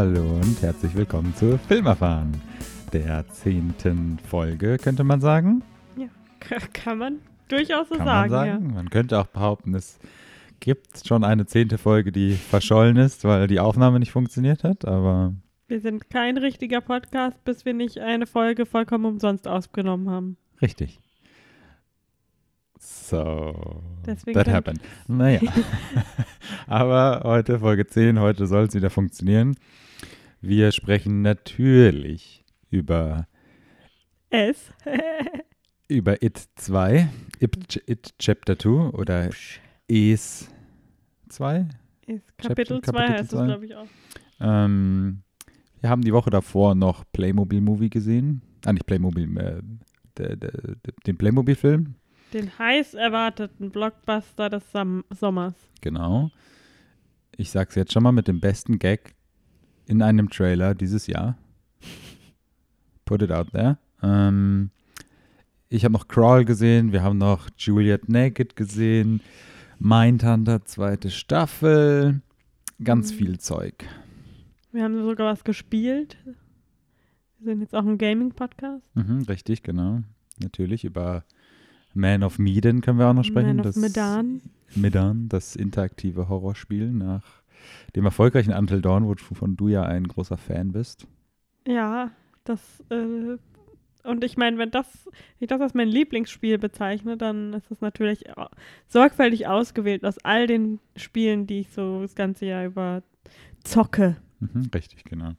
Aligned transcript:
Hallo 0.00 0.36
und 0.36 0.62
herzlich 0.62 0.94
willkommen 0.94 1.34
zu 1.34 1.58
Filmerfahren, 1.68 2.32
der 2.90 3.28
zehnten 3.28 4.18
Folge, 4.30 4.78
könnte 4.78 5.04
man 5.04 5.20
sagen. 5.20 5.62
Ja, 5.94 6.08
kann 6.72 6.96
man 6.96 7.18
durchaus 7.48 7.90
so 7.90 7.96
Kann 7.96 8.06
sagen. 8.06 8.30
man 8.32 8.48
sagen. 8.48 8.72
Man 8.72 8.88
könnte 8.88 9.18
auch 9.18 9.26
behaupten, 9.26 9.74
es 9.74 9.98
gibt 10.58 11.06
schon 11.06 11.22
eine 11.22 11.44
zehnte 11.44 11.76
Folge, 11.76 12.12
die 12.12 12.32
verschollen 12.32 12.96
ist, 12.96 13.24
weil 13.24 13.46
die 13.46 13.60
Aufnahme 13.60 13.98
nicht 13.98 14.10
funktioniert 14.10 14.64
hat, 14.64 14.86
aber 14.86 15.34
Ja. 15.34 15.34
Wir 15.68 15.80
sind 15.82 16.08
kein 16.08 16.38
richtiger 16.38 16.80
Podcast, 16.80 17.44
bis 17.44 17.66
wir 17.66 17.74
nicht 17.74 17.98
eine 17.98 18.26
Folge 18.26 18.64
vollkommen 18.64 19.04
umsonst 19.04 19.46
aufgenommen 19.46 20.08
haben. 20.08 20.38
richtig. 20.62 20.98
So, 22.78 23.82
Deswegen 24.06 24.32
that 24.38 24.48
happened. 24.48 24.80
Naja, 25.08 25.40
aber 26.66 27.20
heute 27.24 27.58
Folge 27.58 27.86
10, 27.86 28.18
heute 28.18 28.46
soll 28.46 28.64
es 28.64 28.74
wieder 28.74 28.88
funktionieren. 28.88 29.56
Wir 30.42 30.72
sprechen 30.72 31.20
natürlich 31.20 32.46
über 32.70 33.26
Es. 34.30 34.72
über 35.88 36.22
It 36.22 36.42
2, 36.54 37.10
It, 37.40 37.82
It 37.86 38.14
Chapter 38.18 38.58
2 38.58 38.70
oder 38.96 39.28
Es 39.86 40.48
2. 41.28 41.68
Ist 42.06 42.38
Kapitel 42.38 42.80
2 42.80 42.92
Kapitel 42.92 43.14
heißt 43.14 43.32
es, 43.34 43.44
glaube 43.44 43.66
ich, 43.66 43.74
auch. 43.74 43.86
Ähm, 44.40 45.22
wir 45.80 45.90
haben 45.90 46.02
die 46.02 46.12
Woche 46.12 46.30
davor 46.30 46.74
noch 46.74 47.04
Playmobil 47.12 47.60
Movie 47.60 47.90
gesehen. 47.90 48.40
Ah, 48.64 48.72
nicht 48.72 48.86
Playmobil, 48.86 49.24
äh, 49.36 49.60
der, 50.16 50.36
der, 50.36 50.52
der, 50.52 50.94
den 51.06 51.18
Playmobil-Film. 51.18 51.96
Den 52.32 52.58
heiß 52.58 52.94
erwarteten 52.94 53.70
Blockbuster 53.70 54.48
des 54.48 54.64
Sommers. 54.72 55.54
Genau. 55.82 56.30
Ich 57.36 57.50
sag's 57.50 57.74
jetzt 57.74 57.92
schon 57.92 58.02
mal 58.02 58.12
mit 58.12 58.28
dem 58.28 58.40
besten 58.40 58.78
Gag 58.78 59.14
in 59.90 60.02
einem 60.02 60.30
Trailer 60.30 60.74
dieses 60.74 61.06
Jahr. 61.08 61.36
Put 63.04 63.22
it 63.22 63.32
out 63.32 63.50
there. 63.52 63.76
Ähm, 64.02 64.70
ich 65.68 65.84
habe 65.84 65.92
noch 65.92 66.08
Crawl 66.08 66.44
gesehen, 66.44 66.92
wir 66.92 67.02
haben 67.02 67.18
noch 67.18 67.48
Juliet 67.58 68.08
Naked 68.08 68.56
gesehen, 68.56 69.20
Mindhunter 69.78 70.64
zweite 70.64 71.10
Staffel, 71.10 72.20
ganz 72.82 73.12
Mhm. 73.12 73.16
viel 73.16 73.38
Zeug. 73.40 73.84
Wir 74.72 74.84
haben 74.84 75.02
sogar 75.04 75.32
was 75.32 75.42
gespielt. 75.42 76.16
Wir 77.40 77.52
sind 77.54 77.60
jetzt 77.62 77.74
auch 77.74 77.84
ein 77.84 77.98
Gaming-Podcast. 77.98 78.84
Mhm, 78.94 79.22
richtig, 79.28 79.62
genau. 79.62 80.02
Natürlich 80.40 80.84
über 80.84 81.24
Man 81.94 82.22
of 82.22 82.38
Medan 82.38 82.80
können 82.80 82.98
wir 82.98 83.08
auch 83.08 83.14
noch 83.14 83.24
sprechen. 83.24 83.56
Man 83.56 83.60
of 83.60 83.66
das 83.66 83.76
Medan. 83.76 84.40
Medan, 84.76 85.28
das 85.28 85.56
interaktive 85.56 86.28
Horrorspiel 86.28 86.92
nach 86.92 87.39
dem 87.96 88.04
erfolgreichen 88.04 88.52
Until 88.52 88.80
Dawn, 88.80 89.04
wovon 89.04 89.56
du 89.56 89.68
ja 89.68 89.82
ein 89.82 90.06
großer 90.06 90.36
Fan 90.36 90.72
bist. 90.72 91.06
Ja, 91.66 92.10
das. 92.44 92.82
Äh, 92.90 93.36
und 94.02 94.24
ich 94.24 94.36
meine, 94.38 94.56
wenn 94.56 94.70
das, 94.70 95.08
ich 95.40 95.48
das 95.48 95.60
als 95.60 95.74
mein 95.74 95.88
Lieblingsspiel 95.88 96.56
bezeichne, 96.58 97.18
dann 97.18 97.52
ist 97.52 97.70
es 97.70 97.82
natürlich 97.82 98.24
sorgfältig 98.86 99.46
ausgewählt 99.46 100.04
aus 100.04 100.16
all 100.24 100.46
den 100.46 100.80
Spielen, 100.96 101.46
die 101.46 101.60
ich 101.60 101.70
so 101.70 102.00
das 102.00 102.14
ganze 102.14 102.46
Jahr 102.46 102.64
über 102.64 103.02
zocke. 103.62 104.16
Mhm, 104.40 104.70
richtig, 104.74 105.04
genau. 105.04 105.32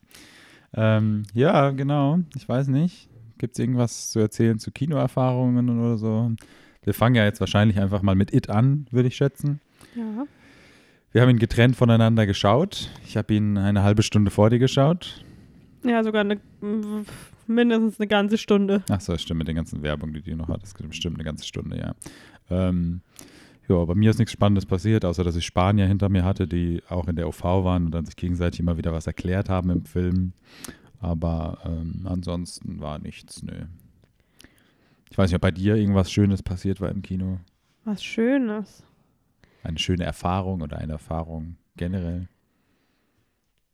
Ähm, 0.73 1.23
ja, 1.33 1.71
genau. 1.71 2.19
Ich 2.35 2.47
weiß 2.47 2.67
nicht. 2.67 3.09
Gibt 3.39 3.53
es 3.55 3.59
irgendwas 3.59 4.11
zu 4.11 4.19
erzählen 4.19 4.59
zu 4.59 4.71
Kinoerfahrungen 4.71 5.69
oder 5.79 5.97
so? 5.97 6.31
Wir 6.83 6.93
fangen 6.93 7.15
ja 7.15 7.23
jetzt 7.23 7.39
wahrscheinlich 7.39 7.79
einfach 7.79 8.03
mal 8.03 8.15
mit 8.15 8.33
It 8.33 8.49
an, 8.49 8.85
würde 8.91 9.07
ich 9.07 9.15
schätzen. 9.15 9.59
Ja. 9.95 10.27
Wir 11.11 11.22
haben 11.22 11.29
ihn 11.29 11.39
getrennt 11.39 11.75
voneinander 11.75 12.25
geschaut. 12.25 12.89
Ich 13.05 13.17
habe 13.17 13.33
ihn 13.33 13.57
eine 13.57 13.83
halbe 13.83 14.01
Stunde 14.01 14.31
vor 14.31 14.49
dir 14.49 14.59
geschaut. 14.59 15.25
Ja, 15.83 16.03
sogar 16.03 16.22
eine, 16.22 16.39
mindestens 17.47 17.99
eine 17.99 18.07
ganze 18.07 18.38
Stunde. 18.38 18.83
Ach 18.89 19.01
so, 19.01 19.17
stimmt, 19.17 19.39
mit 19.39 19.47
der 19.47 19.55
ganzen 19.55 19.81
Werbung, 19.81 20.13
die 20.13 20.22
du 20.22 20.35
noch 20.38 20.47
hattest. 20.47 20.77
Bestimmt 20.88 21.17
eine 21.17 21.25
ganze 21.25 21.45
Stunde, 21.45 21.77
ja. 21.77 21.95
Ähm, 22.49 23.01
ja, 23.67 23.83
bei 23.83 23.95
mir 23.95 24.09
ist 24.09 24.19
nichts 24.19 24.31
Spannendes 24.31 24.66
passiert, 24.66 25.03
außer 25.03 25.25
dass 25.25 25.35
ich 25.35 25.45
Spanier 25.45 25.85
hinter 25.85 26.07
mir 26.07 26.23
hatte, 26.23 26.47
die 26.47 26.81
auch 26.88 27.09
in 27.09 27.17
der 27.17 27.28
OV 27.28 27.43
waren 27.43 27.88
und 27.88 27.91
dann 27.91 28.05
sich 28.05 28.16
gegenseitig 28.16 28.61
immer 28.61 28.78
wieder 28.78 28.93
was 28.93 29.07
erklärt 29.07 29.49
haben 29.49 29.69
im 29.69 29.83
Film. 29.83 30.31
Aber 30.99 31.57
ähm, 31.66 32.05
ansonsten 32.05 32.79
war 32.79 32.99
nichts, 32.99 33.43
nö. 33.43 33.66
Ich 35.09 35.17
weiß 35.17 35.29
nicht, 35.29 35.35
ob 35.35 35.41
bei 35.41 35.51
dir 35.51 35.75
irgendwas 35.75 36.09
Schönes 36.09 36.41
passiert 36.41 36.79
war 36.79 36.89
im 36.89 37.01
Kino. 37.01 37.39
Was 37.83 38.01
Schönes. 38.01 38.83
Eine 39.63 39.79
schöne 39.79 40.03
Erfahrung 40.03 40.61
oder 40.61 40.77
eine 40.77 40.94
Erfahrung 40.94 41.57
generell. 41.77 42.27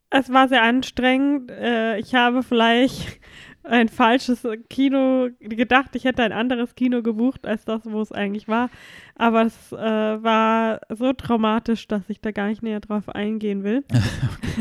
Es 0.09 0.31
war 0.31 0.48
sehr 0.48 0.64
anstrengend. 0.64 1.52
Äh, 1.52 2.00
ich 2.00 2.16
habe 2.16 2.44
vielleicht 2.44 3.20
ein 3.64 3.90
falsches 3.90 4.48
Kino 4.70 5.28
gedacht. 5.40 5.96
Ich 5.96 6.06
hätte 6.06 6.24
ein 6.24 6.31
anderes 6.31 6.75
Kino 6.75 7.02
gebucht 7.02 7.46
als 7.46 7.66
das, 7.66 7.81
wo 7.86 8.02
es 8.02 8.12
eigentlich 8.12 8.48
war. 8.48 8.70
Aber 9.16 9.44
es 9.44 9.72
äh, 9.74 9.75
war 9.75 10.80
so 10.90 11.12
traumatisch, 11.14 11.88
dass 11.88 12.09
ich 12.09 12.22
da 12.22 12.31
gar 12.31 12.48
nicht 12.48 12.64
näher 12.64 12.80
drauf 12.80 13.09
eingehen 13.09 13.64
will. 13.64 13.84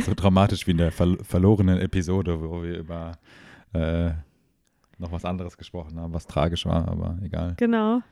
So 0.05 0.13
dramatisch 0.15 0.67
wie 0.67 0.73
in 0.73 0.77
der 0.77 0.93
ver 0.93 1.17
verlorenen 1.23 1.79
Episode, 1.79 2.39
wo 2.43 2.63
wir 2.63 2.77
über 2.77 3.13
äh, 3.73 4.11
noch 4.99 5.11
was 5.11 5.25
anderes 5.25 5.57
gesprochen 5.57 5.99
haben, 5.99 6.13
was 6.13 6.27
tragisch 6.27 6.67
war, 6.67 6.87
aber 6.87 7.19
egal. 7.23 7.55
Genau. 7.57 8.03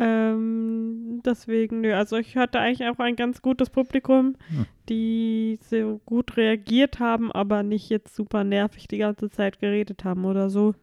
Ähm, 0.00 1.20
deswegen, 1.26 1.82
nö, 1.82 1.92
also 1.94 2.16
ich 2.16 2.36
hatte 2.36 2.58
eigentlich 2.58 2.88
auch 2.88 2.98
ein 2.98 3.16
ganz 3.16 3.42
gutes 3.42 3.68
Publikum, 3.68 4.34
Hm. 4.48 4.66
die 4.88 5.58
so 5.62 6.00
gut 6.06 6.36
reagiert 6.38 6.98
haben, 7.00 7.30
aber 7.30 7.62
nicht 7.62 7.90
jetzt 7.90 8.16
super 8.16 8.42
nervig 8.42 8.88
die 8.88 8.98
ganze 8.98 9.30
Zeit 9.30 9.60
geredet 9.60 10.04
haben 10.04 10.24
oder 10.24 10.48
so. 10.48 10.74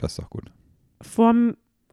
Das 0.00 0.12
ist 0.12 0.18
doch 0.18 0.30
gut. 0.30 0.44
Vor, 1.02 1.34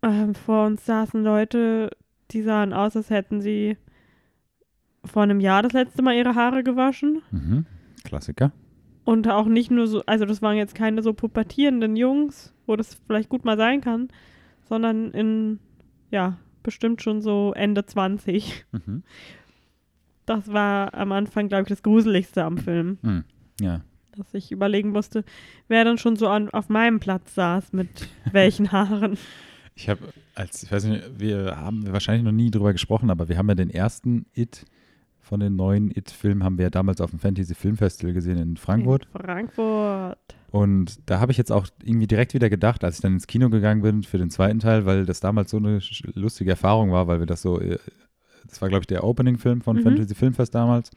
ähm, 0.02 0.36
vor 0.36 0.66
uns 0.66 0.86
saßen 0.86 1.22
Leute, 1.22 1.90
die 2.32 2.42
sahen 2.42 2.72
aus, 2.72 2.96
als 2.96 3.10
hätten 3.10 3.42
sie 3.42 3.78
vor 5.04 5.24
einem 5.24 5.42
Jahr 5.42 5.62
das 5.64 5.74
letzte 5.74 6.02
Mal 6.02 6.16
ihre 6.16 6.36
Haare 6.36 6.64
gewaschen. 6.64 7.22
Mhm. 7.32 7.66
Klassiker. 8.06 8.54
Und 9.04 9.28
auch 9.30 9.48
nicht 9.48 9.70
nur 9.70 9.88
so, 9.88 10.02
also 10.06 10.24
das 10.24 10.42
waren 10.42 10.56
jetzt 10.56 10.76
keine 10.76 11.02
so 11.02 11.12
pubertierenden 11.14 11.98
Jungs, 11.98 12.54
wo 12.66 12.78
das 12.78 12.96
vielleicht 13.06 13.28
gut 13.28 13.44
mal 13.44 13.58
sein 13.58 13.82
kann, 13.82 14.08
sondern 14.70 15.12
in, 15.12 15.60
ja, 16.10 16.38
bestimmt 16.64 17.02
schon 17.02 17.22
so 17.22 17.54
Ende 17.56 17.86
20. 17.86 18.66
Mhm. 18.72 19.04
Das 20.26 20.52
war 20.52 20.94
am 20.94 21.12
Anfang, 21.12 21.50
glaube 21.50 21.64
ich, 21.64 21.70
das 21.70 21.84
Gruseligste 21.84 22.44
am 22.44 22.58
Film, 22.58 22.98
Mhm. 23.02 23.24
Ja. 23.62 23.82
dass 24.16 24.34
ich 24.34 24.52
überlegen 24.52 24.90
musste, 24.92 25.24
wer 25.68 25.84
dann 25.84 25.98
schon 25.98 26.16
so 26.16 26.28
an, 26.30 26.50
auf 26.50 26.70
meinem 26.70 27.00
Platz 27.00 27.36
saß, 27.36 27.74
mit 27.74 28.08
welchen 28.32 28.72
Haaren. 28.72 29.18
Ich 29.76 29.90
habe, 29.90 30.00
als, 30.36 30.64
ich 30.64 30.72
weiß 30.72 30.86
nicht, 30.86 31.20
wir 31.20 31.58
haben 31.58 31.92
wahrscheinlich 31.92 32.24
noch 32.24 32.32
nie 32.32 32.52
drüber 32.52 32.72
gesprochen, 32.74 33.10
aber 33.10 33.28
wir 33.28 33.38
haben 33.38 33.50
ja 33.50 33.56
den 33.56 33.70
ersten 33.70 34.26
It 34.34 34.66
von 35.20 35.40
den 35.40 35.56
neuen 35.56 35.90
It-Filmen, 35.90 36.44
haben 36.44 36.58
wir 36.58 36.64
ja 36.66 36.70
damals 36.70 37.00
auf 37.02 37.10
dem 37.10 37.20
Fantasy 37.20 37.56
Film 37.56 37.78
Festival 37.78 38.14
gesehen 38.14 38.38
in 38.38 38.58
Frankfurt. 38.58 39.06
In 39.14 39.22
Frankfurt. 39.22 40.18
Und 40.54 41.10
da 41.10 41.20
habe 41.20 41.32
ich 41.32 41.40
jetzt 41.40 41.52
auch 41.52 41.66
irgendwie 41.84 42.06
direkt 42.06 42.36
wieder 42.36 42.48
gedacht, 42.48 42.84
als 42.84 42.98
ich 42.98 43.02
dann 43.02 43.14
ins 43.14 43.26
Kino 43.26 43.50
gegangen 43.50 43.82
bin 43.82 44.04
für 44.04 44.20
den 44.20 44.30
zweiten 44.30 44.60
Teil, 44.60 44.86
weil 44.86 45.04
das 45.04 45.20
damals 45.20 45.50
so 45.50 45.58
eine 45.58 45.80
lustige 46.14 46.52
Erfahrung 46.52 46.92
war, 46.92 47.08
weil 47.08 47.18
wir 47.18 47.26
das 47.26 47.42
so, 47.42 47.60
äh, 47.60 47.80
das 48.48 48.62
war 48.62 48.70
glaube 48.70 48.82
ich 48.84 48.88
der 48.88 49.04
Opening-Film 49.04 49.62
von 49.62 49.78
Mhm. 49.78 49.82
Fantasy 49.82 50.14
Filmfest 50.14 50.54
damals. 50.54 50.92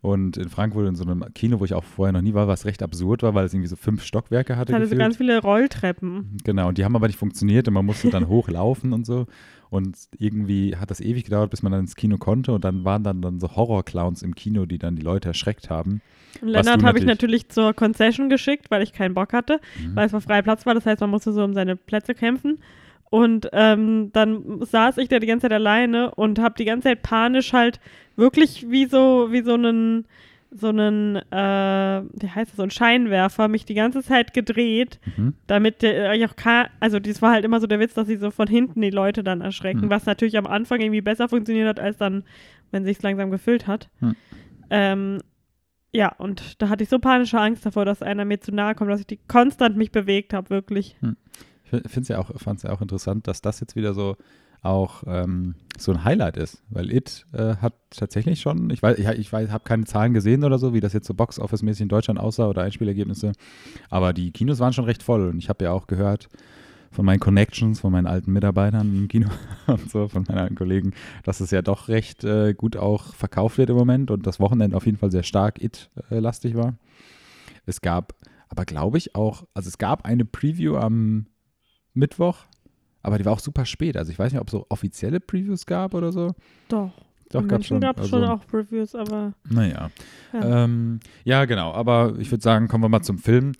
Und 0.00 0.38
in 0.38 0.48
Frankfurt 0.48 0.88
in 0.88 0.96
so 0.96 1.04
einem 1.04 1.24
Kino, 1.34 1.60
wo 1.60 1.64
ich 1.64 1.72
auch 1.74 1.84
vorher 1.84 2.12
noch 2.12 2.20
nie 2.20 2.34
war, 2.34 2.48
was 2.48 2.64
recht 2.64 2.82
absurd 2.82 3.22
war, 3.22 3.32
weil 3.34 3.46
es 3.46 3.54
irgendwie 3.54 3.68
so 3.68 3.76
fünf 3.76 4.02
Stockwerke 4.02 4.56
hatte. 4.56 4.72
Hatte 4.74 4.86
so 4.88 4.96
ganz 4.96 5.18
viele 5.18 5.40
Rolltreppen. 5.40 6.38
Genau, 6.42 6.66
und 6.66 6.76
die 6.78 6.84
haben 6.84 6.96
aber 6.96 7.06
nicht 7.06 7.18
funktioniert 7.18 7.68
und 7.68 7.74
man 7.74 7.86
musste 7.86 8.10
dann 8.10 8.26
hochlaufen 8.28 8.92
und 8.92 9.06
so. 9.06 9.26
Und 9.70 9.96
irgendwie 10.18 10.76
hat 10.76 10.90
das 10.90 11.00
ewig 11.00 11.24
gedauert, 11.24 11.50
bis 11.50 11.62
man 11.62 11.70
dann 11.70 11.82
ins 11.82 11.94
Kino 11.94 12.18
konnte. 12.18 12.52
Und 12.52 12.64
dann 12.64 12.84
waren 12.84 13.04
dann, 13.04 13.22
dann 13.22 13.38
so 13.38 13.54
Horror-Clowns 13.54 14.22
im 14.22 14.34
Kino, 14.34 14.66
die 14.66 14.78
dann 14.78 14.96
die 14.96 15.02
Leute 15.02 15.28
erschreckt 15.28 15.70
haben. 15.70 16.02
Und 16.42 16.48
Lennart 16.48 16.82
habe 16.82 16.98
ich 16.98 17.04
natürlich- 17.04 17.44
natürlich 17.44 17.48
zur 17.50 17.72
Concession 17.74 18.28
geschickt, 18.28 18.70
weil 18.70 18.82
ich 18.82 18.92
keinen 18.92 19.14
Bock 19.14 19.32
hatte, 19.32 19.60
Mhm. 19.80 19.94
weil 19.96 20.06
es 20.06 20.12
war 20.12 20.20
freier 20.20 20.42
Platz 20.42 20.66
war. 20.66 20.74
Das 20.74 20.86
heißt, 20.86 21.00
man 21.00 21.10
musste 21.10 21.32
so 21.32 21.44
um 21.44 21.54
seine 21.54 21.76
Plätze 21.76 22.14
kämpfen. 22.14 22.58
Und 23.10 23.48
ähm, 23.52 24.10
dann 24.12 24.60
saß 24.64 24.98
ich 24.98 25.08
da 25.08 25.18
die 25.18 25.26
ganze 25.26 25.44
Zeit 25.44 25.52
alleine 25.52 26.14
und 26.14 26.38
habe 26.38 26.54
die 26.58 26.64
ganze 26.64 26.88
Zeit 26.88 27.02
panisch 27.02 27.52
halt 27.52 27.80
wirklich 28.16 28.70
wie 28.70 28.86
so, 28.86 29.28
wie 29.30 29.42
so 29.42 29.54
einen, 29.54 30.04
so 30.52 30.68
einen, 30.68 31.16
äh, 31.16 32.02
wie 32.12 32.28
heißt 32.28 32.50
das, 32.50 32.56
so 32.56 32.62
ein 32.64 32.70
Scheinwerfer, 32.70 33.46
mich 33.48 33.64
die 33.66 33.74
ganze 33.74 34.02
Zeit 34.02 34.34
gedreht, 34.34 34.98
Mhm. 35.16 35.34
damit 35.46 35.82
der 35.82 36.12
ich 36.14 36.24
auch 36.26 36.34
kann, 36.34 36.66
also 36.80 36.98
das 36.98 37.22
war 37.22 37.30
halt 37.32 37.44
immer 37.44 37.60
so 37.60 37.66
der 37.68 37.78
Witz, 37.78 37.94
dass 37.94 38.08
sie 38.08 38.16
so 38.16 38.30
von 38.32 38.48
hinten 38.48 38.80
die 38.80 38.90
Leute 38.90 39.22
dann 39.22 39.40
erschrecken, 39.42 39.86
Mhm. 39.86 39.90
was 39.90 40.06
natürlich 40.06 40.36
am 40.36 40.46
Anfang 40.46 40.80
irgendwie 40.80 41.02
besser 41.02 41.28
funktioniert 41.28 41.68
hat, 41.68 41.78
als 41.78 41.98
dann, 41.98 42.24
wenn 42.72 42.84
sich's 42.84 43.02
langsam 43.02 43.30
gefüllt 43.30 43.66
hat. 43.68 43.90
Mhm. 44.00 44.16
Ähm, 44.70 45.18
ja, 45.92 46.12
und 46.16 46.60
da 46.62 46.68
hatte 46.68 46.82
ich 46.84 46.88
so 46.88 46.98
panische 46.98 47.38
Angst 47.40 47.66
davor, 47.66 47.84
dass 47.84 48.02
einer 48.02 48.24
mir 48.24 48.40
zu 48.40 48.52
nahe 48.52 48.74
kommt, 48.74 48.90
dass 48.90 49.00
ich 49.00 49.06
die 49.06 49.18
konstant 49.28 49.76
mich 49.76 49.90
bewegt 49.92 50.32
habe, 50.32 50.50
wirklich. 50.50 50.96
Ich 51.64 51.70
finde 51.70 52.00
es 52.00 52.08
ja 52.08 52.18
auch, 52.18 52.30
fand 52.40 52.58
es 52.58 52.62
ja 52.64 52.72
auch 52.72 52.80
interessant, 52.80 53.26
dass 53.28 53.40
das 53.42 53.60
jetzt 53.60 53.76
wieder 53.76 53.94
so 53.94 54.16
auch 54.62 55.04
ähm, 55.06 55.54
so 55.78 55.92
ein 55.92 56.04
Highlight 56.04 56.36
ist, 56.36 56.62
weil 56.68 56.92
It 56.92 57.26
äh, 57.32 57.56
hat 57.56 57.74
tatsächlich 57.90 58.40
schon, 58.40 58.70
ich 58.70 58.82
weiß, 58.82 58.98
ich, 58.98 59.06
ich 59.06 59.32
weiß, 59.32 59.50
habe 59.50 59.64
keine 59.64 59.84
Zahlen 59.84 60.12
gesehen 60.12 60.44
oder 60.44 60.58
so, 60.58 60.74
wie 60.74 60.80
das 60.80 60.92
jetzt 60.92 61.06
so 61.06 61.14
Box-Office-mäßig 61.14 61.82
in 61.82 61.88
Deutschland 61.88 62.20
aussah 62.20 62.48
oder 62.48 62.62
Einspielergebnisse, 62.62 63.32
aber 63.88 64.12
die 64.12 64.32
Kinos 64.32 64.58
waren 64.58 64.72
schon 64.72 64.84
recht 64.84 65.02
voll 65.02 65.28
und 65.28 65.38
ich 65.38 65.48
habe 65.48 65.64
ja 65.64 65.72
auch 65.72 65.86
gehört 65.86 66.28
von 66.90 67.04
meinen 67.04 67.20
Connections, 67.20 67.80
von 67.80 67.92
meinen 67.92 68.06
alten 68.06 68.32
Mitarbeitern 68.32 68.94
im 68.94 69.08
Kino 69.08 69.28
und 69.66 69.90
so, 69.90 70.08
von 70.08 70.24
meinen 70.28 70.38
alten 70.38 70.56
Kollegen, 70.56 70.92
dass 71.24 71.40
es 71.40 71.50
ja 71.50 71.62
doch 71.62 71.88
recht 71.88 72.24
äh, 72.24 72.52
gut 72.52 72.76
auch 72.76 73.14
verkauft 73.14 73.58
wird 73.58 73.70
im 73.70 73.76
Moment 73.76 74.10
und 74.10 74.26
das 74.26 74.40
Wochenende 74.40 74.76
auf 74.76 74.86
jeden 74.86 74.98
Fall 74.98 75.10
sehr 75.10 75.22
stark 75.22 75.62
It-lastig 75.62 76.56
war. 76.56 76.74
Es 77.66 77.80
gab 77.80 78.14
aber, 78.48 78.64
glaube 78.64 78.98
ich, 78.98 79.14
auch, 79.14 79.44
also 79.54 79.68
es 79.68 79.78
gab 79.78 80.04
eine 80.04 80.24
Preview 80.24 80.76
am 80.76 81.26
Mittwoch, 81.94 82.46
aber 83.02 83.18
die 83.18 83.24
war 83.24 83.32
auch 83.32 83.40
super 83.40 83.64
spät. 83.64 83.96
Also 83.96 84.12
ich 84.12 84.18
weiß 84.18 84.32
nicht, 84.32 84.40
ob 84.40 84.48
es 84.48 84.52
so 84.52 84.66
offizielle 84.68 85.20
Previews 85.20 85.66
gab 85.66 85.94
oder 85.94 86.12
so. 86.12 86.34
Doch. 86.68 86.92
Doch, 87.30 87.46
gab 87.46 87.64
schon. 87.64 87.80
gab 87.80 87.96
es 87.96 88.12
also, 88.12 88.16
schon 88.16 88.28
auch 88.28 88.40
Reviews, 88.52 88.94
aber 88.94 89.34
Naja. 89.48 89.90
Ja. 90.32 90.40
Ja. 90.40 90.64
Ähm, 90.64 91.00
ja, 91.24 91.44
genau. 91.44 91.72
Aber 91.72 92.16
ich 92.18 92.30
würde 92.30 92.42
sagen, 92.42 92.66
kommen 92.66 92.82
wir 92.82 92.88
mal 92.88 93.02
zum 93.02 93.18
Film. 93.18 93.52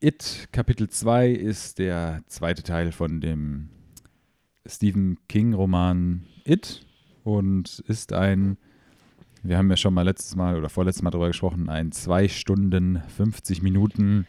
It, 0.00 0.48
Kapitel 0.52 0.88
2, 0.88 1.30
ist 1.30 1.78
der 1.78 2.22
zweite 2.26 2.62
Teil 2.62 2.92
von 2.92 3.20
dem 3.20 3.68
Stephen 4.66 5.18
King-Roman 5.28 6.24
It 6.44 6.84
und 7.24 7.80
ist 7.86 8.12
ein, 8.12 8.58
wir 9.42 9.58
haben 9.58 9.70
ja 9.70 9.76
schon 9.76 9.94
mal 9.94 10.02
letztes 10.02 10.36
Mal 10.36 10.56
oder 10.56 10.68
vorletztes 10.68 11.02
Mal 11.02 11.10
darüber 11.10 11.28
gesprochen, 11.28 11.68
ein 11.68 11.92
2 11.92 12.28
Stunden 12.28 13.02
50 13.16 13.62
Minuten 13.62 14.26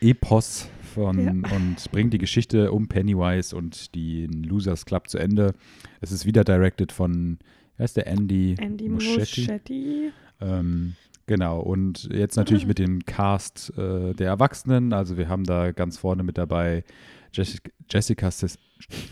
Epos 0.00 0.68
von 0.96 1.18
Ja. 1.24 1.30
und 1.54 1.90
bringt 1.92 2.12
die 2.14 2.18
Geschichte 2.18 2.72
um 2.72 2.88
Pennywise 2.88 3.54
und 3.54 3.94
den 3.94 4.42
Losers 4.42 4.84
Club 4.86 5.08
zu 5.08 5.18
Ende. 5.18 5.52
Es 6.00 6.10
ist 6.10 6.24
wieder 6.26 6.42
directed 6.42 6.90
von, 6.90 7.38
wer 7.76 7.84
ist 7.84 7.96
der 7.96 8.06
Andy, 8.06 8.54
Andy 8.58 8.88
Muschietti. 8.88 9.42
Muschietti. 9.42 10.10
Ähm, 10.40 10.94
genau, 11.26 11.60
und 11.60 12.08
jetzt 12.12 12.36
natürlich 12.36 12.66
mit 12.66 12.78
dem 12.78 13.04
Cast 13.04 13.72
äh, 13.76 14.14
der 14.14 14.28
Erwachsenen. 14.28 14.92
Also 14.92 15.16
wir 15.18 15.28
haben 15.28 15.44
da 15.44 15.72
ganz 15.72 15.98
vorne 15.98 16.22
mit 16.22 16.38
dabei 16.38 16.82
Jessica, 17.32 17.70
Jessica 17.90 18.30
Sis, 18.30 18.58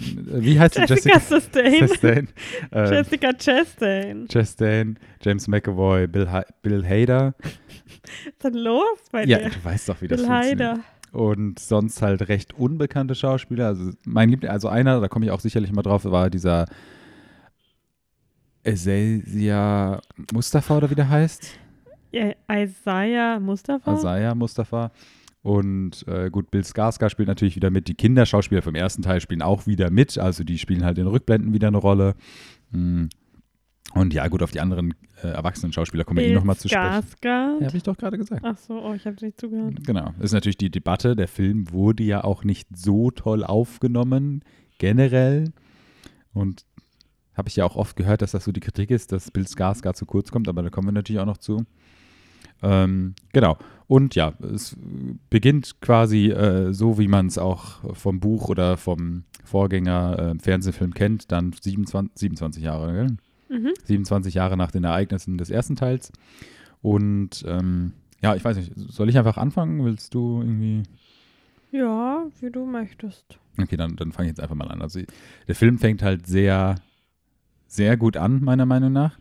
wie 0.06 0.58
heißt 0.58 0.74
sie? 0.76 0.82
Jessica 0.86 1.18
Chastain. 1.20 1.78
Chastain. 1.80 2.28
Äh, 2.70 2.90
Jessica 2.94 3.32
Chastain. 3.34 4.28
Chastain, 4.28 4.98
James 5.22 5.46
McAvoy, 5.48 6.06
Bill, 6.06 6.30
Ha- 6.30 6.46
Bill 6.62 6.82
Hader. 6.86 7.34
Was 8.04 8.32
ist 8.32 8.44
denn 8.44 8.54
los 8.54 8.98
bei 9.12 9.24
Ja, 9.24 9.38
dir? 9.38 9.50
du 9.50 9.64
weißt 9.64 9.88
doch, 9.88 10.00
wie 10.02 10.08
das 10.08 10.20
Bill 10.20 10.26
funktioniert. 10.30 10.78
Und 11.14 11.60
sonst 11.60 12.02
halt 12.02 12.28
recht 12.28 12.54
unbekannte 12.54 13.14
Schauspieler. 13.14 13.68
Also 13.68 13.92
mein 14.04 14.30
Liebling, 14.30 14.50
also 14.50 14.68
einer, 14.68 15.00
da 15.00 15.06
komme 15.06 15.24
ich 15.24 15.30
auch 15.30 15.38
sicherlich 15.38 15.70
mal 15.70 15.82
drauf, 15.82 16.04
war 16.04 16.28
dieser 16.28 16.66
Azasia 18.66 20.00
Mustafa 20.32 20.76
oder 20.76 20.90
wie 20.90 20.96
der 20.96 21.08
heißt. 21.08 21.58
Ja, 22.10 22.32
Isaiah 22.50 23.38
Mustafa. 23.38 23.92
Asaya 23.92 24.34
Mustafa. 24.34 24.90
Und 25.42 26.04
äh, 26.08 26.30
gut, 26.30 26.50
Bill 26.50 26.62
Skarsgård 26.62 27.10
spielt 27.10 27.28
natürlich 27.28 27.54
wieder 27.54 27.70
mit. 27.70 27.86
Die 27.86 27.94
Kinderschauspieler 27.94 28.62
vom 28.62 28.74
ersten 28.74 29.02
Teil 29.02 29.20
spielen 29.20 29.42
auch 29.42 29.66
wieder 29.66 29.90
mit. 29.90 30.18
Also 30.18 30.42
die 30.42 30.58
spielen 30.58 30.84
halt 30.84 30.98
in 30.98 31.06
Rückblenden 31.06 31.52
wieder 31.52 31.68
eine 31.68 31.76
Rolle. 31.76 32.14
Mm. 32.70 33.04
Und 33.92 34.14
ja, 34.14 34.26
gut, 34.28 34.42
auf 34.42 34.50
die 34.50 34.60
anderen 34.60 34.94
äh, 35.22 35.28
erwachsenen 35.28 35.72
Schauspieler 35.72 36.04
kommen 36.04 36.18
wir 36.18 36.26
eh 36.26 36.34
nochmal 36.34 36.56
zu 36.56 36.68
sprechen. 36.68 37.04
Ja, 37.22 37.58
habe 37.60 37.76
ich 37.76 37.82
doch 37.82 37.96
gerade 37.96 38.18
gesagt. 38.18 38.42
Ach 38.44 38.56
so, 38.56 38.82
oh, 38.82 38.94
ich 38.94 39.06
habe 39.06 39.16
nicht 39.24 39.40
zugehört. 39.40 39.84
Genau. 39.86 40.12
Das 40.16 40.26
ist 40.26 40.32
natürlich 40.32 40.56
die 40.56 40.70
Debatte. 40.70 41.14
Der 41.14 41.28
Film 41.28 41.70
wurde 41.70 42.02
ja 42.02 42.24
auch 42.24 42.44
nicht 42.44 42.68
so 42.76 43.10
toll 43.10 43.44
aufgenommen, 43.44 44.42
generell. 44.78 45.52
Und 46.32 46.64
habe 47.36 47.48
ich 47.48 47.56
ja 47.56 47.64
auch 47.64 47.76
oft 47.76 47.96
gehört, 47.96 48.22
dass 48.22 48.32
das 48.32 48.44
so 48.44 48.52
die 48.52 48.60
Kritik 48.60 48.90
ist, 48.90 49.12
dass 49.12 49.30
Bill 49.30 49.44
Skarsgård 49.44 49.94
zu 49.94 50.06
kurz 50.06 50.30
kommt, 50.30 50.48
aber 50.48 50.62
da 50.62 50.70
kommen 50.70 50.88
wir 50.88 50.92
natürlich 50.92 51.20
auch 51.20 51.26
noch 51.26 51.38
zu. 51.38 51.64
Ähm, 52.62 53.14
genau. 53.32 53.58
Und 53.86 54.14
ja, 54.14 54.32
es 54.54 54.76
beginnt 55.30 55.80
quasi 55.80 56.30
äh, 56.30 56.72
so, 56.72 56.98
wie 56.98 57.08
man 57.08 57.26
es 57.26 57.38
auch 57.38 57.94
vom 57.94 58.20
Buch 58.20 58.48
oder 58.48 58.76
vom 58.76 59.24
Vorgänger 59.44 60.18
äh, 60.18 60.42
Fernsehfilm 60.42 60.94
kennt, 60.94 61.30
dann 61.30 61.52
27, 61.52 62.12
27 62.14 62.62
Jahre, 62.62 62.92
gell? 62.92 63.16
Mhm. 63.54 63.72
27 63.84 64.34
Jahre 64.34 64.56
nach 64.56 64.70
den 64.70 64.84
Ereignissen 64.84 65.38
des 65.38 65.50
ersten 65.50 65.76
Teils. 65.76 66.12
Und 66.82 67.44
ähm, 67.46 67.92
ja, 68.22 68.34
ich 68.34 68.44
weiß 68.44 68.56
nicht, 68.56 68.72
soll 68.76 69.08
ich 69.08 69.16
einfach 69.18 69.36
anfangen? 69.36 69.84
Willst 69.84 70.14
du 70.14 70.40
irgendwie. 70.40 70.82
Ja, 71.72 72.24
wie 72.40 72.50
du 72.50 72.66
möchtest. 72.66 73.38
Okay, 73.60 73.76
dann, 73.76 73.96
dann 73.96 74.12
fange 74.12 74.28
ich 74.28 74.30
jetzt 74.32 74.40
einfach 74.40 74.54
mal 74.56 74.68
an. 74.68 74.82
Also 74.82 75.00
der 75.48 75.54
Film 75.54 75.78
fängt 75.78 76.02
halt 76.02 76.26
sehr, 76.26 76.76
sehr 77.66 77.96
gut 77.96 78.16
an, 78.16 78.42
meiner 78.42 78.66
Meinung 78.66 78.92
nach. 78.92 79.18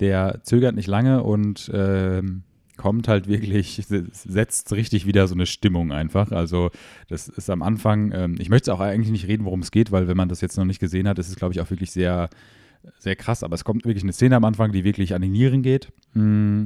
Der 0.00 0.40
zögert 0.42 0.74
nicht 0.74 0.88
lange 0.88 1.22
und 1.22 1.70
ähm, 1.72 2.42
kommt 2.76 3.06
halt 3.06 3.28
wirklich, 3.28 3.80
se- 3.86 4.06
setzt 4.10 4.72
richtig 4.72 5.06
wieder 5.06 5.28
so 5.28 5.34
eine 5.34 5.46
Stimmung 5.46 5.92
einfach. 5.92 6.32
Also 6.32 6.70
das 7.08 7.28
ist 7.28 7.48
am 7.50 7.62
Anfang, 7.62 8.10
ähm, 8.12 8.36
ich 8.38 8.48
möchte 8.50 8.72
auch 8.74 8.80
eigentlich 8.80 9.12
nicht 9.12 9.28
reden, 9.28 9.44
worum 9.44 9.60
es 9.60 9.70
geht, 9.70 9.92
weil 9.92 10.08
wenn 10.08 10.16
man 10.16 10.28
das 10.28 10.40
jetzt 10.40 10.56
noch 10.56 10.64
nicht 10.64 10.80
gesehen 10.80 11.06
hat, 11.08 11.18
ist 11.20 11.28
es, 11.28 11.36
glaube 11.36 11.54
ich, 11.54 11.60
auch 11.60 11.70
wirklich 11.70 11.92
sehr, 11.92 12.28
sehr 12.98 13.16
krass. 13.16 13.42
Aber 13.42 13.54
es 13.54 13.64
kommt 13.64 13.84
wirklich 13.84 14.02
eine 14.02 14.12
Szene 14.12 14.36
am 14.36 14.44
Anfang, 14.44 14.72
die 14.72 14.84
wirklich 14.84 15.14
an 15.14 15.22
die 15.22 15.28
Nieren 15.28 15.62
geht. 15.62 15.92
Mm, 16.14 16.64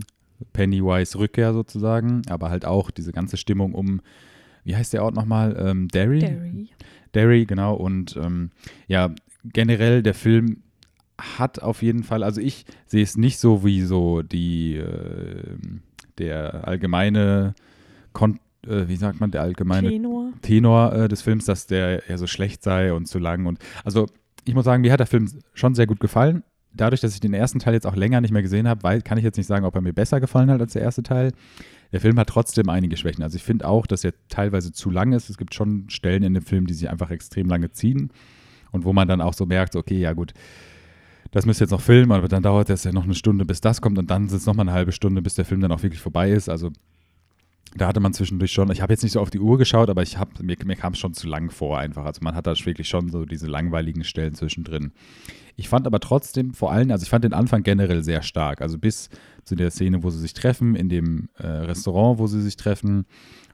Pennywise 0.52 1.18
Rückkehr 1.18 1.52
sozusagen, 1.52 2.22
aber 2.28 2.50
halt 2.50 2.64
auch 2.64 2.90
diese 2.90 3.12
ganze 3.12 3.36
Stimmung 3.36 3.74
um, 3.74 4.00
wie 4.64 4.76
heißt 4.76 4.92
der 4.92 5.04
Ort 5.04 5.14
nochmal? 5.14 5.56
Ähm, 5.58 5.88
Derry? 5.88 6.20
Derry. 6.20 6.68
Derry, 7.14 7.46
genau. 7.46 7.74
Und 7.74 8.16
ähm, 8.16 8.50
ja, 8.86 9.14
generell 9.44 10.02
der 10.02 10.14
Film 10.14 10.62
hat 11.20 11.60
auf 11.60 11.82
jeden 11.82 12.04
Fall, 12.04 12.22
also 12.22 12.40
ich 12.40 12.64
sehe 12.86 13.02
es 13.02 13.16
nicht 13.16 13.38
so 13.38 13.64
wie 13.64 13.82
so 13.82 14.22
die, 14.22 14.76
äh, 14.76 15.56
der 16.18 16.68
allgemeine, 16.68 17.54
Kon 18.12 18.38
äh, 18.66 18.88
wie 18.88 18.96
sagt 18.96 19.20
man, 19.20 19.30
der 19.30 19.42
allgemeine 19.42 19.88
Tenor. 19.88 20.32
Tenor 20.42 20.92
äh, 20.92 21.08
des 21.08 21.22
Films, 21.22 21.44
dass 21.46 21.66
der 21.66 22.08
eher 22.08 22.18
so 22.18 22.26
schlecht 22.26 22.62
sei 22.62 22.92
und 22.92 23.06
zu 23.06 23.18
lang. 23.18 23.46
Und 23.46 23.58
also 23.84 24.06
ich 24.48 24.54
muss 24.54 24.64
sagen, 24.64 24.80
mir 24.80 24.92
hat 24.92 25.00
der 25.00 25.06
Film 25.06 25.28
schon 25.52 25.74
sehr 25.74 25.86
gut 25.86 26.00
gefallen. 26.00 26.42
Dadurch, 26.72 27.02
dass 27.02 27.12
ich 27.12 27.20
den 27.20 27.34
ersten 27.34 27.58
Teil 27.58 27.74
jetzt 27.74 27.86
auch 27.86 27.96
länger 27.96 28.20
nicht 28.20 28.30
mehr 28.30 28.42
gesehen 28.42 28.66
habe, 28.66 29.02
kann 29.02 29.18
ich 29.18 29.24
jetzt 29.24 29.36
nicht 29.36 29.46
sagen, 29.46 29.66
ob 29.66 29.74
er 29.74 29.82
mir 29.82 29.92
besser 29.92 30.20
gefallen 30.20 30.50
hat 30.50 30.60
als 30.60 30.72
der 30.72 30.82
erste 30.82 31.02
Teil. 31.02 31.32
Der 31.92 32.00
Film 32.00 32.18
hat 32.18 32.28
trotzdem 32.28 32.68
einige 32.68 32.96
Schwächen. 32.96 33.22
Also 33.22 33.36
ich 33.36 33.42
finde 33.42 33.68
auch, 33.68 33.86
dass 33.86 34.04
er 34.04 34.14
teilweise 34.28 34.72
zu 34.72 34.90
lang 34.90 35.12
ist. 35.12 35.28
Es 35.28 35.36
gibt 35.36 35.54
schon 35.54 35.90
Stellen 35.90 36.22
in 36.22 36.34
dem 36.34 36.42
Film, 36.42 36.66
die 36.66 36.74
sich 36.74 36.88
einfach 36.88 37.10
extrem 37.10 37.48
lange 37.48 37.72
ziehen 37.72 38.10
und 38.72 38.84
wo 38.84 38.92
man 38.92 39.06
dann 39.06 39.20
auch 39.20 39.34
so 39.34 39.44
merkt, 39.44 39.76
okay, 39.76 39.98
ja 39.98 40.14
gut, 40.14 40.32
das 41.30 41.44
müsst 41.44 41.60
ihr 41.60 41.64
jetzt 41.64 41.72
noch 41.72 41.82
filmen, 41.82 42.12
aber 42.12 42.28
dann 42.28 42.42
dauert 42.42 42.70
es 42.70 42.84
ja 42.84 42.92
noch 42.92 43.04
eine 43.04 43.14
Stunde, 43.14 43.44
bis 43.44 43.60
das 43.60 43.82
kommt 43.82 43.98
und 43.98 44.10
dann 44.10 44.28
sind 44.28 44.38
es 44.38 44.46
nochmal 44.46 44.66
eine 44.66 44.72
halbe 44.72 44.92
Stunde, 44.92 45.20
bis 45.20 45.34
der 45.34 45.44
Film 45.44 45.60
dann 45.60 45.72
auch 45.72 45.82
wirklich 45.82 46.00
vorbei 46.00 46.30
ist. 46.30 46.48
Also 46.48 46.70
da 47.76 47.88
hatte 47.88 48.00
man 48.00 48.12
zwischendurch 48.12 48.52
schon, 48.52 48.70
ich 48.70 48.80
habe 48.80 48.92
jetzt 48.92 49.02
nicht 49.02 49.12
so 49.12 49.20
auf 49.20 49.30
die 49.30 49.40
Uhr 49.40 49.58
geschaut, 49.58 49.90
aber 49.90 50.02
ich 50.02 50.18
hab, 50.18 50.42
mir, 50.42 50.56
mir 50.64 50.76
kam 50.76 50.94
es 50.94 50.98
schon 50.98 51.14
zu 51.14 51.26
lang 51.26 51.50
vor 51.50 51.78
einfach. 51.78 52.04
Also 52.04 52.20
man 52.22 52.34
hat 52.34 52.46
da 52.46 52.54
wirklich 52.64 52.88
schon 52.88 53.10
so 53.10 53.24
diese 53.24 53.46
langweiligen 53.46 54.04
Stellen 54.04 54.34
zwischendrin. 54.34 54.92
Ich 55.56 55.68
fand 55.68 55.86
aber 55.86 56.00
trotzdem 56.00 56.54
vor 56.54 56.72
allem, 56.72 56.90
also 56.90 57.02
ich 57.02 57.10
fand 57.10 57.24
den 57.24 57.32
Anfang 57.32 57.62
generell 57.62 58.02
sehr 58.02 58.22
stark. 58.22 58.62
Also 58.62 58.78
bis 58.78 59.10
zu 59.44 59.54
der 59.54 59.70
Szene, 59.70 60.02
wo 60.02 60.10
sie 60.10 60.20
sich 60.20 60.34
treffen, 60.34 60.76
in 60.76 60.88
dem 60.88 61.28
äh, 61.36 61.46
Restaurant, 61.46 62.18
wo 62.18 62.26
sie 62.26 62.40
sich 62.40 62.56
treffen. 62.56 63.06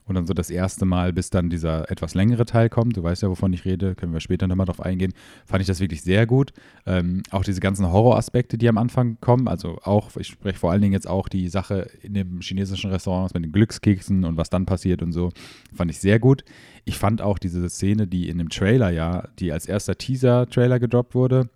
Und 0.07 0.15
dann 0.15 0.27
so 0.27 0.33
das 0.33 0.51
erste 0.51 0.85
Mal, 0.85 1.13
bis 1.13 1.31
dann 1.31 1.49
dieser 1.49 1.89
etwas 1.89 2.13
längere 2.13 2.45
Teil 2.45 2.69
kommt. 2.69 2.95
Du 2.95 3.01
weißt 3.01 3.23
ja, 3.23 3.29
wovon 3.29 3.53
ich 3.53 3.65
rede, 3.65 3.95
können 3.95 4.13
wir 4.13 4.19
später 4.19 4.47
nochmal 4.47 4.67
drauf 4.67 4.79
eingehen. 4.79 5.13
Fand 5.45 5.61
ich 5.61 5.67
das 5.67 5.79
wirklich 5.79 6.03
sehr 6.03 6.27
gut. 6.27 6.53
Ähm, 6.85 7.23
auch 7.31 7.43
diese 7.43 7.59
ganzen 7.59 7.91
Horroraspekte, 7.91 8.57
die 8.59 8.69
am 8.69 8.77
Anfang 8.77 9.17
kommen. 9.19 9.47
Also 9.47 9.79
auch, 9.83 10.15
ich 10.15 10.27
spreche 10.27 10.59
vor 10.59 10.71
allen 10.71 10.81
Dingen 10.81 10.93
jetzt 10.93 11.07
auch 11.07 11.27
die 11.27 11.49
Sache 11.49 11.89
in 12.03 12.13
dem 12.13 12.41
chinesischen 12.41 12.91
Restaurant 12.91 13.33
mit 13.33 13.45
den 13.45 13.51
Glückskeksen 13.51 14.25
und 14.25 14.37
was 14.37 14.51
dann 14.51 14.67
passiert 14.67 15.01
und 15.01 15.11
so. 15.11 15.31
Fand 15.73 15.89
ich 15.89 15.99
sehr 15.99 16.19
gut. 16.19 16.45
Ich 16.83 16.99
fand 16.99 17.23
auch 17.23 17.39
diese 17.39 17.67
Szene, 17.67 18.05
die 18.05 18.29
in 18.29 18.37
dem 18.37 18.49
Trailer 18.49 18.91
ja, 18.91 19.27
die 19.39 19.51
als 19.51 19.65
erster 19.65 19.97
Teaser-Trailer 19.97 20.79
gedroppt 20.79 21.15
wurde. 21.15 21.49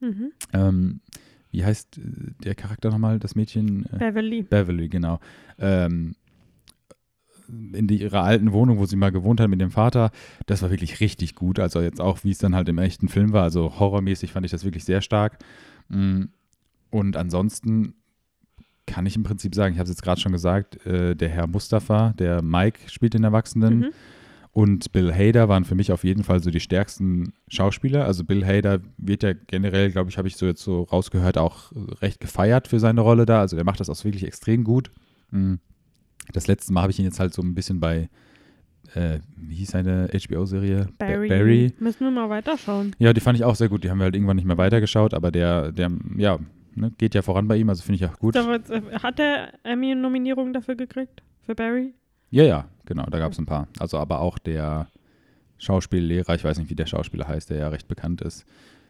Mhm. 0.00 0.32
Ähm, 0.52 1.00
wie 1.52 1.64
heißt 1.64 1.98
äh, 1.98 2.02
der 2.44 2.54
Charakter 2.54 2.90
nochmal, 2.90 3.18
das 3.18 3.34
Mädchen? 3.34 3.86
Äh, 3.92 3.98
Beverly. 3.98 4.42
Beverly, 4.42 4.88
genau. 4.88 5.20
Ähm, 5.58 6.16
in 7.48 7.86
die, 7.86 8.00
ihrer 8.00 8.22
alten 8.22 8.52
Wohnung, 8.52 8.78
wo 8.78 8.86
sie 8.86 8.96
mal 8.96 9.12
gewohnt 9.12 9.40
hat 9.40 9.48
mit 9.48 9.60
dem 9.60 9.70
Vater. 9.70 10.10
Das 10.46 10.62
war 10.62 10.70
wirklich 10.70 11.00
richtig 11.00 11.34
gut. 11.34 11.58
Also 11.58 11.80
jetzt 11.80 12.00
auch, 12.00 12.24
wie 12.24 12.30
es 12.30 12.38
dann 12.38 12.54
halt 12.54 12.68
im 12.68 12.78
echten 12.78 13.08
Film 13.08 13.32
war. 13.32 13.42
Also 13.42 13.78
horrormäßig 13.78 14.32
fand 14.32 14.46
ich 14.46 14.52
das 14.52 14.64
wirklich 14.64 14.84
sehr 14.84 15.00
stark. 15.00 15.38
Mm, 15.88 16.24
und 16.90 17.16
ansonsten 17.16 17.94
kann 18.86 19.06
ich 19.06 19.16
im 19.16 19.24
Prinzip 19.24 19.54
sagen, 19.54 19.74
ich 19.74 19.78
habe 19.78 19.88
es 19.88 19.96
jetzt 19.96 20.02
gerade 20.02 20.20
schon 20.20 20.32
gesagt, 20.32 20.84
äh, 20.86 21.16
der 21.16 21.28
Herr 21.28 21.46
Mustafa, 21.46 22.14
der 22.18 22.42
Mike 22.42 22.80
spielt 22.86 23.14
den 23.14 23.24
Erwachsenen. 23.24 23.78
Mhm. 23.78 23.90
Und 24.52 24.90
Bill 24.92 25.12
Hader 25.12 25.50
waren 25.50 25.66
für 25.66 25.74
mich 25.74 25.92
auf 25.92 26.02
jeden 26.02 26.24
Fall 26.24 26.42
so 26.42 26.50
die 26.50 26.60
stärksten 26.60 27.34
Schauspieler. 27.46 28.06
Also 28.06 28.24
Bill 28.24 28.46
Hader 28.46 28.80
wird 28.96 29.22
ja 29.22 29.34
generell, 29.34 29.90
glaube 29.90 30.08
ich, 30.08 30.16
habe 30.16 30.28
ich 30.28 30.36
so 30.36 30.46
jetzt 30.46 30.62
so 30.62 30.84
rausgehört, 30.84 31.36
auch 31.36 31.72
recht 32.00 32.20
gefeiert 32.20 32.66
für 32.66 32.80
seine 32.80 33.02
Rolle 33.02 33.26
da. 33.26 33.40
Also 33.40 33.58
er 33.58 33.64
macht 33.64 33.80
das 33.80 33.90
auch 33.90 34.04
wirklich 34.04 34.24
extrem 34.24 34.64
gut. 34.64 34.90
Mm. 35.30 35.56
Das 36.32 36.46
letzte 36.46 36.72
Mal 36.72 36.82
habe 36.82 36.92
ich 36.92 36.98
ihn 36.98 37.04
jetzt 37.04 37.20
halt 37.20 37.32
so 37.34 37.42
ein 37.42 37.54
bisschen 37.54 37.80
bei, 37.80 38.08
äh, 38.94 39.18
wie 39.36 39.54
hieß 39.56 39.70
seine 39.70 40.08
HBO-Serie? 40.12 40.88
Ba- 40.98 41.06
Barry. 41.06 41.28
Barry. 41.28 41.72
Müssen 41.78 42.00
wir 42.04 42.10
mal 42.10 42.28
weiterschauen. 42.30 42.94
Ja, 42.98 43.12
die 43.12 43.20
fand 43.20 43.38
ich 43.38 43.44
auch 43.44 43.54
sehr 43.54 43.68
gut. 43.68 43.84
Die 43.84 43.90
haben 43.90 43.98
wir 43.98 44.04
halt 44.04 44.14
irgendwann 44.14 44.36
nicht 44.36 44.44
mehr 44.46 44.58
weitergeschaut, 44.58 45.14
aber 45.14 45.30
der, 45.30 45.72
der, 45.72 45.90
ja, 46.16 46.38
ne, 46.74 46.92
geht 46.98 47.14
ja 47.14 47.22
voran 47.22 47.48
bei 47.48 47.56
ihm, 47.56 47.68
also 47.68 47.82
finde 47.82 48.04
ich 48.04 48.10
auch 48.10 48.18
gut. 48.18 48.36
Äh, 48.36 48.60
Hat 49.02 49.18
der 49.18 49.52
Emmy-Nominierung 49.64 50.52
dafür 50.52 50.74
gekriegt? 50.76 51.22
Für 51.44 51.54
Barry? 51.54 51.94
Ja, 52.30 52.42
ja, 52.44 52.68
genau, 52.84 53.06
da 53.06 53.18
gab 53.18 53.32
es 53.32 53.38
ein 53.38 53.46
paar. 53.46 53.68
Also 53.78 53.98
aber 53.98 54.20
auch 54.20 54.38
der 54.38 54.88
Schauspiellehrer, 55.58 56.34
ich 56.34 56.44
weiß 56.44 56.58
nicht, 56.58 56.70
wie 56.70 56.74
der 56.74 56.86
Schauspieler 56.86 57.26
heißt, 57.28 57.50
der 57.50 57.58
ja 57.58 57.68
recht 57.68 57.88
bekannt 57.88 58.20
ist 58.20 58.44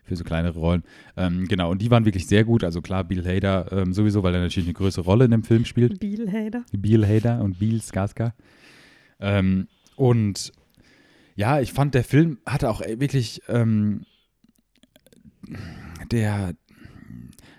für 0.06 0.16
so 0.16 0.25
kleinere 0.25 0.58
Rollen. 0.58 0.82
Ähm, 1.16 1.46
genau, 1.48 1.70
und 1.70 1.82
die 1.82 1.90
waren 1.90 2.04
wirklich 2.04 2.26
sehr 2.26 2.44
gut. 2.44 2.64
Also 2.64 2.80
klar, 2.80 3.04
Bill 3.04 3.25
Hader 3.26 3.70
ähm, 3.72 3.92
sowieso, 3.92 4.22
weil 4.22 4.34
er 4.34 4.40
natürlich 4.40 4.68
eine 4.68 4.75
größere 4.75 5.04
Rolle 5.04 5.26
in 5.26 5.30
dem 5.32 5.42
Film 5.42 5.64
spielt. 5.64 6.00
Bill 6.00 6.30
Hader. 6.30 6.64
Bill 6.72 7.06
Hader 7.06 7.42
und 7.42 7.58
Bill 7.58 7.80
Skarsgård. 7.80 8.32
Ähm, 9.20 9.68
und 9.96 10.52
ja, 11.34 11.60
ich 11.60 11.72
fand, 11.72 11.94
der 11.94 12.04
Film 12.04 12.38
hatte 12.46 12.70
auch 12.70 12.80
wirklich, 12.80 13.42
ähm, 13.48 14.02
der 16.10 16.54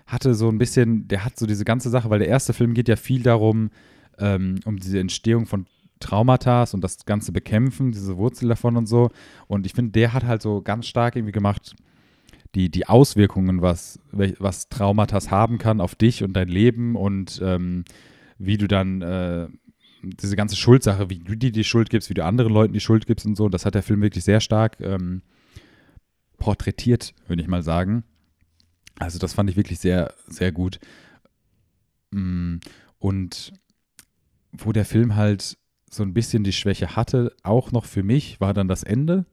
hatte 0.06 0.34
so 0.34 0.48
ein 0.48 0.58
bisschen, 0.58 1.06
der 1.08 1.24
hat 1.24 1.38
so 1.38 1.46
diese 1.46 1.64
ganze 1.64 1.90
Sache, 1.90 2.10
weil 2.10 2.18
der 2.18 2.28
erste 2.28 2.52
Film 2.52 2.74
geht 2.74 2.88
ja 2.88 2.96
viel 2.96 3.22
darum, 3.22 3.70
ähm, 4.18 4.60
um 4.64 4.78
diese 4.78 4.98
Entstehung 4.98 5.46
von 5.46 5.66
Traumata 6.00 6.64
und 6.72 6.82
das 6.82 7.04
ganze 7.04 7.32
Bekämpfen, 7.32 7.92
diese 7.92 8.16
Wurzel 8.16 8.48
davon 8.48 8.76
und 8.76 8.86
so. 8.86 9.10
Und 9.46 9.66
ich 9.66 9.72
finde, 9.74 9.92
der 9.92 10.12
hat 10.12 10.24
halt 10.24 10.42
so 10.42 10.62
ganz 10.62 10.86
stark 10.86 11.16
irgendwie 11.16 11.32
gemacht, 11.32 11.74
die, 12.54 12.70
die 12.70 12.86
Auswirkungen, 12.86 13.62
was, 13.62 14.00
was 14.12 14.68
Traumata 14.68 15.18
haben 15.30 15.58
kann 15.58 15.80
auf 15.80 15.94
dich 15.94 16.22
und 16.22 16.32
dein 16.32 16.48
Leben 16.48 16.96
und 16.96 17.40
ähm, 17.42 17.84
wie 18.38 18.56
du 18.56 18.68
dann 18.68 19.02
äh, 19.02 19.48
diese 20.02 20.36
ganze 20.36 20.56
Schuldsache, 20.56 21.10
wie 21.10 21.18
du 21.18 21.36
dir 21.36 21.52
die 21.52 21.64
Schuld 21.64 21.90
gibst, 21.90 22.08
wie 22.08 22.14
du 22.14 22.24
anderen 22.24 22.52
Leuten 22.52 22.72
die 22.72 22.80
Schuld 22.80 23.06
gibst 23.06 23.26
und 23.26 23.36
so, 23.36 23.48
das 23.48 23.66
hat 23.66 23.74
der 23.74 23.82
Film 23.82 24.00
wirklich 24.00 24.24
sehr 24.24 24.40
stark 24.40 24.80
ähm, 24.80 25.22
porträtiert, 26.38 27.14
würde 27.26 27.42
ich 27.42 27.48
mal 27.48 27.62
sagen. 27.62 28.04
Also 28.98 29.18
das 29.18 29.34
fand 29.34 29.50
ich 29.50 29.56
wirklich 29.56 29.78
sehr, 29.78 30.14
sehr 30.26 30.52
gut. 30.52 30.78
Mm, 32.10 32.56
Und 32.98 33.52
wo 34.52 34.72
der 34.72 34.84
Film 34.84 35.16
halt 35.16 35.58
so 35.90 36.02
ein 36.02 36.14
bisschen 36.14 36.44
die 36.44 36.52
Schwäche 36.52 36.96
hatte, 36.96 37.34
auch 37.42 37.72
noch 37.72 37.84
für 37.84 38.02
mich, 38.02 38.40
war 38.40 38.54
dann 38.54 38.68
das 38.68 38.82
Ende. 38.82 39.26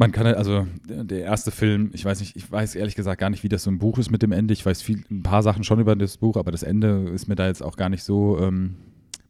Man 0.00 0.12
kann 0.12 0.26
halt, 0.26 0.36
also 0.36 0.64
der 0.84 1.22
erste 1.22 1.50
Film, 1.50 1.90
ich 1.92 2.04
weiß 2.04 2.20
nicht, 2.20 2.36
ich 2.36 2.48
weiß 2.48 2.76
ehrlich 2.76 2.94
gesagt 2.94 3.20
gar 3.20 3.30
nicht, 3.30 3.42
wie 3.42 3.48
das 3.48 3.64
so 3.64 3.70
im 3.70 3.80
Buch 3.80 3.98
ist 3.98 4.12
mit 4.12 4.22
dem 4.22 4.30
Ende. 4.30 4.54
Ich 4.54 4.64
weiß 4.64 4.80
viel, 4.80 5.04
ein 5.10 5.24
paar 5.24 5.42
Sachen 5.42 5.64
schon 5.64 5.80
über 5.80 5.96
das 5.96 6.18
Buch, 6.18 6.36
aber 6.36 6.52
das 6.52 6.62
Ende 6.62 7.10
ist 7.10 7.26
mir 7.26 7.34
da 7.34 7.48
jetzt 7.48 7.64
auch 7.64 7.76
gar 7.76 7.88
nicht 7.88 8.04
so 8.04 8.38
ähm, 8.38 8.76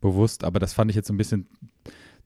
bewusst. 0.02 0.44
Aber 0.44 0.58
das 0.58 0.74
fand 0.74 0.90
ich 0.90 0.94
jetzt 0.94 1.08
so 1.08 1.14
ein 1.14 1.16
bisschen 1.16 1.46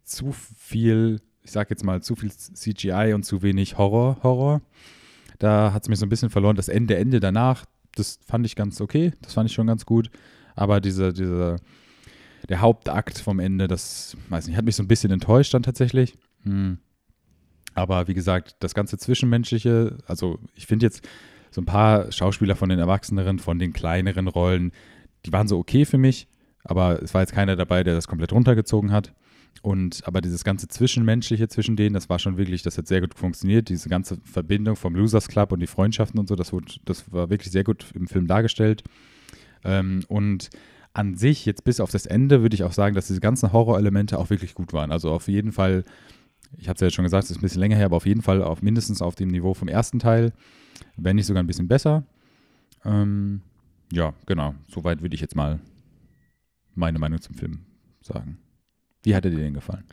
zu 0.02 0.32
viel, 0.32 1.20
ich 1.44 1.52
sag 1.52 1.70
jetzt 1.70 1.84
mal, 1.84 2.02
zu 2.02 2.16
viel 2.16 2.32
CGI 2.32 3.12
und 3.14 3.22
zu 3.22 3.42
wenig 3.42 3.78
Horror, 3.78 4.18
Horror. 4.25 4.61
Da 5.38 5.72
hat 5.72 5.84
es 5.84 5.88
mich 5.88 6.00
so 6.00 6.06
ein 6.06 6.08
bisschen 6.08 6.30
verloren. 6.30 6.56
Das 6.56 6.68
Ende, 6.68 6.96
Ende 6.96 7.20
danach, 7.20 7.64
das 7.94 8.18
fand 8.26 8.44
ich 8.44 8.56
ganz 8.56 8.80
okay, 8.80 9.12
das 9.22 9.34
fand 9.34 9.49
ich 9.50 9.54
schon 9.54 9.68
ganz 9.68 9.87
gut. 9.87 10.11
Aber 10.56 10.80
diese, 10.80 11.12
diese, 11.12 11.58
der 12.49 12.61
Hauptakt 12.61 13.18
vom 13.18 13.38
Ende, 13.38 13.68
das, 13.68 14.16
weiß 14.30 14.49
nicht, 14.49 14.56
hat 14.56 14.64
mich 14.64 14.75
so 14.75 14.82
ein 14.82 14.88
bisschen 14.88 15.12
enttäuscht 15.12 15.54
dann 15.54 15.62
tatsächlich. 15.62 16.18
Hm. 16.42 16.78
Aber 17.75 18.09
wie 18.09 18.14
gesagt, 18.14 18.57
das 18.61 18.75
ganze 18.75 18.99
Zwischenmenschliche, 18.99 19.99
also 20.07 20.38
ich 20.55 20.67
finde 20.67 20.87
jetzt 20.87 21.07
so 21.50 21.61
ein 21.61 21.67
paar 21.67 22.11
Schauspieler 22.12 22.57
von 22.57 22.69
den 22.69 22.79
Erwachseneren, 22.79 23.38
von 23.38 23.59
den 23.59 23.73
kleineren 23.73 24.29
Rollen, 24.29 24.73
die 25.26 25.33
waren 25.33 25.49
so 25.49 25.59
okay 25.59 25.85
für 25.85 25.99
mich, 25.99 26.29
aber 26.64 27.02
es 27.02 27.14
war 27.14 27.23
jetzt 27.23 27.35
keiner 27.35 27.57
dabei, 27.57 27.85
der 27.85 27.95
das 27.95 28.09
komplett 28.09 28.33
runtergezogen 28.33 28.93
hat. 28.93 29.12
Und 29.61 30.02
aber 30.07 30.21
dieses 30.21 30.45
ganze 30.45 30.67
Zwischenmenschliche 30.67 31.47
zwischen 31.49 31.76
denen, 31.76 31.95
das 31.95 32.09
war 32.09 32.19
schon 32.19 32.37
wirklich, 32.37 32.62
das 32.62 32.79
hat 32.79 32.88
sehr 32.88 33.00
gut 33.00 33.14
funktioniert. 33.14 33.69
Diese 33.69 33.88
ganze 33.88 34.19
Verbindung 34.25 34.76
vom 34.76 34.95
Losers 34.95 35.29
Club 35.29 35.52
und 35.52 35.61
die 35.61 35.67
Freundschaften 35.67 36.19
und 36.19 36.29
so, 36.29 36.35
das, 36.35 36.52
wurde, 36.52 36.67
das 36.85 37.12
war 37.12 37.31
wirklich 37.31 37.52
sehr 37.52 37.62
gut 37.62 37.87
im 37.95 38.09
Film 38.09 38.26
dargestellt. 38.26 38.83
Ähm, 39.62 40.02
und 40.09 40.50
an 40.95 41.17
sich, 41.17 41.47
jetzt 41.47 41.64
bis 41.64 41.81
auf 41.81 41.91
das 41.91 42.07
Ende, 42.07 42.43
würde 42.43 42.55
ich 42.55 42.64
auch 42.64 42.73
sagen, 42.73 42.95
dass 42.95 43.07
diese 43.07 43.21
ganzen 43.21 43.52
Horrorelemente 43.52 44.19
auch 44.19 44.31
wirklich 44.31 44.55
gut 44.55 44.73
waren. 44.73 44.91
Also 44.91 45.11
auf 45.11 45.29
jeden 45.29 45.52
Fall, 45.52 45.85
ich 46.59 46.68
habe 46.68 46.75
es 46.75 46.80
ja 46.80 46.87
jetzt 46.87 46.94
schon 46.94 47.04
gesagt, 47.04 47.25
es 47.25 47.30
ist 47.30 47.38
ein 47.38 47.42
bisschen 47.42 47.61
länger 47.61 47.76
her, 47.76 47.87
aber 47.87 47.97
auf 47.97 48.06
jeden 48.06 48.23
Fall 48.23 48.42
auf 48.42 48.62
mindestens 48.62 49.02
auf 49.02 49.14
dem 49.14 49.28
Niveau 49.28 49.54
vom 49.54 49.68
ersten 49.68 49.99
Teil, 49.99 50.32
wenn 50.97 51.16
nicht 51.16 51.26
sogar 51.26 51.42
ein 51.42 51.47
bisschen 51.47 51.68
besser. 51.68 52.04
Ähm, 52.85 53.42
ja, 53.92 54.14
genau. 54.26 54.54
Soweit 54.68 55.02
würde 55.02 55.14
ich 55.14 55.21
jetzt 55.21 55.37
mal 55.37 55.61
meine 56.75 56.99
Meinung 56.99 57.21
zum 57.21 57.35
Film 57.35 57.61
sagen. 58.00 58.38
Wie 59.02 59.14
hat 59.14 59.25
er 59.25 59.30
dir 59.30 59.38
denn 59.38 59.54
gefallen? 59.54 59.85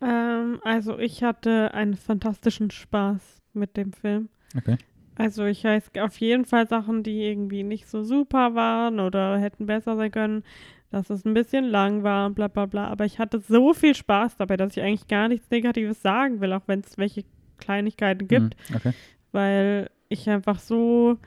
Ähm, 0.00 0.60
also 0.62 0.98
ich 0.98 1.22
hatte 1.22 1.74
einen 1.74 1.96
fantastischen 1.96 2.70
Spaß 2.70 3.42
mit 3.52 3.76
dem 3.76 3.92
Film. 3.92 4.28
Okay. 4.56 4.78
Also 5.16 5.44
ich 5.44 5.64
weiß 5.64 5.90
auf 6.00 6.18
jeden 6.18 6.44
Fall 6.44 6.68
Sachen, 6.68 7.02
die 7.02 7.22
irgendwie 7.24 7.64
nicht 7.64 7.88
so 7.88 8.04
super 8.04 8.54
waren 8.54 9.00
oder 9.00 9.38
hätten 9.38 9.66
besser 9.66 9.96
sein 9.96 10.12
können, 10.12 10.44
dass 10.90 11.10
es 11.10 11.24
ein 11.24 11.34
bisschen 11.34 11.64
lang 11.64 12.02
war 12.02 12.26
und 12.26 12.34
bla 12.34 12.48
bla 12.48 12.66
bla. 12.66 12.88
Aber 12.88 13.04
ich 13.04 13.18
hatte 13.18 13.40
so 13.40 13.74
viel 13.74 13.94
Spaß 13.94 14.36
dabei, 14.36 14.56
dass 14.56 14.76
ich 14.76 14.82
eigentlich 14.82 15.08
gar 15.08 15.28
nichts 15.28 15.50
Negatives 15.50 16.00
sagen 16.02 16.40
will, 16.40 16.52
auch 16.52 16.62
wenn 16.66 16.80
es 16.80 16.96
welche 16.98 17.24
Kleinigkeiten 17.58 18.28
gibt, 18.28 18.56
Hm, 18.68 18.76
okay. 18.76 18.92
weil 19.32 19.90
ich 20.08 20.28
einfach 20.30 20.58
so, 20.58 21.18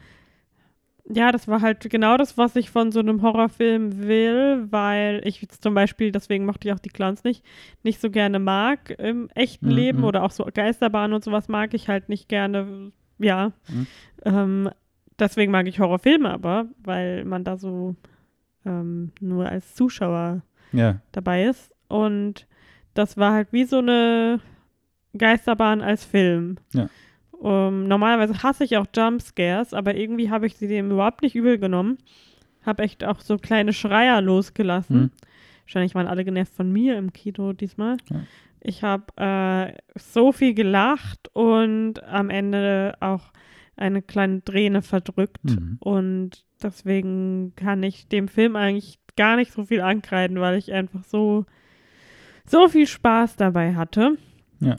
ja, 1.14 1.32
das 1.32 1.48
war 1.48 1.62
halt 1.62 1.90
genau 1.90 2.16
das, 2.16 2.38
was 2.38 2.56
ich 2.56 2.70
von 2.70 2.92
so 2.92 3.00
einem 3.00 3.22
Horrorfilm 3.22 4.08
will, 4.08 4.68
weil 4.72 5.22
ich 5.26 5.46
zum 5.50 5.74
Beispiel, 5.74 6.12
deswegen 6.12 6.46
mochte 6.46 6.68
ich 6.68 6.74
auch 6.74 6.80
die 6.80 6.90
Clowns 6.90 7.24
nicht, 7.24 7.44
nicht 7.84 8.00
so 8.00 8.10
gerne 8.10 8.40
mag 8.40 8.92
im 8.98 9.28
echten 9.36 9.68
Mhm, 9.68 9.76
Leben 9.76 9.98
mhm. 10.00 10.04
oder 10.06 10.24
auch 10.24 10.32
so 10.32 10.48
Geisterbahnen 10.54 11.14
und 11.14 11.24
sowas 11.24 11.48
mag 11.48 11.74
ich 11.74 11.88
halt 11.90 12.08
nicht 12.08 12.30
gerne, 12.30 12.92
ja. 13.20 13.52
Mhm. 13.68 13.88
Ähm, 14.24 14.70
deswegen 15.20 15.52
mag 15.52 15.68
ich 15.68 15.80
Horrorfilme 15.80 16.30
aber, 16.32 16.68
weil 16.84 17.26
man 17.26 17.44
da 17.44 17.58
so 17.58 17.96
ähm, 18.66 19.12
nur 19.20 19.48
als 19.50 19.76
Zuschauer 19.76 20.42
Ja. 20.72 21.02
dabei 21.12 21.46
ist. 21.46 21.72
Und 21.88 22.48
das 22.94 23.18
war 23.18 23.34
halt 23.34 23.52
wie 23.54 23.66
so 23.66 23.80
eine 23.80 24.40
Geisterbahn 25.18 25.82
als 25.82 26.06
Film. 26.06 26.58
Ja. 26.74 26.90
Um, 27.32 27.88
normalerweise 27.88 28.44
hasse 28.44 28.64
ich 28.64 28.78
auch 28.78 28.86
Jumpscares, 28.96 29.74
aber 29.74 29.96
irgendwie 29.96 30.30
habe 30.30 30.46
ich 30.46 30.58
sie 30.58 30.68
dem 30.68 30.92
überhaupt 30.92 31.24
nicht 31.24 31.36
übel 31.36 31.58
genommen. 31.58 31.98
Habe 32.64 32.84
echt 32.84 33.04
auch 33.04 33.20
so 33.20 33.38
kleine 33.38 33.74
Schreier 33.74 34.22
losgelassen. 34.22 35.02
Mhm. 35.02 35.12
Wahrscheinlich 35.66 35.96
waren 35.96 36.08
alle 36.08 36.24
genervt 36.24 36.54
von 36.54 36.72
mir 36.72 36.98
im 36.98 37.12
Kino 37.14 37.54
diesmal. 37.54 37.98
Ja. 38.12 38.20
Ich 38.60 38.84
habe 38.84 39.06
äh, 39.18 39.74
so 39.98 40.32
viel 40.32 40.54
gelacht 40.54 41.30
und 41.34 42.04
am 42.04 42.30
Ende 42.30 42.94
auch 43.00 43.32
eine 43.76 44.04
kleine 44.04 44.44
Träne 44.44 44.84
verdrückt. 44.84 45.44
Mhm. 45.44 45.78
Und 45.80 46.46
deswegen 46.64 47.54
kann 47.56 47.84
ich 47.84 48.08
dem 48.08 48.28
Film 48.28 48.56
eigentlich 48.56 49.00
gar 49.16 49.36
nicht 49.36 49.52
so 49.52 49.66
viel 49.66 49.82
ankreiden, 49.82 50.40
weil 50.40 50.58
ich 50.58 50.72
einfach 50.72 51.04
so, 51.04 51.46
so 52.46 52.68
viel 52.68 52.88
Spaß 52.88 53.36
dabei 53.36 53.76
hatte. 53.76 54.18
Ja. 54.60 54.76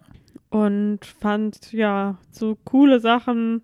Und 0.50 1.04
fand, 1.04 1.72
ja, 1.72 2.18
so 2.30 2.56
coole 2.64 3.00
Sachen 3.00 3.62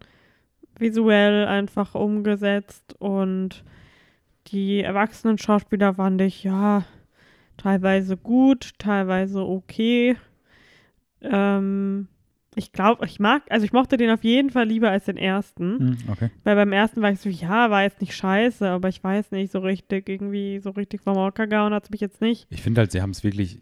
visuell 0.78 1.46
einfach 1.46 1.94
umgesetzt 1.94 2.94
und 2.98 3.64
die 4.46 4.80
erwachsenen 4.80 5.38
Schauspieler 5.38 5.94
fand 5.94 6.20
ich, 6.22 6.44
ja, 6.44 6.84
teilweise 7.56 8.16
gut, 8.16 8.72
teilweise 8.78 9.44
okay. 9.44 10.16
Ähm, 11.20 12.08
ich 12.58 12.72
glaube, 12.72 13.06
ich 13.06 13.20
mag, 13.20 13.42
also 13.48 13.64
ich 13.64 13.72
mochte 13.72 13.96
den 13.96 14.10
auf 14.10 14.24
jeden 14.24 14.50
Fall 14.50 14.66
lieber 14.66 14.90
als 14.90 15.04
den 15.04 15.16
ersten. 15.16 15.78
Hm, 15.78 15.98
okay. 16.10 16.30
Weil 16.44 16.56
beim 16.56 16.72
ersten 16.72 17.00
war 17.00 17.12
ich 17.12 17.20
so, 17.20 17.28
ja, 17.28 17.70
war 17.70 17.82
jetzt 17.84 18.00
nicht 18.00 18.14
scheiße, 18.14 18.68
aber 18.68 18.88
ich 18.88 19.02
weiß 19.02 19.30
nicht, 19.30 19.52
so 19.52 19.60
richtig, 19.60 20.08
irgendwie, 20.08 20.58
so 20.58 20.70
richtig 20.70 21.00
vom 21.02 21.16
Hocker 21.16 21.46
gehauen 21.46 21.72
hat 21.72 21.84
es 21.84 21.90
mich 21.90 22.00
jetzt 22.00 22.20
nicht. 22.20 22.46
Ich 22.50 22.62
finde 22.62 22.80
halt, 22.80 22.92
sie 22.92 23.00
haben 23.00 23.10
es 23.10 23.22
wirklich 23.22 23.60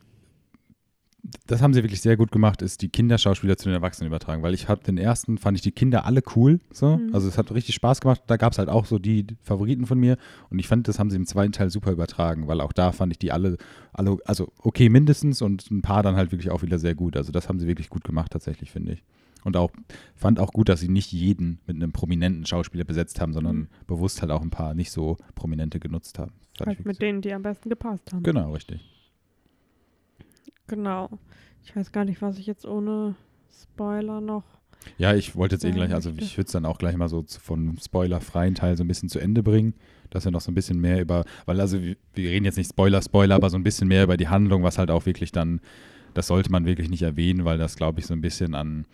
das 1.46 1.62
haben 1.62 1.74
sie 1.74 1.82
wirklich 1.82 2.00
sehr 2.00 2.16
gut 2.16 2.30
gemacht, 2.32 2.62
ist 2.62 2.82
die 2.82 2.88
Kinderschauspieler 2.88 3.56
zu 3.56 3.68
den 3.68 3.74
Erwachsenen 3.74 4.08
übertragen, 4.08 4.42
weil 4.42 4.54
ich 4.54 4.68
habe 4.68 4.82
den 4.84 4.98
ersten, 4.98 5.38
fand 5.38 5.56
ich 5.56 5.62
die 5.62 5.72
Kinder 5.72 6.04
alle 6.04 6.22
cool, 6.34 6.60
so, 6.72 6.96
Mhm. 6.98 7.10
also 7.14 7.28
es 7.28 7.38
hat 7.38 7.52
richtig 7.52 7.74
Spaß 7.74 8.00
gemacht, 8.00 8.22
da 8.26 8.36
gab 8.36 8.52
es 8.52 8.58
halt 8.58 8.68
auch 8.68 8.86
so 8.86 8.98
die 8.98 9.26
Favoriten 9.42 9.86
von 9.86 9.98
mir 9.98 10.16
und 10.50 10.58
ich 10.58 10.68
fand, 10.68 10.88
das 10.88 10.98
haben 10.98 11.10
sie 11.10 11.16
im 11.16 11.26
zweiten 11.26 11.52
Teil 11.52 11.70
super 11.70 11.92
übertragen, 11.92 12.46
weil 12.48 12.60
auch 12.60 12.72
da 12.72 12.92
fand 12.92 13.12
ich 13.12 13.18
die 13.18 13.32
alle, 13.32 13.56
alle, 13.92 14.18
also 14.24 14.52
okay 14.58 14.88
mindestens 14.88 15.42
und 15.42 15.70
ein 15.70 15.82
paar 15.82 16.02
dann 16.02 16.16
halt 16.16 16.32
wirklich 16.32 16.50
auch 16.50 16.62
wieder 16.62 16.78
sehr 16.78 16.94
gut, 16.94 17.16
also 17.16 17.32
das 17.32 17.48
haben 17.48 17.58
sie 17.58 17.66
wirklich 17.66 17.88
gut 17.90 18.04
gemacht 18.04 18.32
tatsächlich, 18.32 18.70
finde 18.70 18.92
ich. 18.92 19.02
Und 19.44 19.56
auch, 19.56 19.70
fand 20.16 20.40
auch 20.40 20.52
gut, 20.52 20.68
dass 20.68 20.80
sie 20.80 20.88
nicht 20.88 21.12
jeden 21.12 21.60
mit 21.68 21.76
einem 21.76 21.92
prominenten 21.92 22.44
Schauspieler 22.46 22.82
besetzt 22.82 23.20
haben, 23.20 23.32
sondern 23.32 23.56
Mhm. 23.56 23.66
bewusst 23.86 24.20
halt 24.20 24.32
auch 24.32 24.42
ein 24.42 24.50
paar 24.50 24.74
nicht 24.74 24.90
so 24.90 25.18
prominente 25.36 25.78
genutzt 25.78 26.18
haben. 26.18 26.32
Halt 26.64 26.84
mit 26.84 27.00
denen, 27.00 27.20
die 27.20 27.32
am 27.32 27.42
besten 27.42 27.68
gepasst 27.68 28.12
haben. 28.12 28.24
Genau, 28.24 28.52
richtig. 28.52 28.80
Genau. 30.66 31.08
Ich 31.64 31.74
weiß 31.74 31.92
gar 31.92 32.04
nicht, 32.04 32.22
was 32.22 32.38
ich 32.38 32.46
jetzt 32.46 32.64
ohne 32.64 33.14
Spoiler 33.50 34.20
noch. 34.20 34.44
Ja, 34.98 35.14
ich 35.14 35.34
wollte 35.34 35.56
jetzt 35.56 35.64
eh 35.64 35.72
gleich, 35.72 35.92
also 35.92 36.10
ich 36.16 36.36
würde 36.36 36.46
es 36.46 36.52
dann 36.52 36.64
auch 36.64 36.78
gleich 36.78 36.96
mal 36.96 37.08
so 37.08 37.24
von 37.40 37.76
spoilerfreien 37.82 38.54
Teil 38.54 38.76
so 38.76 38.84
ein 38.84 38.88
bisschen 38.88 39.08
zu 39.08 39.18
Ende 39.18 39.42
bringen, 39.42 39.74
dass 40.10 40.24
wir 40.24 40.30
noch 40.30 40.40
so 40.40 40.52
ein 40.52 40.54
bisschen 40.54 40.80
mehr 40.80 41.00
über, 41.00 41.24
weil 41.44 41.60
also 41.60 41.82
wir, 41.82 41.96
wir 42.14 42.30
reden 42.30 42.44
jetzt 42.44 42.56
nicht 42.56 42.70
Spoiler, 42.70 43.02
Spoiler, 43.02 43.34
aber 43.34 43.50
so 43.50 43.56
ein 43.56 43.64
bisschen 43.64 43.88
mehr 43.88 44.04
über 44.04 44.16
die 44.16 44.28
Handlung, 44.28 44.62
was 44.62 44.78
halt 44.78 44.92
auch 44.92 45.04
wirklich 45.06 45.32
dann, 45.32 45.60
das 46.14 46.28
sollte 46.28 46.52
man 46.52 46.66
wirklich 46.66 46.88
nicht 46.88 47.02
erwähnen, 47.02 47.44
weil 47.44 47.58
das, 47.58 47.74
glaube 47.74 47.98
ich, 47.98 48.06
so 48.06 48.14
ein 48.14 48.20
bisschen 48.20 48.54
an, 48.54 48.86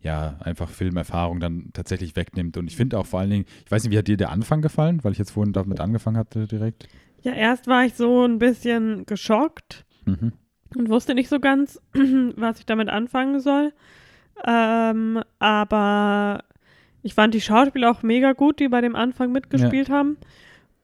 ja, 0.00 0.36
einfach 0.40 0.70
Filmerfahrung 0.70 1.40
dann 1.40 1.70
tatsächlich 1.74 2.16
wegnimmt. 2.16 2.56
Und 2.56 2.68
ich 2.68 2.76
finde 2.76 2.98
auch 2.98 3.06
vor 3.06 3.20
allen 3.20 3.30
Dingen, 3.30 3.44
ich 3.66 3.70
weiß 3.70 3.84
nicht, 3.84 3.92
wie 3.92 3.98
hat 3.98 4.08
dir 4.08 4.16
der 4.16 4.30
Anfang 4.30 4.62
gefallen, 4.62 5.04
weil 5.04 5.12
ich 5.12 5.18
jetzt 5.18 5.32
vorhin 5.32 5.52
damit 5.52 5.80
angefangen 5.80 6.16
hatte 6.16 6.46
direkt. 6.46 6.88
Ja, 7.22 7.32
erst 7.32 7.66
war 7.66 7.84
ich 7.84 7.94
so 7.94 8.24
ein 8.24 8.38
bisschen 8.38 9.04
geschockt 9.06 9.84
Mhm. 10.06 10.32
Und 10.76 10.88
wusste 10.88 11.14
nicht 11.14 11.28
so 11.28 11.40
ganz, 11.40 11.80
was 12.36 12.58
ich 12.58 12.66
damit 12.66 12.88
anfangen 12.88 13.40
soll. 13.40 13.72
Ähm, 14.44 15.22
aber 15.38 16.42
ich 17.02 17.14
fand 17.14 17.34
die 17.34 17.40
Schauspieler 17.40 17.90
auch 17.90 18.02
mega 18.02 18.32
gut, 18.32 18.58
die 18.58 18.68
bei 18.68 18.80
dem 18.80 18.96
Anfang 18.96 19.30
mitgespielt 19.32 19.88
haben. 19.90 20.16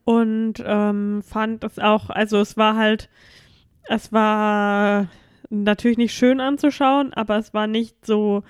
Und 0.05 0.55
ähm, 0.65 1.23
fand 1.23 1.65
es 1.65 1.79
auch, 1.79 2.11
also 2.11 2.39
es 2.39 2.57
war 2.57 2.77
halt, 2.77 3.09
es 3.89 4.13
war 4.13 5.09
natürlich 5.51 5.99
nicht 5.99 6.15
schön 6.15 6.41
anzuschauen, 6.41 7.13
aber 7.15 7.37
es 7.39 7.53
war 7.55 7.67
nicht 7.67 8.07
so, 8.07 8.43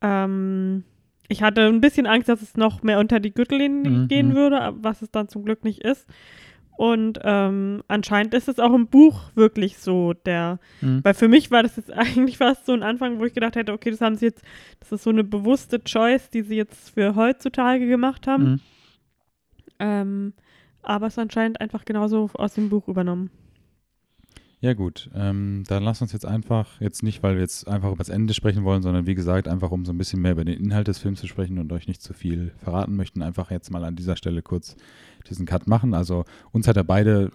ähm, 0.00 0.84
ich 1.28 1.42
hatte 1.42 1.62
ein 1.66 1.80
bisschen 1.80 2.06
Angst, 2.06 2.28
dass 2.28 2.42
es 2.42 2.56
noch 2.56 2.82
mehr 2.82 2.98
unter 2.98 3.18
die 3.20 3.32
Gürtellinie 3.34 3.90
Mhm, 3.90 4.08
gehen 4.08 4.28
mhm. 4.28 4.34
würde, 4.34 4.74
was 4.76 5.02
es 5.02 5.10
dann 5.10 5.28
zum 5.28 5.44
Glück 5.44 5.64
nicht 5.64 5.80
ist. 5.82 6.06
Und 6.76 7.20
ähm, 7.22 7.82
anscheinend 7.86 8.34
ist 8.34 8.48
es 8.48 8.58
auch 8.58 8.74
im 8.74 8.88
Buch 8.88 9.30
wirklich 9.36 9.78
so, 9.78 10.12
der, 10.12 10.58
Mhm. 10.80 11.04
weil 11.04 11.14
für 11.14 11.28
mich 11.28 11.50
war 11.50 11.62
das 11.62 11.76
jetzt 11.76 11.92
eigentlich 11.92 12.38
fast 12.38 12.66
so 12.66 12.72
ein 12.72 12.82
Anfang, 12.82 13.18
wo 13.20 13.24
ich 13.24 13.32
gedacht 13.34 13.54
hätte, 13.56 13.72
okay, 13.72 13.90
das 13.90 14.00
haben 14.00 14.16
sie 14.16 14.26
jetzt, 14.26 14.42
das 14.80 14.90
ist 14.92 15.04
so 15.04 15.10
eine 15.10 15.22
bewusste 15.24 15.82
Choice, 15.82 16.30
die 16.30 16.42
sie 16.42 16.56
jetzt 16.56 16.90
für 16.90 17.14
heutzutage 17.14 17.86
gemacht 17.86 18.26
haben. 18.26 18.44
Mhm. 18.44 18.60
Ähm, 19.78 20.32
aber 20.82 21.06
es 21.06 21.14
ist 21.14 21.18
anscheinend 21.18 21.60
einfach 21.60 21.84
genauso 21.84 22.28
aus 22.34 22.54
dem 22.54 22.68
Buch 22.68 22.88
übernommen. 22.88 23.30
Ja 24.64 24.72
gut, 24.72 25.10
ähm, 25.14 25.62
dann 25.68 25.82
lass 25.82 26.00
uns 26.00 26.14
jetzt 26.14 26.24
einfach, 26.24 26.80
jetzt 26.80 27.02
nicht, 27.02 27.22
weil 27.22 27.34
wir 27.34 27.42
jetzt 27.42 27.68
einfach 27.68 27.88
über 27.88 27.98
das 27.98 28.08
Ende 28.08 28.32
sprechen 28.32 28.64
wollen, 28.64 28.80
sondern 28.80 29.06
wie 29.06 29.14
gesagt, 29.14 29.46
einfach 29.46 29.70
um 29.70 29.84
so 29.84 29.92
ein 29.92 29.98
bisschen 29.98 30.22
mehr 30.22 30.32
über 30.32 30.46
den 30.46 30.58
Inhalt 30.58 30.88
des 30.88 30.96
Films 30.96 31.20
zu 31.20 31.26
sprechen 31.26 31.58
und 31.58 31.70
euch 31.70 31.86
nicht 31.86 32.00
zu 32.00 32.14
viel 32.14 32.50
verraten 32.56 32.96
möchten, 32.96 33.20
einfach 33.20 33.50
jetzt 33.50 33.70
mal 33.70 33.84
an 33.84 33.94
dieser 33.94 34.16
Stelle 34.16 34.40
kurz 34.40 34.74
diesen 35.28 35.44
Cut 35.44 35.66
machen. 35.66 35.92
Also 35.92 36.24
uns 36.50 36.66
hat 36.66 36.78
er 36.78 36.84
beide 36.84 37.30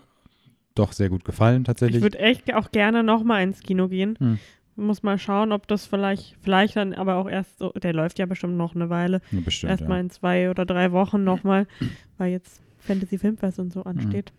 doch 0.74 0.92
sehr 0.92 1.10
gut 1.10 1.24
gefallen 1.24 1.62
Ich 1.62 1.66
tatsächlich. 1.68 2.02
würde 2.02 2.18
echt 2.18 2.52
auch 2.52 2.72
gerne 2.72 3.04
nochmal 3.04 3.44
ins 3.44 3.60
Kino 3.60 3.90
gehen. 3.90 4.16
Hm. 4.18 4.40
Muss 4.76 5.04
mal 5.04 5.20
schauen, 5.20 5.52
ob 5.52 5.68
das 5.68 5.86
vielleicht, 5.86 6.36
vielleicht 6.42 6.78
dann 6.78 6.96
aber 6.96 7.18
auch 7.18 7.30
erst 7.30 7.60
so, 7.60 7.70
der 7.74 7.94
läuft 7.94 8.18
ja 8.18 8.26
bestimmt 8.26 8.58
noch 8.58 8.74
eine 8.74 8.90
Weile, 8.90 9.22
bestimmt, 9.46 9.70
erst 9.70 9.84
ja. 9.84 9.88
mal 9.88 10.00
in 10.00 10.10
zwei 10.10 10.50
oder 10.50 10.66
drei 10.66 10.92
Wochen 10.94 11.24
nochmal, 11.24 11.68
weil 12.18 12.32
jetzt 12.32 12.64
Fantasy 12.80 13.20
Filmfest 13.20 13.60
und 13.60 13.72
so 13.72 13.84
ansteht. 13.84 14.34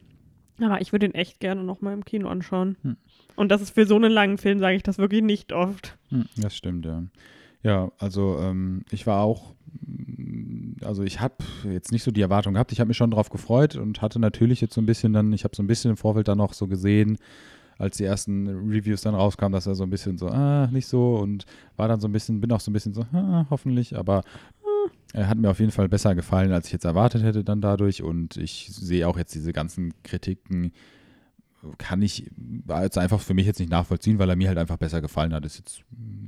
Aber 0.63 0.81
ich 0.81 0.93
würde 0.93 1.07
ihn 1.07 1.15
echt 1.15 1.41
gerne 1.41 1.63
nochmal 1.63 1.95
im 1.95 2.05
Kino 2.05 2.29
anschauen. 2.29 2.77
Hm. 2.83 2.97
Und 3.37 3.51
das 3.51 3.61
ist 3.63 3.71
für 3.75 3.87
so 3.87 3.97
einen 3.97 4.13
langen 4.13 4.39
Film, 4.39 4.59
sage 4.59 4.77
ich 4.77 4.83
das 4.83 4.99
wirklich 4.99 5.23
nicht 5.23 5.53
oft. 5.53 5.97
Hm, 6.11 6.27
Das 6.37 6.57
stimmt, 6.57 6.87
ja. 6.87 7.03
Ja, 7.63 7.93
also 7.99 8.39
ähm, 8.41 8.85
ich 8.91 9.07
war 9.07 9.23
auch, 9.23 9.55
also 10.83 11.03
ich 11.03 11.21
habe 11.21 11.37
jetzt 11.71 11.93
nicht 11.93 12.03
so 12.03 12.11
die 12.11 12.23
Erwartung 12.23 12.55
gehabt, 12.55 12.73
ich 12.73 12.81
habe 12.81 12.89
mich 12.89 12.97
schon 12.97 13.11
darauf 13.11 13.29
gefreut 13.29 13.77
und 13.77 14.01
hatte 14.01 14.19
natürlich 14.19 14.61
jetzt 14.63 14.75
so 14.75 14.81
ein 14.81 14.87
bisschen 14.87 15.13
dann, 15.13 15.33
ich 15.33 15.45
habe 15.45 15.55
so 15.55 15.63
ein 15.63 15.67
bisschen 15.67 15.91
im 15.91 15.97
Vorfeld 15.99 16.29
dann 16.29 16.39
noch 16.39 16.55
so 16.55 16.67
gesehen, 16.67 17.19
als 17.77 17.97
die 17.97 18.05
ersten 18.05 18.47
Reviews 18.71 19.03
dann 19.03 19.15
rauskamen, 19.15 19.53
dass 19.53 19.67
er 19.67 19.75
so 19.75 19.85
ein 19.85 19.91
bisschen 19.91 20.19
so, 20.19 20.29
ah, 20.29 20.69
nicht 20.71 20.87
so 20.87 21.17
und 21.17 21.47
war 21.77 21.89
dann 21.89 22.01
so 22.01 22.09
ein 22.09 22.13
bisschen, 22.13 22.41
bin 22.41 22.53
auch 22.53 22.61
so 22.61 22.71
ein 22.71 22.75
bisschen 22.75 22.93
so, 22.95 23.03
ah, 23.13 23.47
hoffentlich, 23.51 23.97
aber 23.97 24.23
er 24.60 24.60
hat 25.15 25.39
mir 25.39 25.51
auf 25.51 25.59
jeden 25.61 25.73
Fall 25.73 25.89
besser 25.89 26.15
gefallen, 26.15 26.53
als 26.53 26.67
ich 26.67 26.73
jetzt 26.73 26.85
erwartet 26.85 27.23
hätte 27.23 27.45
dann 27.45 27.61
dadurch 27.61 28.03
und 28.03 28.37
ich 28.37 28.69
sehe 28.73 29.09
auch 29.09 29.19
jetzt 29.19 29.35
diese 29.35 29.53
ganzen 29.53 29.93
Kritiken, 30.03 30.73
kann 31.79 32.01
ich 32.01 32.31
jetzt 32.69 32.97
einfach 32.97 33.21
für 33.21 33.35
mich 33.35 33.47
jetzt 33.47 33.59
nicht 33.59 33.71
nachvollziehen, 33.71 34.19
weil 34.19 34.31
er 34.31 34.37
mir 34.37 34.49
halt 34.49 34.59
einfach 34.59 34.79
besser 34.79 35.01
gefallen 35.03 35.35
hat. 35.35 35.45
Ist 35.45 35.59
jetzt 35.59 35.83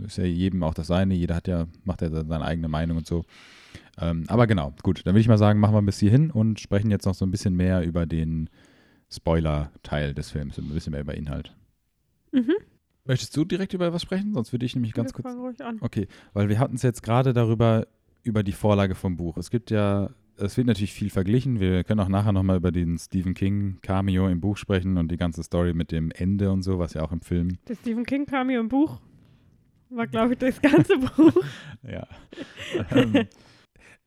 ist 0.04 0.18
ja 0.18 0.24
jedem 0.24 0.62
auch 0.62 0.74
das 0.74 0.88
seine, 0.88 1.14
jeder 1.14 1.34
hat 1.34 1.48
ja, 1.48 1.66
macht 1.84 2.02
ja 2.02 2.10
seine 2.10 2.44
eigene 2.44 2.68
Meinung 2.68 2.98
und 2.98 3.06
so. 3.06 3.24
Ähm, 3.98 4.24
aber 4.28 4.46
genau, 4.46 4.74
gut, 4.82 5.06
dann 5.06 5.14
würde 5.14 5.20
ich 5.20 5.28
mal 5.28 5.38
sagen, 5.38 5.60
machen 5.60 5.74
wir 5.74 5.82
bis 5.82 5.98
hierhin 5.98 6.30
und 6.30 6.60
sprechen 6.60 6.90
jetzt 6.90 7.06
noch 7.06 7.14
so 7.14 7.24
ein 7.24 7.30
bisschen 7.30 7.54
mehr 7.54 7.82
über 7.82 8.04
den 8.06 8.50
Spoiler-Teil 9.10 10.14
des 10.14 10.30
Films, 10.30 10.58
ein 10.58 10.68
bisschen 10.68 10.92
mehr 10.92 11.02
über 11.02 11.14
Inhalt. 11.14 11.54
Mhm. 12.32 12.54
Möchtest 13.04 13.36
du 13.36 13.44
direkt 13.44 13.74
über 13.74 13.92
was 13.92 14.02
sprechen? 14.02 14.32
Sonst 14.32 14.52
würde 14.52 14.64
ich 14.64 14.74
nämlich 14.74 14.94
ganz 14.94 15.10
Wir 15.10 15.22
kurz. 15.22 15.36
ruhig 15.36 15.60
an. 15.64 15.78
Okay, 15.80 16.08
weil 16.32 16.48
wir 16.48 16.58
hatten 16.58 16.76
es 16.76 16.82
jetzt 16.82 17.02
gerade 17.02 17.32
darüber, 17.32 17.86
über 18.22 18.42
die 18.42 18.52
Vorlage 18.52 18.94
vom 18.94 19.16
Buch. 19.16 19.36
Es 19.36 19.50
gibt 19.50 19.70
ja, 19.70 20.10
es 20.36 20.56
wird 20.56 20.66
natürlich 20.66 20.92
viel 20.92 21.10
verglichen. 21.10 21.60
Wir 21.60 21.84
können 21.84 22.00
auch 22.00 22.08
nachher 22.08 22.32
nochmal 22.32 22.56
über 22.56 22.72
den 22.72 22.98
Stephen 22.98 23.34
King 23.34 23.78
Cameo 23.82 24.28
im 24.28 24.40
Buch 24.40 24.56
sprechen 24.56 24.96
und 24.98 25.10
die 25.10 25.16
ganze 25.16 25.42
Story 25.42 25.74
mit 25.74 25.92
dem 25.92 26.10
Ende 26.10 26.50
und 26.50 26.62
so, 26.62 26.78
was 26.78 26.94
ja 26.94 27.02
auch 27.02 27.12
im 27.12 27.20
Film. 27.20 27.58
Der 27.68 27.74
Stephen 27.74 28.04
King 28.04 28.26
hier 28.28 28.60
im 28.60 28.68
Buch. 28.68 29.00
War, 29.90 30.06
glaube 30.06 30.32
ich, 30.32 30.38
das 30.38 30.60
ganze 30.60 30.96
Buch. 30.98 31.32
Ja. 31.82 32.06
ähm, 32.92 33.26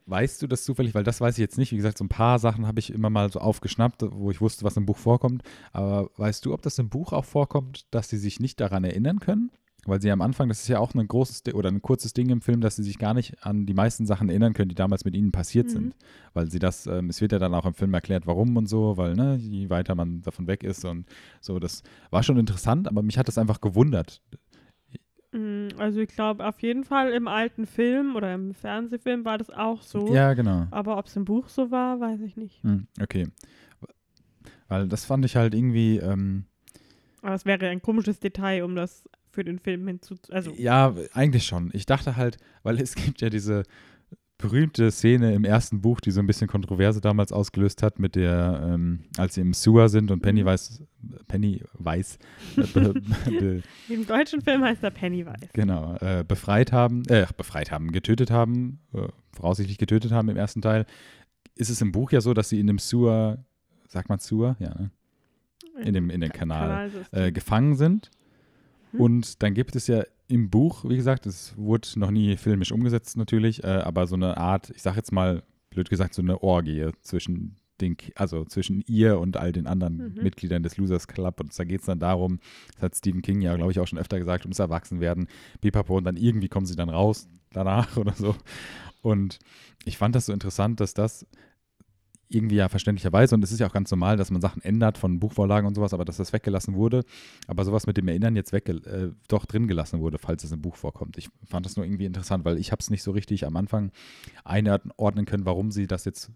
weißt 0.08 0.42
du 0.42 0.48
das 0.48 0.64
zufällig? 0.64 0.96
Weil 0.96 1.04
das 1.04 1.22
weiß 1.22 1.36
ich 1.36 1.42
jetzt 1.42 1.58
nicht. 1.58 1.72
Wie 1.72 1.78
gesagt, 1.78 1.98
so 1.98 2.06
ein 2.06 2.10
paar 2.10 2.40
Sachen 2.40 2.66
habe 2.66 2.80
ich 2.80 2.92
immer 2.92 3.10
mal 3.10 3.32
so 3.32 3.40
aufgeschnappt, 3.40 4.04
wo 4.12 4.32
ich 4.32 4.42
wusste, 4.42 4.64
was 4.66 4.78
im 4.78 4.86
Buch 4.86 4.98
vorkommt. 4.98 5.44
Aber 5.74 6.10
weißt 6.18 6.46
du, 6.46 6.54
ob 6.54 6.62
das 6.62 6.80
im 6.80 6.90
Buch 6.90 7.14
auch 7.14 7.26
vorkommt, 7.26 7.86
dass 7.92 8.10
sie 8.10 8.18
sich 8.18 8.40
nicht 8.40 8.60
daran 8.60 8.84
erinnern 8.84 9.20
können? 9.20 9.52
Weil 9.88 10.02
sie 10.02 10.10
am 10.12 10.22
Anfang, 10.22 10.50
das 10.50 10.62
ist 10.62 10.68
ja 10.68 10.80
auch 10.80 10.94
ein 10.96 11.08
großes 11.08 11.44
oder 11.54 11.70
ein 11.70 11.82
kurzes 11.82 12.14
Ding 12.14 12.30
im 12.30 12.42
Film, 12.42 12.60
dass 12.62 12.76
sie 12.76 12.84
sich 12.84 12.98
gar 12.98 13.14
nicht 13.14 13.46
an 13.46 13.66
die 13.68 13.74
meisten 13.76 14.06
Sachen 14.08 14.30
erinnern 14.30 14.54
können, 14.54 14.70
die 14.70 14.76
damals 14.76 15.06
mit 15.06 15.16
ihnen 15.16 15.32
passiert 15.32 15.68
Mhm. 15.68 15.72
sind. 15.72 15.96
Weil 16.34 16.50
sie 16.50 16.58
das, 16.60 16.88
ähm, 16.88 17.10
es 17.10 17.22
wird 17.22 17.32
ja 17.32 17.40
dann 17.40 17.54
auch 17.54 17.66
im 17.68 17.76
Film 17.76 17.94
erklärt, 17.94 18.26
warum 18.26 18.58
und 18.58 18.68
so, 18.68 18.98
weil, 18.98 19.14
ne, 19.14 19.36
je 19.36 19.70
weiter 19.70 19.94
man 19.96 20.22
davon 20.24 20.48
weg 20.48 20.64
ist 20.64 20.84
und 20.86 21.06
so, 21.40 21.60
das 21.60 21.84
war 22.10 22.24
schon 22.24 22.38
interessant, 22.38 22.88
aber 22.88 23.04
mich 23.04 23.18
hat 23.20 23.28
das 23.28 23.38
einfach 23.38 23.62
gewundert. 23.62 24.22
Mm, 25.32 25.68
Also 25.78 26.00
ich 26.00 26.10
glaube, 26.10 26.46
auf 26.48 26.62
jeden 26.62 26.84
Fall 26.84 27.12
im 27.12 27.28
alten 27.28 27.66
Film 27.68 28.16
oder 28.16 28.34
im 28.34 28.54
Fernsehfilm 28.54 29.24
war 29.26 29.38
das 29.38 29.50
auch 29.50 29.82
so. 29.82 30.14
Ja, 30.14 30.34
genau. 30.34 30.66
Aber 30.72 30.98
ob 30.98 31.06
es 31.08 31.16
im 31.16 31.26
Buch 31.26 31.50
so 31.50 31.70
war, 31.72 32.00
weiß 32.00 32.22
ich 32.22 32.38
nicht. 32.38 32.64
Hm, 32.64 32.88
okay. 33.02 33.28
Weil 34.68 34.88
das 34.88 35.06
fand 35.06 35.26
ich 35.26 35.36
halt 35.36 35.54
irgendwie, 35.54 35.98
ähm, 35.98 36.46
Aber 37.22 37.36
es 37.36 37.46
wäre 37.46 37.68
ein 37.68 37.82
komisches 37.82 38.20
Detail, 38.20 38.64
um 38.64 38.76
das 38.76 39.04
für 39.36 39.44
den 39.44 39.60
Film 39.60 39.86
hinzu... 39.88 40.16
Also, 40.32 40.52
ja, 40.58 40.96
eigentlich 41.14 41.46
schon. 41.46 41.70
Ich 41.74 41.86
dachte 41.86 42.16
halt, 42.16 42.38
weil 42.64 42.80
es 42.82 42.96
gibt 42.96 43.22
ja 43.22 43.30
diese 43.30 43.64
berühmte 44.38 44.92
Szene 44.92 45.34
im 45.34 45.46
ersten 45.46 45.80
Buch, 45.82 46.02
die 46.02 46.12
so 46.12 46.20
ein 46.20 46.28
bisschen 46.28 46.48
Kontroverse 46.48 47.00
damals 47.00 47.32
ausgelöst 47.32 47.82
hat, 47.84 48.00
mit 48.00 48.16
der, 48.16 48.70
ähm, 48.74 49.06
als 49.18 49.36
sie 49.36 49.42
im 49.42 49.54
Sewer 49.54 49.88
sind 49.88 50.12
und 50.12 50.22
Pennywise, 50.22 50.86
Pennywise, 51.30 52.18
äh, 52.58 53.62
im 53.94 54.06
deutschen 54.06 54.42
Film 54.42 54.62
heißt 54.64 54.84
er 54.84 54.92
Pennywise. 54.92 55.48
genau, 55.54 55.96
äh, 56.02 56.26
befreit 56.28 56.74
haben, 56.74 57.04
äh, 57.08 57.26
befreit 57.38 57.72
haben, 57.72 57.92
getötet 57.94 58.30
haben, 58.30 58.80
äh, 58.94 59.08
voraussichtlich 59.32 59.78
getötet 59.78 60.12
haben 60.12 60.28
im 60.28 60.36
ersten 60.38 60.62
Teil, 60.62 60.86
ist 61.56 61.70
es 61.70 61.82
im 61.82 61.94
Buch 61.94 62.12
ja 62.12 62.20
so, 62.20 62.34
dass 62.34 62.50
sie 62.50 62.60
in 62.60 62.68
dem 62.68 62.78
Sewer, 62.78 63.38
sagt 63.88 64.10
man 64.10 64.20
Sewer? 64.20 64.58
Ja, 64.60 64.70
ne? 64.78 64.92
In 65.82 65.94
dem, 65.94 66.10
in 66.10 66.20
dem 66.22 66.32
Ka- 66.32 66.40
Kanal. 66.40 66.68
Kanalsystem. 66.70 67.20
äh, 67.24 67.32
gefangen 67.32 67.76
sind. 67.76 68.12
Mhm. 68.96 69.02
Und 69.02 69.44
dann 69.44 69.54
gibt 69.54 69.76
es 69.76 69.88
ja 69.88 70.04
im 70.28 70.50
Buch, 70.50 70.84
wie 70.88 70.96
gesagt, 70.96 71.26
es 71.26 71.56
wurde 71.58 71.88
noch 71.98 72.12
nie 72.12 72.36
filmisch 72.38 72.72
umgesetzt 72.72 73.16
natürlich, 73.18 73.64
äh, 73.64 73.68
aber 73.68 74.08
so 74.08 74.16
eine 74.16 74.38
Art, 74.38 74.72
ich 74.72 74.82
sag 74.82 74.96
jetzt 74.96 75.12
mal, 75.12 75.44
blöd 75.70 75.90
gesagt, 75.90 76.14
so 76.14 76.22
eine 76.22 76.42
Orgie 76.42 76.90
zwischen 77.02 77.58
den, 77.82 77.98
also 78.16 78.46
zwischen 78.46 78.82
ihr 78.88 79.20
und 79.20 79.36
all 79.38 79.52
den 79.52 79.68
anderen 79.68 79.98
Mhm. 80.16 80.24
Mitgliedern 80.24 80.64
des 80.64 80.78
Losers 80.78 81.08
Club. 81.08 81.42
Und 81.42 81.58
da 81.60 81.64
geht 81.66 81.82
es 81.82 81.86
dann 81.86 82.00
darum, 82.00 82.40
das 82.76 82.84
hat 82.84 82.96
Stephen 82.96 83.22
King 83.22 83.42
ja, 83.42 83.56
glaube 83.56 83.72
ich, 83.72 83.80
auch 83.80 83.88
schon 83.88 84.00
öfter 84.00 84.18
gesagt, 84.18 84.46
ums 84.46 84.60
Erwachsenwerden, 84.60 85.28
pipapo, 85.62 85.98
und 85.98 86.06
dann 86.06 86.16
irgendwie 86.16 86.48
kommen 86.48 86.66
sie 86.66 86.76
dann 86.78 86.90
raus 86.90 87.28
danach 87.52 87.98
oder 87.98 88.14
so. 88.14 88.36
Und 89.02 89.40
ich 89.84 89.98
fand 89.98 90.16
das 90.16 90.26
so 90.28 90.34
interessant, 90.34 90.80
dass 90.80 90.94
das 90.94 91.28
irgendwie 92.36 92.56
ja 92.56 92.70
verständlicherweise, 92.70 93.34
und 93.36 93.44
es 93.44 93.52
ist 93.52 93.60
ja 93.60 93.68
auch 93.68 93.74
ganz 93.74 93.90
normal, 93.90 94.18
dass 94.18 94.30
man 94.30 94.42
Sachen 94.42 94.62
ändert 94.62 94.98
von 94.98 95.20
Buchvorlagen 95.20 95.68
und 95.68 95.76
sowas, 95.76 95.94
aber 95.94 96.06
dass 96.06 96.18
das 96.18 96.34
weggelassen 96.34 96.76
wurde. 96.76 97.04
Aber 97.48 97.64
sowas 97.66 97.88
mit 97.88 97.98
dem 97.98 98.08
Erinnern 98.08 98.36
jetzt 98.36 98.52
weg, 98.54 98.68
äh, 98.70 99.12
doch 99.28 99.46
drin 99.46 99.68
gelassen 99.68 100.00
wurde, 100.02 100.18
falls 100.18 100.44
es 100.44 100.52
im 100.52 100.62
Buch 100.62 100.76
vorkommt. 100.76 101.18
Ich 101.18 101.30
fand 101.48 101.66
das 101.66 101.76
nur 101.78 101.86
irgendwie 101.86 102.06
interessant, 102.06 102.46
weil 102.46 102.58
ich 102.58 102.72
habe 102.72 102.80
es 102.82 102.90
nicht 102.90 103.04
so 103.04 103.12
richtig 103.12 103.46
am 103.46 103.56
Anfang 103.58 103.92
einordnen 104.44 105.26
können, 105.26 105.46
warum 105.46 105.72
sie 105.72 105.88
das 105.88 106.06
jetzt 106.06 106.32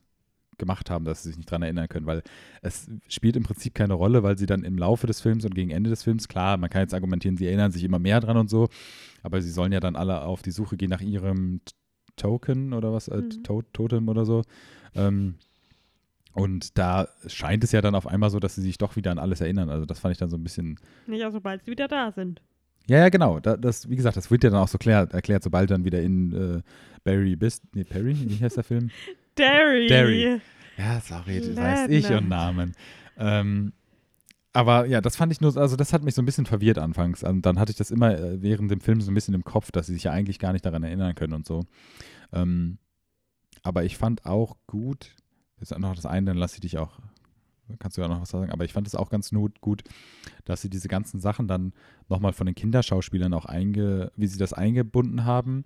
gemacht 0.58 0.90
haben, 0.90 1.06
dass 1.06 1.24
sie 1.24 1.30
sich 1.30 1.38
nicht 1.38 1.50
dran 1.50 1.62
erinnern 1.62 1.88
können, 1.88 2.06
weil 2.06 2.22
es 2.62 2.90
spielt 3.08 3.38
im 3.38 3.44
Prinzip 3.44 3.74
keine 3.74 3.94
Rolle, 3.94 4.24
weil 4.24 4.38
sie 4.38 4.46
dann 4.46 4.64
im 4.64 4.78
Laufe 4.78 5.08
des 5.08 5.22
Films 5.22 5.46
und 5.46 5.56
gegen 5.56 5.72
Ende 5.72 5.90
des 5.90 6.04
Films, 6.04 6.28
klar, 6.28 6.58
man 6.58 6.70
kann 6.70 6.82
jetzt 6.82 6.94
argumentieren, 6.94 7.38
sie 7.38 7.48
erinnern 7.48 7.72
sich 7.72 7.84
immer 7.84 8.00
mehr 8.00 8.20
dran 8.20 8.36
und 8.36 8.50
so, 8.50 8.68
aber 9.24 9.42
sie 9.42 9.52
sollen 9.52 9.72
ja 9.72 9.80
dann 9.80 9.96
alle 9.96 10.22
auf 10.22 10.42
die 10.42 10.52
Suche 10.52 10.76
gehen 10.76 10.90
nach 10.90 11.02
ihrem 11.02 11.62
Token 12.18 12.74
oder 12.74 12.92
was, 12.92 13.08
äh, 13.08 13.22
Mhm. 13.22 13.44
to 13.44 13.62
Totem 13.72 14.10
oder 14.10 14.26
so. 14.26 14.42
Ähm, 14.96 15.36
und 16.40 16.78
da 16.78 17.10
scheint 17.28 17.64
es 17.64 17.72
ja 17.72 17.82
dann 17.82 17.96
auf 17.96 18.08
einmal 18.08 18.30
so, 18.30 18.40
dass 18.40 18.56
sie 18.56 18.62
sich 18.62 18.78
doch 18.78 18.96
wieder 18.96 19.12
an 19.12 19.20
alles 19.20 19.42
erinnern. 19.42 19.70
Also 19.70 19.86
das 19.86 20.00
fand 20.00 20.14
ich 20.14 20.18
dann 20.18 20.30
so 20.30 20.38
ein 20.38 20.44
bisschen. 20.44 20.80
Nicht 21.06 21.26
auch 21.26 21.32
sobald 21.32 21.66
sie 21.66 21.72
wieder 21.72 21.88
da 21.88 22.12
sind. 22.12 22.42
Ja, 22.88 23.00
ja, 23.00 23.10
genau. 23.10 23.40
Da, 23.40 23.58
das, 23.58 23.90
wie 23.90 23.96
gesagt, 23.96 24.18
das 24.18 24.32
wird 24.32 24.44
ja 24.44 24.50
dann 24.50 24.60
auch 24.60 24.68
so 24.68 24.78
klärt, 24.78 25.14
erklärt, 25.14 25.44
sobald 25.44 25.70
du 25.70 25.74
dann 25.74 25.86
wieder 25.86 26.02
in 26.02 26.34
äh, 26.34 26.62
Barry 27.04 27.36
bist. 27.36 27.64
Nee, 27.74 27.84
Perry, 27.84 28.16
wie 28.18 28.44
heißt 28.44 28.58
der 28.58 28.64
Film? 28.64 28.90
Derry. 29.38 29.88
Derry. 29.88 30.42
Ja, 30.78 31.02
sorry, 31.02 31.42
das 31.42 31.56
weiß 31.56 31.90
ich 31.90 32.10
und 32.10 32.30
Namen. 32.30 32.74
Ähm, 33.18 33.74
aber 34.54 34.86
ja, 34.86 35.02
das 35.02 35.18
fand 35.18 35.32
ich 35.32 35.42
nur, 35.42 35.56
also 35.58 35.76
das 35.76 35.94
hat 35.94 36.04
mich 36.04 36.16
so 36.16 36.22
ein 36.22 36.26
bisschen 36.26 36.46
verwirrt 36.46 36.80
anfangs. 36.80 37.24
Und 37.24 37.46
dann 37.46 37.60
hatte 37.60 37.72
ich 37.72 37.78
das 37.78 37.92
immer 37.92 38.18
äh, 38.18 38.42
während 38.42 38.72
dem 38.72 38.80
Film 38.80 39.02
so 39.02 39.12
ein 39.12 39.14
bisschen 39.14 39.34
im 39.34 39.44
Kopf, 39.44 39.72
dass 39.72 39.88
sie 39.88 39.94
sich 39.94 40.06
ja 40.06 40.12
eigentlich 40.12 40.40
gar 40.40 40.54
nicht 40.54 40.66
daran 40.66 40.84
erinnern 40.84 41.16
können 41.16 41.34
und 41.34 41.46
so. 41.46 41.66
Ähm, 42.32 42.78
aber 43.62 43.84
ich 43.84 43.98
fand 43.98 44.26
auch 44.26 44.56
gut, 44.68 45.16
jetzt 45.60 45.78
noch 45.78 45.96
das 45.96 46.06
eine, 46.06 46.28
dann 46.28 46.38
lasse 46.38 46.56
ich 46.56 46.62
dich 46.62 46.78
auch, 46.78 47.00
kannst 47.80 47.98
du 47.98 48.02
ja 48.02 48.08
noch 48.08 48.22
was 48.22 48.30
sagen, 48.30 48.52
aber 48.52 48.66
ich 48.66 48.74
fand 48.74 48.88
es 48.88 48.96
auch 48.96 49.10
ganz 49.10 49.32
gut, 49.62 49.84
dass 50.46 50.62
sie 50.62 50.70
diese 50.70 50.88
ganzen 50.88 51.20
Sachen 51.20 51.48
dann 51.48 51.74
nochmal 52.08 52.34
von 52.34 52.46
den 52.46 52.56
Kinderschauspielern 52.56 53.34
auch 53.34 53.46
einge, 53.46 54.12
wie 54.16 54.28
sie 54.28 54.40
das 54.40 54.54
eingebunden 54.54 55.26
haben. 55.26 55.66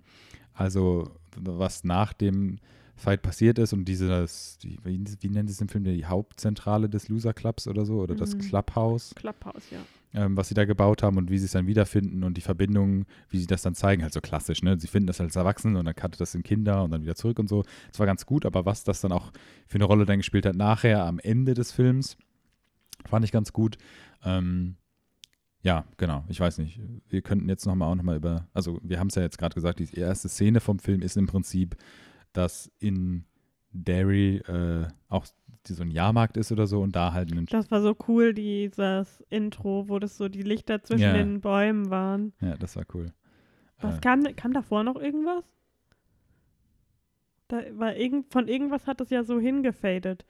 Also 0.52 1.10
was 1.36 1.84
nach 1.84 2.12
dem 2.12 2.58
Fight 2.96 3.22
passiert 3.22 3.58
ist 3.58 3.72
und 3.72 3.84
dieses, 3.86 4.58
die, 4.58 4.78
wie, 4.84 5.02
wie 5.20 5.28
nennt 5.28 5.50
es 5.50 5.60
im 5.60 5.68
Film, 5.68 5.84
die 5.84 6.06
Hauptzentrale 6.06 6.88
des 6.88 7.08
Loser 7.08 7.34
Clubs 7.34 7.66
oder 7.66 7.84
so, 7.84 8.00
oder 8.00 8.14
das 8.14 8.34
Mhm. 8.36 8.40
Clubhouse, 8.40 9.12
Clubhouse, 9.16 9.64
ja. 9.70 9.80
ähm, 10.14 10.36
was 10.36 10.48
sie 10.48 10.54
da 10.54 10.64
gebaut 10.64 11.02
haben 11.02 11.16
und 11.18 11.30
wie 11.30 11.38
sie 11.38 11.46
es 11.46 11.52
dann 11.52 11.66
wiederfinden 11.66 12.22
und 12.22 12.36
die 12.36 12.40
Verbindungen, 12.40 13.06
wie 13.30 13.38
sie 13.38 13.46
das 13.46 13.62
dann 13.62 13.74
zeigen, 13.74 14.02
halt 14.02 14.12
so 14.12 14.20
klassisch, 14.20 14.62
ne? 14.62 14.78
Sie 14.78 14.86
finden 14.86 15.08
das 15.08 15.20
als 15.20 15.34
Erwachsene 15.34 15.78
und 15.78 15.84
dann 15.86 15.94
cuttet 15.96 16.20
das 16.20 16.34
in 16.36 16.42
Kinder 16.44 16.84
und 16.84 16.92
dann 16.92 17.02
wieder 17.02 17.16
zurück 17.16 17.38
und 17.40 17.48
so. 17.48 17.64
Das 17.90 17.98
war 17.98 18.06
ganz 18.06 18.26
gut, 18.26 18.46
aber 18.46 18.64
was 18.64 18.84
das 18.84 19.00
dann 19.00 19.10
auch 19.12 19.32
für 19.66 19.76
eine 19.76 19.84
Rolle 19.84 20.06
dann 20.06 20.18
gespielt 20.18 20.46
hat 20.46 20.54
nachher 20.54 21.04
am 21.04 21.18
Ende 21.18 21.54
des 21.54 21.72
Films, 21.72 22.16
fand 23.06 23.24
ich 23.24 23.32
ganz 23.32 23.52
gut. 23.52 23.76
Ähm, 24.24 24.76
ja, 25.62 25.84
genau, 25.96 26.24
ich 26.28 26.38
weiß 26.38 26.58
nicht. 26.58 26.78
Wir 27.08 27.22
könnten 27.22 27.48
jetzt 27.48 27.66
nochmal 27.66 27.90
auch 27.90 27.94
nochmal 27.94 28.16
über, 28.16 28.46
also 28.52 28.78
wir 28.82 29.00
haben 29.00 29.08
es 29.08 29.14
ja 29.14 29.22
jetzt 29.22 29.38
gerade 29.38 29.54
gesagt, 29.54 29.78
die 29.80 29.98
erste 29.98 30.28
Szene 30.28 30.60
vom 30.60 30.78
Film 30.78 31.00
ist 31.02 31.16
im 31.16 31.26
Prinzip, 31.26 31.74
dass 32.34 32.70
in 32.78 33.24
Derry 33.72 34.36
äh, 34.46 34.86
auch 35.08 35.26
so 35.66 35.82
ein 35.82 35.90
Jahrmarkt 35.90 36.36
ist 36.36 36.52
oder 36.52 36.66
so 36.66 36.82
und 36.82 36.94
da 36.94 37.12
halt 37.14 37.32
ein 37.32 37.46
Das 37.46 37.70
war 37.70 37.80
so 37.80 37.96
cool, 38.06 38.34
dieses 38.34 39.24
Intro, 39.30 39.88
wo 39.88 39.98
das 39.98 40.16
so 40.18 40.28
die 40.28 40.42
Lichter 40.42 40.82
zwischen 40.82 41.02
Ja. 41.02 41.12
den 41.14 41.40
Bäumen 41.40 41.88
waren. 41.90 42.34
Ja, 42.40 42.56
das 42.56 42.76
war 42.76 42.84
cool. 42.94 43.06
Was 43.80 43.96
Äh, 43.96 44.00
kam, 44.00 44.22
kam 44.36 44.52
davor 44.52 44.84
noch 44.84 44.96
irgendwas? 44.96 45.42
Da 47.48 47.62
war 47.78 47.96
irgend, 47.96 48.30
von 48.32 48.48
irgendwas 48.48 48.86
hat 48.86 49.00
das 49.00 49.10
ja 49.10 49.24
so 49.24 49.40
hingefadet. 49.40 50.24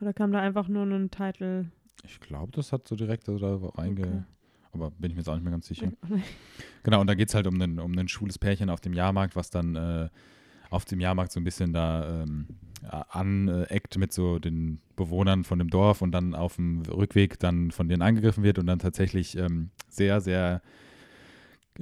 Oder 0.00 0.12
kam 0.14 0.32
da 0.32 0.40
einfach 0.40 0.68
nur 0.68 0.84
ein 0.84 1.10
Titel? 1.10 1.66
ich 2.04 2.18
glaube, 2.20 2.50
das 2.52 2.72
hat 2.72 2.88
so 2.88 2.96
direkt 2.96 3.26
so 3.26 3.38
da 3.38 3.56
reinge... 3.56 4.00
Okay. 4.00 4.22
Aber 4.72 4.92
bin 4.92 5.10
ich 5.10 5.16
mir 5.16 5.20
jetzt 5.22 5.28
auch 5.28 5.34
nicht 5.34 5.42
mehr 5.42 5.50
ganz 5.50 5.66
sicher. 5.66 5.92
Genau, 6.84 7.00
und 7.00 7.08
da 7.08 7.14
geht 7.14 7.28
es 7.28 7.34
halt 7.34 7.46
um 7.46 7.60
ein 7.60 7.78
um 7.80 8.08
schwules 8.08 8.38
Pärchen 8.38 8.70
auf 8.70 8.80
dem 8.80 8.94
Jahrmarkt, 8.94 9.34
was 9.36 9.50
dann 9.50 9.74
äh, 9.76 10.08
auf 10.70 10.84
dem 10.84 11.00
Jahrmarkt 11.00 11.32
so 11.32 11.40
ein 11.40 11.44
bisschen 11.44 11.72
da 11.72 12.22
ähm, 12.22 12.46
aneckt 12.82 13.98
mit 13.98 14.12
so 14.12 14.38
den 14.38 14.80
Bewohnern 14.96 15.44
von 15.44 15.58
dem 15.58 15.68
Dorf 15.68 16.00
und 16.00 16.12
dann 16.12 16.34
auf 16.34 16.56
dem 16.56 16.82
Rückweg 16.82 17.38
dann 17.38 17.70
von 17.70 17.88
denen 17.88 18.02
angegriffen 18.02 18.42
wird 18.42 18.58
und 18.58 18.66
dann 18.66 18.78
tatsächlich 18.78 19.36
ähm, 19.36 19.70
sehr, 19.88 20.20
sehr, 20.20 20.62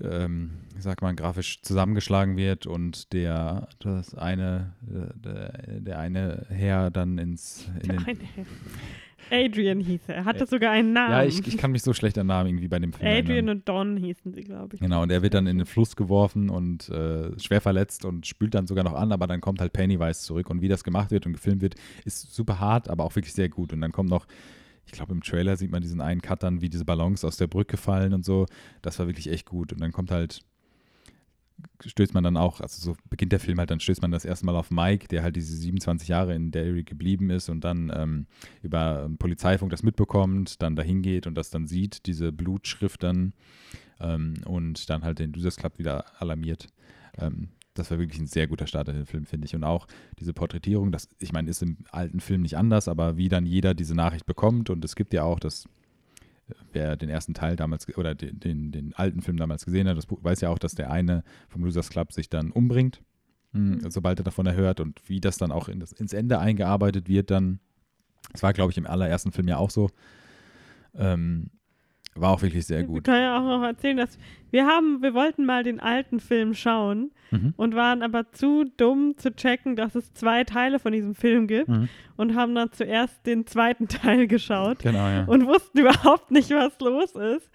ähm, 0.03 0.51
wie 0.75 0.83
sagt 0.83 1.03
man, 1.03 1.17
grafisch 1.17 1.61
zusammengeschlagen 1.63 2.37
wird 2.37 2.67
und 2.67 3.13
der, 3.13 3.69
das 3.81 4.15
eine, 4.15 4.75
äh, 4.87 5.19
der, 5.19 5.81
der 5.81 5.99
eine 5.99 6.47
Herr 6.51 6.91
dann 6.91 7.19
ins, 7.19 7.69
in 7.83 7.89
Der 7.89 8.07
eine. 8.07 8.19
Adrian 9.31 9.81
hieß 9.81 10.01
er. 10.09 10.17
Er 10.17 10.25
hatte 10.25 10.47
sogar 10.47 10.71
einen 10.71 10.93
Namen. 10.93 11.11
ja, 11.11 11.25
ich, 11.25 11.47
ich 11.47 11.59
kann 11.59 11.73
mich 11.73 11.83
so 11.83 11.93
schlecht 11.93 12.19
an 12.19 12.27
Namen 12.29 12.49
irgendwie 12.49 12.69
bei 12.69 12.79
dem 12.79 12.93
Film 12.93 13.07
erinnern. 13.07 13.25
Adrian 13.25 13.49
und 13.49 13.69
Don 13.69 13.97
hießen 13.97 14.33
sie, 14.33 14.43
glaube 14.43 14.77
ich. 14.77 14.81
Genau, 14.81 15.03
und 15.03 15.11
er 15.11 15.23
wird 15.23 15.35
dann 15.35 15.47
in 15.47 15.59
den 15.59 15.67
Fluss 15.67 15.97
geworfen 15.97 16.49
und 16.49 16.89
äh, 16.89 17.39
schwer 17.39 17.61
verletzt 17.61 18.05
und 18.05 18.27
spült 18.27 18.55
dann 18.55 18.67
sogar 18.67 18.85
noch 18.85 18.95
an, 18.95 19.13
aber 19.13 19.27
dann 19.27 19.41
kommt 19.41 19.61
halt 19.61 19.73
Pennywise 19.73 20.23
zurück 20.23 20.51
und 20.51 20.61
wie 20.61 20.69
das 20.69 20.85
gemacht 20.85 21.11
wird 21.11 21.27
und 21.27 21.33
gefilmt 21.33 21.63
wird, 21.63 21.75
ist 22.05 22.33
super 22.33 22.61
hart, 22.61 22.89
aber 22.89 23.05
auch 23.05 23.15
wirklich 23.15 23.35
sehr 23.35 23.49
gut. 23.49 23.73
Und 23.73 23.81
dann 23.81 23.93
kommt 23.93 24.11
noch, 24.11 24.27
ich 24.89 24.93
glaube 24.93 25.13
im 25.13 25.23
Trailer 25.23 25.57
sieht 25.59 25.71
man 25.71 25.83
diesen 25.83 26.01
einen 26.01 26.23
Cut 26.23 26.43
dann, 26.43 26.63
wie 26.63 26.71
diese 26.71 26.87
Ballons 26.87 27.23
aus 27.23 27.37
der 27.37 27.47
Brücke 27.47 27.77
fallen 27.77 28.15
und 28.15 28.25
so. 28.25 28.47
Das 28.81 28.99
war 28.99 29.07
wirklich 29.07 29.31
echt 29.31 29.45
gut. 29.45 29.71
Und 29.71 29.83
dann 29.83 29.93
kommt 29.93 30.11
halt, 30.11 30.41
stößt 31.85 32.15
man 32.15 32.25
dann 32.25 32.39
auch, 32.39 32.63
also 32.63 32.81
so 32.81 32.97
beginnt 33.11 33.33
der 33.33 33.41
Film 33.41 33.59
halt, 33.59 33.71
dann 33.71 33.81
stößt 33.81 34.01
man 34.01 34.11
das 34.11 34.25
erste 34.25 34.47
Mal 34.47 34.57
auf 34.57 34.71
Mike, 34.71 35.09
der 35.09 35.23
halt 35.23 35.37
diese 35.37 35.55
27 35.55 36.09
Jahre 36.09 36.35
in 36.35 36.51
Derry 36.51 36.85
geblieben 36.85 37.29
ist 37.29 37.51
und 37.51 37.65
dann 37.65 37.93
ähm, 37.95 38.27
über 38.63 39.11
Polizeifunk 39.19 39.71
das 39.71 39.83
mitbekommt, 39.83 40.63
dann 40.63 40.75
dahin 40.75 41.03
geht 41.03 41.27
und 41.27 41.35
das 41.35 41.51
dann 41.51 41.67
sieht, 41.67 42.07
diese 42.07 42.33
Blutschrift 42.33 43.03
dann 43.03 43.35
ähm, 44.01 44.37
und 44.47 44.89
dann 44.89 45.05
halt 45.05 45.19
den 45.19 45.35
Losers 45.35 45.57
Club 45.57 45.79
wieder 45.79 46.07
alarmiert. 46.19 46.69
Ähm, 47.19 47.49
das 47.79 47.91
war 47.91 47.99
wirklich 47.99 48.21
ein 48.21 48.27
sehr 48.27 48.47
guter 48.47 48.67
Start 48.67 48.89
in 48.89 48.97
den 48.97 49.07
Film, 49.07 49.25
finde 49.25 49.47
ich. 49.47 49.55
Und 49.55 49.65
auch 49.65 49.87
diese 50.19 50.33
Porträtierung, 50.33 50.93
das, 50.93 51.09
ich 51.19 51.33
meine, 51.33 51.49
ist 51.51 51.63
im 51.63 51.79
alten 51.91 52.21
Film 52.21 52.43
nicht 52.43 52.57
anders, 52.57 52.89
aber 52.89 53.17
wie 53.17 53.29
dann 53.29 53.47
jeder 53.47 53.75
diese 53.75 53.95
Nachricht 53.95 54.27
bekommt. 54.27 54.71
Und 54.71 54.85
es 54.85 54.97
gibt 54.97 55.13
ja 55.15 55.23
auch 55.23 55.41
das, 55.41 55.67
äh, 56.49 56.55
wer 56.73 56.97
den 56.97 57.09
ersten 57.09 57.35
Teil 57.35 57.57
damals 57.57 57.87
oder 57.97 58.15
den, 58.15 58.39
den, 58.41 58.73
den 58.73 58.95
alten 58.95 59.23
Film 59.23 59.37
damals 59.37 59.65
gesehen 59.65 59.89
hat, 59.89 59.97
das 59.97 60.07
weiß 60.09 60.41
ja 60.41 60.51
auch, 60.51 60.59
dass 60.59 60.75
der 60.75 60.91
eine 60.91 61.23
vom 61.49 61.65
Losers 61.65 61.91
Club 61.91 62.13
sich 62.13 62.29
dann 62.29 62.51
umbringt, 62.51 63.03
mh, 63.53 63.61
Mhm. 63.77 63.91
sobald 63.91 64.21
er 64.21 64.25
davon 64.25 64.47
erhört. 64.47 64.81
Und 64.81 65.01
wie 65.09 65.21
das 65.21 65.39
dann 65.39 65.53
auch 65.53 65.69
in 65.69 65.81
das, 65.81 65.93
ins 65.93 66.13
Ende 66.13 66.39
eingearbeitet 66.39 67.09
wird, 67.09 67.31
dann, 67.31 67.61
das 68.33 68.43
war, 68.43 68.53
glaube 68.53 68.73
ich, 68.73 68.79
im 68.79 68.87
allerersten 68.87 69.33
Film 69.33 69.49
ja 69.49 69.57
auch 69.57 69.71
so, 69.71 69.89
ähm, 70.95 71.51
war 72.21 72.31
auch 72.33 72.43
wirklich 72.43 72.67
sehr 72.67 72.85
gut. 72.85 73.05
können 73.05 73.23
ja 73.23 73.39
auch 73.39 73.43
noch 73.59 73.63
erzählen, 73.67 73.97
dass 73.97 74.19
wir 74.51 74.67
haben, 74.67 75.03
wir 75.03 75.15
wollten 75.15 75.45
mal 75.45 75.63
den 75.63 75.81
alten 75.81 76.21
Film 76.21 76.55
schauen 76.55 77.11
Mhm. 77.31 77.53
und 77.59 77.75
waren 77.75 78.03
aber 78.03 78.33
zu 78.33 78.65
dumm 78.79 79.15
zu 79.19 79.35
checken, 79.37 79.77
dass 79.77 79.95
es 79.95 80.15
zwei 80.15 80.45
Teile 80.45 80.79
von 80.79 80.93
diesem 80.93 81.15
Film 81.15 81.47
gibt 81.47 81.69
Mhm. 81.69 81.89
und 82.17 82.35
haben 82.35 82.55
dann 82.55 82.73
zuerst 82.73 83.27
den 83.27 83.47
zweiten 83.47 83.87
Teil 83.89 84.27
geschaut 84.27 84.79
Genau, 84.79 85.07
ja. 85.09 85.25
und 85.25 85.47
wussten 85.47 85.79
überhaupt 86.13 86.31
nicht, 86.31 86.51
was 86.51 86.79
los 86.81 87.13
ist. 87.13 87.51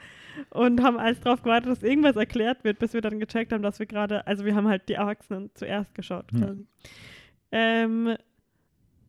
Und 0.50 0.82
haben 0.82 0.98
alles 0.98 1.20
drauf 1.22 1.44
gewartet, 1.44 1.72
dass 1.72 1.84
irgendwas 1.84 2.16
erklärt 2.16 2.64
wird, 2.64 2.80
bis 2.80 2.94
wir 2.94 3.02
dann 3.02 3.20
gecheckt 3.20 3.54
haben, 3.54 3.62
dass 3.62 3.78
wir 3.80 3.86
gerade, 3.86 4.26
also 4.26 4.46
wir 4.46 4.56
haben 4.56 4.68
halt 4.68 4.90
die 4.90 4.94
Erwachsenen 4.94 5.52
zuerst 5.54 5.94
geschaut. 5.94 6.26
Quasi. 6.36 6.66
Ähm, 7.52 8.16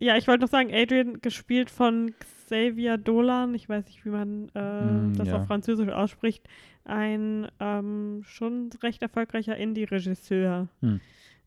ja, 0.05 0.17
ich 0.17 0.29
wollte 0.29 0.43
noch 0.43 0.51
sagen, 0.51 0.71
Adrian 0.73 1.21
gespielt 1.21 1.71
von 1.71 2.15
Xavier 2.21 2.99
Dolan, 2.99 3.55
ich 3.55 3.69
weiß 3.69 3.87
nicht, 3.87 4.05
wie 4.05 4.11
man 4.11 4.51
äh, 4.55 4.85
Mm, 4.85 5.15
das 5.17 5.29
ja. 5.29 5.37
auf 5.39 5.47
Französisch 5.47 5.89
ausspricht, 5.89 6.47
ein 6.85 7.49
ähm, 7.59 8.23
schon 8.25 8.71
recht 8.83 9.03
erfolgreicher 9.03 9.57
Indie-Regisseur. 9.57 10.69
Hm. 10.81 11.01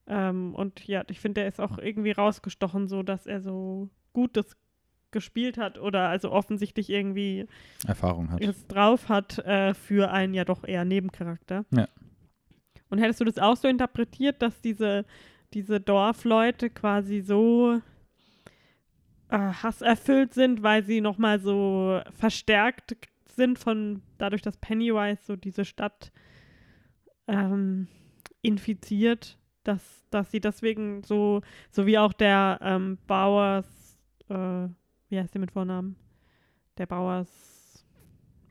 Ähm, 0.07 0.55
und 0.55 0.87
ja, 0.87 1.03
ich 1.09 1.19
finde, 1.19 1.41
der 1.41 1.49
ist 1.49 1.61
auch 1.61 1.77
irgendwie 1.77 2.11
rausgestochen, 2.11 2.87
so 2.87 3.03
dass 3.03 3.27
er 3.27 3.41
so 3.41 3.89
Gutes 4.13 4.57
gespielt 5.11 5.57
hat 5.57 5.77
oder 5.77 6.09
also 6.09 6.31
offensichtlich 6.31 6.89
irgendwie 6.89 7.45
Erfahrung 7.85 8.31
hat. 8.31 8.41
es 8.41 8.67
drauf 8.67 9.07
hat 9.07 9.37
äh, 9.39 9.73
für 9.73 10.11
einen 10.11 10.33
ja 10.33 10.45
doch 10.45 10.63
eher 10.63 10.83
Nebencharakter. 10.83 11.65
Ja. 11.71 11.87
Und 12.89 12.99
hättest 12.99 13.21
du 13.21 13.25
das 13.25 13.37
auch 13.37 13.55
so 13.55 13.67
interpretiert, 13.67 14.41
dass 14.41 14.59
diese, 14.61 15.05
diese 15.53 15.79
Dorfleute 15.79 16.69
quasi 16.69 17.21
so 17.21 17.81
äh, 19.29 19.37
hasserfüllt 19.37 20.33
sind, 20.33 20.63
weil 20.63 20.83
sie 20.83 21.01
nochmal 21.01 21.39
so 21.39 22.01
verstärkt 22.13 22.95
sind 23.35 23.59
von 23.59 24.01
dadurch, 24.17 24.41
dass 24.41 24.57
Pennywise 24.57 25.21
so 25.23 25.35
diese 25.35 25.65
Stadt 25.65 26.11
ähm, 27.27 27.87
infiziert, 28.41 29.37
dass, 29.63 30.05
dass 30.09 30.31
sie 30.31 30.39
deswegen 30.39 31.03
so, 31.03 31.41
so 31.71 31.85
wie 31.85 31.97
auch 31.97 32.13
der 32.13 32.59
ähm, 32.61 32.97
Bauers, 33.05 33.97
äh, 34.29 34.67
wie 35.09 35.19
heißt 35.19 35.33
der 35.33 35.41
mit 35.41 35.51
Vornamen? 35.51 35.95
Der 36.77 36.85
Bauers 36.85 37.85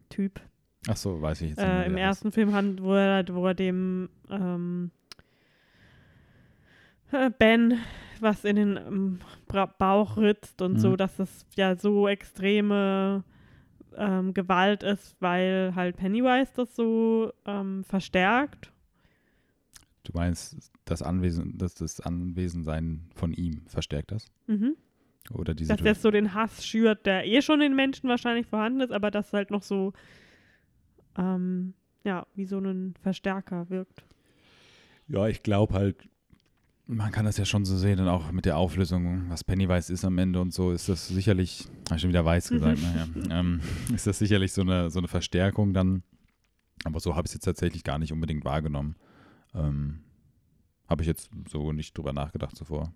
Typ. 0.08 0.40
Ach 0.88 0.96
so, 0.96 1.20
weiß 1.20 1.40
ich 1.42 1.50
jetzt 1.50 1.58
nicht. 1.58 1.68
Äh, 1.68 1.86
Im 1.86 1.96
ersten 1.96 2.32
Film, 2.32 2.52
wo 2.80 2.94
er, 2.94 3.24
wo 3.28 3.46
er 3.46 3.54
dem 3.54 4.08
ähm, 4.30 4.90
äh, 4.94 4.95
Ben 7.38 7.78
was 8.20 8.44
in 8.44 8.56
den 8.56 8.76
ähm, 8.76 9.18
Bauch 9.78 10.16
ritzt 10.16 10.62
und 10.62 10.74
Mhm. 10.74 10.78
so, 10.78 10.96
dass 10.96 11.18
es 11.18 11.46
ja 11.54 11.76
so 11.76 12.08
extreme 12.08 13.24
ähm, 13.96 14.34
Gewalt 14.34 14.82
ist, 14.82 15.16
weil 15.20 15.74
halt 15.74 15.96
Pennywise 15.96 16.52
das 16.56 16.74
so 16.74 17.32
ähm, 17.44 17.84
verstärkt. 17.84 18.72
Du 20.04 20.12
meinst, 20.14 20.70
das 20.84 21.02
Anwesen, 21.02 21.58
dass 21.58 21.74
das 21.74 22.00
Anwesensein 22.00 23.08
von 23.14 23.32
ihm 23.32 23.66
verstärkt 23.66 24.12
das? 24.12 24.26
Mhm. 24.46 24.76
Oder 25.32 25.54
diese 25.54 25.74
Dass 25.74 25.82
das 25.82 26.02
so 26.02 26.10
den 26.10 26.34
Hass 26.34 26.64
schürt, 26.64 27.06
der 27.06 27.26
eh 27.26 27.42
schon 27.42 27.60
in 27.60 27.74
Menschen 27.74 28.08
wahrscheinlich 28.08 28.46
vorhanden 28.46 28.80
ist, 28.80 28.92
aber 28.92 29.10
das 29.10 29.32
halt 29.32 29.50
noch 29.50 29.62
so, 29.64 29.92
ähm, 31.18 31.74
ja, 32.04 32.26
wie 32.36 32.44
so 32.44 32.58
ein 32.58 32.94
Verstärker 33.02 33.68
wirkt. 33.68 34.04
Ja, 35.08 35.26
ich 35.26 35.42
glaube 35.42 35.74
halt, 35.74 36.08
man 36.86 37.10
kann 37.10 37.24
das 37.24 37.36
ja 37.36 37.44
schon 37.44 37.64
so 37.64 37.76
sehen, 37.76 37.98
und 37.98 38.08
auch 38.08 38.30
mit 38.30 38.44
der 38.44 38.56
Auflösung, 38.56 39.28
was 39.28 39.42
Pennywise 39.42 39.92
ist 39.92 40.04
am 40.04 40.18
Ende 40.18 40.40
und 40.40 40.54
so, 40.54 40.70
ist 40.70 40.88
das 40.88 41.08
sicherlich, 41.08 41.66
habe 41.86 41.96
ich 41.96 42.02
schon 42.02 42.10
wieder 42.10 42.24
weiß 42.24 42.50
gesagt, 42.50 42.80
naja, 42.80 43.08
ähm, 43.30 43.60
ist 43.92 44.06
das 44.06 44.18
sicherlich 44.18 44.52
so 44.52 44.62
eine, 44.62 44.90
so 44.90 45.00
eine 45.00 45.08
Verstärkung 45.08 45.74
dann. 45.74 46.02
Aber 46.84 47.00
so 47.00 47.16
habe 47.16 47.26
ich 47.26 47.30
es 47.30 47.34
jetzt 47.34 47.44
tatsächlich 47.44 47.82
gar 47.82 47.98
nicht 47.98 48.12
unbedingt 48.12 48.44
wahrgenommen. 48.44 48.94
Ähm, 49.54 50.00
habe 50.88 51.02
ich 51.02 51.08
jetzt 51.08 51.30
so 51.50 51.72
nicht 51.72 51.96
drüber 51.96 52.12
nachgedacht 52.12 52.56
zuvor. 52.56 52.92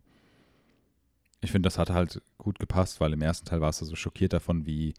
Ich 1.41 1.51
finde, 1.51 1.67
das 1.67 1.79
hat 1.79 1.91
halt 1.91 2.23
gut 2.39 2.59
gepasst, 2.59 3.01
weil 3.01 3.13
im 3.13 3.23
ersten 3.23 3.47
Teil 3.47 3.61
warst 3.61 3.81
du 3.81 3.87
so 3.87 3.97
schockiert 3.97 4.33
davon, 4.33 4.67
wie 4.67 4.95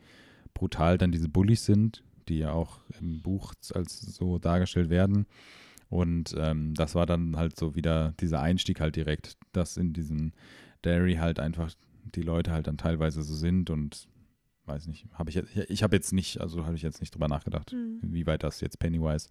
brutal 0.54 0.98
dann 0.98 1.12
diese 1.12 1.30
Bullies 1.30 1.66
sind, 1.66 2.04
die 2.28 2.40
ja 2.40 2.52
auch 2.52 2.80
im 3.00 3.22
Buch 3.22 3.54
als 3.74 4.02
so 4.02 4.40
dargestellt 4.40 4.90
werden. 4.90 5.28
Und 5.92 6.34
ähm, 6.38 6.74
das 6.74 6.96
war 6.96 7.06
dann 7.06 7.36
halt 7.36 7.60
so 7.60 7.76
wieder 7.76 8.14
dieser 8.22 8.42
Einstieg 8.42 8.80
halt 8.80 8.96
direkt, 8.96 9.38
dass 9.52 9.76
in 9.76 9.92
diesem 9.92 10.32
Dairy 10.84 11.16
halt 11.16 11.38
einfach 11.40 11.70
die 12.16 12.22
Leute 12.22 12.52
halt 12.52 12.68
dann 12.68 12.78
teilweise 12.78 13.22
so 13.24 13.36
sind 13.36 13.70
und 13.70 14.08
weiß 14.66 14.88
nicht, 14.88 15.06
habe 15.14 15.30
ich 15.30 15.36
jetzt, 15.36 15.54
ich 15.70 15.84
habe 15.84 15.96
jetzt 15.98 16.14
nicht, 16.14 16.40
also 16.40 16.66
habe 16.66 16.76
ich 16.76 16.82
jetzt 16.82 17.02
nicht 17.02 17.14
drüber 17.14 17.28
nachgedacht, 17.28 17.74
Mhm. 17.74 18.00
inwieweit 18.04 18.42
das 18.44 18.62
jetzt 18.62 18.80
Pennywise 18.80 19.30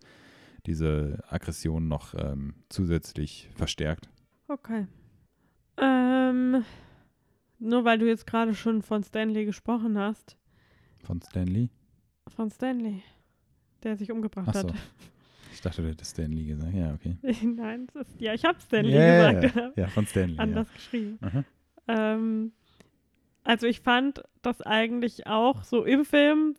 diese 0.66 1.22
Aggression 1.30 1.88
noch 1.88 2.12
ähm, 2.14 2.52
zusätzlich 2.68 3.48
verstärkt. 3.56 4.10
Okay. 4.46 4.86
Ähm, 5.78 6.62
nur 7.58 7.84
weil 7.86 7.98
du 7.98 8.06
jetzt 8.06 8.26
gerade 8.26 8.54
schon 8.54 8.82
von 8.82 9.02
Stanley 9.02 9.46
gesprochen 9.46 9.96
hast. 9.96 10.36
Von 11.02 11.22
Stanley? 11.22 11.70
Von 12.28 12.50
Stanley, 12.50 13.02
der 13.82 13.96
sich 13.96 14.12
umgebracht 14.12 14.48
Achso. 14.48 14.68
hat. 14.68 14.74
Ich 15.60 15.64
dachte, 15.64 15.82
du 15.82 15.88
hättest 15.90 16.12
Stanley 16.12 16.44
gesagt. 16.44 16.72
Ja, 16.72 16.94
okay. 16.94 17.16
Nein, 17.46 17.86
das 17.92 18.08
ist, 18.08 18.18
ja, 18.18 18.32
ich 18.32 18.46
habe 18.46 18.58
Stanley 18.58 18.92
Ja, 18.94 19.30
gesagt. 19.32 19.76
ja, 19.76 19.86
von 19.88 20.06
Stanley. 20.06 20.38
Anders 20.38 20.72
geschrieben. 20.72 21.18
Ja. 21.20 21.28
Aha. 21.28 21.44
Ähm, 21.86 22.52
also 23.44 23.66
ich 23.66 23.80
fand 23.80 24.22
das 24.40 24.62
eigentlich 24.62 25.26
auch 25.26 25.62
so 25.62 25.84
im 25.84 26.06
Film, 26.06 26.54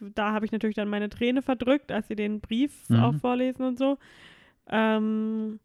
da 0.00 0.32
habe 0.32 0.44
ich 0.44 0.50
natürlich 0.50 0.74
dann 0.74 0.88
meine 0.88 1.08
Träne 1.08 1.40
verdrückt, 1.40 1.92
als 1.92 2.08
sie 2.08 2.16
den 2.16 2.40
Brief 2.40 2.88
Mhm. 2.90 2.96
auch 2.98 3.14
vorlesen 3.14 3.64
und 3.64 3.78
so. 3.78 3.96
Ähm, 4.68 5.60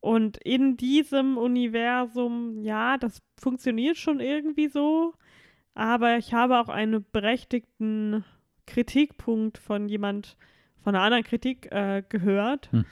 und 0.00 0.38
in 0.38 0.78
diesem 0.78 1.36
Universum, 1.36 2.62
ja, 2.62 2.96
das 2.96 3.20
funktioniert 3.38 3.98
schon 3.98 4.20
irgendwie 4.20 4.68
so, 4.68 5.12
aber 5.74 6.16
ich 6.16 6.32
habe 6.32 6.58
auch 6.58 6.70
einen 6.70 7.04
berechtigten 7.12 8.24
Kritikpunkt 8.66 9.58
von 9.58 9.90
jemand, 9.90 10.38
von 10.86 10.94
einer 10.94 11.02
anderen 11.02 11.24
Kritik 11.24 11.66
äh, 11.72 12.04
gehört, 12.08 12.70
Hm. 12.70 12.84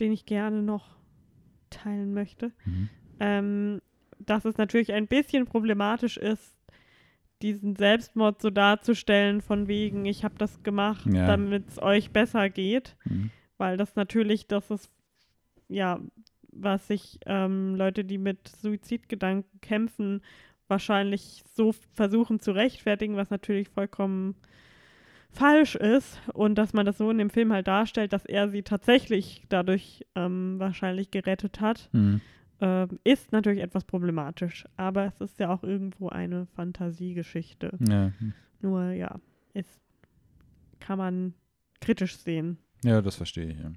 den 0.00 0.10
ich 0.10 0.26
gerne 0.26 0.60
noch 0.60 0.96
teilen 1.70 2.12
möchte 2.12 2.50
Mhm. 2.64 2.88
ähm, 3.20 3.80
dass 4.18 4.44
es 4.44 4.56
natürlich 4.56 4.92
ein 4.92 5.06
bisschen 5.06 5.44
problematisch 5.46 6.16
ist, 6.16 6.56
diesen 7.40 7.76
Selbstmord 7.76 8.42
so 8.42 8.50
darzustellen, 8.50 9.40
von 9.40 9.68
wegen, 9.68 10.04
ich 10.06 10.24
habe 10.24 10.34
das 10.38 10.64
gemacht, 10.64 11.06
Ja. 11.06 11.28
damit 11.28 11.68
es 11.68 11.80
euch 11.80 12.10
besser 12.10 12.50
geht, 12.50 12.96
Mhm. 13.04 13.30
weil 13.58 13.76
das 13.76 13.94
natürlich, 13.94 14.48
das 14.48 14.72
ist, 14.72 14.90
ja, 15.68 16.00
was 16.50 16.88
sich 16.88 17.20
ähm, 17.26 17.76
Leute, 17.76 18.04
die 18.04 18.18
mit 18.18 18.48
Suizidgedanken 18.48 19.60
kämpfen, 19.60 20.22
wahrscheinlich 20.66 21.44
so 21.54 21.72
versuchen 21.94 22.40
zu 22.40 22.50
rechtfertigen, 22.50 23.14
was 23.14 23.30
natürlich 23.30 23.68
vollkommen 23.68 24.34
falsch 25.30 25.74
ist 25.76 26.20
und 26.32 26.56
dass 26.56 26.72
man 26.72 26.86
das 26.86 26.98
so 26.98 27.10
in 27.10 27.18
dem 27.18 27.30
Film 27.30 27.52
halt 27.52 27.68
darstellt, 27.68 28.12
dass 28.12 28.24
er 28.24 28.48
sie 28.48 28.62
tatsächlich 28.62 29.44
dadurch 29.48 30.04
ähm, 30.14 30.58
wahrscheinlich 30.58 31.10
gerettet 31.10 31.60
hat 31.60 31.88
Mhm. 31.92 32.20
ähm, 32.60 32.88
ist 33.04 33.30
natürlich 33.32 33.62
etwas 33.62 33.84
problematisch, 33.84 34.64
aber 34.76 35.04
es 35.06 35.20
ist 35.20 35.38
ja 35.38 35.50
auch 35.50 35.62
irgendwo 35.62 36.08
eine 36.08 36.46
Fantasiegeschichte. 36.56 37.76
Ja. 37.88 38.12
Nur 38.60 38.90
ja, 38.92 39.20
ist, 39.54 39.80
kann 40.80 40.98
man 40.98 41.34
kritisch 41.80 42.16
sehen. 42.16 42.58
ja, 42.82 43.00
das 43.02 43.14
verstehe 43.16 43.50
ich, 43.50 43.58
ja. 43.60 43.70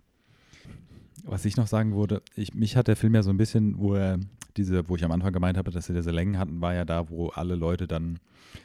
Was 1.24 1.46
ich 1.46 1.56
noch 1.58 1.68
sagen 1.68 1.94
würde, 1.96 2.24
ich, 2.36 2.56
mich 2.56 2.76
hat 2.76 2.88
der 2.88 2.96
Film 2.96 3.14
ja 3.14 3.22
so 3.22 3.30
ein 3.30 3.38
bisschen, 3.38 3.78
wo 3.78 3.94
er 3.94 4.20
diese, 4.58 4.88
wo 4.90 4.96
ich 4.96 5.04
am 5.06 5.12
Anfang 5.12 5.34
gemeint 5.34 5.58
habe, 5.58 5.72
dass 5.72 5.86
sie 5.88 5.94
diese 5.94 6.12
Längen 6.12 6.38
hatten, 6.38 6.62
war 6.62 6.74
ja 6.74 6.86
da, 6.86 7.10
wo 7.10 7.30
alle 7.30 7.56
Leute 7.56 7.88
dann, 7.88 8.20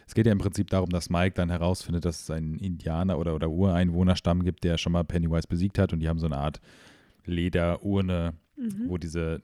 es 0.07 0.15
geht 0.15 0.27
ja 0.27 0.33
im 0.33 0.39
Prinzip 0.39 0.69
darum, 0.71 0.89
dass 0.91 1.11
Mike 1.11 1.35
dann 1.35 1.51
herausfindet, 1.51 2.05
dass 2.05 2.23
es 2.23 2.31
einen 2.31 2.59
Indianer 2.59 3.19
oder, 3.19 3.35
oder 3.35 3.51
Ureinwohnerstamm 3.51 4.43
gibt, 4.45 4.65
der 4.65 4.79
schon 4.79 4.93
mal 4.93 5.05
Pennywise 5.05 5.47
besiegt 5.49 5.79
hat 5.79 5.93
und 5.93 6.01
die 6.01 6.09
haben 6.09 6.19
so 6.19 6.27
eine 6.27 6.39
Art 6.39 6.61
Lederurne, 7.25 8.35
Mhm. 8.59 8.89
wo 8.89 8.97
diese, 8.97 9.43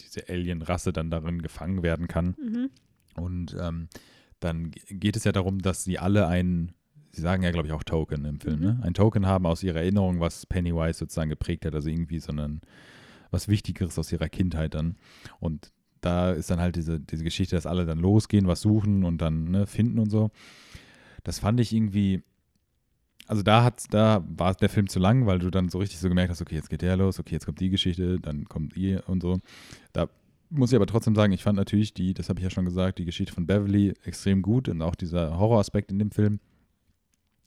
diese 0.00 0.28
Alien-Rasse 0.28 0.92
dann 0.92 1.10
darin 1.10 1.42
gefangen 1.42 1.84
werden 1.84 2.08
kann. 2.08 2.34
Mhm. 2.42 2.70
Und 3.14 3.56
ähm, 3.60 3.86
dann 4.40 4.72
geht 4.88 5.14
es 5.14 5.22
ja 5.22 5.30
darum, 5.30 5.60
dass 5.60 5.84
sie 5.84 6.00
alle 6.00 6.26
ein, 6.26 6.72
sie 7.12 7.20
sagen 7.20 7.44
ja, 7.44 7.52
glaube 7.52 7.68
ich, 7.68 7.72
auch 7.72 7.84
Token 7.84 8.24
im 8.24 8.40
Film, 8.40 8.58
Mhm. 8.58 8.64
ne? 8.64 8.80
Ein 8.82 8.94
Token 8.94 9.26
haben 9.26 9.46
aus 9.46 9.62
ihrer 9.62 9.78
Erinnerung, 9.78 10.18
was 10.18 10.44
Pennywise 10.46 10.98
sozusagen 10.98 11.30
geprägt 11.30 11.64
hat, 11.66 11.74
also 11.76 11.88
irgendwie 11.88 12.18
so 12.18 12.32
ein, 12.32 12.60
was 13.30 13.48
Wichtigeres 13.48 13.98
aus 13.98 14.12
ihrer 14.12 14.28
Kindheit 14.28 14.74
dann. 14.74 14.96
Und 15.38 15.72
da 16.00 16.32
ist 16.32 16.50
dann 16.50 16.60
halt 16.60 16.76
diese, 16.76 17.00
diese 17.00 17.24
Geschichte, 17.24 17.56
dass 17.56 17.66
alle 17.66 17.86
dann 17.86 17.98
losgehen, 17.98 18.46
was 18.46 18.60
suchen 18.60 19.04
und 19.04 19.18
dann 19.18 19.50
ne, 19.50 19.66
finden 19.66 19.98
und 19.98 20.10
so. 20.10 20.30
Das 21.24 21.38
fand 21.38 21.60
ich 21.60 21.72
irgendwie, 21.72 22.22
also 23.26 23.42
da 23.42 23.62
hat, 23.62 23.84
da 23.90 24.24
war 24.28 24.54
der 24.54 24.70
Film 24.70 24.88
zu 24.88 24.98
lang, 24.98 25.26
weil 25.26 25.38
du 25.38 25.50
dann 25.50 25.68
so 25.68 25.78
richtig 25.78 25.98
so 25.98 26.08
gemerkt 26.08 26.30
hast, 26.30 26.40
okay, 26.40 26.54
jetzt 26.54 26.70
geht 26.70 26.82
der 26.82 26.96
los, 26.96 27.18
okay, 27.18 27.34
jetzt 27.34 27.44
kommt 27.44 27.60
die 27.60 27.70
Geschichte, 27.70 28.18
dann 28.18 28.46
kommt 28.46 28.76
ihr 28.76 29.08
und 29.08 29.22
so. 29.22 29.38
Da 29.92 30.08
muss 30.48 30.72
ich 30.72 30.76
aber 30.76 30.86
trotzdem 30.86 31.14
sagen, 31.14 31.32
ich 31.32 31.42
fand 31.42 31.56
natürlich 31.56 31.94
die, 31.94 32.14
das 32.14 32.28
habe 32.28 32.40
ich 32.40 32.44
ja 32.44 32.50
schon 32.50 32.64
gesagt, 32.64 32.98
die 32.98 33.04
Geschichte 33.04 33.32
von 33.32 33.46
Beverly 33.46 33.94
extrem 34.04 34.42
gut 34.42 34.68
und 34.68 34.82
auch 34.82 34.94
dieser 34.94 35.38
Horroraspekt 35.38 35.92
in 35.92 35.98
dem 35.98 36.10
Film. 36.10 36.40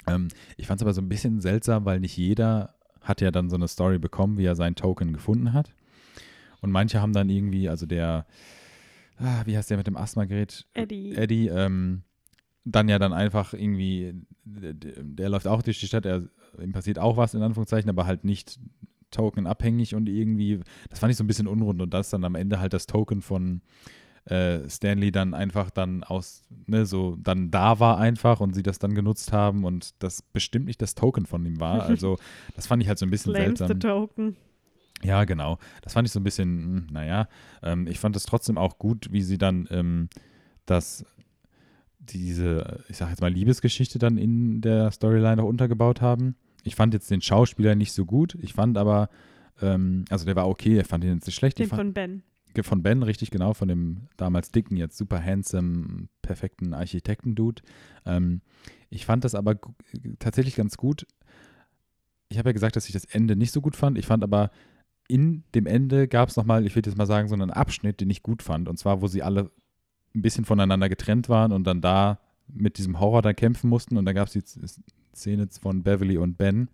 Ähm, 0.08 0.30
ich 0.58 0.68
fand 0.68 0.80
es 0.80 0.84
aber 0.84 0.94
so 0.94 1.02
ein 1.02 1.10
bisschen 1.10 1.42
seltsam, 1.42 1.86
weil 1.86 2.00
nicht 2.00 2.16
jeder 2.16 2.76
hat 3.04 3.22
ja 3.22 3.32
dann 3.32 3.50
so 3.50 3.56
eine 3.56 3.68
Story 3.68 4.00
bekommen, 4.00 4.38
wie 4.38 4.46
er 4.46 4.56
seinen 4.56 4.76
Token 4.76 5.14
gefunden 5.14 5.54
hat. 5.54 5.74
Und 6.62 6.72
manche 6.72 7.02
haben 7.02 7.14
dann 7.14 7.30
irgendwie, 7.30 7.70
also 7.70 7.86
der, 7.86 8.26
ah, 9.18 9.44
wie 9.46 9.58
heißt 9.58 9.70
der 9.70 9.78
mit 9.78 9.88
dem 9.88 9.98
Asthma-Gerät? 9.98 10.66
Eddie. 10.74 11.16
Eddie, 11.16 11.48
ähm, 11.48 12.04
dann 12.66 12.88
ja 12.88 12.98
dann 13.00 13.14
einfach 13.14 13.54
irgendwie, 13.54 14.14
der, 14.46 14.74
der 14.74 15.30
läuft 15.30 15.48
auch 15.48 15.62
durch 15.62 15.80
die 15.80 15.88
Stadt, 15.88 16.06
er, 16.06 16.24
ihm 16.62 16.72
passiert 16.72 17.00
auch 17.00 17.18
was 17.18 17.34
in 17.34 17.42
Anführungszeichen, 17.42 17.90
aber 17.90 18.06
halt 18.06 18.24
nicht 18.24 18.60
tokenabhängig 19.12 19.96
und 19.96 20.08
irgendwie, 20.08 20.62
das 20.90 21.00
fand 21.00 21.12
ich 21.12 21.18
so 21.18 21.24
ein 21.24 21.28
bisschen 21.28 21.48
unrund 21.48 21.82
und 21.82 21.94
das 21.94 22.10
dann 22.10 22.24
am 22.24 22.36
Ende 22.36 22.60
halt 22.60 22.74
das 22.74 22.88
Token 22.88 23.22
von 23.22 23.62
äh, 24.26 24.70
Stanley 24.70 25.12
dann 25.12 25.34
einfach 25.34 25.70
dann 25.70 26.04
aus, 26.04 26.44
ne, 26.66 26.86
so 26.86 27.18
dann 27.22 27.52
da 27.52 27.80
war 27.80 27.98
einfach 27.98 28.40
und 28.40 28.54
sie 28.54 28.64
das 28.64 28.80
dann 28.80 28.96
genutzt 28.96 29.34
haben 29.34 29.66
und 29.66 30.02
das 30.02 30.22
bestimmt 30.22 30.66
nicht 30.66 30.82
das 30.82 30.96
Token 30.96 31.26
von 31.26 31.46
ihm 31.46 31.60
war. 31.60 31.84
Also 31.84 32.18
das 32.56 32.68
fand 32.68 32.82
ich 32.82 32.88
halt 32.88 33.00
so 33.00 33.06
ein 33.06 33.10
bisschen 33.10 33.34
Flameste 33.34 33.68
seltsam. 33.68 33.80
Token. 33.80 34.38
Ja, 35.04 35.26
genau. 35.26 35.58
Das 35.82 35.94
fand 35.94 36.08
ich 36.08 36.14
so 36.14 36.20
ein 36.20 36.24
bisschen, 36.24 36.48
hm, 36.48 36.88
naja, 36.92 37.28
ähm, 37.62 37.88
ich 37.88 38.00
fand 38.00 38.16
es 38.16 38.24
trotzdem 38.26 38.58
auch 38.58 38.78
gut, 38.78 39.12
wie 39.12 39.22
sie 39.22 39.38
dann 39.38 39.68
ähm, 39.70 40.08
das, 40.66 41.06
diese, 42.00 42.84
ich 42.88 42.98
sag 42.98 43.10
jetzt 43.10 43.22
mal, 43.22 43.32
Liebesgeschichte 43.32 44.00
dann 44.00 44.18
in 44.18 44.62
der 44.62 44.92
Storyline 44.92 45.42
auch 45.42 45.48
untergebaut 45.48 46.02
haben. 46.02 46.36
Ich 46.64 46.76
fand 46.76 46.94
jetzt 46.94 47.12
den 47.12 47.22
Schauspieler 47.22 47.76
nicht 47.76 47.92
so 47.92 48.06
gut. 48.06 48.38
Ich 48.42 48.54
fand 48.54 48.78
aber, 48.78 49.10
ähm, 49.62 50.06
also 50.10 50.26
der 50.26 50.38
war 50.38 50.48
okay, 50.48 50.80
ich 50.80 50.88
fand 50.88 51.04
ihn 51.04 51.16
jetzt 51.16 51.26
nicht 51.26 51.36
schlecht. 51.36 51.60
Den 51.60 51.64
Ich 51.64 51.70
fand, 51.70 51.80
von 51.82 51.94
Ben. 51.94 52.24
Von 52.62 52.84
Ben, 52.84 53.02
richtig 53.02 53.32
genau, 53.32 53.54
von 53.54 53.68
dem 53.68 54.08
damals 54.18 54.52
dicken, 54.52 54.78
jetzt 54.78 54.98
super 54.98 55.24
handsome, 55.24 56.08
perfekten 56.22 56.74
Architekten-Dude. 56.74 57.64
Ähm, 58.06 58.42
ich 58.90 59.06
fand 59.06 59.24
das 59.24 59.34
aber 59.34 59.56
tatsächlich 60.20 60.56
ganz 60.56 60.78
gut. 60.78 61.08
Ich 62.30 62.38
habe 62.38 62.50
ja 62.50 62.54
gesagt, 62.54 62.76
dass 62.76 62.86
ich 62.86 62.94
das 62.94 63.06
Ende 63.06 63.36
nicht 63.36 63.52
so 63.52 63.62
gut 63.62 63.76
fand. 63.76 63.98
Ich 63.98 64.06
fand 64.06 64.24
aber 64.24 64.52
in 65.08 65.44
dem 65.56 65.66
Ende 65.66 66.08
gab 66.08 66.30
es 66.30 66.36
nochmal, 66.36 66.66
ich 66.66 66.76
würde 66.76 66.90
jetzt 66.90 66.98
mal 66.98 67.06
sagen, 67.06 67.28
so 67.28 67.34
einen 67.34 67.52
Abschnitt, 67.52 68.02
den 68.02 68.10
ich 68.10 68.24
gut 68.24 68.44
fand. 68.44 68.70
Und 68.70 68.78
zwar, 68.78 69.02
wo 69.02 69.08
sie 69.08 69.24
alle 69.24 69.52
ein 70.16 70.22
bisschen 70.22 70.46
voneinander 70.46 70.90
getrennt 70.90 71.30
waren 71.30 71.52
und 71.52 71.66
dann 71.66 71.82
da 71.82 72.20
mit 72.48 72.78
diesem 72.78 73.00
Horror 73.00 73.22
da 73.22 73.34
kämpfen 73.34 73.70
mussten. 73.70 73.98
Und 73.98 74.06
da 74.06 74.14
gab 74.14 74.28
es 74.28 74.34
die 74.34 74.44
Szene 75.16 75.48
von 75.60 75.84
Beverly 75.84 76.18
und 76.18 76.38
Ben. 76.38 76.70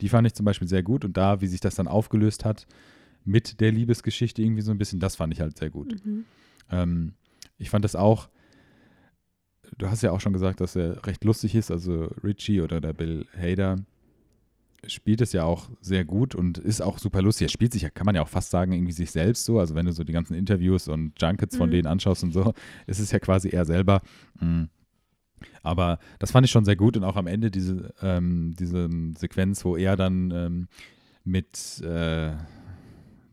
Die 0.00 0.08
fand 0.08 0.26
ich 0.26 0.34
zum 0.34 0.44
Beispiel 0.44 0.68
sehr 0.68 0.82
gut. 0.82 1.04
Und 1.04 1.16
da, 1.16 1.40
wie 1.40 1.46
sich 1.46 1.60
das 1.60 1.74
dann 1.74 1.88
aufgelöst 1.88 2.44
hat, 2.44 2.66
mit 3.28 3.60
der 3.60 3.70
Liebesgeschichte 3.72 4.42
irgendwie 4.42 4.62
so 4.62 4.70
ein 4.70 4.78
bisschen. 4.78 5.00
Das 5.00 5.16
fand 5.16 5.32
ich 5.32 5.40
halt 5.40 5.58
sehr 5.58 5.70
gut. 5.70 5.94
Mhm. 6.04 6.24
Ähm, 6.70 7.12
ich 7.58 7.70
fand 7.70 7.84
das 7.84 7.94
auch, 7.94 8.28
du 9.76 9.88
hast 9.88 10.02
ja 10.02 10.12
auch 10.12 10.20
schon 10.20 10.32
gesagt, 10.32 10.60
dass 10.60 10.76
er 10.76 11.06
recht 11.06 11.24
lustig 11.24 11.54
ist, 11.54 11.70
also 11.70 12.04
Richie 12.24 12.60
oder 12.62 12.80
der 12.80 12.92
Bill 12.94 13.26
Hader 13.36 13.76
spielt 14.86 15.20
es 15.20 15.32
ja 15.32 15.42
auch 15.44 15.68
sehr 15.80 16.04
gut 16.04 16.34
und 16.34 16.56
ist 16.56 16.80
auch 16.80 16.98
super 16.98 17.20
lustig. 17.20 17.46
Er 17.46 17.50
spielt 17.50 17.72
sich 17.72 17.82
ja, 17.82 17.90
kann 17.90 18.06
man 18.06 18.14
ja 18.14 18.22
auch 18.22 18.28
fast 18.28 18.50
sagen, 18.50 18.72
irgendwie 18.72 18.92
sich 18.92 19.10
selbst 19.10 19.44
so. 19.44 19.58
Also 19.58 19.74
wenn 19.74 19.86
du 19.86 19.92
so 19.92 20.04
die 20.04 20.12
ganzen 20.12 20.34
Interviews 20.34 20.88
und 20.88 21.20
Junkets 21.20 21.56
von 21.56 21.68
Mhm. 21.68 21.72
denen 21.72 21.86
anschaust 21.88 22.22
und 22.22 22.32
so, 22.32 22.54
ist 22.86 23.00
es 23.00 23.10
ja 23.10 23.18
quasi 23.18 23.48
er 23.50 23.64
selber. 23.64 24.00
Mhm. 24.40 24.68
Aber 25.62 25.98
das 26.18 26.30
fand 26.30 26.46
ich 26.46 26.50
schon 26.50 26.64
sehr 26.64 26.76
gut 26.76 26.96
und 26.96 27.04
auch 27.04 27.16
am 27.16 27.26
Ende 27.26 27.50
diese, 27.50 27.92
ähm, 28.00 28.54
diese 28.58 28.88
Sequenz, 29.18 29.64
wo 29.64 29.76
er 29.76 29.96
dann 29.96 30.30
ähm, 30.30 30.68
mit 31.24 31.80
äh, 31.82 32.32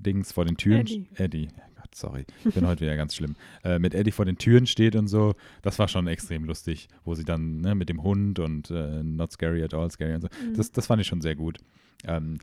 Dings 0.06 0.32
vor 0.32 0.46
den 0.46 0.58
Türen. 0.58 0.82
Eddie. 0.82 1.08
Eddie. 1.15 1.48
Gott, 1.76 1.96
sorry. 1.96 2.26
Ich 2.46 2.54
bin 2.54 2.68
heute 2.68 2.82
wieder 2.82 2.96
ganz 2.96 3.15
schlimm. 3.15 3.36
Äh, 3.63 3.80
mit 3.80 3.96
Eddie 3.96 4.12
vor 4.12 4.26
den 4.26 4.38
Türen 4.38 4.68
steht 4.68 4.96
und 4.96 5.08
so. 5.08 5.34
Das 5.63 5.80
war 5.80 5.88
schon 5.88 6.06
extrem 6.06 6.44
lustig, 6.44 6.88
wo 7.04 7.15
sie 7.15 7.24
dann 7.24 7.62
ne, 7.62 7.74
mit 7.74 7.89
dem 7.89 8.04
Hund 8.04 8.38
und 8.38 8.70
äh, 8.70 9.02
Not 9.02 9.32
Scary 9.32 9.63
at 9.63 9.74
All 9.74 9.89
Scary 9.89 10.13
und 10.13 10.22
so. 10.22 10.28
Mhm. 10.28 10.54
Das, 10.54 10.72
das 10.72 10.86
fand 10.86 11.02
ich 11.02 11.08
schon 11.08 11.22
sehr 11.22 11.36
gut. 11.36 11.58
Ähm, 12.04 12.38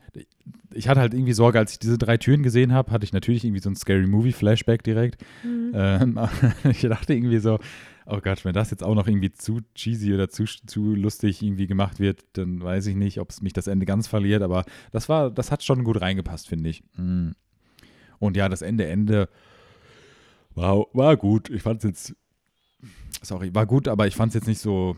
ich 0.75 0.89
hatte 0.89 1.01
halt 1.01 1.15
irgendwie 1.15 1.33
Sorge, 1.33 1.61
als 1.61 1.73
ich 1.73 1.79
diese 1.79 1.97
drei 1.97 2.17
Türen 2.17 2.43
gesehen 2.43 2.73
habe, 2.73 2.91
hatte 2.91 3.05
ich 3.05 3.13
natürlich 3.13 3.45
irgendwie 3.45 3.61
so 3.61 3.71
ein 3.71 3.77
Scary 3.77 4.07
Movie 4.07 4.33
Flashback 4.33 4.83
direkt. 4.83 5.23
Mhm. 5.45 5.73
Ähm, 5.75 6.19
ich 6.71 6.81
dachte 6.81 7.15
irgendwie 7.15 7.39
so, 7.39 7.61
oh 8.07 8.19
Gott, 8.21 8.45
wenn 8.45 8.55
das 8.55 8.71
jetzt 8.71 8.83
auch 8.83 8.95
noch 8.95 9.07
irgendwie 9.07 9.33
zu 9.33 9.61
cheesy 9.75 10.13
oder 10.13 10.29
zu, 10.29 10.45
zu 10.45 10.95
lustig 10.95 11.43
irgendwie 11.43 11.67
gemacht 11.67 12.01
wird, 12.01 12.25
dann 12.33 12.63
weiß 12.63 12.87
ich 12.87 12.97
nicht, 12.97 13.21
ob 13.21 13.31
es 13.31 13.43
mich 13.43 13.53
das 13.53 13.67
Ende 13.67 13.87
ganz 13.87 14.09
verliert, 14.09 14.43
aber 14.43 14.65
das 14.91 15.09
war, 15.09 15.31
das 15.31 15.51
hat 15.53 15.63
schon 15.63 15.85
gut 15.85 16.01
reingepasst, 16.01 16.49
finde 16.49 16.71
ich. 16.71 16.83
Mm. 16.97 17.31
Und 18.23 18.37
ja, 18.37 18.49
das 18.49 18.63
Ende, 18.63 18.87
Ende 18.87 19.29
war, 20.55 20.87
war 20.93 21.17
gut. 21.17 21.51
Ich 21.51 21.63
fand 21.63 21.79
es 21.79 21.85
jetzt, 21.85 22.17
sorry, 23.21 23.53
war 23.53 23.67
gut, 23.67 23.89
aber 23.89 24.07
ich 24.07 24.15
fand 24.15 24.31
es 24.31 24.35
jetzt 24.35 24.47
nicht 24.47 24.61
so, 24.61 24.95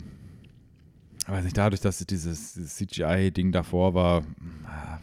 weiß 1.27 1.43
nicht, 1.43 1.57
dadurch, 1.57 1.81
dass 1.81 2.05
dieses, 2.05 2.53
dieses 2.53 2.77
CGI-Ding 2.77 3.51
davor 3.51 3.95
war, 3.95 4.25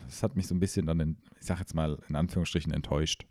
das 0.06 0.22
hat 0.22 0.36
mich 0.36 0.46
so 0.46 0.54
ein 0.54 0.60
bisschen 0.60 0.86
dann, 0.86 1.00
in, 1.00 1.18
ich 1.40 1.48
sag 1.48 1.58
jetzt 1.58 1.74
mal 1.74 1.98
in 2.10 2.16
Anführungsstrichen, 2.16 2.72
enttäuscht. 2.72 3.26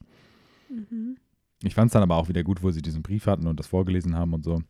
Mhm. 0.68 1.18
Ich 1.62 1.76
fand 1.76 1.90
es 1.90 1.92
dann 1.92 2.03
aber 2.03 2.16
auch 2.16 2.29
wieder 2.29 2.42
gut, 2.42 2.64
wo 2.64 2.72
sie 2.72 2.83
diesen 2.83 3.05
Brief 3.05 3.29
hatten 3.29 3.46
und 3.46 3.61
das 3.61 3.68
vorgelesen 3.68 4.16
haben 4.16 4.35
und 4.35 4.42
so. 4.42 4.61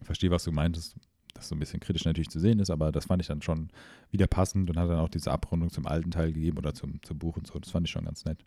Ich 0.00 0.06
verstehe, 0.06 0.32
was 0.32 0.42
du 0.42 0.50
meintest, 0.50 0.96
dass 1.32 1.48
so 1.48 1.54
ein 1.54 1.60
bisschen 1.60 1.78
kritisch 1.78 2.06
natürlich 2.06 2.28
zu 2.28 2.40
sehen 2.40 2.58
ist, 2.58 2.70
aber 2.70 2.90
das 2.90 3.04
fand 3.04 3.22
ich 3.22 3.28
dann 3.28 3.40
schon 3.40 3.68
wieder 4.10 4.26
passend 4.26 4.68
und 4.68 4.76
hat 4.76 4.90
dann 4.90 4.98
auch 4.98 5.08
diese 5.08 5.30
Abrundung 5.30 5.70
zum 5.70 5.86
alten 5.86 6.10
Teil 6.10 6.32
gegeben 6.32 6.58
oder 6.58 6.74
zum, 6.74 7.00
zum 7.04 7.18
Buch 7.20 7.36
und 7.36 7.46
so. 7.46 7.56
Das 7.60 7.70
fand 7.70 7.86
ich 7.86 7.92
schon 7.92 8.06
ganz 8.06 8.24
nett. 8.24 8.44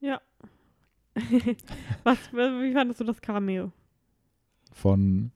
Ja. 0.00 0.22
Was, 2.04 2.18
wie 2.32 2.72
fandest 2.72 3.00
du 3.00 3.04
das 3.04 3.20
Cameo? 3.20 3.72
Von 4.72 5.30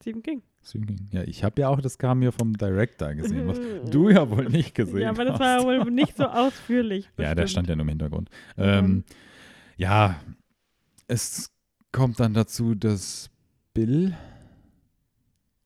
Stephen 0.00 0.22
King. 0.22 0.42
Stephen 0.62 0.86
King. 0.86 1.08
Ja, 1.12 1.22
ich 1.24 1.44
habe 1.44 1.60
ja 1.62 1.68
auch 1.68 1.80
das 1.80 1.98
Cameo 1.98 2.30
vom 2.32 2.52
Director 2.54 3.14
gesehen, 3.14 3.46
was 3.46 3.58
du 3.90 4.08
ja 4.10 4.28
wohl 4.30 4.48
nicht 4.48 4.74
gesehen 4.74 5.00
Ja, 5.00 5.10
aber 5.10 5.24
das 5.24 5.34
hast. 5.34 5.40
war 5.40 5.58
ja 5.60 5.64
wohl 5.64 5.90
nicht 5.90 6.16
so 6.16 6.24
ausführlich. 6.28 7.08
Ja, 7.18 7.34
der 7.34 7.46
stand 7.46 7.68
ja 7.68 7.76
nur 7.76 7.82
im 7.84 7.88
Hintergrund. 7.90 8.30
Ähm, 8.56 9.04
ja, 9.76 10.20
es 11.06 11.50
kommt 11.92 12.18
dann 12.20 12.34
dazu, 12.34 12.74
dass 12.74 13.30
Bill. 13.72 14.16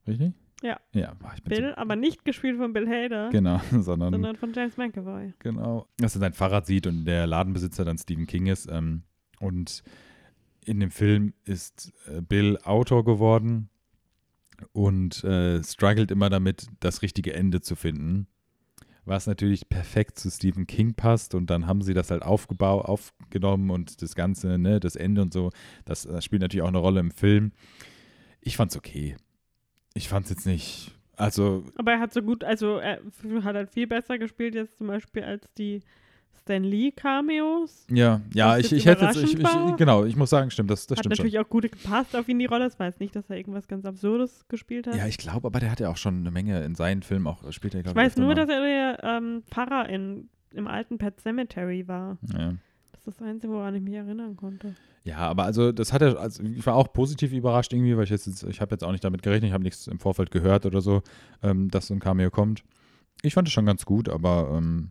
Richtig? 0.06 0.32
Ja. 0.62 0.80
Ja, 0.92 1.14
boah, 1.14 1.32
Bill, 1.44 1.74
aber 1.74 1.94
nicht 1.94 2.24
gespielt 2.24 2.56
von 2.56 2.72
Bill 2.72 2.88
Hader, 2.88 3.26
So, 3.26 3.32
genau, 3.32 3.60
sondern, 3.70 4.12
sondern 4.12 4.36
von 4.36 4.52
James 4.52 4.76
McAvoy. 4.76 5.32
genau, 5.38 5.86
dass 5.98 6.16
er 6.16 6.20
sein 6.20 6.32
Fahrrad 6.32 6.66
sieht 6.66 6.86
und 6.86 7.04
der 7.04 7.26
Ladenbesitzer 7.26 7.84
dann 7.84 7.98
Stephen 7.98 8.26
King 8.26 8.46
ist. 8.46 8.68
Ähm, 8.70 9.02
und 9.38 9.82
in 10.64 10.80
dem 10.80 10.90
Film 10.90 11.32
ist 11.44 11.92
äh, 12.06 12.20
Bill 12.20 12.58
Autor 12.64 13.04
geworden 13.04 13.70
und 14.72 15.22
äh, 15.22 15.62
struggelt 15.62 16.10
immer 16.10 16.28
damit, 16.28 16.66
das 16.80 17.02
richtige 17.02 17.32
Ende 17.34 17.60
zu 17.60 17.76
finden. 17.76 18.26
Was 19.04 19.26
natürlich 19.26 19.68
perfekt 19.70 20.18
zu 20.18 20.30
Stephen 20.30 20.66
King 20.66 20.92
passt 20.94 21.34
und 21.34 21.48
dann 21.48 21.66
haben 21.66 21.80
sie 21.80 21.94
das 21.94 22.10
halt 22.10 22.22
aufgebaut, 22.22 22.84
aufgenommen 22.84 23.70
und 23.70 24.02
das 24.02 24.14
Ganze, 24.14 24.58
ne, 24.58 24.80
das 24.80 24.96
Ende 24.96 25.22
und 25.22 25.32
so, 25.32 25.50
das, 25.86 26.02
das 26.02 26.24
spielt 26.24 26.42
natürlich 26.42 26.62
auch 26.62 26.68
eine 26.68 26.78
Rolle 26.78 27.00
im 27.00 27.10
Film. 27.10 27.52
Ich 28.42 28.56
fand's 28.56 28.76
okay. 28.76 29.16
Ich 29.98 30.08
fand's 30.08 30.30
jetzt 30.30 30.46
nicht, 30.46 30.92
also 31.16 31.64
Aber 31.76 31.90
er 31.90 31.98
hat 31.98 32.12
so 32.12 32.22
gut, 32.22 32.44
also 32.44 32.76
er 32.76 33.00
hat 33.42 33.56
halt 33.56 33.70
viel 33.70 33.88
besser 33.88 34.16
gespielt 34.16 34.54
jetzt 34.54 34.78
zum 34.78 34.86
Beispiel 34.86 35.24
als 35.24 35.52
die 35.54 35.80
Stan 36.40 36.62
Lee 36.62 36.92
Cameos. 36.92 37.84
Ja, 37.90 38.20
ja, 38.32 38.56
ich, 38.58 38.72
ich 38.72 38.86
hätte 38.86 39.06
jetzt, 39.06 39.16
ich, 39.16 39.34
ich, 39.34 39.76
genau, 39.76 40.04
ich 40.04 40.14
muss 40.14 40.30
sagen, 40.30 40.52
stimmt, 40.52 40.70
das, 40.70 40.86
das 40.86 40.98
hat 40.98 41.04
stimmt 41.04 41.16
schon. 41.16 41.26
natürlich 41.26 41.44
auch 41.44 41.50
gut 41.50 41.64
gepasst 41.70 42.14
auf 42.14 42.28
ihn 42.28 42.38
die 42.38 42.46
Rolle. 42.46 42.66
Es 42.66 42.78
war 42.78 42.86
jetzt 42.86 43.00
nicht, 43.00 43.16
dass 43.16 43.28
er 43.28 43.36
irgendwas 43.36 43.66
ganz 43.66 43.84
Absurdes 43.84 44.46
gespielt 44.46 44.86
hat. 44.86 44.94
Ja, 44.94 45.08
ich 45.08 45.18
glaube, 45.18 45.48
aber 45.48 45.58
der 45.58 45.72
hat 45.72 45.80
ja 45.80 45.90
auch 45.90 45.96
schon 45.96 46.20
eine 46.20 46.30
Menge 46.30 46.62
in 46.62 46.76
seinen 46.76 47.02
Filmen 47.02 47.26
auch 47.26 47.50
spielt 47.50 47.74
er, 47.74 47.80
ich 47.80 47.84
glaube 47.84 48.00
weiß 48.00 48.16
nur, 48.18 48.28
mal. 48.28 48.34
dass 48.36 48.48
er 48.48 48.60
der 48.62 49.02
ähm, 49.02 49.42
Pfarrer 49.50 49.88
in, 49.88 50.28
im 50.54 50.68
alten 50.68 50.98
Pet 50.98 51.20
Cemetery 51.20 51.88
war. 51.88 52.18
Ja. 52.32 52.54
Das 53.08 53.14
ist 53.14 53.20
das 53.22 53.28
Einzige, 53.28 53.54
woran 53.54 53.74
ich 53.74 53.80
mich 53.80 53.94
erinnern 53.94 54.36
konnte. 54.36 54.74
ja, 55.02 55.16
aber 55.16 55.44
also 55.44 55.72
das 55.72 55.94
hat 55.94 56.02
er, 56.02 56.18
also 56.18 56.42
ich 56.42 56.66
war 56.66 56.74
auch 56.74 56.92
positiv 56.92 57.32
überrascht 57.32 57.72
irgendwie, 57.72 57.96
weil 57.96 58.04
ich 58.04 58.10
jetzt, 58.10 58.26
jetzt 58.26 58.42
ich 58.42 58.60
habe 58.60 58.74
jetzt 58.74 58.84
auch 58.84 58.92
nicht 58.92 59.02
damit 59.02 59.22
gerechnet, 59.22 59.48
ich 59.48 59.54
habe 59.54 59.64
nichts 59.64 59.86
im 59.86 59.98
Vorfeld 59.98 60.30
gehört 60.30 60.66
oder 60.66 60.82
so, 60.82 61.02
ähm, 61.42 61.70
dass 61.70 61.86
so 61.86 61.94
ein 61.94 62.00
Cameo 62.00 62.30
kommt. 62.30 62.64
Ich 63.22 63.32
fand 63.32 63.48
es 63.48 63.54
schon 63.54 63.64
ganz 63.64 63.86
gut, 63.86 64.10
aber 64.10 64.50
ähm, 64.54 64.90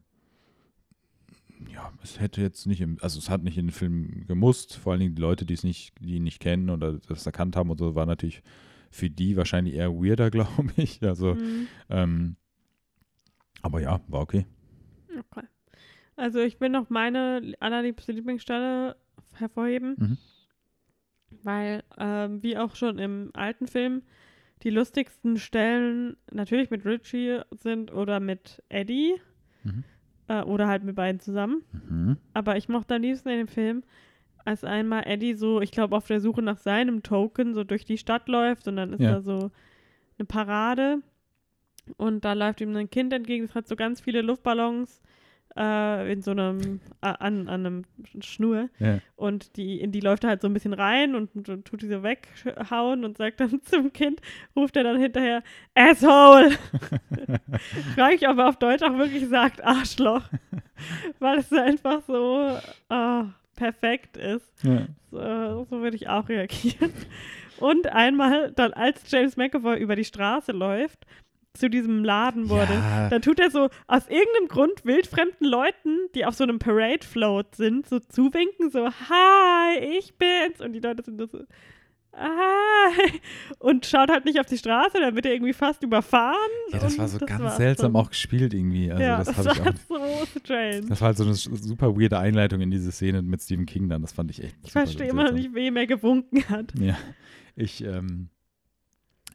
ja, 1.72 1.92
es 2.02 2.20
hätte 2.20 2.42
jetzt 2.42 2.66
nicht 2.66 2.82
im, 2.82 2.98
also 3.02 3.20
es 3.20 3.30
hat 3.30 3.44
nicht 3.44 3.60
in 3.60 3.68
den 3.68 3.72
Film 3.72 4.26
gemusst, 4.26 4.76
vor 4.78 4.94
allen 4.94 5.02
Dingen 5.02 5.14
die 5.16 5.22
Leute, 5.22 5.46
die 5.46 5.54
es 5.54 5.64
nicht, 5.64 5.94
die 6.02 6.16
ihn 6.16 6.24
nicht 6.24 6.40
kennen 6.40 6.72
oder 6.72 6.94
das 6.94 7.24
erkannt 7.28 7.56
haben 7.56 7.70
und 7.70 7.78
so, 7.78 7.94
war 7.94 8.08
natürlich 8.08 8.42
für 8.90 9.12
die 9.12 9.38
wahrscheinlich 9.38 9.76
eher 9.76 9.94
weirder, 9.94 10.32
glaube 10.32 10.72
ich. 10.76 11.04
Also, 11.04 11.36
Mhm. 11.36 11.68
ähm, 11.92 12.36
aber 13.62 13.80
ja, 13.80 14.02
war 14.08 14.22
okay. 14.22 14.48
Okay. 15.32 15.46
Also 16.18 16.40
ich 16.40 16.60
will 16.60 16.70
noch 16.70 16.90
meine 16.90 17.54
allerliebste 17.60 18.12
Lieblingsstelle 18.12 18.96
hervorheben, 19.36 19.96
Mhm. 19.98 20.18
weil 21.44 21.84
ähm, 21.98 22.42
wie 22.44 22.58
auch 22.58 22.76
schon 22.76 22.98
im 23.00 23.30
alten 23.34 23.68
Film 23.68 24.02
die 24.64 24.72
lustigsten 24.72 25.38
Stellen 25.38 26.18
natürlich 26.32 26.72
mit 26.72 26.86
Richie 26.86 27.42
sind 27.52 27.94
oder 27.94 28.20
mit 28.20 28.64
Eddie 28.70 29.16
Mhm. 29.64 29.84
äh, 30.28 30.42
oder 30.42 30.68
halt 30.68 30.84
mit 30.84 30.96
beiden 30.96 31.20
zusammen. 31.20 31.64
Mhm. 31.72 32.18
Aber 32.34 32.58
ich 32.58 32.68
mochte 32.68 32.96
am 32.96 33.02
liebsten 33.04 33.30
in 33.30 33.38
dem 33.38 33.48
Film, 33.48 33.84
als 34.46 34.64
einmal 34.64 35.04
Eddie 35.06 35.34
so, 35.36 35.62
ich 35.62 35.72
glaube, 35.72 35.96
auf 35.96 36.08
der 36.08 36.22
Suche 36.22 36.42
nach 36.42 36.58
seinem 36.58 37.04
Token 37.04 37.54
so 37.54 37.64
durch 37.64 37.86
die 37.86 37.98
Stadt 37.98 38.28
läuft 38.28 38.68
und 38.68 38.78
dann 38.78 38.94
ist 38.94 39.02
Ja. 39.02 39.12
da 39.14 39.22
so 39.22 39.52
eine 40.18 40.26
Parade 40.26 41.04
und 41.98 42.26
da 42.26 42.34
läuft 42.34 42.62
ihm 42.62 42.76
ein 42.76 42.90
Kind 42.90 43.14
entgegen, 43.14 43.46
das 43.46 43.54
hat 43.56 43.68
so 43.68 43.76
ganz 43.76 44.02
viele 44.02 44.22
Luftballons 44.22 45.04
äh, 45.58 46.12
in 46.12 46.22
so 46.22 46.32
einem, 46.32 46.80
äh, 47.02 47.08
an, 47.20 47.48
an 47.48 47.66
einem 47.66 47.86
Schnur 48.22 48.70
Ja. 48.80 49.00
und 49.16 49.58
die, 49.58 49.80
in 49.82 49.92
die 49.92 50.00
läuft 50.00 50.24
er 50.24 50.30
halt 50.30 50.42
so 50.42 50.48
ein 50.48 50.54
bisschen 50.54 50.74
rein 50.74 51.16
und, 51.16 51.50
und 51.50 51.66
tut 51.66 51.82
die 51.82 51.88
so 51.88 52.04
weghauen 52.04 53.04
und 53.04 53.18
sagt 53.18 53.40
dann 53.40 53.62
zum 53.64 53.92
Kind, 53.92 54.22
ruft 54.56 54.78
er 54.78 54.84
dann 54.84 55.00
hinterher, 55.00 55.42
Asshole! 55.76 56.52
Frage 57.96 58.16
ich, 58.16 58.28
ob 58.28 58.38
er 58.38 58.50
auf 58.50 58.58
Deutsch 58.58 58.84
auch 58.84 58.98
wirklich 58.98 59.28
sagt, 59.28 59.64
Arschloch. 59.64 60.24
Weil 61.20 61.40
es 61.40 61.52
einfach 61.52 62.02
so 62.08 62.58
ah, 62.90 63.26
perfekt 63.56 64.18
ist. 64.18 64.52
Ja. 64.64 64.88
So, 65.12 65.66
so 65.70 65.82
würde 65.82 65.96
ich 65.96 66.08
auch 66.08 66.30
reagieren. 66.30 66.92
Und 67.60 67.88
einmal, 67.88 68.52
dann 68.52 68.74
als 68.74 69.10
James 69.10 69.36
McAvoy 69.36 69.80
über 69.80 69.96
die 69.96 70.06
Straße 70.06 70.52
läuft, 70.52 71.08
zu 71.58 71.70
diesem 71.70 72.04
Laden 72.04 72.50
wurde, 72.50 72.74
Ja. 72.74 73.10
dann 73.10 73.22
tut 73.22 73.40
er 73.40 73.50
so 73.52 73.70
aus 73.88 74.08
irgendeinem 74.08 74.48
Grund 74.48 74.86
wildfremden 74.86 75.48
Leuten, 75.48 75.98
die 76.16 76.26
auf 76.26 76.36
so 76.36 76.44
einem 76.44 76.60
Parade-Float 76.60 77.56
sind, 77.56 77.88
so 77.88 78.00
zuwinken, 78.00 78.70
so, 78.72 78.86
hi, 78.88 79.78
ich 79.98 80.16
bin's. 80.18 80.62
Und 80.62 80.74
die 80.74 80.80
Leute 80.80 81.04
sind 81.04 81.20
so, 81.20 81.40
hi. 82.16 83.20
Und 83.60 83.86
schaut 83.86 84.10
halt 84.10 84.26
nicht 84.26 84.40
auf 84.40 84.46
die 84.46 84.58
Straße, 84.58 84.98
dann 85.00 85.16
wird 85.16 85.26
er 85.26 85.34
irgendwie 85.34 85.54
fast 85.54 85.84
überfahren. 85.84 86.36
Ja, 86.72 86.80
das 86.80 86.98
war 86.98 87.08
so 87.08 87.20
ganz 87.20 87.42
war 87.42 87.52
seltsam 87.56 87.94
so, 87.94 88.00
auch 88.00 88.10
gespielt 88.10 88.54
irgendwie. 88.54 88.92
Also 88.92 89.04
ja, 89.04 89.18
das 89.18 89.28
das, 89.36 89.46
war 89.46 89.56
so 89.56 90.26
strange. 90.40 90.82
Das 90.90 91.02
war 91.02 91.08
halt 91.08 91.18
so 91.18 91.24
eine 91.24 91.34
super 91.36 91.96
weirde 92.00 92.20
Einleitung 92.20 92.62
in 92.62 92.72
diese 92.72 92.92
Szene 92.92 93.22
mit 93.22 93.42
Stephen 93.42 93.66
King 93.66 93.90
dann. 93.90 94.02
Das 94.02 94.14
fand 94.14 94.32
ich 94.32 94.44
echt. 94.44 94.56
Ich 94.64 94.72
verstehe 94.72 95.08
immer 95.10 95.26
noch 95.26 95.34
nicht, 95.34 95.54
wem 95.54 95.78
er 95.78 95.88
gewunken 95.88 96.48
hat. 96.50 96.74
Ja, 96.80 96.98
ich 97.56 97.84
ähm, 97.84 98.30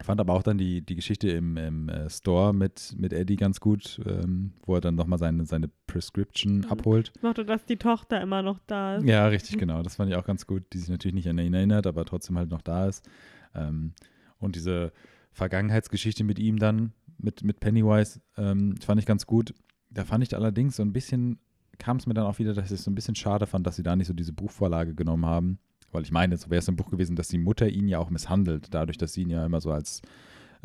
fand 0.02 0.20
aber 0.20 0.32
auch 0.34 0.42
dann 0.42 0.58
die, 0.58 0.80
die 0.82 0.94
Geschichte 0.94 1.28
im, 1.30 1.56
im 1.56 1.88
äh, 1.88 2.08
Store 2.10 2.52
mit, 2.52 2.94
mit 2.96 3.12
Eddie 3.12 3.36
ganz 3.36 3.60
gut, 3.60 4.00
ähm, 4.06 4.52
wo 4.64 4.74
er 4.74 4.80
dann 4.80 4.94
nochmal 4.94 5.18
seine, 5.18 5.44
seine 5.46 5.68
Prescription 5.86 6.58
Mhm. 6.58 6.64
abholt. 6.66 7.12
Ich 7.16 7.22
mochte, 7.22 7.44
dass 7.44 7.64
die 7.64 7.76
Tochter 7.76 8.20
immer 8.20 8.42
noch 8.42 8.58
da 8.66 8.96
ist. 8.96 9.04
Ja, 9.06 9.26
richtig, 9.26 9.58
genau. 9.58 9.82
Das 9.82 9.96
fand 9.96 10.10
ich 10.10 10.16
auch 10.16 10.24
ganz 10.24 10.46
gut, 10.46 10.62
die 10.72 10.78
sich 10.78 10.88
natürlich 10.88 11.14
nicht 11.14 11.28
an 11.28 11.38
ihn 11.38 11.54
erinnert, 11.54 11.86
aber 11.86 12.04
trotzdem 12.04 12.36
halt 12.38 12.50
noch 12.50 12.62
da 12.62 12.86
ist. 12.88 13.08
Ähm, 13.54 13.92
und 14.38 14.56
diese 14.56 14.92
Vergangenheitsgeschichte 15.32 16.24
mit 16.24 16.38
ihm 16.38 16.58
dann, 16.58 16.92
mit, 17.18 17.42
mit 17.44 17.60
Pennywise, 17.60 18.20
ähm, 18.36 18.76
fand 18.84 19.00
ich 19.00 19.06
ganz 19.06 19.26
gut. 19.26 19.54
Da 19.90 20.04
fand 20.04 20.24
ich 20.24 20.34
allerdings 20.34 20.76
so 20.76 20.82
ein 20.82 20.92
bisschen 20.92 21.38
kam 21.78 21.96
es 21.96 22.06
mir 22.06 22.14
dann 22.14 22.26
auch 22.26 22.38
wieder, 22.38 22.54
dass 22.54 22.66
ich 22.66 22.72
es 22.72 22.84
so 22.84 22.90
ein 22.90 22.94
bisschen 22.94 23.14
schade 23.16 23.46
fand, 23.46 23.66
dass 23.66 23.76
sie 23.76 23.82
da 23.82 23.96
nicht 23.96 24.06
so 24.06 24.12
diese 24.12 24.32
Buchvorlage 24.32 24.94
genommen 24.94 25.26
haben. 25.26 25.58
Weil 25.92 26.02
ich 26.02 26.10
meine, 26.10 26.36
so 26.36 26.50
wäre 26.50 26.58
es 26.60 26.68
ein 26.68 26.76
Buch 26.76 26.90
gewesen, 26.90 27.16
dass 27.16 27.28
die 27.28 27.38
Mutter 27.38 27.68
ihn 27.68 27.86
ja 27.88 27.98
auch 27.98 28.10
misshandelt, 28.10 28.68
dadurch, 28.72 28.98
dass 28.98 29.12
sie 29.12 29.22
ihn 29.22 29.30
ja 29.30 29.44
immer 29.46 29.60
so 29.60 29.70
als 29.70 30.02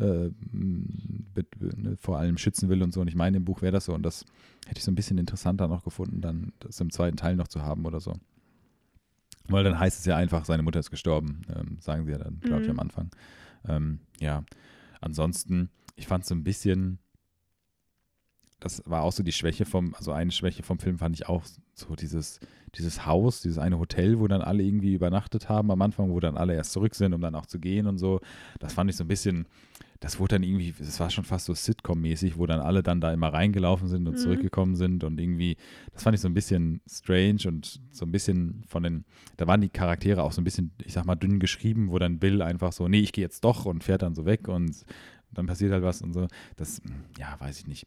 äh, 0.00 0.30
ne, 0.52 1.96
vor 1.96 2.18
allem 2.18 2.38
schützen 2.38 2.68
will 2.68 2.82
und 2.82 2.92
so. 2.92 3.00
Und 3.00 3.08
ich 3.08 3.14
meine, 3.14 3.36
im 3.36 3.44
Buch 3.44 3.62
wäre 3.62 3.72
das 3.72 3.84
so. 3.86 3.94
Und 3.94 4.02
das 4.04 4.24
hätte 4.66 4.78
ich 4.78 4.84
so 4.84 4.90
ein 4.90 4.94
bisschen 4.94 5.18
interessanter 5.18 5.68
noch 5.68 5.84
gefunden, 5.84 6.20
dann 6.20 6.52
das 6.60 6.80
im 6.80 6.90
zweiten 6.90 7.16
Teil 7.16 7.36
noch 7.36 7.48
zu 7.48 7.62
haben 7.62 7.84
oder 7.84 8.00
so. 8.00 8.14
Weil 9.48 9.64
dann 9.64 9.78
heißt 9.78 9.98
es 10.00 10.04
ja 10.04 10.16
einfach, 10.16 10.44
seine 10.44 10.62
Mutter 10.62 10.78
ist 10.80 10.90
gestorben, 10.90 11.42
ähm, 11.54 11.78
sagen 11.80 12.04
sie 12.04 12.12
ja 12.12 12.18
dann, 12.18 12.40
glaube 12.40 12.62
ich, 12.62 12.68
Mhm. 12.68 12.72
am 12.74 12.80
Anfang. 12.80 13.10
Ähm, 13.66 14.00
ja, 14.20 14.44
ansonsten, 15.00 15.70
ich 15.96 16.06
fand 16.06 16.22
es 16.22 16.28
so 16.28 16.34
ein 16.34 16.44
bisschen, 16.44 16.98
das 18.60 18.82
war 18.86 19.02
auch 19.02 19.12
so 19.12 19.22
die 19.22 19.32
Schwäche 19.32 19.64
vom, 19.64 19.94
also 19.94 20.12
eine 20.12 20.32
Schwäche 20.32 20.62
vom 20.62 20.78
Film 20.78 20.98
fand 20.98 21.14
ich 21.14 21.28
auch 21.28 21.44
so 21.74 21.94
dieses, 21.94 22.40
dieses 22.74 23.06
Haus, 23.06 23.40
dieses 23.40 23.58
eine 23.58 23.78
Hotel, 23.78 24.18
wo 24.18 24.26
dann 24.26 24.42
alle 24.42 24.62
irgendwie 24.62 24.94
übernachtet 24.94 25.48
haben 25.48 25.70
am 25.70 25.80
Anfang, 25.80 26.10
wo 26.10 26.18
dann 26.20 26.36
alle 26.36 26.54
erst 26.54 26.72
zurück 26.72 26.94
sind, 26.94 27.12
um 27.14 27.20
dann 27.20 27.34
auch 27.36 27.46
zu 27.46 27.60
gehen 27.60 27.86
und 27.86 27.98
so. 27.98 28.20
Das 28.58 28.72
fand 28.72 28.90
ich 28.90 28.96
so 28.96 29.04
ein 29.04 29.08
bisschen, 29.08 29.46
das 30.00 30.18
wurde 30.18 30.34
dann 30.36 30.42
irgendwie, 30.42 30.74
das 30.76 30.98
war 30.98 31.08
schon 31.10 31.22
fast 31.24 31.46
so 31.46 31.54
Sitcom-mäßig, 31.54 32.36
wo 32.36 32.46
dann 32.46 32.60
alle 32.60 32.82
dann 32.82 33.00
da 33.00 33.12
immer 33.12 33.32
reingelaufen 33.32 33.86
sind 33.86 34.08
und 34.08 34.14
Mhm. 34.14 34.18
zurückgekommen 34.18 34.74
sind 34.74 35.04
und 35.04 35.20
irgendwie, 35.20 35.56
das 35.92 36.02
fand 36.02 36.16
ich 36.16 36.20
so 36.20 36.28
ein 36.28 36.34
bisschen 36.34 36.80
strange 36.88 37.46
und 37.46 37.80
so 37.92 38.06
ein 38.06 38.10
bisschen 38.12 38.64
von 38.66 38.82
den, 38.82 39.04
da 39.36 39.46
waren 39.46 39.60
die 39.60 39.68
Charaktere 39.68 40.24
auch 40.24 40.32
so 40.32 40.40
ein 40.40 40.44
bisschen, 40.44 40.72
ich 40.84 40.92
sag 40.92 41.04
mal, 41.04 41.14
dünn 41.16 41.38
geschrieben, 41.38 41.90
wo 41.90 41.98
dann 42.00 42.18
Bill 42.18 42.42
einfach 42.42 42.72
so, 42.72 42.88
nee, 42.88 43.00
ich 43.00 43.12
gehe 43.12 43.22
jetzt 43.24 43.44
doch 43.44 43.66
und 43.66 43.84
fährt 43.84 44.02
dann 44.02 44.16
so 44.16 44.26
weg 44.26 44.48
und 44.48 44.84
dann 45.32 45.46
passiert 45.46 45.72
halt 45.72 45.84
was 45.84 46.02
und 46.02 46.12
so. 46.12 46.26
Das, 46.56 46.80
ja, 47.18 47.36
weiß 47.38 47.60
ich 47.60 47.66
nicht. 47.68 47.86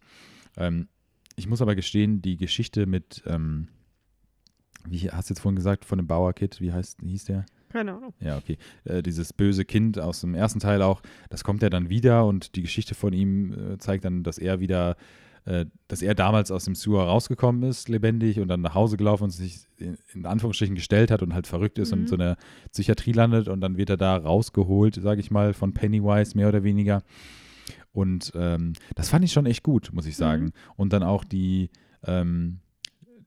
Ähm, 0.58 0.88
ich 1.36 1.48
muss 1.48 1.62
aber 1.62 1.76
gestehen, 1.76 2.22
die 2.22 2.38
Geschichte 2.38 2.86
mit, 2.86 3.24
ähm, 3.26 3.68
wie 4.88 5.10
hast 5.12 5.30
du 5.30 5.34
jetzt 5.34 5.42
vorhin 5.42 5.56
gesagt, 5.56 5.86
von 5.86 5.98
dem 5.98 6.08
Bauer-Kid, 6.08 6.60
wie 6.62 6.72
heißt, 6.74 7.00
hieß 7.04 7.26
der? 7.26 7.46
Keine 7.70 7.94
Ahnung. 7.94 8.14
Ja, 8.20 8.38
okay. 8.38 8.58
Äh, 8.84 9.02
dieses 9.02 9.32
böse 9.32 9.64
Kind 9.64 9.98
aus 9.98 10.22
dem 10.22 10.36
ersten 10.36 10.60
Teil 10.60 10.82
auch, 10.82 11.02
das 11.30 11.44
kommt 11.44 11.62
ja 11.62 11.70
dann 11.70 11.90
wieder 11.90 12.26
und 12.26 12.56
die 12.56 12.62
Geschichte 12.64 12.96
von 12.96 13.14
ihm 13.14 13.54
äh, 13.54 13.78
zeigt 13.78 14.04
dann, 14.04 14.24
dass 14.24 14.38
er 14.38 14.60
wieder, 14.60 14.98
äh, 15.46 15.66
dass 15.88 16.02
er 16.02 16.14
damals 16.14 16.52
aus 16.52 16.66
dem 16.66 16.76
Sewer 16.76 17.04
rausgekommen 17.06 17.64
ist, 17.64 17.88
lebendig 17.88 18.42
und 18.42 18.50
dann 18.50 18.60
nach 18.62 18.76
Hause 18.76 18.98
gelaufen 18.98 19.24
und 19.24 19.30
sich 19.30 19.62
in, 19.78 19.98
in 20.14 20.26
Anführungsstrichen 20.26 20.76
gestellt 20.76 21.12
hat 21.12 21.22
und 21.24 21.34
halt 21.34 21.48
verrückt 21.48 21.80
ist 21.80 21.94
und 21.94 22.00
Mhm. 22.00 22.04
in 22.04 22.08
so 22.10 22.16
einer 22.16 22.36
Psychiatrie 22.74 23.14
landet 23.14 23.48
und 23.48 23.62
dann 23.62 23.78
wird 23.78 23.90
er 23.90 23.98
da 23.98 24.18
rausgeholt, 24.18 24.96
sage 24.96 25.22
ich 25.22 25.32
mal, 25.32 25.54
von 25.54 25.74
Pennywise 25.74 26.36
mehr 26.36 26.50
oder 26.50 26.64
weniger. 26.64 27.04
Und 27.94 28.32
ähm, 28.36 28.74
das 28.96 29.10
fand 29.10 29.26
ich 29.26 29.34
schon 29.34 29.46
echt 29.46 29.64
gut, 29.64 29.90
muss 29.94 30.06
ich 30.06 30.16
sagen. 30.16 30.46
Mhm. 30.46 30.52
Und 30.76 30.94
dann 30.94 31.04
auch 31.04 31.24
die, 31.24 31.70
ähm, 32.06 32.60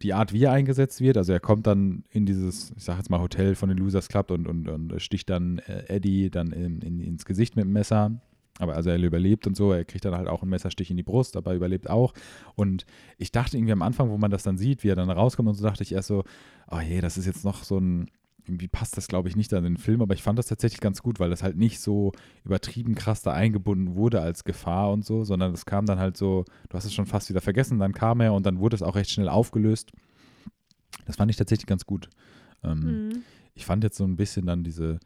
die 0.03 0.12
Art, 0.12 0.33
wie 0.33 0.45
er 0.45 0.53
eingesetzt 0.53 1.01
wird. 1.01 1.17
Also 1.17 1.33
er 1.33 1.41
kommt 1.41 1.67
dann 1.67 2.05
in 2.11 2.27
dieses, 2.27 2.73
ich 2.77 2.85
sag 2.85 2.97
jetzt 2.97 3.11
mal, 3.11 3.21
Hotel 3.21 3.55
von 3.55 3.69
den 3.69 3.79
Losers 3.79 4.09
Club 4.09 4.31
und, 4.31 4.47
und, 4.47 4.69
und 4.69 5.01
sticht 5.01 5.31
dann 5.31 5.59
äh, 5.59 5.85
Eddie 5.89 6.31
dann 6.31 6.53
in, 6.53 6.81
in, 6.81 7.01
ins 7.01 7.25
Gesicht 7.25 7.57
mit 7.57 7.65
dem 7.65 7.73
Messer. 7.73 8.21
Aber 8.59 8.77
also 8.77 8.91
er 8.91 8.99
überlebt 8.99 9.47
und 9.47 9.57
so, 9.57 9.73
er 9.73 9.85
kriegt 9.85 10.05
dann 10.05 10.15
halt 10.15 10.29
auch 10.29 10.43
einen 10.43 10.51
Messerstich 10.51 10.91
in 10.91 10.97
die 10.97 11.03
Brust, 11.03 11.37
aber 11.37 11.55
überlebt 11.55 11.91
auch. 11.91 12.15
Und 12.55 12.87
ich 13.19 13.33
dachte 13.33 13.57
irgendwie 13.57 13.73
am 13.73 13.83
Anfang, 13.83 14.11
wo 14.11 14.17
man 14.17 14.31
das 14.31 14.45
dann 14.45 14.59
sieht, 14.59 14.85
wie 14.85 14.91
er 14.91 14.97
dann 14.97 15.11
rauskommt 15.11 15.49
und 15.49 15.55
so, 15.57 15.65
dachte 15.65 15.83
ich 15.83 15.93
erst 15.93 16.09
so, 16.09 16.23
oh 16.71 16.79
je, 16.79 17.01
das 17.01 17.19
ist 17.19 17.27
jetzt 17.27 17.45
noch 17.45 17.65
so 17.65 17.79
ein, 17.79 18.11
irgendwie 18.47 18.68
passt 18.68 18.97
das, 18.97 19.09
glaube 19.09 19.28
ich, 19.28 19.36
nicht 19.36 19.53
an 19.55 19.64
den 19.64 19.76
Film, 19.78 20.03
aber 20.03 20.14
ich 20.14 20.22
fand 20.22 20.38
das 20.38 20.47
tatsächlich 20.47 20.80
ganz 20.80 21.03
gut, 21.03 21.18
weil 21.20 21.30
das 21.30 21.42
halt 21.42 21.57
nicht 21.57 21.80
so 21.80 22.12
übertrieben 22.45 22.95
krass 22.95 23.22
da 23.22 23.32
eingebunden 23.32 23.95
wurde 23.95 24.20
als 24.20 24.45
Gefahr 24.45 24.92
und 24.92 25.05
so, 25.05 25.24
sondern 25.24 25.53
es 25.53 25.64
kam 25.64 25.86
dann 25.86 25.99
halt 25.99 26.16
so, 26.16 26.45
du 26.68 26.76
hast 26.76 26.84
es 26.84 26.92
schon 26.92 27.07
fast 27.07 27.30
wieder 27.30 27.40
vergessen, 27.40 27.78
dann 27.78 27.92
kam 27.92 28.20
er 28.20 28.34
und 28.34 28.45
dann 28.45 28.59
wurde 28.59 28.76
es 28.76 28.82
auch 28.82 28.97
recht 28.97 29.11
schnell 29.11 29.28
aufgelöst. 29.28 29.92
Das 31.07 31.16
fand 31.16 31.30
ich 31.30 31.36
tatsächlich 31.36 31.66
ganz 31.66 31.86
gut. 31.86 32.09
Ähm, 32.62 32.80
Mhm. 32.80 33.22
Ich 33.57 33.66
fand 33.66 33.84
jetzt 33.84 33.97
so 33.97 34.05
ein 34.05 34.16
bisschen 34.16 34.47
dann 34.47 34.64
diese, 34.64 34.99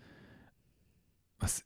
was 1.38 1.64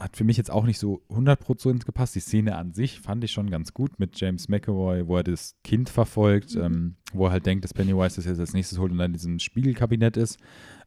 hat 0.00 0.16
für 0.16 0.24
mich 0.24 0.36
jetzt 0.36 0.50
auch 0.50 0.64
nicht 0.64 0.78
so 0.78 1.02
100% 1.10 1.84
gepasst. 1.84 2.14
Die 2.14 2.20
Szene 2.20 2.56
an 2.56 2.72
sich 2.72 3.00
fand 3.00 3.22
ich 3.24 3.32
schon 3.32 3.50
ganz 3.50 3.72
gut 3.74 3.98
mit 3.98 4.18
James 4.20 4.48
McAvoy, 4.48 5.06
wo 5.06 5.16
er 5.16 5.24
das 5.24 5.56
Kind 5.64 5.88
verfolgt, 5.88 6.54
Mhm. 6.54 6.62
ähm, 6.62 6.96
wo 7.12 7.26
er 7.26 7.32
halt 7.32 7.46
denkt, 7.46 7.64
dass 7.64 7.74
Pennywise 7.74 8.16
das 8.16 8.24
jetzt 8.26 8.38
als 8.40 8.52
nächstes 8.54 8.78
holt 8.78 8.92
und 8.92 8.98
dann 8.98 9.06
in 9.10 9.12
diesem 9.14 9.38
Spiegelkabinett 9.38 10.16
ist. 10.16 10.38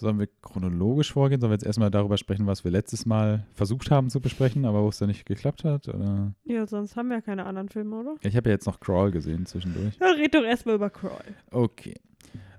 sollen 0.00 0.18
wir 0.18 0.28
chronologisch 0.42 1.12
vorgehen? 1.12 1.40
Sollen 1.40 1.50
wir 1.50 1.54
jetzt 1.54 1.66
erstmal 1.66 1.90
darüber 1.90 2.16
sprechen, 2.16 2.46
was 2.46 2.64
wir 2.64 2.70
letztes 2.70 3.06
Mal 3.06 3.46
versucht 3.52 3.90
haben 3.90 4.10
zu 4.10 4.20
besprechen, 4.20 4.64
aber 4.64 4.82
wo 4.82 4.88
es 4.88 4.98
dann 4.98 5.08
nicht 5.08 5.26
geklappt 5.26 5.64
hat? 5.64 5.88
Oder? 5.88 6.34
Ja, 6.44 6.66
sonst 6.66 6.96
haben 6.96 7.08
wir 7.08 7.16
ja 7.16 7.20
keine 7.20 7.46
anderen 7.46 7.68
Filme, 7.68 7.96
oder? 7.96 8.16
Ich 8.22 8.36
habe 8.36 8.48
ja 8.48 8.54
jetzt 8.54 8.66
noch 8.66 8.80
Crawl 8.80 9.10
gesehen 9.10 9.46
zwischendurch. 9.46 9.96
Ja, 10.00 10.08
red 10.08 10.34
doch 10.34 10.42
erstmal 10.42 10.74
über 10.74 10.90
Crawl. 10.90 11.24
Okay. 11.50 11.94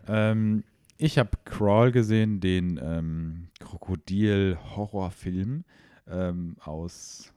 Ähm, 0.07 0.63
ich 0.97 1.17
habe 1.17 1.31
Crawl 1.45 1.91
gesehen, 1.91 2.39
den 2.39 2.79
ähm, 2.81 3.47
Krokodil-Horrorfilm 3.59 5.63
ähm, 6.07 6.55
aus 6.59 7.33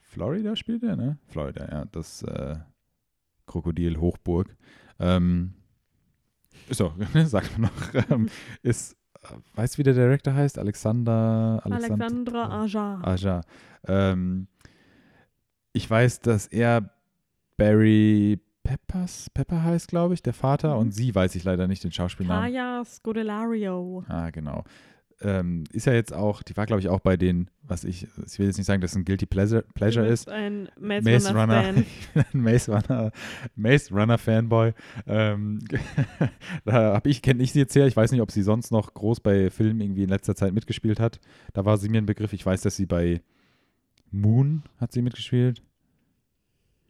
Florida 0.00 0.56
spielt 0.56 0.82
er, 0.82 0.96
ne? 0.96 1.18
Florida, 1.28 1.68
ja. 1.70 1.84
Das 1.86 2.22
äh, 2.22 2.56
Krokodil-Hochburg. 3.46 4.56
Ähm, 4.98 5.54
so, 6.70 6.92
sagt 7.24 7.58
man 7.58 7.70
noch. 7.70 8.10
Ähm, 8.10 8.28
ist, 8.62 8.96
äh, 9.22 9.28
weißt 9.54 9.74
du, 9.74 9.78
wie 9.78 9.82
der 9.84 9.94
Director 9.94 10.34
heißt? 10.34 10.58
Alexander. 10.58 11.60
Alexandra 11.64 12.62
Ajar. 12.62 13.06
Aja. 13.06 13.40
Ähm, 13.86 14.48
ich 15.72 15.88
weiß, 15.88 16.20
dass 16.20 16.46
er 16.46 16.90
Barry 17.56 18.40
Peppers, 18.62 19.30
Pepper 19.30 19.62
heißt, 19.62 19.88
glaube 19.88 20.14
ich, 20.14 20.22
der 20.22 20.32
Vater. 20.32 20.74
Mhm. 20.74 20.80
Und 20.80 20.90
sie 20.92 21.14
weiß 21.14 21.34
ich 21.36 21.44
leider 21.44 21.68
nicht 21.68 21.84
den 21.84 21.92
Schauspielnamen. 21.92 22.52
Kaya 22.52 22.84
Scodelario. 22.84 24.04
Ah, 24.08 24.30
genau. 24.30 24.64
Ähm, 25.22 25.64
ist 25.72 25.86
ja 25.86 25.94
jetzt 25.94 26.12
auch, 26.12 26.42
die 26.42 26.56
war, 26.56 26.66
glaube 26.66 26.80
ich, 26.80 26.88
auch 26.88 27.00
bei 27.00 27.16
den, 27.16 27.48
was 27.62 27.84
ich, 27.84 28.06
ich 28.26 28.38
will 28.38 28.46
jetzt 28.46 28.58
nicht 28.58 28.66
sagen, 28.66 28.82
dass 28.82 28.92
es 28.92 28.96
ein 28.96 29.04
Guilty 29.04 29.26
Pleasure, 29.26 29.64
Pleasure 29.74 30.06
ist. 30.06 30.28
ein 30.28 30.68
Maze, 30.78 31.10
Maze 31.10 31.28
Runner. 31.34 31.66
Runner, 31.66 31.84
ein 32.14 32.40
Maze 32.40 32.72
Runner, 32.72 33.12
Maze 33.54 33.94
Runner 33.94 34.18
Fanboy. 34.18 34.74
Ähm, 35.06 35.60
da 36.64 36.94
habe 36.94 37.08
ich, 37.08 37.22
kenne 37.22 37.42
ich 37.42 37.52
sie 37.52 37.60
jetzt 37.60 37.74
her. 37.74 37.86
Ich 37.86 37.96
weiß 37.96 38.12
nicht, 38.12 38.20
ob 38.20 38.30
sie 38.30 38.42
sonst 38.42 38.70
noch 38.72 38.92
groß 38.92 39.20
bei 39.20 39.48
Filmen 39.50 39.80
irgendwie 39.80 40.02
in 40.02 40.10
letzter 40.10 40.34
Zeit 40.34 40.52
mitgespielt 40.52 41.00
hat. 41.00 41.18
Da 41.54 41.64
war 41.64 41.78
sie 41.78 41.88
mir 41.88 41.98
ein 41.98 42.06
Begriff. 42.06 42.32
Ich 42.34 42.44
weiß, 42.44 42.60
dass 42.60 42.76
sie 42.76 42.86
bei 42.86 43.22
Moon 44.10 44.64
hat 44.78 44.92
sie 44.92 45.02
mitgespielt. 45.02 45.62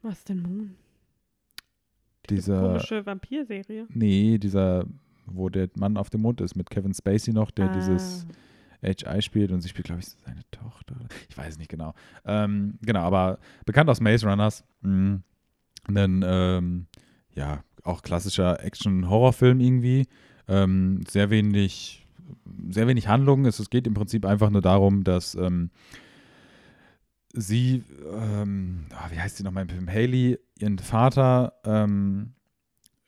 Was 0.03 0.25
denn 0.25 0.43
Moon? 0.43 0.75
Dieser, 2.29 2.61
Komische 2.61 3.07
Vampirserie. 3.07 3.87
nee, 3.89 4.39
dieser, 4.39 4.85
wo 5.27 5.49
der 5.49 5.69
Mann 5.77 5.97
auf 5.97 6.11
dem 6.11 6.23
Mond 6.23 6.41
ist, 6.41 6.57
mit 6.57 6.71
Kevin 6.71 6.95
Spacey 6.95 7.33
noch, 7.33 7.51
der 7.51 7.71
Ah. 7.71 7.73
dieses 7.75 8.27
HI 8.83 9.23
spielt 9.23 9.51
und 9.53 9.61
sie 9.63 9.69
spielt, 9.69 9.87
glaube 9.87 10.01
ich, 10.01 10.07
seine 10.25 10.43
Tochter. 10.51 10.97
Ich 11.29 11.37
weiß 11.37 11.59
nicht 11.59 11.71
genau. 11.71 11.95
Ähm, 12.25 12.79
genau, 12.83 13.01
aber 13.01 13.39
bekannt 13.65 13.89
aus 13.91 14.01
Maze 14.01 14.27
Runners. 14.29 14.65
Mhm. 14.83 15.23
Ein, 15.89 16.25
ähm, 16.27 16.87
ja, 17.35 17.63
auch 17.83 18.03
klassischer 18.03 18.63
Action-Horrorfilm 18.65 19.61
irgendwie. 19.61 20.07
Ähm, 20.49 21.01
sehr 21.09 21.31
wenig, 21.31 22.07
sehr 22.71 22.87
wenig 22.87 23.09
Handlung. 23.09 23.47
Es, 23.47 23.59
es 23.59 23.71
geht 23.71 23.87
im 23.87 23.95
Prinzip 23.95 24.25
einfach 24.27 24.51
nur 24.51 24.63
darum, 24.63 25.05
dass 25.05 25.35
ähm, 25.37 25.71
sie, 27.33 27.83
ähm, 28.13 28.87
ah, 28.91 29.09
wie 29.11 29.19
heißt 29.21 29.37
sie 29.37 29.43
nochmal 29.45 29.63
im 29.65 29.69
Film? 29.69 29.89
Haley, 29.89 30.39
ihren 30.59 30.79
Vater 30.79 31.55
ähm, 31.65 32.33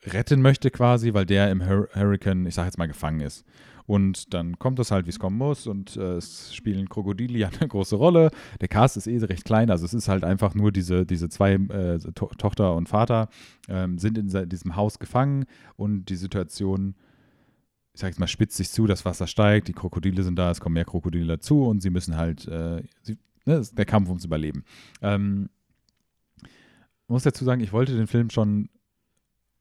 retten 0.05 0.43
möchte 0.43 0.71
quasi, 0.71 1.15
weil 1.15 1.27
der 1.27 1.51
im 1.51 1.69
Hur 1.69 1.89
Hurricane, 1.95 2.47
ich 2.47 2.55
sag 2.55 2.67
jetzt 2.67 2.79
mal, 2.79 2.87
gefangen 2.87 3.21
ist. 3.21 3.45
Und 3.87 4.35
dann 4.35 4.59
kommt 4.59 4.79
es 4.81 4.91
halt, 4.91 5.07
wie 5.07 5.11
es 5.11 5.19
kommen 5.19 5.39
muss 5.39 5.67
und 5.67 5.97
äh, 5.97 6.17
es 6.17 6.55
spielen 6.55 6.91
Krokodile 6.91 7.39
ja 7.39 7.49
eine 7.59 7.69
große 7.69 7.97
Rolle. 7.97 8.31
Der 8.61 8.69
Cast 8.69 8.99
ist 8.99 9.07
eh 9.07 9.17
recht 9.17 9.47
klein, 9.47 9.71
also 9.71 9.87
es 9.87 9.95
ist 9.95 10.09
halt 10.09 10.25
einfach 10.25 10.55
nur 10.55 10.73
diese, 10.73 11.07
diese 11.07 11.31
zwei, 11.31 11.55
äh, 11.55 11.99
to 12.15 12.27
Tochter 12.37 12.75
und 12.75 12.91
Vater 12.91 13.29
ähm, 13.67 13.97
sind 13.99 14.19
in 14.19 14.49
diesem 14.51 14.77
Haus 14.77 14.99
gefangen 14.99 15.47
und 15.77 16.11
die 16.11 16.17
Situation, 16.17 16.97
ich 17.95 18.01
sag 18.01 18.09
jetzt 18.09 18.21
mal, 18.21 18.27
spitzt 18.27 18.59
sich 18.59 18.71
zu, 18.71 18.87
das 18.87 19.07
Wasser 19.07 19.27
steigt, 19.27 19.69
die 19.69 19.73
Krokodile 19.73 20.23
sind 20.23 20.37
da, 20.39 20.51
es 20.51 20.61
kommen 20.61 20.75
mehr 20.75 20.85
Krokodile 20.85 21.27
dazu 21.27 21.65
und 21.65 21.81
sie 21.81 21.91
müssen 21.91 22.15
halt, 22.19 22.47
äh, 22.47 22.83
sie, 23.01 23.17
ne, 23.47 23.63
der 23.73 23.87
Kampf 23.87 24.09
ums 24.09 24.27
Überleben. 24.27 24.65
Ähm, 25.01 25.49
muss 27.07 27.23
dazu 27.23 27.43
sagen, 27.47 27.63
ich 27.63 27.73
wollte 27.73 27.97
den 27.97 28.07
Film 28.07 28.29
schon 28.29 28.69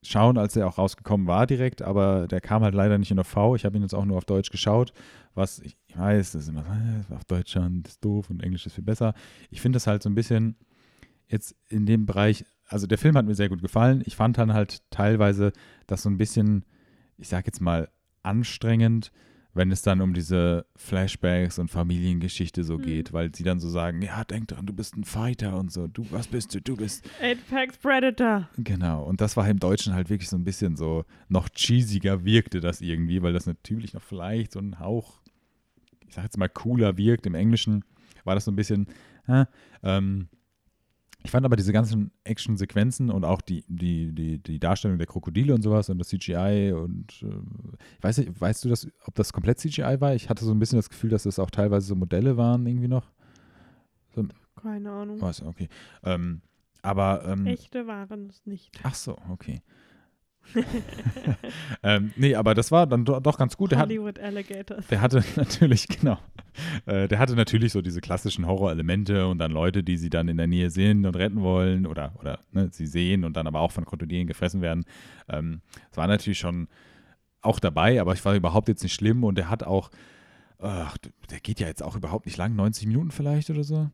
schauen, 0.09 0.37
als 0.37 0.55
er 0.55 0.67
auch 0.67 0.77
rausgekommen 0.77 1.27
war 1.27 1.47
direkt, 1.47 1.81
aber 1.81 2.27
der 2.27 2.41
kam 2.41 2.63
halt 2.63 2.73
leider 2.73 2.97
nicht 2.97 3.11
in 3.11 3.19
OV. 3.19 3.55
Ich 3.55 3.65
habe 3.65 3.77
ihn 3.77 3.83
jetzt 3.83 3.95
auch 3.95 4.05
nur 4.05 4.17
auf 4.17 4.25
Deutsch 4.25 4.49
geschaut, 4.49 4.93
was 5.33 5.59
ich 5.59 5.77
weiß, 5.95 6.33
das 6.33 6.43
ist 6.43 6.49
immer 6.49 6.61
äh, 6.61 7.13
auf 7.13 7.25
Deutsch 7.25 7.53
schauen, 7.53 7.83
das 7.83 7.93
ist 7.93 8.05
doof 8.05 8.29
und 8.29 8.43
Englisch 8.43 8.65
ist 8.65 8.73
viel 8.73 8.83
besser. 8.83 9.13
Ich 9.49 9.61
finde 9.61 9.77
das 9.77 9.87
halt 9.87 10.03
so 10.03 10.09
ein 10.09 10.15
bisschen 10.15 10.55
jetzt 11.27 11.55
in 11.69 11.85
dem 11.85 12.05
Bereich, 12.05 12.45
also 12.65 12.87
der 12.87 12.97
Film 12.97 13.15
hat 13.17 13.25
mir 13.25 13.35
sehr 13.35 13.49
gut 13.49 13.61
gefallen. 13.61 14.01
Ich 14.05 14.15
fand 14.15 14.37
dann 14.37 14.53
halt 14.53 14.81
teilweise 14.91 15.51
das 15.87 16.03
so 16.03 16.09
ein 16.09 16.17
bisschen, 16.17 16.65
ich 17.17 17.27
sag 17.27 17.45
jetzt 17.45 17.61
mal, 17.61 17.89
anstrengend, 18.23 19.11
wenn 19.57 19.71
es 19.71 19.81
dann 19.81 19.99
um 20.01 20.13
diese 20.13 20.65
Flashbacks 20.75 21.59
und 21.59 21.69
Familiengeschichte 21.69 22.63
so 22.63 22.75
Hm. 22.75 22.81
geht, 22.83 23.13
weil 23.13 23.33
sie 23.35 23.43
dann 23.43 23.59
so 23.59 23.69
sagen, 23.69 24.01
ja, 24.01 24.23
denk 24.23 24.47
dran, 24.47 24.65
du 24.65 24.73
bist 24.73 24.95
ein 24.95 25.03
Fighter 25.03 25.57
und 25.57 25.71
so, 25.71 25.87
du, 25.87 26.05
was 26.11 26.27
bist 26.27 26.53
du, 26.55 26.61
du 26.61 26.77
bist 26.77 27.09
Apex 27.19 27.77
Predator. 27.77 28.47
Genau, 28.57 29.03
und 29.03 29.19
das 29.19 29.35
war 29.35 29.47
im 29.49 29.59
Deutschen 29.59 29.93
halt 29.93 30.09
wirklich 30.09 30.29
so 30.29 30.37
ein 30.37 30.43
bisschen 30.43 30.77
so, 30.77 31.03
noch 31.27 31.49
cheesiger 31.49 32.23
wirkte 32.23 32.59
das 32.61 32.81
irgendwie, 32.81 33.21
weil 33.21 33.33
das 33.33 33.45
natürlich 33.47 33.93
noch 33.93 34.03
vielleicht 34.03 34.53
so 34.53 34.59
ein 34.59 34.79
Hauch, 34.79 35.19
ich 36.07 36.13
sag 36.13 36.23
jetzt 36.23 36.37
mal, 36.37 36.47
cooler 36.49 36.95
wirkt. 36.97 37.25
Im 37.25 37.35
Englischen 37.35 37.83
war 38.23 38.35
das 38.35 38.45
so 38.45 38.51
ein 38.51 38.55
bisschen, 38.55 38.87
äh, 39.27 39.45
ähm, 39.83 40.29
ich 41.23 41.31
fand 41.31 41.45
aber 41.45 41.55
diese 41.55 41.73
ganzen 41.73 42.11
Action-Sequenzen 42.23 43.09
und 43.09 43.25
auch 43.25 43.41
die, 43.41 43.65
die, 43.67 44.13
die, 44.13 44.37
die 44.37 44.59
Darstellung 44.59 44.97
der 44.97 45.07
Krokodile 45.07 45.53
und 45.53 45.61
sowas 45.61 45.89
und 45.89 45.99
das 45.99 46.07
CGI 46.09 46.73
und 46.73 47.23
äh, 47.23 47.77
ich 47.97 48.03
weiß 48.03 48.17
nicht, 48.19 48.39
weißt 48.39 48.63
du 48.63 48.69
das, 48.69 48.87
ob 49.05 49.15
das 49.15 49.33
komplett 49.33 49.59
CGI 49.59 49.97
war? 49.99 50.15
Ich 50.15 50.29
hatte 50.29 50.45
so 50.45 50.51
ein 50.51 50.59
bisschen 50.59 50.77
das 50.77 50.89
Gefühl, 50.89 51.09
dass 51.09 51.23
das 51.23 51.39
auch 51.39 51.49
teilweise 51.49 51.87
so 51.87 51.95
Modelle 51.95 52.37
waren 52.37 52.65
irgendwie 52.65 52.87
noch. 52.87 53.11
Keine 54.61 54.91
Ahnung. 54.91 55.21
Was, 55.21 55.41
okay. 55.41 55.69
Ähm, 56.03 56.41
aber 56.81 57.23
ähm, 57.25 57.45
Echte 57.45 57.87
waren 57.87 58.27
es 58.29 58.45
nicht. 58.45 58.79
Ach 58.83 58.95
so, 58.95 59.17
okay. 59.29 59.61
ähm, 61.83 62.11
nee, 62.15 62.35
aber 62.35 62.53
das 62.53 62.71
war 62.71 62.87
dann 62.87 63.05
do 63.05 63.19
doch 63.19 63.37
ganz 63.37 63.57
gut. 63.57 63.71
Der, 63.71 63.79
hat, 63.79 63.87
Hollywood 63.87 64.19
Alligators. 64.19 64.87
der 64.87 65.01
hatte 65.01 65.23
natürlich, 65.35 65.87
genau, 65.87 66.17
äh, 66.85 67.07
der 67.07 67.19
hatte 67.19 67.35
natürlich 67.35 67.73
so 67.73 67.81
diese 67.81 68.01
klassischen 68.01 68.47
Horrorelemente 68.47 69.27
und 69.27 69.39
dann 69.39 69.51
Leute, 69.51 69.83
die 69.83 69.97
sie 69.97 70.09
dann 70.09 70.27
in 70.27 70.37
der 70.37 70.47
Nähe 70.47 70.69
sehen 70.69 71.05
und 71.05 71.15
retten 71.15 71.41
wollen 71.41 71.85
oder, 71.85 72.13
oder 72.19 72.39
ne, 72.51 72.69
sie 72.71 72.87
sehen 72.87 73.23
und 73.23 73.37
dann 73.37 73.47
aber 73.47 73.59
auch 73.59 73.71
von 73.71 73.85
Krokodilen 73.85 74.27
gefressen 74.27 74.61
werden. 74.61 74.85
Ähm, 75.29 75.61
das 75.89 75.97
war 75.97 76.07
natürlich 76.07 76.39
schon 76.39 76.67
auch 77.41 77.59
dabei, 77.59 78.01
aber 78.01 78.13
ich 78.13 78.23
war 78.25 78.35
überhaupt 78.35 78.67
jetzt 78.67 78.83
nicht 78.83 78.93
schlimm 78.93 79.23
und 79.23 79.37
der 79.37 79.49
hat 79.49 79.63
auch, 79.63 79.89
ach, 80.59 80.97
der 81.29 81.39
geht 81.39 81.59
ja 81.59 81.67
jetzt 81.67 81.83
auch 81.83 81.95
überhaupt 81.95 82.25
nicht 82.25 82.37
lang, 82.37 82.55
90 82.55 82.87
Minuten 82.87 83.11
vielleicht 83.11 83.49
oder 83.49 83.63
so. 83.63 83.89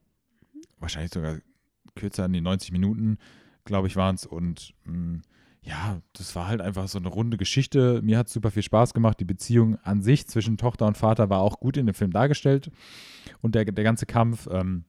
Wahrscheinlich 0.80 1.14
sogar 1.14 1.38
kürzer 1.96 2.26
an 2.26 2.34
die 2.34 2.42
90 2.42 2.72
Minuten, 2.72 3.18
glaube 3.66 3.88
ich, 3.88 3.96
waren 3.96 4.16
es 4.16 4.26
und 4.26 4.74
mh, 4.86 5.22
ja, 5.64 6.02
das 6.14 6.36
war 6.36 6.48
halt 6.48 6.62
einfach 6.62 6.88
so 6.88 7.00
eine 7.00 7.08
runde 7.08 7.38
Geschichte. 7.38 8.02
Mir 8.04 8.18
hat 8.18 8.28
super 8.28 8.52
viel 8.52 8.64
Spaß 8.64 8.94
gemacht. 8.94 9.20
Die 9.20 9.26
Beziehung 9.26 9.78
an 9.84 10.02
sich 10.02 10.28
zwischen 10.28 10.58
Tochter 10.58 10.86
und 10.86 10.98
Vater 10.98 11.30
war 11.30 11.40
auch 11.40 11.60
gut 11.60 11.78
in 11.78 11.86
dem 11.86 11.96
Film 11.96 12.12
dargestellt. 12.12 12.70
Und 13.42 13.56
der, 13.56 13.64
der 13.64 13.84
ganze 13.84 14.06
Kampf, 14.06 14.48
ähm, 14.52 14.84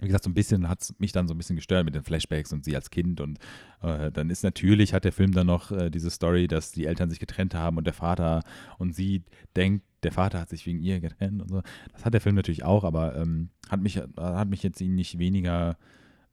wie 0.00 0.06
gesagt, 0.06 0.24
so 0.24 0.30
ein 0.30 0.34
bisschen 0.34 0.68
hat 0.68 0.82
es 0.82 0.94
mich 0.98 1.12
dann 1.12 1.26
so 1.26 1.32
ein 1.32 1.38
bisschen 1.38 1.56
gestört 1.56 1.86
mit 1.86 1.94
den 1.94 2.02
Flashbacks 2.02 2.52
und 2.52 2.66
sie 2.66 2.76
als 2.76 2.90
Kind. 2.90 3.22
Und 3.22 3.38
äh, 3.80 4.12
dann 4.12 4.28
ist 4.28 4.44
natürlich, 4.44 4.92
hat 4.92 5.04
der 5.04 5.12
Film 5.12 5.32
dann 5.32 5.46
noch 5.46 5.72
äh, 5.72 5.88
diese 5.88 6.10
Story, 6.10 6.48
dass 6.48 6.70
die 6.70 6.84
Eltern 6.84 7.08
sich 7.08 7.20
getrennt 7.20 7.54
haben 7.54 7.78
und 7.78 7.86
der 7.86 7.94
Vater 7.94 8.42
und 8.78 8.94
sie 8.94 9.22
denkt, 9.56 9.84
der 10.02 10.12
Vater 10.12 10.38
hat 10.38 10.50
sich 10.50 10.66
wegen 10.66 10.80
ihr 10.80 11.00
getrennt 11.00 11.40
und 11.40 11.48
so. 11.48 11.62
Das 11.94 12.04
hat 12.04 12.12
der 12.12 12.20
Film 12.20 12.34
natürlich 12.34 12.62
auch, 12.62 12.84
aber 12.84 13.16
ähm, 13.16 13.48
hat, 13.70 13.80
mich, 13.80 13.96
hat 14.18 14.48
mich 14.48 14.62
jetzt 14.62 14.82
ihn 14.82 14.94
nicht 14.94 15.18
weniger 15.18 15.78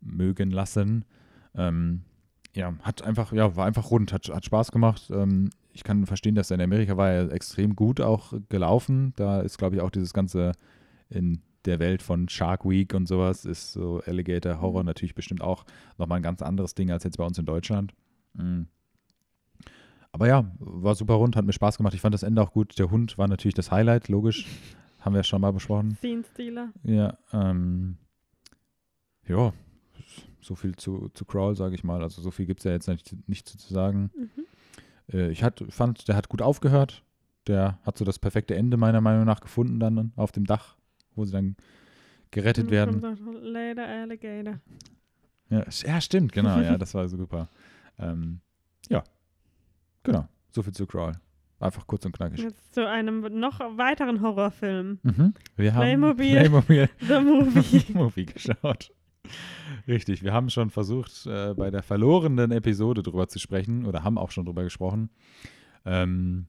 mögen 0.02 0.52
lassen. 0.52 1.06
Ähm, 1.56 2.02
ja, 2.54 2.74
hat 2.82 3.02
einfach, 3.04 3.32
ja, 3.32 3.56
war 3.56 3.66
einfach 3.66 3.92
rund, 3.92 4.12
hat, 4.12 4.30
hat 4.30 4.46
Spaß 4.46 4.72
gemacht. 4.72 5.10
Ähm, 5.14 5.50
ich 5.74 5.84
kann 5.84 6.06
verstehen, 6.06 6.36
dass 6.36 6.52
er 6.52 6.56
in 6.56 6.62
Amerika 6.62 6.98
war 6.98 7.10
er 7.10 7.32
extrem 7.32 7.76
gut 7.76 8.02
auch 8.02 8.34
gelaufen. 8.50 9.14
Da 9.16 9.42
ist, 9.42 9.58
glaube 9.58 9.76
ich, 9.76 9.82
auch 9.82 9.90
dieses 9.90 10.14
ganze 10.14 10.52
in 11.10 11.42
der 11.66 11.80
Welt 11.80 12.02
von 12.02 12.28
Shark 12.28 12.66
Week 12.66 12.94
und 12.94 13.08
sowas, 13.08 13.46
ist 13.46 13.74
so 13.74 14.02
Alligator 14.06 14.62
Horror 14.62 14.84
natürlich 14.84 15.16
bestimmt 15.16 15.42
auch 15.42 15.66
nochmal 15.98 16.20
ein 16.20 16.24
ganz 16.24 16.42
anderes 16.42 16.74
Ding 16.74 16.92
als 16.92 17.04
jetzt 17.04 17.18
bei 17.18 17.26
uns 17.26 17.38
in 17.38 17.46
Deutschland. 17.46 17.94
Mhm. 18.34 18.68
Aber 20.12 20.28
ja, 20.28 20.52
war 20.60 20.96
super 20.96 21.14
rund, 21.14 21.36
hat 21.36 21.46
mir 21.46 21.54
Spaß 21.54 21.78
gemacht. 21.78 21.94
Ich 21.94 22.02
fand 22.02 22.14
das 22.14 22.24
Ende 22.24 22.42
auch 22.42 22.52
gut. 22.52 22.78
Der 22.78 22.92
Hund 22.92 23.18
war 23.18 23.28
natürlich 23.28 23.56
das 23.56 23.72
Highlight, 23.72 24.10
logisch. 24.10 24.46
Haben 25.00 25.14
wir 25.14 25.20
ja 25.20 25.24
schon 25.24 25.42
mal 25.42 25.54
besprochen. 25.54 25.96
Scene 25.96 26.24
Stealer. 26.24 26.72
Ja, 26.84 27.18
ähm, 27.34 27.98
ja, 29.28 29.54
so 30.42 30.56
viel 30.56 30.76
zu, 30.76 31.10
zu 31.14 31.26
Crawl, 31.26 31.56
sage 31.56 31.76
ich 31.76 31.84
mal. 31.84 32.02
Also 32.02 32.22
so 32.22 32.32
viel 32.32 32.46
gibt 32.46 32.60
es 32.60 32.64
ja 32.66 32.72
jetzt 32.72 32.88
nicht, 32.88 33.16
nicht 33.28 33.48
zu, 33.48 33.74
sagen. 33.74 34.12
Mhm. 34.16 34.30
Äh, 35.14 35.32
ich 35.32 35.44
hat, 35.44 35.64
fand, 35.70 36.08
der 36.08 36.16
hat 36.16 36.30
gut 36.30 36.42
aufgehört. 36.42 37.04
Der 37.48 37.80
hat 37.84 37.98
so 37.98 38.06
das 38.06 38.20
perfekte 38.20 38.56
Ende 38.56 38.78
meiner 38.78 39.02
Meinung 39.02 39.26
nach 39.26 39.42
gefunden 39.42 39.80
dann 39.80 40.12
auf 40.16 40.32
dem 40.32 40.46
Dach, 40.46 40.76
wo 41.16 41.26
sie 41.26 41.32
dann 41.32 41.56
gerettet 42.30 42.66
Und 42.66 42.72
werden. 42.72 43.18
Later 43.42 43.88
Alligator. 43.88 44.60
Ja, 45.50 45.66
ja, 45.86 46.02
stimmt, 46.02 46.32
genau. 46.32 46.60
Ja, 46.60 46.78
das 46.78 46.94
war 46.94 47.08
super. 47.08 47.48
Ähm, 48.00 48.40
ja, 48.90 49.04
genau. 50.02 50.28
So 50.50 50.64
viel 50.64 50.74
zu 50.74 50.88
Crawl. 50.88 51.12
Einfach 51.60 51.86
kurz 51.86 52.04
und 52.06 52.14
knackig. 52.14 52.40
Jetzt 52.40 52.74
zu 52.74 52.90
einem 52.90 53.40
noch 53.40 53.60
weiteren 53.78 54.22
Horrorfilm. 54.22 54.98
Mhm. 55.04 55.34
Wir 55.56 55.76
haben 55.76 55.82
Playmobil. 55.82 56.40
Playmobil 56.40 56.90
The 57.00 57.20
Movie. 57.20 57.86
Movie 57.94 58.26
geschaut. 58.26 58.92
Richtig, 59.88 60.24
wir 60.24 60.34
haben 60.34 60.50
schon 60.50 60.70
versucht, 60.70 61.26
äh, 61.26 61.54
bei 61.54 61.72
der 61.72 61.84
verlorenen 61.84 62.52
Episode 62.52 63.04
drüber 63.04 63.28
zu 63.28 63.40
sprechen 63.40 63.86
oder 63.86 64.04
haben 64.04 64.18
auch 64.18 64.32
schon 64.32 64.46
drüber 64.46 64.64
gesprochen. 64.64 65.10
Ähm, 65.86 66.48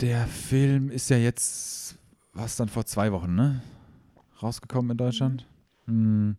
der 0.00 0.26
Film 0.26 0.90
ist 0.90 1.08
ja 1.08 1.16
jetzt, 1.16 1.98
was 2.32 2.56
dann 2.56 2.68
vor 2.68 2.84
zwei 2.84 3.12
Wochen, 3.12 3.34
ne? 3.34 3.62
Rausgekommen 4.42 4.90
in 4.90 4.96
Deutschland. 4.98 5.46
Hm. 5.86 6.36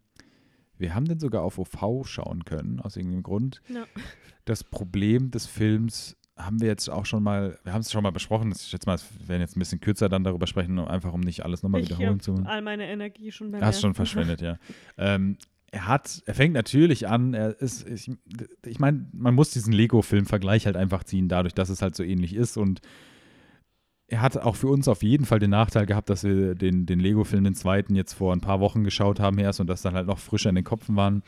Wir 0.78 0.94
haben 0.94 1.06
den 1.06 1.20
sogar 1.20 1.42
auf 1.42 1.58
OV 1.58 2.08
schauen 2.08 2.46
können, 2.46 2.80
aus 2.80 2.96
irgendeinem 2.96 3.24
Grund. 3.24 3.62
Ja. 3.68 3.86
Das 4.46 4.64
Problem 4.64 5.32
des 5.32 5.48
Films 5.48 6.16
haben 6.38 6.62
wir 6.62 6.68
jetzt 6.68 6.90
auch 6.90 7.06
schon 7.06 7.24
mal, 7.24 7.58
wir 7.64 7.74
haben 7.74 7.82
es 7.82 7.92
schon 7.92 8.04
mal 8.04 8.12
besprochen. 8.12 8.52
Ich 8.52 8.62
schätze 8.62 8.88
mal, 8.88 8.98
wir 9.20 9.28
werden 9.28 9.42
jetzt 9.42 9.58
ein 9.58 9.60
bisschen 9.60 9.80
kürzer 9.80 10.10
dann 10.10 10.24
darüber 10.24 10.48
sprechen, 10.48 10.80
einfach 10.80 11.14
um 11.14 11.22
nicht 11.22 11.44
alles 11.44 11.64
nochmal 11.64 11.82
wiederholen 11.82 12.20
zu 12.20 12.36
all 12.46 12.62
meine 12.62 12.88
Energie 12.88 13.32
schon 13.32 13.52
beim 13.52 13.62
Hast 13.62 13.82
schon 13.82 13.94
verschwendet, 13.94 14.42
ja. 14.42 14.58
Ähm, 14.98 15.38
er 15.72 15.88
hat, 15.88 16.22
er 16.26 16.34
fängt 16.34 16.54
natürlich 16.54 17.08
an, 17.08 17.34
er 17.34 17.60
ist, 17.60 17.88
ich, 17.88 18.10
ich 18.66 18.80
meine, 18.80 19.06
man 19.12 19.36
muss 19.36 19.52
diesen 19.52 19.74
Lego-Film-Vergleich 19.74 20.66
halt 20.66 20.78
einfach 20.78 21.04
ziehen, 21.04 21.28
dadurch, 21.28 21.54
dass 21.54 21.70
es 21.70 21.82
halt 21.82 21.96
so 21.96 22.04
ähnlich 22.04 22.34
ist 22.34 22.58
und 22.58 22.82
er 24.10 24.22
hat 24.22 24.38
auch 24.38 24.56
für 24.56 24.68
uns 24.68 24.88
auf 24.88 25.04
jeden 25.04 25.26
Fall 25.26 25.40
den 25.40 25.50
Nachteil 25.50 25.86
gehabt, 25.86 26.10
dass 26.10 26.24
wir 26.24 26.56
den, 26.56 26.86
den 26.86 27.00
Lego-Film, 27.00 27.44
den 27.44 27.56
zweiten, 27.56 27.94
jetzt 27.96 28.14
vor 28.14 28.32
ein 28.32 28.40
paar 28.40 28.62
Wochen 28.62 28.86
geschaut 28.86 29.20
haben 29.20 29.38
erst 29.38 29.60
und 29.60 29.68
das 29.68 29.82
dann 29.82 29.96
halt 29.96 30.08
noch 30.08 30.20
frischer 30.20 30.50
in 30.50 30.56
den 30.56 30.64
Kopfen 30.64 30.96
waren. 30.96 31.24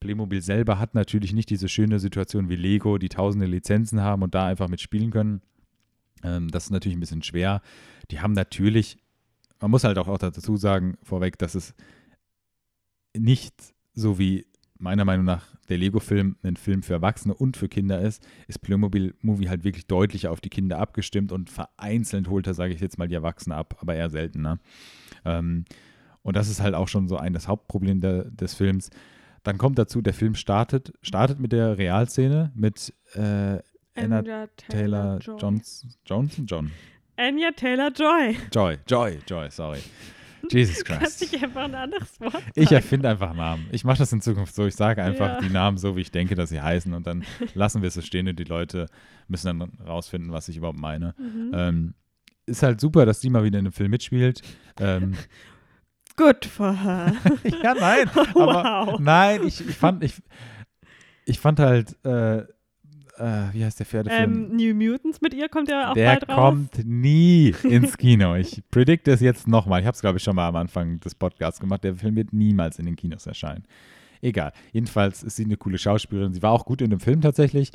Playmobil 0.00 0.40
selber 0.40 0.78
hat 0.78 0.94
natürlich 0.94 1.32
nicht 1.32 1.50
diese 1.50 1.68
schöne 1.68 1.98
Situation 1.98 2.48
wie 2.48 2.56
Lego, 2.56 2.98
die 2.98 3.08
tausende 3.08 3.46
Lizenzen 3.46 4.00
haben 4.00 4.22
und 4.22 4.34
da 4.34 4.46
einfach 4.46 4.68
mitspielen 4.68 5.10
können. 5.10 5.42
Ähm, 6.24 6.50
das 6.50 6.64
ist 6.64 6.70
natürlich 6.70 6.96
ein 6.96 7.00
bisschen 7.00 7.22
schwer. 7.22 7.62
Die 8.10 8.20
haben 8.20 8.32
natürlich, 8.32 8.98
man 9.60 9.70
muss 9.70 9.84
halt 9.84 9.98
auch, 9.98 10.08
auch 10.08 10.18
dazu 10.18 10.56
sagen, 10.56 10.96
vorweg, 11.02 11.38
dass 11.38 11.54
es 11.54 11.74
nicht 13.16 13.54
so 13.92 14.18
wie 14.18 14.46
meiner 14.78 15.04
Meinung 15.04 15.26
nach 15.26 15.46
der 15.68 15.78
Lego-Film 15.78 16.36
ein 16.42 16.56
Film 16.56 16.82
für 16.82 16.94
Erwachsene 16.94 17.34
und 17.34 17.56
für 17.56 17.68
Kinder 17.68 18.00
ist, 18.00 18.26
ist 18.48 18.60
Playmobil 18.60 19.14
Movie 19.20 19.48
halt 19.48 19.62
wirklich 19.62 19.86
deutlicher 19.86 20.30
auf 20.30 20.40
die 20.40 20.48
Kinder 20.48 20.78
abgestimmt 20.78 21.32
und 21.32 21.50
vereinzelt 21.50 22.28
holt 22.28 22.46
er, 22.46 22.54
sage 22.54 22.72
ich 22.72 22.80
jetzt 22.80 22.98
mal, 22.98 23.06
die 23.06 23.14
Erwachsenen 23.14 23.56
ab, 23.56 23.76
aber 23.80 23.94
eher 23.94 24.08
seltener. 24.08 24.58
Ähm, 25.24 25.66
und 26.22 26.36
das 26.36 26.48
ist 26.48 26.60
halt 26.60 26.74
auch 26.74 26.88
schon 26.88 27.08
so 27.08 27.16
ein 27.16 27.32
das 27.32 27.46
Hauptproblem 27.46 28.00
der, 28.00 28.24
des 28.24 28.54
Films. 28.54 28.90
Dann 29.42 29.58
kommt 29.58 29.78
dazu, 29.78 30.02
der 30.02 30.14
Film 30.14 30.34
startet, 30.34 30.92
startet 31.02 31.40
mit 31.40 31.52
der 31.52 31.78
Realszene 31.78 32.52
mit 32.54 32.92
äh, 33.14 33.58
Anna 33.94 34.22
Taylor, 34.22 34.48
Taylor 34.56 35.18
Johnson, 35.18 35.90
Johnson, 36.04 36.46
John. 36.46 36.70
Anya 37.16 37.50
Taylor 37.52 37.90
Joy. 37.90 38.36
Joy, 38.52 38.78
Joy, 38.86 39.18
Joy, 39.26 39.50
sorry. 39.50 39.80
Jesus 40.50 40.76
Christ. 40.84 41.00
Kannst 41.00 41.20
dich 41.20 41.42
einfach 41.42 41.64
ein 41.64 41.74
anderes 41.74 42.18
Wort 42.20 42.32
sagen. 42.32 42.52
Ich 42.54 42.72
erfinde 42.72 43.08
einfach 43.10 43.34
Namen. 43.34 43.68
Ich 43.72 43.84
mache 43.84 43.98
das 43.98 44.12
in 44.12 44.22
Zukunft 44.22 44.54
so. 44.54 44.66
Ich 44.66 44.74
sage 44.74 45.02
einfach 45.02 45.34
ja. 45.34 45.40
die 45.40 45.50
Namen 45.50 45.76
so, 45.76 45.96
wie 45.96 46.00
ich 46.00 46.10
denke, 46.10 46.34
dass 46.34 46.48
sie 46.48 46.60
heißen 46.60 46.94
und 46.94 47.06
dann 47.06 47.24
lassen 47.54 47.82
wir 47.82 47.88
es 47.88 47.94
so 47.94 48.00
stehen 48.00 48.28
und 48.28 48.38
die 48.38 48.44
Leute 48.44 48.86
müssen 49.28 49.58
dann 49.58 49.70
rausfinden, 49.86 50.32
was 50.32 50.48
ich 50.48 50.56
überhaupt 50.56 50.78
meine. 50.78 51.14
Mhm. 51.18 51.50
Ähm, 51.54 51.94
ist 52.46 52.62
halt 52.62 52.80
super, 52.80 53.06
dass 53.06 53.20
die 53.20 53.30
mal 53.30 53.44
wieder 53.44 53.58
in 53.58 53.66
einem 53.66 53.72
Film 53.72 53.90
mitspielt. 53.90 54.42
Ähm, 54.78 55.14
Good 56.20 56.44
for 56.44 56.74
her. 56.74 57.14
ja, 57.62 57.74
nein. 57.74 58.10
Aber 58.34 58.86
wow. 58.86 59.00
nein, 59.00 59.40
ich, 59.46 59.66
ich, 59.66 59.74
fand, 59.74 60.04
ich, 60.04 60.14
ich 61.24 61.40
fand 61.40 61.58
halt 61.58 61.96
äh, 62.04 62.40
äh, 63.20 63.52
wie 63.52 63.64
heißt 63.64 63.78
der 63.78 63.86
Pferdefilm? 63.86 64.50
Ähm, 64.50 64.56
New 64.56 64.74
Mutants 64.74 65.22
mit 65.22 65.32
ihr 65.32 65.48
kommt 65.48 65.70
ja 65.70 65.90
auch 65.90 65.94
der 65.94 66.06
bald 66.06 66.28
raus. 66.28 66.28
Der 66.28 66.36
kommt 66.36 66.86
nie 66.86 67.54
ins 67.62 67.96
Kino. 67.96 68.34
Ich 68.34 68.62
predikte 68.70 69.12
es 69.12 69.20
jetzt 69.20 69.48
nochmal. 69.48 69.80
Ich 69.80 69.86
habe 69.86 69.94
es, 69.94 70.00
glaube 70.02 70.18
ich, 70.18 70.22
schon 70.22 70.36
mal 70.36 70.48
am 70.48 70.56
Anfang 70.56 71.00
des 71.00 71.14
Podcasts 71.14 71.58
gemacht. 71.58 71.84
Der 71.84 71.94
Film 71.94 72.16
wird 72.16 72.34
niemals 72.34 72.78
in 72.78 72.86
den 72.86 72.96
Kinos 72.96 73.26
erscheinen. 73.26 73.64
Egal. 74.20 74.52
Jedenfalls 74.72 75.22
ist 75.22 75.36
sie 75.36 75.44
eine 75.44 75.56
coole 75.56 75.78
Schauspielerin. 75.78 76.34
Sie 76.34 76.42
war 76.42 76.52
auch 76.52 76.66
gut 76.66 76.82
in 76.82 76.90
dem 76.90 77.00
Film 77.00 77.22
tatsächlich. 77.22 77.70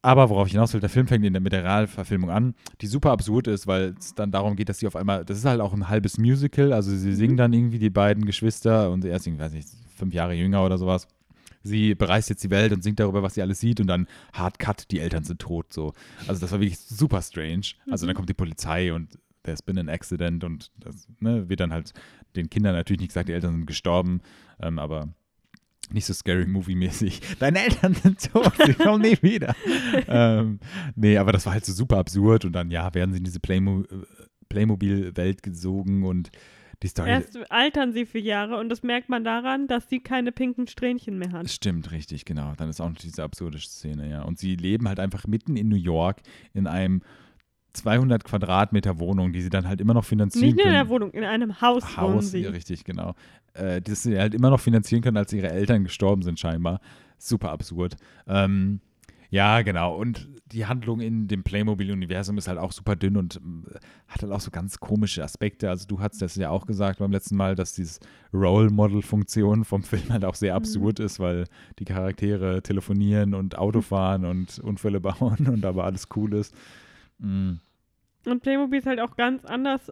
Aber 0.00 0.30
worauf 0.30 0.46
ich 0.46 0.52
hinaus 0.52 0.72
will, 0.72 0.80
der 0.80 0.88
Film 0.88 1.08
fängt 1.08 1.24
in 1.24 1.32
der, 1.32 1.42
mit 1.42 1.52
der 1.52 1.64
Realverfilmung 1.64 2.30
an, 2.30 2.54
die 2.80 2.86
super 2.86 3.10
absurd 3.10 3.48
ist, 3.48 3.66
weil 3.66 3.94
es 3.98 4.14
dann 4.14 4.30
darum 4.30 4.54
geht, 4.54 4.68
dass 4.68 4.78
sie 4.78 4.86
auf 4.86 4.94
einmal, 4.94 5.24
das 5.24 5.38
ist 5.38 5.44
halt 5.44 5.60
auch 5.60 5.72
ein 5.72 5.88
halbes 5.88 6.18
Musical, 6.18 6.72
also 6.72 6.94
sie 6.94 7.14
singen 7.14 7.32
mhm. 7.32 7.38
dann 7.38 7.52
irgendwie 7.52 7.80
die 7.80 7.90
beiden 7.90 8.24
Geschwister 8.24 8.90
und 8.92 9.04
er 9.04 9.16
ist, 9.16 9.26
weiß 9.26 9.52
nicht, 9.52 9.68
fünf 9.96 10.14
Jahre 10.14 10.34
jünger 10.34 10.64
oder 10.64 10.78
sowas 10.78 11.08
sie 11.62 11.94
bereist 11.94 12.30
jetzt 12.30 12.44
die 12.44 12.50
Welt 12.50 12.72
und 12.72 12.82
singt 12.82 13.00
darüber, 13.00 13.22
was 13.22 13.34
sie 13.34 13.42
alles 13.42 13.60
sieht 13.60 13.80
und 13.80 13.86
dann 13.86 14.06
hard 14.32 14.58
cut, 14.58 14.90
die 14.90 15.00
Eltern 15.00 15.24
sind 15.24 15.40
tot. 15.40 15.72
So. 15.72 15.92
Also 16.26 16.40
das 16.40 16.50
war 16.52 16.60
wirklich 16.60 16.78
super 16.78 17.22
strange. 17.22 17.74
Also 17.90 18.06
dann 18.06 18.14
mhm. 18.14 18.16
kommt 18.16 18.28
die 18.28 18.34
Polizei 18.34 18.92
und 18.92 19.18
there's 19.42 19.62
been 19.62 19.78
an 19.78 19.88
accident 19.88 20.44
und 20.44 20.70
das 20.78 21.06
ne, 21.20 21.48
wird 21.48 21.60
dann 21.60 21.72
halt 21.72 21.92
den 22.36 22.50
Kindern 22.50 22.74
natürlich 22.74 23.00
nicht 23.00 23.10
gesagt, 23.10 23.28
die 23.28 23.32
Eltern 23.32 23.52
sind 23.52 23.66
gestorben, 23.66 24.20
ähm, 24.60 24.78
aber 24.78 25.08
nicht 25.92 26.06
so 26.06 26.12
Scary 26.12 26.46
Movie-mäßig. 26.46 27.20
Deine 27.38 27.64
Eltern 27.64 27.94
sind 27.94 28.32
tot, 28.32 28.52
sie 28.64 28.74
kommen 28.74 29.02
nie 29.02 29.18
wieder. 29.22 29.54
ähm, 30.08 30.60
nee, 30.94 31.16
aber 31.16 31.32
das 31.32 31.46
war 31.46 31.54
halt 31.54 31.64
so 31.64 31.72
super 31.72 31.98
absurd 31.98 32.44
und 32.44 32.52
dann, 32.52 32.70
ja, 32.70 32.92
werden 32.94 33.12
sie 33.12 33.18
in 33.18 33.24
diese 33.24 33.40
Playmo 33.40 33.84
Playmobil-Welt 34.48 35.42
gesogen 35.42 36.04
und 36.04 36.30
die 36.82 36.88
Story. 36.88 37.10
Erst 37.10 37.38
altern 37.50 37.92
sie 37.92 38.06
für 38.06 38.18
Jahre 38.18 38.56
und 38.58 38.68
das 38.68 38.82
merkt 38.82 39.08
man 39.08 39.24
daran, 39.24 39.66
dass 39.66 39.88
sie 39.88 40.00
keine 40.00 40.32
pinken 40.32 40.66
Strähnchen 40.66 41.18
mehr 41.18 41.32
hat. 41.32 41.50
Stimmt, 41.50 41.90
richtig, 41.90 42.24
genau. 42.24 42.54
Dann 42.56 42.68
ist 42.68 42.80
auch 42.80 42.88
noch 42.88 42.96
diese 42.96 43.22
absurde 43.22 43.58
Szene, 43.58 44.08
ja. 44.08 44.22
Und 44.22 44.38
sie 44.38 44.56
leben 44.56 44.88
halt 44.88 45.00
einfach 45.00 45.26
mitten 45.26 45.56
in 45.56 45.68
New 45.68 45.76
York 45.76 46.22
in 46.54 46.66
einem 46.66 47.02
200 47.72 48.24
Quadratmeter 48.24 48.98
Wohnung, 48.98 49.32
die 49.32 49.42
sie 49.42 49.50
dann 49.50 49.68
halt 49.68 49.80
immer 49.80 49.94
noch 49.94 50.04
finanzieren 50.04 50.46
Nicht 50.46 50.58
können. 50.58 50.72
Nicht 50.72 50.80
in 50.80 50.86
der 50.86 50.94
Wohnung, 50.94 51.10
in 51.12 51.24
einem 51.24 51.60
Haus, 51.60 51.96
Haus 51.96 52.10
wohnen 52.10 52.22
sie. 52.22 52.44
Richtig, 52.46 52.84
genau. 52.84 53.14
Äh, 53.54 53.80
das 53.80 54.02
sie 54.02 54.18
halt 54.18 54.34
immer 54.34 54.50
noch 54.50 54.60
finanzieren 54.60 55.02
können, 55.02 55.16
als 55.16 55.32
ihre 55.32 55.50
Eltern 55.50 55.84
gestorben 55.84 56.22
sind 56.22 56.40
scheinbar. 56.40 56.80
Super 57.18 57.50
absurd. 57.50 57.96
Ähm, 58.26 58.80
ja, 59.30 59.62
genau. 59.62 59.94
Und 59.96 60.28
die 60.52 60.64
Handlung 60.64 61.00
in 61.00 61.28
dem 61.28 61.42
Playmobil-Universum 61.42 62.38
ist 62.38 62.48
halt 62.48 62.58
auch 62.58 62.72
super 62.72 62.96
dünn 62.96 63.16
und 63.16 63.36
äh, 63.36 63.78
hat 64.08 64.22
halt 64.22 64.32
auch 64.32 64.40
so 64.40 64.50
ganz 64.50 64.80
komische 64.80 65.22
Aspekte. 65.22 65.68
Also 65.68 65.86
du 65.86 66.00
hast 66.00 66.22
das 66.22 66.36
ja 66.36 66.48
auch 66.48 66.66
gesagt 66.66 67.00
beim 67.00 67.12
letzten 67.12 67.36
Mal, 67.36 67.54
dass 67.54 67.74
diese 67.74 68.00
Role-Model-Funktion 68.32 69.64
vom 69.64 69.82
Film 69.84 70.08
halt 70.10 70.24
auch 70.24 70.34
sehr 70.34 70.54
mhm. 70.54 70.58
absurd 70.58 70.98
mhm. 70.98 71.04
ist, 71.04 71.20
weil 71.20 71.44
die 71.78 71.84
Charaktere 71.84 72.62
telefonieren 72.62 73.34
und 73.34 73.58
Auto 73.58 73.80
fahren 73.82 74.24
und 74.24 74.58
Unfälle 74.60 75.00
bauen 75.00 75.46
und 75.48 75.64
aber 75.64 75.84
alles 75.84 76.08
cool 76.16 76.34
ist. 76.34 76.54
Mhm. 77.18 77.60
Und 78.26 78.42
Playmobil 78.42 78.78
ist 78.78 78.86
halt 78.86 79.00
auch 79.00 79.16
ganz 79.16 79.44
anders 79.44 79.90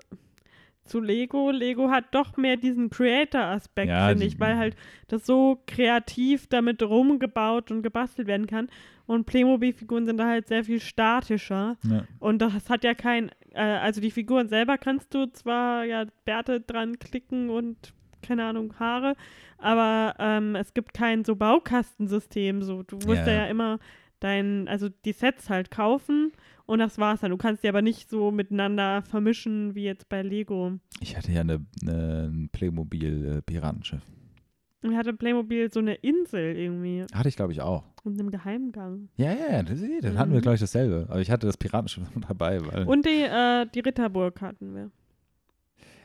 zu 0.84 1.00
Lego. 1.00 1.50
Lego 1.50 1.90
hat 1.90 2.14
doch 2.14 2.36
mehr 2.36 2.56
diesen 2.56 2.90
Creator-Aspekt, 2.90 3.88
ja, 3.88 4.08
finde 4.08 4.24
ich, 4.24 4.38
weil 4.38 4.56
halt 4.56 4.76
das 5.08 5.26
so 5.26 5.60
kreativ 5.66 6.46
damit 6.46 6.82
rumgebaut 6.82 7.70
und 7.70 7.82
gebastelt 7.82 8.28
werden 8.28 8.46
kann. 8.46 8.68
Und 9.06 9.26
Playmobil-Figuren 9.26 10.06
sind 10.06 10.18
da 10.18 10.26
halt 10.26 10.48
sehr 10.48 10.64
viel 10.64 10.80
statischer. 10.80 11.76
Ja. 11.88 12.04
Und 12.18 12.40
das 12.40 12.68
hat 12.70 12.84
ja 12.84 12.94
kein, 12.94 13.30
äh, 13.52 13.60
also 13.62 14.00
die 14.00 14.10
Figuren 14.10 14.48
selber 14.48 14.78
kannst 14.78 15.14
du 15.14 15.26
zwar 15.26 15.84
ja 15.84 16.06
Bärte 16.24 16.60
dran 16.60 16.98
klicken 16.98 17.50
und 17.50 17.92
keine 18.22 18.44
Ahnung, 18.44 18.74
Haare, 18.80 19.14
aber 19.58 20.14
ähm, 20.18 20.56
es 20.56 20.74
gibt 20.74 20.94
kein 20.94 21.24
so 21.24 21.36
Baukastensystem. 21.36 22.62
So, 22.62 22.82
du 22.82 22.96
musst 22.96 23.26
ja. 23.26 23.32
ja 23.32 23.46
immer 23.46 23.78
dein, 24.18 24.66
also 24.66 24.88
die 24.88 25.12
Sets 25.12 25.48
halt 25.48 25.70
kaufen 25.70 26.32
und 26.66 26.78
das 26.80 26.98
war's 26.98 27.20
dann. 27.20 27.30
Du 27.30 27.36
kannst 27.36 27.62
die 27.62 27.68
aber 27.68 27.82
nicht 27.82 28.10
so 28.10 28.30
miteinander 28.30 29.02
vermischen 29.02 29.74
wie 29.74 29.84
jetzt 29.84 30.08
bei 30.08 30.22
Lego. 30.22 30.78
Ich 31.00 31.16
hatte 31.16 31.32
ja 31.32 31.40
eine, 31.40 31.64
eine 31.82 32.30
ein 32.32 32.48
Playmobil-Piratenschiff. 32.52 34.02
Äh, 34.02 34.86
und 34.86 34.96
hatte 34.96 35.12
Playmobil 35.12 35.72
so 35.72 35.80
eine 35.80 35.94
Insel 35.96 36.56
irgendwie. 36.56 37.04
Hatte 37.12 37.28
ich, 37.28 37.36
glaube 37.36 37.52
ich, 37.52 37.60
auch. 37.60 37.84
Und 38.04 38.18
einem 38.20 38.30
Geheimgang. 38.30 39.08
Ja, 39.16 39.32
ja, 39.32 39.62
das, 39.62 39.80
das 39.80 40.12
mhm. 40.12 40.18
hatten 40.18 40.32
wir, 40.32 40.40
glaube 40.40 40.54
ich, 40.54 40.60
dasselbe. 40.60 41.06
Aber 41.08 41.20
ich 41.20 41.30
hatte 41.30 41.46
das 41.46 41.56
Piratenschiff 41.56 42.08
dabei. 42.28 42.64
Weil 42.64 42.84
Und 42.84 43.04
die, 43.06 43.22
äh, 43.22 43.66
die 43.74 43.80
Ritterburg 43.80 44.40
hatten 44.40 44.74
wir. 44.74 44.90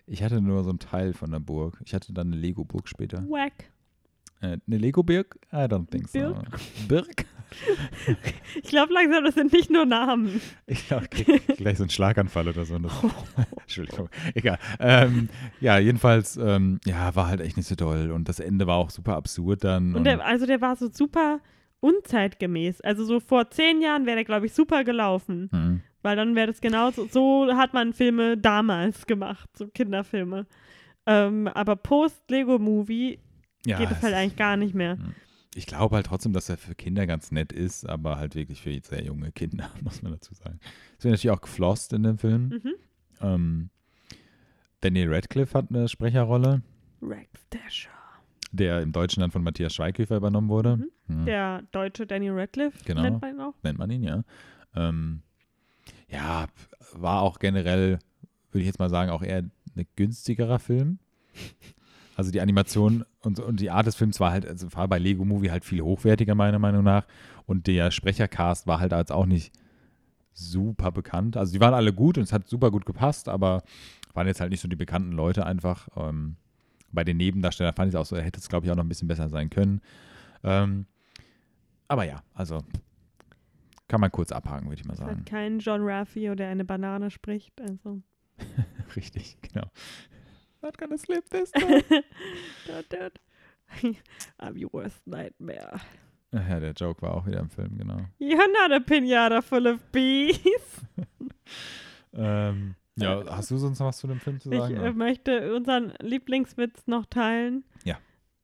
Ich 0.07 0.23
hatte 0.23 0.41
nur 0.41 0.63
so 0.63 0.71
einen 0.71 0.79
Teil 0.79 1.13
von 1.13 1.31
der 1.31 1.39
Burg. 1.39 1.79
Ich 1.85 1.93
hatte 1.93 2.11
dann 2.11 2.27
eine 2.27 2.41
Lego-Burg 2.41 2.87
später. 2.87 3.23
Wack. 3.29 3.71
Äh, 4.41 4.57
eine 4.65 4.77
Lego-Birk? 4.77 5.37
I 5.53 5.67
don't 5.67 5.89
think 5.89 6.09
so. 6.09 6.19
Birk? 6.19 6.59
Birk? 6.87 7.25
Ich 8.55 8.69
glaube 8.69 8.93
langsam, 8.93 9.23
das 9.23 9.35
sind 9.35 9.51
nicht 9.51 9.69
nur 9.69 9.85
Namen. 9.85 10.41
Ich 10.67 10.87
glaube, 10.87 11.07
gleich 11.09 11.77
so 11.77 11.83
ein 11.83 11.89
Schlaganfall 11.89 12.47
oder 12.47 12.65
so. 12.65 12.75
Oh. 12.75 13.09
Entschuldigung, 13.61 14.09
egal. 14.33 14.57
Ähm, 14.79 15.29
ja, 15.59 15.77
jedenfalls, 15.77 16.37
ähm, 16.37 16.79
ja, 16.85 17.13
war 17.15 17.27
halt 17.27 17.41
echt 17.41 17.57
nicht 17.57 17.67
so 17.67 17.75
toll. 17.75 18.11
Und 18.11 18.29
das 18.29 18.39
Ende 18.39 18.67
war 18.67 18.77
auch 18.77 18.89
super 18.89 19.15
absurd 19.15 19.63
dann. 19.63 19.95
Und 19.95 20.05
der, 20.05 20.25
also 20.25 20.45
der 20.45 20.61
war 20.61 20.75
so 20.75 20.89
super 20.91 21.41
unzeitgemäß. 21.81 22.81
Also 22.81 23.03
so 23.03 23.19
vor 23.19 23.49
zehn 23.49 23.81
Jahren 23.81 24.05
wäre 24.05 24.15
der, 24.17 24.25
glaube 24.25 24.45
ich, 24.45 24.53
super 24.53 24.83
gelaufen. 24.83 25.49
Mhm. 25.51 25.81
Weil 26.03 26.15
dann 26.15 26.35
wäre 26.35 26.47
das 26.47 26.61
genauso, 26.61 27.07
so 27.07 27.55
hat 27.55 27.73
man 27.73 27.93
Filme 27.93 28.37
damals 28.37 29.05
gemacht, 29.05 29.49
so 29.55 29.67
Kinderfilme. 29.67 30.47
Ähm, 31.05 31.47
aber 31.47 31.75
Post-Lego-Movie 31.75 33.19
ja, 33.65 33.77
geht 33.77 33.91
es 33.91 34.01
halt 34.01 34.15
eigentlich 34.15 34.35
gar 34.35 34.57
nicht 34.57 34.73
mehr. 34.73 34.95
Mhm 34.95 35.15
ich 35.55 35.65
glaube 35.65 35.95
halt 35.95 36.05
trotzdem, 36.05 36.33
dass 36.33 36.49
er 36.49 36.57
für 36.57 36.75
Kinder 36.75 37.05
ganz 37.05 37.31
nett 37.31 37.51
ist, 37.51 37.87
aber 37.87 38.17
halt 38.17 38.35
wirklich 38.35 38.61
für 38.61 38.79
sehr 38.81 39.03
junge 39.03 39.31
Kinder, 39.31 39.69
muss 39.81 40.01
man 40.01 40.13
dazu 40.13 40.33
sagen. 40.33 40.59
Es 40.97 41.03
wird 41.03 41.13
natürlich 41.13 41.35
auch 41.35 41.41
geflosst 41.41 41.93
in 41.93 42.03
dem 42.03 42.17
Film. 42.17 42.49
Mhm. 42.49 42.73
Ähm, 43.21 43.69
Daniel 44.79 45.13
Radcliffe 45.13 45.57
hat 45.57 45.69
eine 45.69 45.87
Sprecherrolle. 45.87 46.61
Rex 47.01 47.29
Dasher. 47.49 47.91
Der 48.51 48.81
im 48.81 48.91
Deutschen 48.91 49.21
dann 49.21 49.31
von 49.31 49.43
Matthias 49.43 49.73
Schweighöfer 49.73 50.17
übernommen 50.17 50.49
wurde. 50.49 50.77
Mhm. 50.77 50.91
Mhm. 51.07 51.25
Der 51.25 51.63
deutsche 51.71 52.07
Daniel 52.07 52.33
Radcliffe, 52.33 52.77
genau. 52.85 53.01
nennt 53.01 53.21
man 53.21 53.35
ihn 53.35 53.41
auch. 53.41 53.53
Nennt 53.63 53.77
man 53.77 53.91
ihn, 53.91 54.03
ja. 54.03 54.23
Ähm, 54.75 55.21
ja, 56.07 56.47
war 56.93 57.21
auch 57.21 57.39
generell, 57.39 57.99
würde 58.51 58.61
ich 58.61 58.65
jetzt 58.65 58.79
mal 58.79 58.89
sagen, 58.89 59.11
auch 59.11 59.23
eher 59.23 59.43
ein 59.75 59.87
günstigerer 59.95 60.59
Film. 60.59 60.99
Also 62.21 62.31
die 62.31 62.39
Animation 62.39 63.03
und, 63.21 63.39
und 63.39 63.59
die 63.59 63.71
Art 63.71 63.87
des 63.87 63.95
Films 63.95 64.19
war 64.19 64.29
halt, 64.31 64.45
also 64.45 64.71
war 64.73 64.87
bei 64.87 64.99
Lego 64.99 65.25
Movie 65.25 65.49
halt 65.49 65.65
viel 65.65 65.81
hochwertiger, 65.81 66.35
meiner 66.35 66.59
Meinung 66.59 66.83
nach. 66.83 67.07
Und 67.47 67.65
der 67.65 67.89
Sprechercast 67.89 68.67
war 68.67 68.79
halt 68.79 68.93
als 68.93 69.09
auch 69.09 69.25
nicht 69.25 69.51
super 70.33 70.91
bekannt. 70.91 71.35
Also 71.35 71.51
die 71.51 71.59
waren 71.59 71.73
alle 71.73 71.93
gut 71.93 72.19
und 72.19 72.23
es 72.25 72.31
hat 72.31 72.47
super 72.47 72.69
gut 72.69 72.85
gepasst, 72.85 73.27
aber 73.27 73.63
waren 74.13 74.27
jetzt 74.27 74.39
halt 74.39 74.51
nicht 74.51 74.59
so 74.61 74.67
die 74.67 74.75
bekannten 74.75 75.13
Leute 75.13 75.47
einfach. 75.47 75.87
Ähm, 75.95 76.35
bei 76.91 77.03
den 77.03 77.17
Nebendarstellern 77.17 77.73
fand 77.73 77.89
ich 77.89 77.95
es 77.95 77.99
auch 77.99 78.05
so, 78.05 78.15
hätte 78.17 78.39
es, 78.39 78.47
glaube 78.49 78.67
ich, 78.67 78.71
auch 78.71 78.75
noch 78.75 78.83
ein 78.83 78.89
bisschen 78.89 79.07
besser 79.07 79.27
sein 79.27 79.49
können. 79.49 79.81
Ähm, 80.43 80.85
aber 81.87 82.03
ja, 82.03 82.21
also 82.35 82.59
kann 83.87 83.99
man 83.99 84.11
kurz 84.11 84.31
abhaken, 84.31 84.67
würde 84.69 84.79
ich 84.79 84.85
mal 84.85 84.93
Es 84.93 84.99
sagen. 84.99 85.21
hat 85.21 85.25
keinen 85.25 85.57
John 85.57 85.81
Raffio, 85.81 86.35
der 86.35 86.49
eine 86.49 86.65
Banane 86.65 87.09
spricht. 87.09 87.59
Also. 87.59 88.03
Richtig, 88.95 89.37
genau. 89.41 89.65
Not 90.61 90.77
gonna 90.77 90.97
slip 90.97 91.29
this 91.29 91.51
time. 91.53 91.83
Dut, 92.67 92.85
dut. 92.89 93.19
I'm 94.39 94.55
your 94.57 94.69
worst 94.73 95.05
nightmare. 95.07 95.79
Ach 96.33 96.47
ja, 96.49 96.59
der 96.59 96.73
Joke 96.73 97.01
war 97.01 97.13
auch 97.15 97.25
wieder 97.25 97.39
im 97.39 97.49
Film, 97.49 97.77
genau. 97.77 97.99
You're 98.19 98.47
not 98.61 98.71
a 98.71 98.79
pinata 98.79 99.41
full 99.41 99.67
of 99.67 99.79
bees. 99.91 100.39
Ähm, 102.13 102.75
ja, 102.97 103.23
hast 103.29 103.51
du 103.51 103.57
sonst 103.57 103.79
noch 103.79 103.87
was 103.87 103.97
zu 103.99 104.07
dem 104.07 104.19
Film 104.19 104.39
zu 104.39 104.51
Ich 104.51 104.57
sagen? 104.59 104.75
äh, 104.75 104.79
oder? 104.79 104.93
möchte 104.93 105.55
unseren 105.55 105.93
Lieblingswitz 106.01 106.87
noch 106.87 107.05
teilen. 107.05 107.63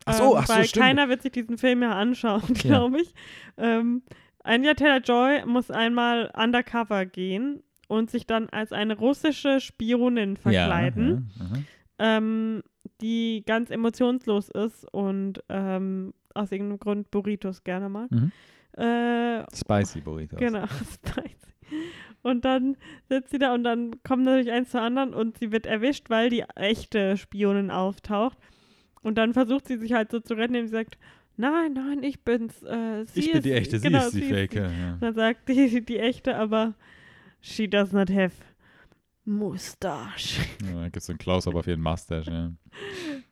ach 0.05 0.13
so, 0.13 0.23
ähm, 0.35 0.37
ach 0.41 0.47
so, 0.47 0.53
weil 0.55 0.63
stimmt. 0.65 0.85
keiner 0.85 1.09
wird 1.09 1.21
sich 1.21 1.33
diesen 1.33 1.57
Film 1.57 1.81
ja 1.83 1.91
anschauen, 1.91 2.43
Ja. 2.55 2.61
glaube 2.63 3.01
ich. 3.01 3.13
Ähm, 3.57 4.03
Anya 4.43 4.73
Taylor-Joy 4.73 5.45
muss 5.45 5.69
einmal 5.69 6.31
undercover 6.33 7.05
gehen 7.05 7.61
und 7.89 8.09
sich 8.09 8.25
dann 8.25 8.47
als 8.49 8.71
eine 8.71 8.97
russische 8.97 9.59
Spionin 9.59 10.37
verkleiden, 10.37 11.29
Ja, 11.37 11.45
ja, 11.45 11.51
ähm, 11.99 12.63
die 13.01 13.43
ganz 13.45 13.69
emotionslos 13.69 14.49
ist 14.49 14.85
und 14.93 15.43
ähm, 15.49 16.13
aus 16.33 16.51
irgendeinem 16.51 16.79
Grund 16.79 17.11
Burritos 17.11 17.63
gerne 17.63 17.89
mag. 17.89 18.09
Mhm. 18.11 18.31
Äh, 18.77 19.43
Spicy 19.55 20.01
Burritos. 20.01 20.39
Genau, 20.39 20.65
spicy. 20.93 21.35
Und 22.21 22.45
dann 22.45 22.77
sitzt 23.09 23.31
sie 23.31 23.39
da 23.39 23.53
und 23.53 23.63
dann 23.63 24.01
kommt 24.03 24.23
natürlich 24.23 24.51
eins 24.51 24.71
zur 24.71 24.81
anderen 24.81 25.13
und 25.13 25.37
sie 25.37 25.51
wird 25.51 25.65
erwischt, 25.65 26.09
weil 26.09 26.29
die 26.29 26.43
echte 26.55 27.17
Spionin 27.17 27.71
auftaucht. 27.71 28.37
Und 29.01 29.17
dann 29.17 29.33
versucht 29.33 29.67
sie 29.67 29.77
sich 29.77 29.93
halt 29.93 30.11
so 30.11 30.19
zu 30.19 30.33
retten, 30.33 30.55
indem 30.55 30.67
sie 30.67 30.73
sagt, 30.73 30.97
nein, 31.37 31.73
nein, 31.73 32.03
ich 32.03 32.23
bin's. 32.23 32.61
Äh, 32.63 33.03
Ich 33.13 33.31
bin 33.31 33.41
die 33.41 33.53
echte, 33.53 33.79
sie 33.79 33.87
genau, 33.87 34.05
ist 34.07 34.15
die 34.15 34.23
Fake. 34.23 34.55
Ja. 34.55 34.97
Dann 34.99 35.13
sagt 35.13 35.47
die, 35.49 35.81
die 35.85 35.99
echte, 35.99 36.35
aber 36.35 36.73
she 37.41 37.67
does 37.69 37.93
not 37.93 38.09
have 38.09 38.33
mustache. 39.37 40.41
Ja, 40.65 40.73
da 40.75 40.83
gibt 40.85 40.97
es 40.97 41.09
einen 41.09 41.19
Close-Up 41.19 41.55
auf 41.55 41.67
ihren 41.67 41.81
Mustache. 41.81 42.31
Ja. 42.31 42.51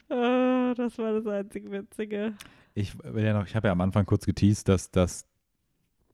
Oh, 0.09 0.73
das 0.75 0.97
war 0.97 1.13
das 1.13 1.25
einzig 1.25 1.71
Witzige. 1.71 2.33
Ich 2.73 2.97
will 3.03 3.23
ja 3.23 3.33
noch, 3.33 3.47
ich 3.47 3.55
habe 3.55 3.67
ja 3.67 3.71
am 3.71 3.81
Anfang 3.81 4.05
kurz 4.05 4.25
geteased, 4.25 4.67
dass, 4.67 4.91
dass, 4.91 5.25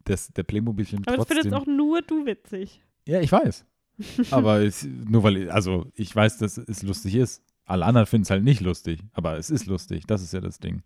dass 0.05 0.29
der 0.29 0.43
Playmobil-Film 0.43 1.03
Aber 1.05 1.17
das 1.17 1.25
trotzdem. 1.27 1.43
findest 1.43 1.61
auch 1.61 1.65
nur 1.67 2.01
du 2.01 2.25
witzig. 2.25 2.81
ja, 3.07 3.19
ich 3.19 3.31
weiß. 3.31 3.65
Aber 4.31 4.61
es, 4.61 4.83
nur 4.83 5.23
weil, 5.23 5.49
also 5.49 5.91
ich 5.95 6.15
weiß, 6.15 6.37
dass 6.37 6.57
es 6.57 6.83
lustig 6.83 7.15
ist. 7.15 7.43
Alle 7.65 7.85
anderen 7.85 8.07
finden 8.07 8.23
es 8.23 8.29
halt 8.29 8.43
nicht 8.43 8.59
lustig, 8.61 8.99
aber 9.13 9.37
es 9.37 9.49
ist 9.49 9.65
lustig. 9.67 10.05
Das 10.05 10.21
ist 10.21 10.33
ja 10.33 10.41
das 10.41 10.59
Ding. 10.59 10.81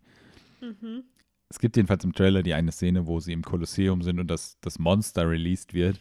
Mhm. 0.60 1.02
Es 1.48 1.58
gibt 1.58 1.76
jedenfalls 1.76 2.04
im 2.04 2.12
Trailer 2.12 2.42
die 2.42 2.54
eine 2.54 2.70
Szene, 2.70 3.06
wo 3.06 3.18
sie 3.18 3.32
im 3.32 3.42
Kolosseum 3.42 4.02
sind 4.02 4.20
und 4.20 4.28
das, 4.28 4.58
das 4.60 4.78
Monster 4.78 5.28
released 5.28 5.74
wird 5.74 6.00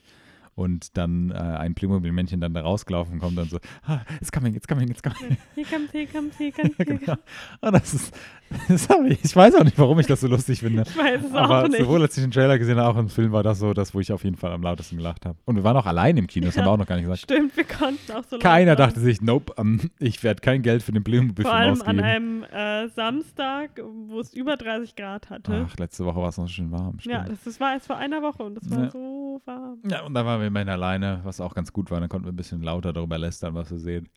und 0.55 0.97
dann 0.97 1.31
äh, 1.31 1.35
ein 1.35 1.75
Playmobil-Männchen 1.75 2.39
dann 2.41 2.53
da 2.53 2.61
rausgelaufen 2.61 3.19
kommt 3.19 3.37
und 3.37 3.49
so, 3.49 3.59
ah, 3.85 3.99
it's 4.21 4.31
coming, 4.31 4.55
it's 4.55 4.67
coming, 4.67 4.89
it's 4.89 5.03
coming. 5.03 5.37
Hier 5.53 5.65
kommt, 5.65 5.91
hier 5.91 6.07
kommt, 6.07 6.33
hier 6.37 6.51
kommt, 6.51 6.75
hier 6.77 6.85
genau. 6.85 6.99
kommt. 7.05 7.19
Und 7.61 7.73
das 7.73 7.93
ist, 7.93 8.17
das 8.69 8.87
ich, 9.09 9.23
ich 9.25 9.35
weiß 9.35 9.55
auch 9.55 9.63
nicht, 9.63 9.77
warum 9.77 9.99
ich 9.99 10.07
das 10.07 10.21
so 10.21 10.27
lustig 10.27 10.59
finde. 10.59 10.83
Ich 10.87 10.97
weiß 10.97 11.25
es 11.25 11.33
Aber 11.33 11.63
auch 11.63 11.67
nicht. 11.67 11.79
sowohl 11.79 12.01
als 12.03 12.15
ich 12.15 12.23
den 12.23 12.31
Trailer 12.31 12.57
gesehen 12.57 12.77
habe, 12.77 12.89
auch 12.89 12.97
im 12.99 13.09
Film 13.09 13.31
war 13.33 13.43
das 13.43 13.59
so, 13.59 13.73
das, 13.73 13.93
wo 13.93 13.99
ich 13.99 14.11
auf 14.13 14.23
jeden 14.23 14.37
Fall 14.37 14.51
am 14.53 14.61
lautesten 14.61 14.97
gelacht 14.97 15.25
habe. 15.25 15.37
Und 15.45 15.55
wir 15.57 15.63
waren 15.63 15.75
auch 15.75 15.85
allein 15.87 16.15
im 16.17 16.27
Kino, 16.27 16.45
das 16.45 16.55
Ja. 16.55 16.61
haben 16.61 16.67
wir 16.67 16.71
auch 16.73 16.77
noch 16.77 16.87
gar 16.87 16.95
nicht 16.95 17.05
gesagt. 17.05 17.21
Stimmt, 17.21 17.57
wir 17.57 17.63
konnten 17.65 18.11
auch 18.13 18.23
so 18.23 18.39
Keiner 18.39 18.75
dachte 18.75 18.99
sich, 19.01 19.21
nope, 19.21 19.53
ähm, 19.57 19.89
ich 19.99 20.23
werde 20.23 20.41
kein 20.41 20.61
Geld 20.61 20.83
für 20.83 20.91
den 20.93 21.01
Vor 21.03 21.11
Playmobil-Film 21.11 21.53
allem 21.55 21.71
ausgeben. 21.73 21.99
an 21.99 22.05
einem 22.05 22.43
äh, 22.43 22.87
Samstag, 22.89 23.81
wo 24.07 24.19
es 24.21 24.33
über 24.33 24.55
30 24.55 24.95
Grad 24.95 25.29
hatte. 25.29 25.67
Ach, 25.69 25.75
letzte 25.77 26.05
Woche 26.05 26.21
war 26.21 26.29
es 26.29 26.37
noch 26.37 26.47
schön 26.47 26.71
warm. 26.71 26.97
ja, 27.01 27.23
stimmt. 27.23 27.29
das, 27.37 27.43
das 27.43 27.59
war 27.59 27.73
erst 27.73 27.87
vor 27.87 27.97
einer 27.97 28.21
Woche 28.21 28.43
und 28.43 28.55
das 28.55 28.69
war 28.69 28.83
Ja. 28.85 28.89
so 28.91 29.41
warm. 29.45 29.79
Ja, 29.89 30.03
und 30.03 30.13
dann 30.13 30.25
waren 30.25 30.39
wir 30.39 30.44
immerhin 30.45 30.69
alleine, 30.69 31.19
was 31.23 31.41
auch 31.41 31.53
ganz 31.55 31.73
gut 31.73 31.91
war. 31.91 31.99
Dann 31.99 32.09
konnten 32.09 32.25
wir 32.27 32.31
ein 32.33 32.35
bisschen 32.37 32.61
lauter 32.61 32.93
darüber 32.93 33.17
lästern, 33.17 33.53
was 33.55 33.69
wir 33.71 33.77
sehen. 33.77 34.09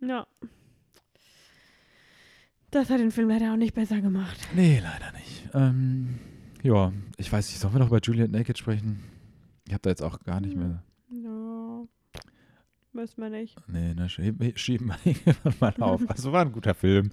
Ja. 0.00 0.26
Das 2.70 2.90
hat 2.90 3.00
den 3.00 3.10
Film 3.10 3.28
leider 3.30 3.52
auch 3.52 3.56
nicht 3.56 3.74
besser 3.74 4.00
gemacht. 4.00 4.38
Nee, 4.54 4.80
leider 4.82 5.12
nicht. 5.12 5.48
Ähm, 5.54 6.18
ja, 6.62 6.92
ich 7.16 7.32
weiß 7.32 7.48
nicht, 7.48 7.58
sollen 7.58 7.74
wir 7.74 7.78
noch 7.80 7.88
über 7.88 8.00
Juliet 8.00 8.30
Naked 8.30 8.58
sprechen? 8.58 9.02
Ich 9.66 9.72
habe 9.72 9.82
da 9.82 9.90
jetzt 9.90 10.02
auch 10.02 10.20
gar 10.20 10.40
nicht 10.40 10.56
mehr. 10.56 10.82
Ja. 11.10 11.84
Müssen 12.92 13.22
wir 13.22 13.30
nicht. 13.30 13.56
Nee, 13.68 13.94
ne, 13.94 14.08
schieben, 14.08 14.52
schieben 14.56 14.92
wir 15.04 15.34
mal 15.60 15.74
auf. 15.80 16.02
Also 16.08 16.32
war 16.32 16.42
ein 16.42 16.52
guter 16.52 16.74
Film. 16.74 17.10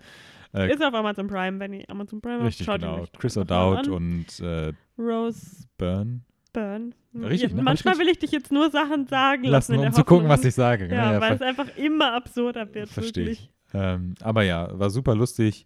Äh, 0.54 0.74
Ist 0.74 0.82
auf 0.84 0.94
Amazon 0.94 1.28
Prime, 1.28 1.60
wenn 1.60 1.74
ihr 1.74 1.90
Amazon 1.90 2.22
Prime 2.22 2.36
habt. 2.38 2.46
richtig, 2.48 2.66
genau. 2.68 3.06
Chris 3.18 3.38
O'Dowd 3.38 3.90
und 3.90 4.40
äh, 4.40 4.74
Rose 4.98 5.68
Byrne. 5.78 6.22
Byrne. 6.56 6.92
Richtig, 7.14 7.54
ne? 7.54 7.62
manchmal 7.62 7.98
will 8.00 8.08
ich 8.08 8.20
dich 8.20 8.32
jetzt 8.32 8.52
nur 8.52 8.72
Sachen 8.72 9.08
sagen 9.08 9.44
lassen, 9.44 9.74
Lassen, 9.76 9.88
um 9.88 9.94
zu 9.94 10.04
gucken, 10.06 10.30
was 10.30 10.44
ich 10.46 10.56
sage. 10.56 10.88
Ja, 10.88 11.14
Ja, 11.14 11.22
weil 11.22 11.34
es 11.34 11.42
einfach 11.42 11.68
immer 11.76 12.14
absurder 12.14 12.74
wird. 12.74 12.90
Verstehe 12.90 13.30
ich. 13.30 13.52
Ähm, 13.74 14.16
aber 14.22 14.44
ja, 14.44 14.78
war 14.80 14.90
super 14.90 15.16
lustig. 15.16 15.66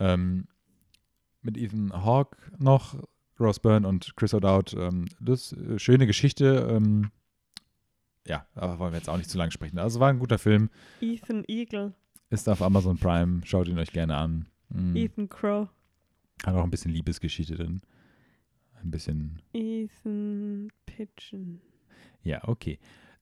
Ähm, 0.00 0.46
mit 1.42 1.58
Ethan 1.58 1.92
Hawke 1.92 2.38
noch, 2.58 2.96
Rose 3.38 3.60
Byrne 3.60 3.86
und 3.86 4.16
Chris 4.16 4.34
O'Dowd. 4.34 4.78
Ähm, 4.78 5.06
das 5.20 5.52
äh, 5.52 5.78
schöne 5.78 6.06
Geschichte. 6.06 6.66
Ähm, 6.70 7.10
ja, 8.26 8.46
aber 8.54 8.78
wollen 8.78 8.92
wir 8.92 8.98
jetzt 8.98 9.10
auch 9.10 9.18
nicht 9.18 9.28
zu 9.28 9.36
lang 9.36 9.50
sprechen. 9.50 9.78
Also 9.78 10.00
war 10.00 10.08
ein 10.08 10.18
guter 10.18 10.38
Film. 10.38 10.70
Ethan 11.00 11.44
Eagle. 11.46 11.92
Ist 12.30 12.48
auf 12.48 12.62
Amazon 12.62 12.96
Prime. 12.96 13.42
Schaut 13.44 13.68
ihn 13.68 13.78
euch 13.78 13.92
gerne 13.92 14.16
an. 14.16 14.46
Mhm. 14.70 14.96
Ethan 14.96 15.28
Crow. 15.28 15.68
Hat 16.44 16.54
auch 16.54 16.64
ein 16.64 16.70
bisschen 16.70 16.92
Liebesgeschichte 16.92 17.56
drin. 17.56 17.82
Ein 18.84 18.90
bisschen. 18.90 19.38
Ethan 19.52 20.68
Pigeon. 20.86 21.60
Ja, 22.22 22.46
okay. 22.46 22.78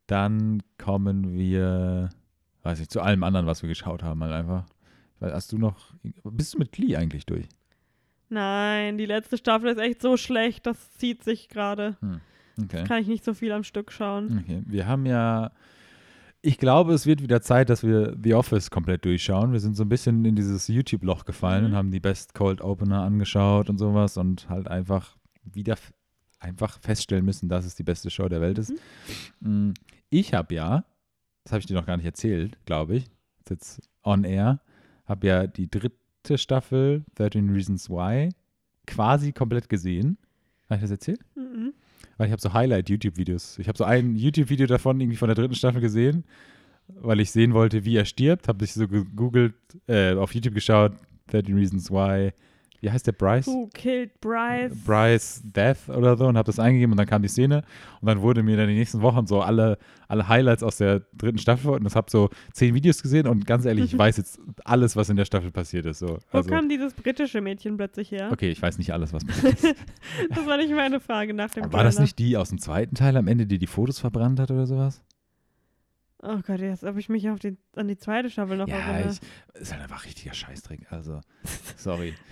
Dann 0.06 0.62
kommen 0.78 1.34
wir, 1.34 2.10
weiß 2.62 2.78
nicht, 2.80 2.90
zu 2.90 3.00
allem 3.00 3.22
anderen, 3.22 3.46
was 3.46 3.62
wir 3.62 3.68
geschaut 3.68 4.02
haben, 4.02 4.22
halt 4.22 4.32
einfach. 4.32 4.66
Weil 5.20 5.32
hast 5.32 5.52
du 5.52 5.58
noch, 5.58 5.94
bist 6.24 6.54
du 6.54 6.58
mit 6.58 6.72
Glee 6.72 6.96
eigentlich 6.96 7.24
durch? 7.26 7.48
Nein, 8.28 8.98
die 8.98 9.06
letzte 9.06 9.36
Staffel 9.36 9.70
ist 9.70 9.78
echt 9.78 10.00
so 10.02 10.16
schlecht, 10.16 10.66
das 10.66 10.92
zieht 10.94 11.22
sich 11.22 11.48
gerade. 11.48 11.96
Okay. 12.60 12.84
Kann 12.84 13.00
ich 13.02 13.08
nicht 13.08 13.24
so 13.24 13.34
viel 13.34 13.52
am 13.52 13.62
Stück 13.62 13.92
schauen. 13.92 14.40
okay. 14.42 14.62
Wir 14.66 14.86
haben 14.86 15.06
ja, 15.06 15.52
ich 16.40 16.58
glaube, 16.58 16.92
es 16.94 17.06
wird 17.06 17.22
wieder 17.22 17.40
Zeit, 17.42 17.68
dass 17.70 17.82
wir 17.82 18.16
The 18.22 18.34
Office 18.34 18.70
komplett 18.70 19.04
durchschauen. 19.04 19.52
Wir 19.52 19.60
sind 19.60 19.76
so 19.76 19.84
ein 19.84 19.88
bisschen 19.88 20.24
in 20.24 20.34
dieses 20.34 20.66
YouTube-Loch 20.68 21.24
gefallen 21.24 21.64
Mhm. 21.64 21.70
und 21.70 21.76
haben 21.76 21.90
die 21.90 22.00
Best 22.00 22.34
Cold 22.34 22.60
Opener 22.62 23.02
angeschaut 23.02 23.68
und 23.70 23.78
sowas 23.78 24.16
und 24.16 24.48
halt 24.48 24.66
einfach 24.68 25.16
wieder 25.45 25.76
einfach 26.38 26.78
feststellen 26.80 27.24
müssen, 27.24 27.49
dass 27.49 27.64
es 27.64 27.74
die 27.74 27.82
beste 27.84 28.11
Show 28.11 28.28
der 28.28 28.40
Welt 28.40 28.59
ist. 28.59 28.72
Mm, 29.40 29.70
Ich 30.11 30.34
habe 30.34 30.55
ja, 30.55 30.84
das 31.45 31.53
habe 31.53 31.61
ich 31.61 31.66
dir 31.66 31.74
noch 31.74 31.86
gar 31.86 31.97
nicht 31.97 32.07
erzählt, 32.07 32.59
glaube 32.66 32.97
ich, 32.97 33.05
jetzt 33.49 33.88
on 34.03 34.24
air, 34.24 34.61
habe 35.07 35.26
ja 35.26 35.47
die 35.47 35.70
dritte 35.70 36.36
Staffel 36.36 37.05
13 37.14 37.51
Reasons 37.51 37.88
Why 37.90 38.30
quasi 38.86 39.32
komplett 39.32 39.68
gesehen. 39.68 40.18
Habe 40.68 40.76
ich 40.76 40.82
das 40.82 40.90
erzählt? 40.90 41.20
Mhm. 41.34 41.72
Weil 42.16 42.26
ich 42.26 42.32
habe 42.32 42.43
so 42.43 42.53
Highlight-YouTube-Videos. 42.53 43.59
Ich 43.59 43.68
habe 43.68 43.78
so 43.78 43.84
ein 43.84 44.16
YouTube-Video 44.16 44.66
davon 44.66 45.01
irgendwie 45.01 45.16
von 45.16 45.28
der 45.28 45.34
dritten 45.34 45.55
Staffel 45.55 45.80
gesehen, 45.80 46.24
weil 46.88 47.20
ich 47.20 47.30
sehen 47.30 47.55
wollte, 47.55 47.84
wie 47.84 47.97
er 47.97 48.05
stirbt. 48.05 48.49
Habe 48.49 48.64
ich 48.64 48.72
so 48.74 48.86
gegoogelt, 48.88 49.55
äh, 49.86 50.14
auf 50.14 50.34
YouTube 50.34 50.55
geschaut, 50.55 50.93
13 51.28 51.55
Reasons 51.55 51.90
Why. 51.90 52.32
Wie 52.82 52.90
heißt 52.90 53.06
der 53.06 53.12
Bryce? 53.12 53.46
Who 53.46 53.68
killed 53.72 54.20
Bryce? 54.20 54.74
Bryce 54.84 55.40
Death 55.44 55.88
oder 55.88 56.16
so 56.16 56.26
und 56.26 56.36
habe 56.36 56.46
das 56.46 56.58
eingegeben 56.58 56.90
und 56.92 56.96
dann 56.98 57.06
kam 57.06 57.22
die 57.22 57.28
Szene 57.28 57.62
und 58.00 58.08
dann 58.08 58.20
wurde 58.22 58.42
mir 58.42 58.56
dann 58.56 58.66
die 58.66 58.74
nächsten 58.74 59.00
Wochen 59.02 59.24
so 59.28 59.40
alle, 59.40 59.78
alle 60.08 60.26
Highlights 60.28 60.64
aus 60.64 60.78
der 60.78 61.00
dritten 61.14 61.38
Staffel 61.38 61.70
und 61.70 61.86
ich 61.86 61.94
habe 61.94 62.10
so 62.10 62.28
zehn 62.52 62.74
Videos 62.74 63.00
gesehen 63.00 63.28
und 63.28 63.46
ganz 63.46 63.66
ehrlich, 63.66 63.84
ich 63.92 63.96
weiß 63.98 64.16
jetzt 64.16 64.40
alles, 64.64 64.96
was 64.96 65.08
in 65.08 65.16
der 65.16 65.24
Staffel 65.26 65.52
passiert 65.52 65.86
ist. 65.86 66.00
So. 66.00 66.18
Wo 66.32 66.38
Also, 66.38 66.50
kam 66.50 66.68
dieses 66.68 66.92
britische 66.92 67.40
Mädchen 67.40 67.76
plötzlich 67.76 68.10
her? 68.10 68.30
okay, 68.32 68.50
ich 68.50 68.60
weiß 68.60 68.78
nicht 68.78 68.92
alles, 68.92 69.12
was 69.12 69.24
passiert 69.26 69.62
ist. 69.62 69.76
Das 70.30 70.44
war 70.44 70.56
nicht 70.56 70.74
meine 70.74 70.98
Frage 70.98 71.34
nach 71.34 71.50
dem 71.50 71.72
War 71.72 71.84
das 71.84 72.00
nicht 72.00 72.18
die 72.18 72.36
aus 72.36 72.48
dem 72.48 72.58
zweiten 72.58 72.96
Teil 72.96 73.16
am 73.16 73.28
Ende, 73.28 73.46
die 73.46 73.58
die 73.58 73.68
Fotos 73.68 74.00
verbrannt 74.00 74.40
hat 74.40 74.50
oder 74.50 74.66
sowas? 74.66 75.04
Oh 76.24 76.38
Gott, 76.46 76.60
jetzt 76.60 76.84
habe 76.84 77.00
ich 77.00 77.08
mich 77.08 77.28
auf 77.30 77.40
die, 77.40 77.56
an 77.74 77.88
die 77.88 77.96
zweite 77.96 78.30
Staffel 78.30 78.56
noch 78.56 78.68
Ja, 78.68 78.76
erinnert. 78.76 79.18
ist 79.54 79.72
halt 79.72 79.82
einfach 79.82 80.04
richtiger 80.04 80.32
Scheißdreck. 80.34 80.86
Also, 80.90 81.20
sorry. 81.76 82.14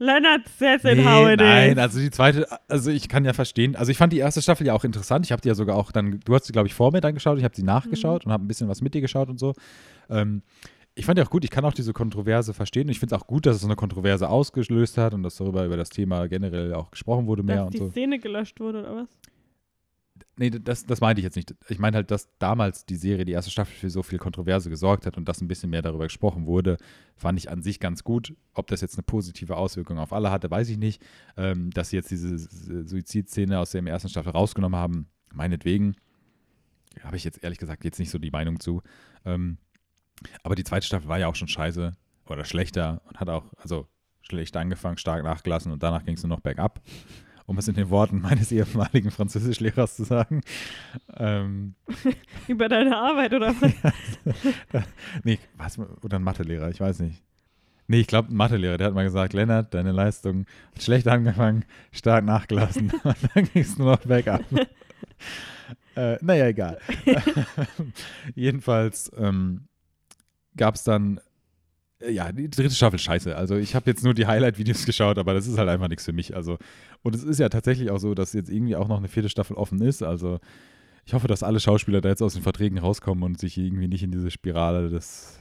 Leonard 0.00 0.46
it 0.60 0.82
Nee, 0.82 1.36
nein, 1.36 1.78
also 1.78 2.00
die 2.00 2.10
zweite, 2.10 2.46
also 2.68 2.90
ich 2.90 3.08
kann 3.08 3.24
ja 3.26 3.34
verstehen. 3.34 3.76
Also 3.76 3.92
ich 3.92 3.98
fand 3.98 4.12
die 4.14 4.18
erste 4.18 4.40
Staffel 4.40 4.66
ja 4.66 4.72
auch 4.72 4.84
interessant. 4.84 5.26
Ich 5.26 5.32
habe 5.32 5.42
die 5.42 5.48
ja 5.48 5.54
sogar 5.54 5.76
auch 5.76 5.92
dann, 5.92 6.20
du 6.24 6.34
hast 6.34 6.46
sie, 6.46 6.52
glaube 6.52 6.68
ich, 6.68 6.74
vor 6.74 6.90
mir 6.90 7.02
dann 7.02 7.12
geschaut. 7.12 7.36
Ich 7.36 7.44
habe 7.44 7.54
sie 7.54 7.62
nachgeschaut 7.62 8.24
und 8.24 8.32
habe 8.32 8.42
ein 8.42 8.48
bisschen 8.48 8.66
was 8.68 8.80
mit 8.80 8.94
dir 8.94 9.02
geschaut 9.02 9.28
und 9.28 9.38
so. 9.38 9.52
Ähm, 10.08 10.42
ich 10.94 11.04
fand 11.04 11.18
die 11.18 11.22
auch 11.22 11.30
gut. 11.30 11.44
Ich 11.44 11.50
kann 11.50 11.66
auch 11.66 11.74
diese 11.74 11.92
Kontroverse 11.92 12.54
verstehen. 12.54 12.86
Und 12.86 12.92
ich 12.92 12.98
finde 12.98 13.14
es 13.14 13.20
auch 13.20 13.26
gut, 13.26 13.44
dass 13.44 13.56
es 13.56 13.62
so 13.62 13.68
eine 13.68 13.76
Kontroverse 13.76 14.28
ausgelöst 14.28 14.96
hat 14.96 15.12
und 15.12 15.22
dass 15.22 15.36
darüber 15.36 15.66
über 15.66 15.76
das 15.76 15.90
Thema 15.90 16.28
generell 16.28 16.72
auch 16.72 16.90
gesprochen 16.90 17.26
wurde 17.26 17.42
mehr 17.42 17.56
Dass 17.56 17.66
und 17.66 17.74
die 17.74 17.78
so. 17.78 17.90
Szene 17.90 18.18
gelöscht 18.18 18.58
wurde 18.58 18.80
oder 18.80 18.96
was? 18.96 19.08
Nee, 20.40 20.48
das, 20.48 20.86
das 20.86 21.02
meinte 21.02 21.20
ich 21.20 21.24
jetzt 21.24 21.36
nicht. 21.36 21.54
Ich 21.68 21.78
meine 21.78 21.96
halt, 21.96 22.10
dass 22.10 22.30
damals 22.38 22.86
die 22.86 22.96
Serie, 22.96 23.26
die 23.26 23.32
erste 23.32 23.50
Staffel, 23.50 23.74
für 23.74 23.90
so 23.90 24.02
viel 24.02 24.18
Kontroverse 24.18 24.70
gesorgt 24.70 25.04
hat 25.04 25.18
und 25.18 25.28
dass 25.28 25.42
ein 25.42 25.48
bisschen 25.48 25.68
mehr 25.68 25.82
darüber 25.82 26.04
gesprochen 26.04 26.46
wurde, 26.46 26.78
fand 27.14 27.38
ich 27.38 27.50
an 27.50 27.60
sich 27.60 27.78
ganz 27.78 28.04
gut. 28.04 28.34
Ob 28.54 28.66
das 28.68 28.80
jetzt 28.80 28.94
eine 28.96 29.02
positive 29.02 29.58
Auswirkung 29.58 29.98
auf 29.98 30.14
alle 30.14 30.30
hatte, 30.30 30.50
weiß 30.50 30.70
ich 30.70 30.78
nicht. 30.78 31.02
Ähm, 31.36 31.70
dass 31.72 31.90
sie 31.90 31.96
jetzt 31.96 32.10
diese 32.10 32.38
Suizidszene 32.38 33.58
aus 33.58 33.72
der 33.72 33.84
ersten 33.84 34.08
Staffel 34.08 34.32
rausgenommen 34.32 34.80
haben, 34.80 35.10
meinetwegen, 35.30 35.94
habe 37.02 37.18
ich 37.18 37.24
jetzt 37.24 37.44
ehrlich 37.44 37.58
gesagt 37.58 37.84
jetzt 37.84 37.98
nicht 37.98 38.10
so 38.10 38.18
die 38.18 38.30
Meinung 38.30 38.60
zu. 38.60 38.80
Ähm, 39.26 39.58
aber 40.42 40.54
die 40.54 40.64
zweite 40.64 40.86
Staffel 40.86 41.08
war 41.10 41.18
ja 41.18 41.26
auch 41.26 41.36
schon 41.36 41.48
scheiße 41.48 41.94
oder 42.24 42.46
schlechter 42.46 43.02
und 43.04 43.20
hat 43.20 43.28
auch, 43.28 43.44
also 43.58 43.88
schlecht 44.22 44.56
angefangen, 44.56 44.96
stark 44.96 45.22
nachgelassen 45.22 45.70
und 45.70 45.82
danach 45.82 46.02
ging 46.06 46.14
es 46.14 46.22
nur 46.22 46.30
noch 46.30 46.40
bergab 46.40 46.80
um 47.50 47.58
es 47.58 47.66
in 47.66 47.74
den 47.74 47.90
Worten 47.90 48.20
meines 48.20 48.52
ehemaligen 48.52 49.10
Französischlehrers 49.10 49.96
zu 49.96 50.04
sagen. 50.04 50.42
Ähm, 51.16 51.74
Über 52.46 52.68
deine 52.68 52.96
Arbeit 52.96 53.34
oder 53.34 53.52
was? 53.60 53.72
nee, 55.24 55.40
was, 55.56 55.76
oder 55.76 56.20
ein 56.20 56.22
Mathelehrer, 56.22 56.70
ich 56.70 56.80
weiß 56.80 57.00
nicht. 57.00 57.24
Nee, 57.88 58.02
ich 58.02 58.06
glaube, 58.06 58.32
ein 58.32 58.36
Mathelehrer, 58.36 58.78
der 58.78 58.86
hat 58.86 58.94
mal 58.94 59.02
gesagt, 59.02 59.32
Lennart, 59.32 59.74
deine 59.74 59.90
Leistung 59.90 60.46
hat 60.76 60.82
schlecht 60.84 61.08
angefangen, 61.08 61.64
stark 61.90 62.24
nachgelassen 62.24 62.92
und 63.02 63.16
dann 63.34 63.44
ging 63.52 63.62
es 63.62 63.76
nur 63.76 63.96
noch 63.96 64.04
bergab. 64.04 64.42
äh, 65.96 66.18
naja, 66.20 66.46
egal. 66.46 66.78
Jedenfalls 68.36 69.10
ähm, 69.18 69.66
gab 70.56 70.76
es 70.76 70.84
dann 70.84 71.20
ja, 72.08 72.32
die 72.32 72.48
dritte 72.48 72.74
Staffel 72.74 72.98
scheiße. 72.98 73.36
Also 73.36 73.56
ich 73.56 73.74
habe 73.74 73.90
jetzt 73.90 74.04
nur 74.04 74.14
die 74.14 74.26
Highlight-Videos 74.26 74.86
geschaut, 74.86 75.18
aber 75.18 75.34
das 75.34 75.46
ist 75.46 75.58
halt 75.58 75.68
einfach 75.68 75.88
nichts 75.88 76.04
für 76.04 76.12
mich. 76.12 76.34
Also, 76.34 76.58
und 77.02 77.14
es 77.14 77.22
ist 77.22 77.38
ja 77.38 77.48
tatsächlich 77.48 77.90
auch 77.90 77.98
so, 77.98 78.14
dass 78.14 78.32
jetzt 78.32 78.50
irgendwie 78.50 78.76
auch 78.76 78.88
noch 78.88 78.98
eine 78.98 79.08
vierte 79.08 79.28
Staffel 79.28 79.56
offen 79.56 79.80
ist. 79.82 80.02
Also 80.02 80.40
ich 81.04 81.14
hoffe, 81.14 81.28
dass 81.28 81.42
alle 81.42 81.60
Schauspieler 81.60 82.00
da 82.00 82.08
jetzt 82.08 82.22
aus 82.22 82.34
den 82.34 82.42
Verträgen 82.42 82.78
rauskommen 82.78 83.24
und 83.24 83.38
sich 83.38 83.58
irgendwie 83.58 83.88
nicht 83.88 84.02
in 84.02 84.12
diese 84.12 84.30
Spirale 84.30 84.88
des 84.88 85.38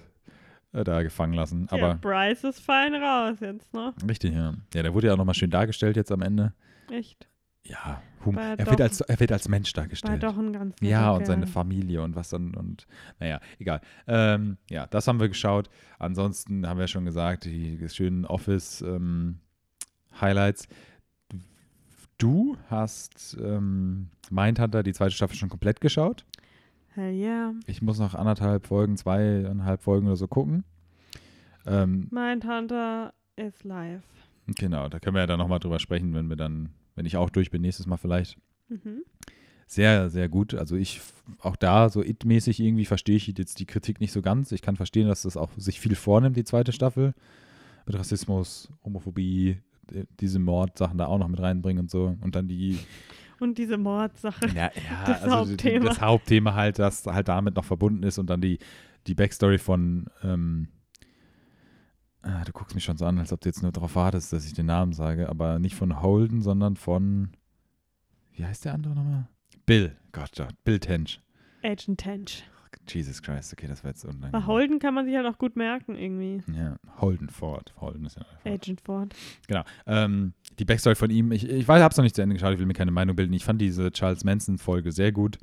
äh, 0.73 0.83
da 0.83 1.01
gefangen 1.03 1.33
lassen. 1.33 1.67
Aber 1.69 1.79
ja, 1.79 1.93
Bryce 1.93 2.43
ist 2.43 2.59
fein 2.59 2.93
raus 2.95 3.37
jetzt, 3.39 3.73
ne? 3.73 3.93
Richtig, 4.07 4.33
ja. 4.33 4.53
Ja, 4.73 4.83
der 4.83 4.93
wurde 4.93 5.07
ja 5.07 5.13
auch 5.13 5.17
nochmal 5.17 5.35
schön 5.35 5.51
dargestellt 5.51 5.95
jetzt 5.95 6.11
am 6.11 6.21
Ende. 6.21 6.53
Echt? 6.91 7.28
Ja, 7.63 8.01
hum, 8.25 8.37
er, 8.37 8.65
wird 8.65 8.81
als, 8.81 9.01
er 9.01 9.19
wird 9.19 9.31
als 9.31 9.47
Mensch 9.47 9.71
dargestellt. 9.73 10.21
War 10.21 10.31
doch 10.31 10.37
ein 10.37 10.53
ganz 10.53 10.75
Ja, 10.81 11.11
und 11.11 11.25
seine 11.25 11.47
Familie 11.47 12.01
und 12.01 12.15
was 12.15 12.29
dann 12.29 12.55
und 12.55 12.87
naja, 13.19 13.39
egal. 13.59 13.81
Ähm, 14.07 14.57
ja, 14.69 14.87
das 14.87 15.07
haben 15.07 15.19
wir 15.19 15.27
geschaut. 15.27 15.69
Ansonsten 15.99 16.67
haben 16.67 16.79
wir 16.79 16.87
schon 16.87 17.05
gesagt, 17.05 17.45
die 17.45 17.87
schönen 17.89 18.25
Office-Highlights. 18.25 20.67
Ähm, 21.31 21.41
du 22.17 22.57
hast 22.69 23.37
ähm, 23.41 24.09
Mindhunter, 24.29 24.83
die 24.83 24.93
zweite 24.93 25.11
Staffel 25.11 25.35
schon 25.35 25.49
komplett 25.49 25.81
geschaut. 25.81 26.25
Hell 26.93 27.13
yeah. 27.13 27.53
Ich 27.67 27.81
muss 27.81 27.99
noch 27.99 28.15
anderthalb 28.15 28.67
Folgen, 28.67 28.97
zweieinhalb 28.97 29.83
Folgen 29.83 30.07
oder 30.07 30.15
so 30.15 30.27
gucken. 30.27 30.63
Ähm, 31.65 32.07
Mindhunter 32.11 33.13
ist 33.35 33.63
live. 33.63 34.03
Genau, 34.47 34.89
da 34.89 34.99
können 34.99 35.15
wir 35.15 35.21
ja 35.21 35.27
dann 35.27 35.37
nochmal 35.37 35.59
drüber 35.59 35.79
sprechen, 35.79 36.15
wenn 36.15 36.29
wir 36.29 36.35
dann 36.35 36.69
wenn 36.99 37.05
ich 37.05 37.15
auch 37.15 37.29
durch 37.29 37.49
bin, 37.49 37.61
nächstes 37.61 37.87
Mal 37.87 37.95
vielleicht. 37.95 38.37
Mhm. 38.67 39.03
Sehr, 39.67 40.09
sehr 40.09 40.27
gut. 40.27 40.53
Also 40.53 40.75
ich 40.75 40.99
auch 41.39 41.55
da 41.55 41.87
so 41.87 42.03
it-mäßig 42.03 42.59
irgendwie 42.59 42.83
verstehe 42.83 43.15
ich 43.15 43.25
jetzt 43.25 43.59
die 43.59 43.65
Kritik 43.65 44.01
nicht 44.01 44.11
so 44.11 44.21
ganz. 44.21 44.51
Ich 44.51 44.61
kann 44.61 44.75
verstehen, 44.75 45.07
dass 45.07 45.21
das 45.21 45.37
auch 45.37 45.49
sich 45.55 45.79
viel 45.79 45.95
vornimmt, 45.95 46.35
die 46.35 46.43
zweite 46.43 46.73
Staffel. 46.73 47.13
Mit 47.85 47.97
Rassismus, 47.97 48.69
Homophobie, 48.83 49.59
diese 50.19 50.39
Mordsachen 50.39 50.97
da 50.97 51.05
auch 51.05 51.19
noch 51.19 51.29
mit 51.29 51.39
reinbringen 51.39 51.83
und 51.83 51.89
so. 51.89 52.17
Und 52.19 52.35
dann 52.35 52.49
die 52.49 52.77
und 53.39 53.57
diese 53.57 53.77
Mordsache. 53.77 54.47
Ja, 54.47 54.69
ja 54.89 55.05
das 55.05 55.23
also 55.23 55.35
Hauptthema. 55.37 55.85
das 55.85 56.01
Hauptthema 56.01 56.53
halt, 56.53 56.79
das 56.79 57.05
halt 57.05 57.29
damit 57.29 57.55
noch 57.55 57.63
verbunden 57.63 58.03
ist 58.03 58.17
und 58.17 58.29
dann 58.29 58.41
die, 58.41 58.59
die 59.07 59.15
Backstory 59.15 59.57
von 59.57 60.07
ähm, 60.21 60.67
Ah, 62.21 62.43
du 62.43 62.51
guckst 62.51 62.75
mich 62.75 62.83
schon 62.83 62.97
so 62.97 63.05
an, 63.05 63.17
als 63.17 63.31
ob 63.31 63.41
du 63.41 63.49
jetzt 63.49 63.61
nur 63.61 63.71
darauf 63.71 63.95
wartest, 63.95 64.33
dass 64.33 64.45
ich 64.45 64.53
den 64.53 64.65
Namen 64.65 64.93
sage, 64.93 65.29
aber 65.29 65.59
nicht 65.59 65.75
von 65.75 66.01
Holden, 66.01 66.41
sondern 66.41 66.75
von. 66.75 67.29
Wie 68.33 68.45
heißt 68.45 68.65
der 68.65 68.73
andere 68.73 68.95
nochmal? 68.95 69.27
Bill. 69.65 69.95
Gott, 70.11 70.31
Gott. 70.35 70.53
Bill 70.63 70.79
Tench. 70.79 71.21
Agent 71.63 71.99
Tench. 71.99 72.43
Jesus 72.87 73.21
Christ, 73.21 73.53
okay, 73.53 73.67
das 73.67 73.83
war 73.83 73.91
jetzt 73.91 74.03
unangenehm. 74.03 74.31
Bei 74.31 74.45
Holden 74.45 74.79
kann 74.79 74.93
man 74.93 75.05
sich 75.05 75.15
halt 75.15 75.25
auch 75.25 75.37
gut 75.37 75.55
merken, 75.55 75.95
irgendwie. 75.95 76.41
Ja, 76.55 76.77
Holden 76.99 77.29
Ford. 77.29 77.73
Holden 77.79 78.05
ist 78.05 78.17
ja 78.17 78.23
Ford. 78.23 78.53
Agent 78.53 78.81
Ford. 78.81 79.15
Genau. 79.47 79.63
Ähm, 79.85 80.33
die 80.57 80.65
Backstory 80.65 80.95
von 80.95 81.09
ihm, 81.09 81.31
ich, 81.31 81.47
ich 81.47 81.67
weiß, 81.67 81.81
hab's 81.81 81.97
noch 81.97 82.03
nicht 82.03 82.15
zu 82.15 82.21
Ende 82.21 82.35
geschaut, 82.35 82.53
ich 82.53 82.59
will 82.59 82.65
mir 82.65 82.73
keine 82.73 82.91
Meinung 82.91 83.15
bilden. 83.15 83.33
Ich 83.33 83.45
fand 83.45 83.61
diese 83.61 83.91
Charles 83.91 84.23
Manson-Folge 84.23 84.91
sehr 84.91 85.11
gut. 85.11 85.37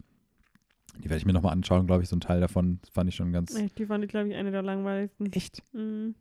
Die 0.98 1.04
werde 1.04 1.18
ich 1.18 1.26
mir 1.26 1.32
nochmal 1.32 1.52
anschauen, 1.52 1.86
glaube 1.86 2.02
ich, 2.02 2.08
so 2.08 2.16
ein 2.16 2.20
Teil 2.20 2.40
davon. 2.40 2.80
Fand 2.92 3.08
ich 3.08 3.14
schon 3.16 3.32
ganz. 3.32 3.54
Die 3.76 3.86
fand 3.86 4.02
ich, 4.04 4.10
glaube 4.10 4.28
ich, 4.28 4.34
eine 4.34 4.50
der 4.50 4.62
langweiligsten. 4.62 5.32
Echt? 5.32 5.62
Mhm. 5.72 6.14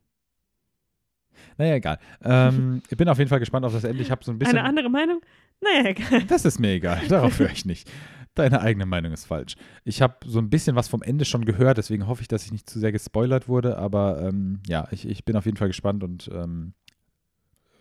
Naja, 1.58 1.76
egal. 1.76 2.00
Ähm, 2.24 2.82
ich 2.90 2.98
bin 2.98 3.10
auf 3.10 3.18
jeden 3.18 3.30
Fall 3.30 3.40
gespannt 3.40 3.66
auf 3.66 3.74
das 3.74 3.84
Ende. 3.84 4.02
Ich 4.02 4.12
habe 4.12 4.24
so 4.24 4.32
ein 4.32 4.40
bisschen. 4.40 4.58
Eine 4.58 4.68
andere 4.68 4.90
Meinung? 4.90 5.22
Naja, 5.62 5.90
egal. 5.90 6.24
Das 6.24 6.46
ist 6.46 6.60
mir 6.60 6.72
egal. 6.72 7.02
Darauf 7.10 7.40
höre 7.40 7.52
ich 7.52 7.66
nicht. 7.66 7.90
Deine 8.34 8.60
eigene 8.62 8.86
Meinung 8.86 9.14
ist 9.14 9.26
falsch. 9.26 9.56
Ich 9.86 10.02
habe 10.02 10.16
so 10.26 10.40
ein 10.40 10.50
bisschen 10.50 10.76
was 10.76 10.90
vom 10.90 11.02
Ende 11.02 11.24
schon 11.24 11.46
gehört, 11.46 11.78
deswegen 11.78 12.08
hoffe 12.08 12.22
ich, 12.22 12.28
dass 12.28 12.46
ich 12.46 12.52
nicht 12.52 12.70
zu 12.70 12.80
sehr 12.80 12.92
gespoilert 12.92 13.48
wurde. 13.48 13.78
Aber 13.78 14.22
ähm, 14.22 14.60
ja, 14.68 14.88
ich, 14.92 15.08
ich 15.08 15.24
bin 15.24 15.38
auf 15.38 15.46
jeden 15.46 15.58
Fall 15.58 15.70
gespannt 15.70 16.04
und 16.04 16.30
ähm, 16.34 16.74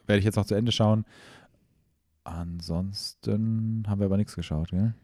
werde 0.07 0.20
ich 0.20 0.24
jetzt 0.24 0.36
noch 0.36 0.46
zu 0.46 0.55
Ende 0.55 0.70
schauen. 0.70 1.05
Ansonsten 2.22 3.84
haben 3.88 4.00
wir 4.00 4.07
aber 4.07 4.16
nichts 4.16 4.36
geschaut, 4.36 4.70
gell? 4.70 4.94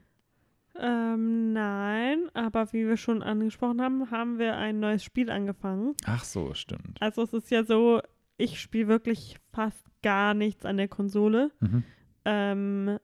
Ähm, 0.81 1.53
nein, 1.53 2.31
aber 2.33 2.73
wie 2.73 2.87
wir 2.87 2.97
schon 2.97 3.23
angesprochen 3.23 3.83
haben, 3.83 4.11
haben 4.11 4.39
wir 4.39 4.57
ein 4.57 4.81
neues 4.81 5.05
Spiel 5.05 5.31
angefangen. 5.31 5.95
Ach 6.07 6.25
so, 6.25 6.55
stimmt. 6.55 6.97
Also 7.01 7.23
es 7.23 7.33
ist 7.35 7.51
ja 7.51 7.65
so, 7.65 8.01
ich 8.41 8.61
spiele 8.61 8.89
wirklich 8.89 9.37
fast 9.53 9.85
gar 10.03 10.35
nichts 10.35 10.65
an 10.65 10.77
der 10.77 10.89
Konsole. 10.89 11.51
Mhm. 11.61 11.85
Ähm, 12.25 12.99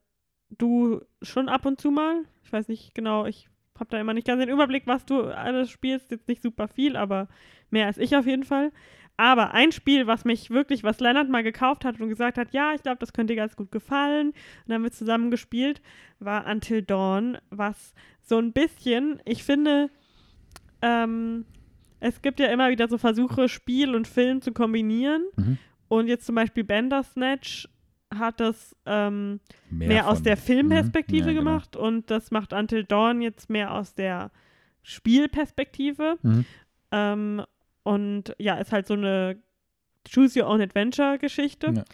du 0.51 1.01
schon 1.23 1.49
ab 1.49 1.67
und 1.67 1.81
zu 1.81 1.91
mal. 1.91 2.25
Ich 2.43 2.53
weiß 2.53 2.69
nicht 2.69 2.95
genau, 2.95 3.27
ich 3.27 3.49
habe 3.79 3.91
da 3.91 4.01
immer 4.01 4.15
nicht 4.15 4.27
ganz 4.27 4.41
den 4.41 4.49
Überblick, 4.49 4.87
was 4.87 5.05
du 5.05 5.23
alles 5.23 5.71
spielst. 5.71 6.11
Jetzt 6.11 6.29
nicht 6.29 6.43
super 6.43 6.69
viel, 6.69 6.97
aber 6.97 7.29
mehr 7.71 7.87
als 7.87 7.99
ich 7.99 8.17
auf 8.17 8.27
jeden 8.27 8.45
Fall. 8.45 8.73
Aber 9.19 9.55
ein 9.55 9.73
Spiel, 9.73 10.07
was 10.07 10.25
mich 10.25 10.51
wirklich, 10.51 10.85
was 10.85 11.01
Leonard 11.01 11.29
mal 11.29 11.43
gekauft 11.43 11.85
hat 11.85 12.01
und 12.01 12.09
gesagt 12.09 12.37
hat, 12.37 12.53
ja, 12.53 12.75
ich 12.75 12.83
glaube, 12.83 12.99
das 12.99 13.13
könnte 13.13 13.33
dir 13.33 13.41
ganz 13.41 13.57
gut 13.57 13.71
gefallen. 13.71 14.29
Und 14.29 14.37
dann 14.67 14.77
haben 14.77 14.83
wir 14.83 14.93
zusammen 14.93 15.31
gespielt, 15.31 15.81
war 16.19 16.47
Until 16.47 16.83
Dawn, 16.83 17.39
was 17.51 17.95
so 18.21 18.39
ein 18.39 18.53
bisschen, 18.53 19.21
ich 19.25 19.43
finde, 19.43 19.91
ähm, 20.83 21.47
es 22.07 22.23
gibt 22.23 22.41
ja 22.41 22.47
immer 22.47 22.71
wieder 22.71 22.89
so 22.89 22.99
Versuche, 22.99 23.49
Spiel 23.49 23.95
und 23.95 24.07
Film 24.07 24.41
zu 24.41 24.53
kombinieren. 24.53 25.25
Mhm. 25.37 25.59
Und 25.89 26.09
jetzt 26.09 26.27
zum 26.27 26.35
Beispiel 26.35 26.65
Bandersnatch 26.65 27.69
hat 28.15 28.41
das 28.41 28.77
ähm, 28.87 29.41
mehr, 29.69 29.89
mehr 29.89 30.09
aus 30.09 30.23
der 30.23 30.37
Filmperspektive 30.37 31.31
mhm. 31.31 31.37
ja, 31.37 31.41
genau. 31.41 31.51
gemacht 31.51 31.77
und 31.77 32.11
das 32.11 32.31
macht 32.31 32.53
Until 32.53 32.85
Dawn 32.85 33.21
jetzt 33.21 33.51
mehr 33.51 33.75
aus 33.75 33.95
der 33.95 34.31
Spielperspektive. 34.83 36.17
Mhm. 36.23 36.45
Ähm, 36.93 37.43
und 37.83 38.35
ja, 38.39 38.55
ist 38.57 38.73
halt 38.73 38.87
so 38.87 38.95
eine 38.95 39.39
Choose 40.09 40.41
Your 40.41 40.49
Own 40.49 40.61
Adventure 40.61 41.19
Geschichte. 41.19 41.73
Ja. 41.75 41.85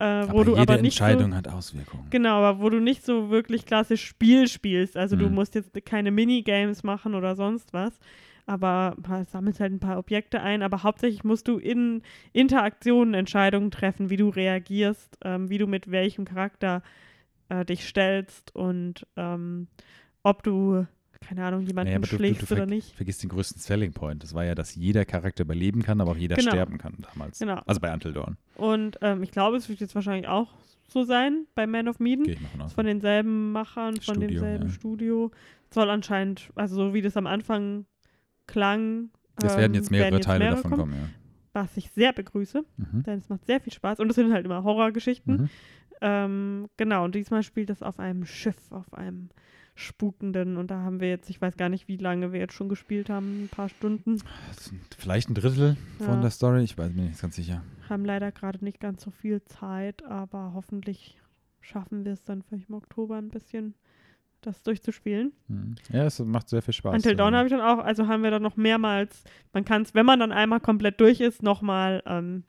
Äh, 0.00 0.28
wo 0.28 0.40
aber 0.40 0.44
du 0.44 0.50
jede 0.52 0.62
aber 0.62 0.82
nicht 0.82 1.00
Entscheidung 1.00 1.32
so, 1.32 1.36
hat 1.36 1.48
Auswirkungen. 1.48 2.06
Genau, 2.10 2.36
aber 2.42 2.60
wo 2.60 2.70
du 2.70 2.80
nicht 2.80 3.04
so 3.04 3.30
wirklich 3.30 3.66
klassisch 3.66 4.06
Spiel 4.06 4.46
spielst. 4.46 4.96
Also 4.96 5.16
mhm. 5.16 5.20
du 5.20 5.30
musst 5.30 5.54
jetzt 5.54 5.72
keine 5.84 6.10
Minigames 6.10 6.84
machen 6.84 7.14
oder 7.14 7.34
sonst 7.34 7.72
was, 7.72 7.98
aber 8.48 8.96
sammelst 9.30 9.60
halt 9.60 9.72
ein 9.72 9.80
paar 9.80 9.98
Objekte 9.98 10.40
ein, 10.40 10.62
aber 10.62 10.82
hauptsächlich 10.82 11.22
musst 11.22 11.48
du 11.48 11.58
in 11.58 12.02
Interaktionen 12.32 13.14
Entscheidungen 13.14 13.70
treffen, 13.70 14.10
wie 14.10 14.16
du 14.16 14.28
reagierst, 14.28 15.18
ähm, 15.22 15.50
wie 15.50 15.58
du 15.58 15.66
mit 15.66 15.90
welchem 15.90 16.24
Charakter 16.24 16.82
äh, 17.48 17.64
dich 17.64 17.86
stellst 17.86 18.54
und 18.54 19.06
ähm, 19.16 19.68
ob 20.22 20.42
du 20.42 20.86
keine 21.20 21.44
Ahnung, 21.44 21.62
jemanden 21.62 21.92
naja, 21.92 22.06
schlägst 22.06 22.42
du, 22.42 22.46
du, 22.46 22.54
du 22.54 22.62
oder 22.62 22.70
nicht. 22.70 22.94
Vergiss 22.94 23.18
den 23.18 23.28
größten 23.28 23.60
Selling 23.60 23.92
Point. 23.92 24.22
Das 24.22 24.34
war 24.34 24.44
ja, 24.44 24.54
dass 24.54 24.76
jeder 24.76 25.04
Charakter 25.04 25.42
überleben 25.42 25.82
kann, 25.82 26.00
aber 26.00 26.12
auch 26.12 26.16
jeder 26.16 26.36
genau. 26.36 26.52
sterben 26.52 26.78
kann 26.78 26.94
damals. 27.12 27.40
Genau. 27.40 27.60
Also 27.66 27.80
bei 27.80 27.92
Until 27.92 28.12
Dawn. 28.12 28.36
Und 28.54 28.98
ähm, 29.02 29.22
ich 29.24 29.32
glaube, 29.32 29.56
es 29.56 29.68
wird 29.68 29.80
jetzt 29.80 29.96
wahrscheinlich 29.96 30.28
auch 30.28 30.54
so 30.86 31.02
sein 31.02 31.46
bei 31.54 31.66
Man 31.66 31.88
of 31.88 31.98
Medan. 31.98 32.24
Gehe 32.24 32.34
ich 32.34 32.56
mal 32.56 32.68
von 32.68 32.86
denselben 32.86 33.52
Machern, 33.52 33.96
von 33.96 34.14
Studio, 34.14 34.28
demselben 34.28 34.66
ja. 34.66 34.72
Studio. 34.72 35.30
Soll 35.70 35.90
anscheinend, 35.90 36.50
also 36.54 36.76
so 36.76 36.94
wie 36.94 37.02
das 37.02 37.16
am 37.16 37.26
Anfang 37.26 37.84
klang. 38.48 39.10
Es 39.36 39.56
werden 39.56 39.74
jetzt 39.74 39.86
ähm, 39.86 39.92
mehrere 39.92 40.04
werden 40.06 40.14
jetzt 40.16 40.26
Teile 40.26 40.38
mehrere 40.40 40.56
davon 40.56 40.70
kommen, 40.70 40.90
kommen, 40.90 40.94
ja. 40.94 41.08
Was 41.52 41.76
ich 41.76 41.90
sehr 41.92 42.12
begrüße, 42.12 42.64
mhm. 42.76 43.02
denn 43.04 43.18
es 43.18 43.28
macht 43.28 43.46
sehr 43.46 43.60
viel 43.60 43.72
Spaß. 43.72 44.00
Und 44.00 44.10
es 44.10 44.16
sind 44.16 44.32
halt 44.32 44.44
immer 44.44 44.64
Horrorgeschichten. 44.64 45.42
Mhm. 45.42 45.50
Ähm, 46.00 46.68
genau, 46.76 47.04
und 47.04 47.14
diesmal 47.14 47.42
spielt 47.42 47.70
es 47.70 47.82
auf 47.82 47.98
einem 47.98 48.24
Schiff, 48.24 48.70
auf 48.70 48.92
einem 48.94 49.30
spukenden. 49.74 50.56
Und 50.56 50.70
da 50.70 50.82
haben 50.82 51.00
wir 51.00 51.08
jetzt, 51.08 51.30
ich 51.30 51.40
weiß 51.40 51.56
gar 51.56 51.68
nicht, 51.68 51.88
wie 51.88 51.96
lange 51.96 52.32
wir 52.32 52.40
jetzt 52.40 52.54
schon 52.54 52.68
gespielt 52.68 53.08
haben, 53.08 53.44
ein 53.44 53.48
paar 53.48 53.68
Stunden. 53.68 54.20
Vielleicht 54.98 55.30
ein 55.30 55.34
Drittel 55.34 55.76
von 55.98 56.14
ja. 56.14 56.20
der 56.20 56.30
Story, 56.30 56.62
ich 56.62 56.76
weiß 56.76 56.92
mir 56.92 57.02
nicht 57.02 57.20
ganz 57.20 57.36
sicher. 57.36 57.62
Haben 57.88 58.04
leider 58.04 58.32
gerade 58.32 58.64
nicht 58.64 58.80
ganz 58.80 59.02
so 59.02 59.10
viel 59.10 59.42
Zeit, 59.44 60.04
aber 60.04 60.52
hoffentlich 60.54 61.20
schaffen 61.60 62.04
wir 62.04 62.12
es 62.12 62.24
dann 62.24 62.42
vielleicht 62.42 62.68
im 62.68 62.74
Oktober 62.74 63.16
ein 63.16 63.28
bisschen 63.28 63.74
das 64.42 64.62
durchzuspielen. 64.62 65.32
Hm. 65.48 65.74
Ja, 65.92 66.04
es 66.04 66.18
macht 66.20 66.48
sehr 66.48 66.62
viel 66.62 66.74
Spaß. 66.74 66.94
Until 66.94 67.16
Dawn 67.16 67.34
habe 67.34 67.46
ich 67.48 67.52
dann 67.52 67.60
auch, 67.60 67.78
also 67.84 68.06
haben 68.08 68.22
wir 68.22 68.30
dann 68.30 68.42
noch 68.42 68.56
mehrmals, 68.56 69.24
man 69.52 69.64
kann 69.64 69.82
es, 69.82 69.94
wenn 69.94 70.06
man 70.06 70.20
dann 70.20 70.32
einmal 70.32 70.60
komplett 70.60 71.00
durch 71.00 71.20
ist, 71.20 71.42
nochmal 71.42 72.02
ähm, 72.06 72.44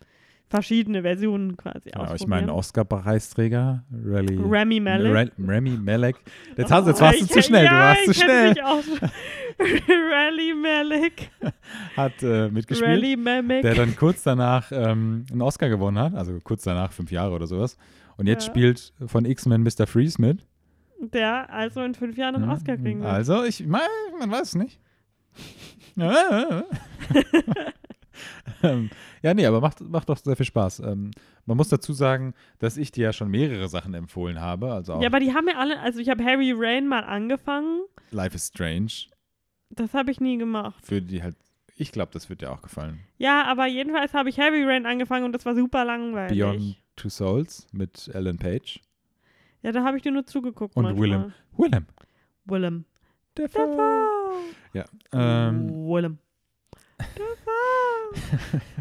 verschiedene 0.50 1.02
Versionen 1.04 1.58
quasi 1.58 1.90
Genau, 1.92 2.04
ausprobieren. 2.06 2.18
ich 2.22 2.28
meine, 2.28 2.54
Oscar-Preisträger, 2.56 3.84
Rally. 4.06 4.40
Rami 4.42 4.80
Malek. 4.80 5.32
Rami 5.40 5.72
Malek. 5.72 6.16
Jetzt, 6.58 6.72
hast, 6.72 6.88
jetzt 6.88 7.02
warst 7.02 7.22
du 7.22 7.26
zu 7.28 7.42
schnell, 7.44 7.66
ja, 7.66 7.70
du 7.72 7.76
warst 7.78 8.06
zu 8.06 8.14
schnell. 8.16 8.56
Rally 9.60 10.54
Malek. 10.54 11.30
Hat 11.98 12.22
äh, 12.24 12.50
mitgespielt. 12.50 12.90
Rally 12.90 13.16
Malek. 13.18 13.62
der 13.62 13.76
dann 13.76 13.96
kurz 13.96 14.24
danach 14.24 14.72
ähm, 14.72 15.26
einen 15.32 15.42
Oscar 15.42 15.70
gewonnen 15.70 16.00
hat, 16.00 16.16
also 16.16 16.40
kurz 16.44 16.64
danach, 16.64 16.92
fünf 16.94 17.12
Jahre 17.12 17.34
oder 17.34 17.48
sowas. 17.48 17.78
Und 18.18 18.28
jetzt 18.28 18.46
Ja. 18.48 18.52
spielt 18.54 18.94
von 19.06 19.26
X-Men 19.26 19.64
Mr. 19.64 19.88
Freeze 19.88 20.22
mit. 20.22 20.46
Der 21.02 21.50
also 21.52 21.82
in 21.82 21.96
fünf 21.96 22.18
Jahren 22.18 22.36
einen 22.36 22.50
Oscar 22.50 22.78
kriegen 22.78 23.02
wird. 23.02 23.12
Also, 23.12 23.44
ich, 23.44 23.66
man, 23.66 23.82
man 24.20 24.30
weiß 24.32 24.50
es 24.50 24.56
nicht. 24.56 24.80
ja, 25.96 26.64
Ähm, 28.64 28.90
ja, 29.22 29.34
nee, 29.34 29.46
aber 29.46 29.62
macht, 29.62 29.82
macht 29.82 30.10
doch 30.10 30.18
sehr 30.18 30.36
viel 30.36 30.46
Spaß. 30.46 30.80
Ähm, 30.80 31.12
man 31.46 31.58
muss 31.58 31.70
dazu 31.70 31.94
sagen, 31.94 32.34
dass 32.60 32.78
ich 32.78 32.92
dir 32.92 33.06
ja 33.06 33.14
schon 33.14 33.30
mehrere 33.30 33.68
Sachen 33.70 33.94
empfohlen 33.94 34.40
habe. 34.42 34.72
Also 34.74 34.94
auch 34.94 35.02
Ja, 35.02 35.08
aber 35.08 35.20
die 35.20 35.34
haben 35.34 35.48
ja 35.48 35.58
alle, 35.58 35.80
also 35.80 36.00
ich 36.00 36.10
habe 36.10 36.24
Harry 36.24 36.54
Rain 36.56 36.88
mal 36.88 37.04
angefangen. 37.04 37.82
Life 38.12 38.36
is 38.36 38.48
Strange, 38.48 38.92
Das 39.70 39.94
habe 39.94 40.12
ich 40.12 40.20
nie 40.20 40.38
gemacht. 40.38 40.86
für 40.86 41.02
die 41.02 41.24
halt, 41.24 41.36
ich 41.78 41.92
glaube, 41.92 42.12
das 42.12 42.30
wird 42.30 42.42
dir 42.42 42.52
auch 42.52 42.62
gefallen. 42.62 43.00
Ja, 43.18 43.46
aber 43.46 43.68
jedenfalls 43.68 44.14
habe 44.14 44.30
ich 44.30 44.38
Heavy 44.38 44.64
Rain 44.64 44.86
angefangen 44.86 45.26
und 45.26 45.32
das 45.34 45.46
war 45.46 45.56
super 45.56 45.86
langweilig. 45.86 46.38
Beyond 46.38 46.78
Two 46.96 47.10
Souls 47.10 47.68
mit 47.72 48.10
Ellen 48.14 48.38
Page 48.38 48.82
Ja, 49.62 49.72
da 49.72 49.84
habe 49.84 49.98
ich 49.98 50.04
dir 50.04 50.12
nur 50.12 50.26
zugeguckt. 50.26 50.76
und 50.76 50.84
manchmal. 50.84 51.10
Willem. 51.10 51.34
Willem. 51.58 51.86
Willem. 52.46 52.86
Dafoe. 53.36 53.60
Dafoe. 53.78 54.40
Ja. 54.74 54.86
Ähm, 55.12 55.70
Willem. 55.70 56.18
Dafoe. 56.98 58.62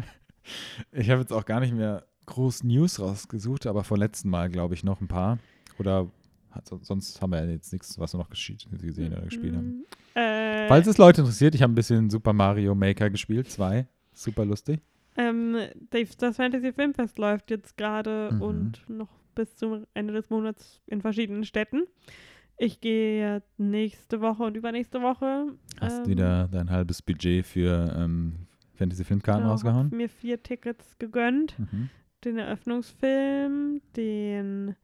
Ich 0.91 1.09
habe 1.11 1.21
jetzt 1.21 1.31
auch 1.31 1.45
gar 1.45 1.59
nicht 1.59 1.73
mehr 1.73 2.05
groß 2.25 2.63
News 2.63 2.99
rausgesucht, 2.99 3.67
aber 3.67 3.83
vom 3.83 3.97
letzten 3.99 4.29
Mal, 4.29 4.49
glaube 4.49 4.73
ich, 4.73 4.83
noch 4.83 4.99
ein 5.01 5.07
paar. 5.07 5.37
Oder 5.77 6.07
hat, 6.49 6.67
sonst 6.81 7.21
haben 7.21 7.31
wir 7.31 7.43
ja 7.43 7.51
jetzt 7.51 7.71
nichts, 7.71 7.99
was 7.99 8.13
wir 8.13 8.17
noch 8.17 8.29
gesehen 8.31 9.13
oder 9.13 9.21
gespielt 9.21 9.55
haben. 9.55 9.85
Äh, 10.15 10.67
Falls 10.67 10.87
es 10.87 10.97
Leute 10.97 11.21
interessiert, 11.21 11.53
ich 11.53 11.61
habe 11.61 11.71
ein 11.71 11.75
bisschen 11.75 12.09
Super 12.09 12.33
Mario 12.33 12.73
Maker 12.73 13.11
gespielt, 13.11 13.51
zwei. 13.51 13.85
Super 14.13 14.45
lustig. 14.45 14.81
ähm, 15.15 15.55
Dave, 15.91 16.09
das 16.17 16.37
Fantasy 16.37 16.73
Filmfest 16.73 17.19
läuft 17.19 17.51
jetzt 17.51 17.77
gerade 17.77 18.29
Mhm. 18.33 18.41
und 18.41 18.89
noch 18.89 19.09
bis 19.39 19.55
zum 19.55 19.87
Ende 19.93 20.11
des 20.11 20.29
Monats 20.29 20.81
in 20.85 20.99
verschiedenen 20.99 21.45
Städten. 21.45 21.83
Ich 22.57 22.81
gehe 22.81 23.41
nächste 23.57 24.19
Woche 24.19 24.43
und 24.43 24.57
übernächste 24.57 25.01
Woche. 25.01 25.53
Hast 25.79 25.99
ähm, 25.99 26.07
wieder 26.07 26.49
dein 26.49 26.69
halbes 26.69 27.01
Budget 27.01 27.45
für 27.45 27.95
ähm, 27.97 28.47
Fantasy-Filmkarten 28.73 29.43
genau, 29.43 29.53
rausgehauen? 29.53 29.85
hab 29.85 29.93
mir 29.93 30.09
vier 30.09 30.43
Tickets 30.43 30.97
gegönnt. 30.99 31.57
Mhm. 31.57 31.89
Den 32.25 32.37
Eröffnungsfilm, 32.37 33.79
den 33.95 34.75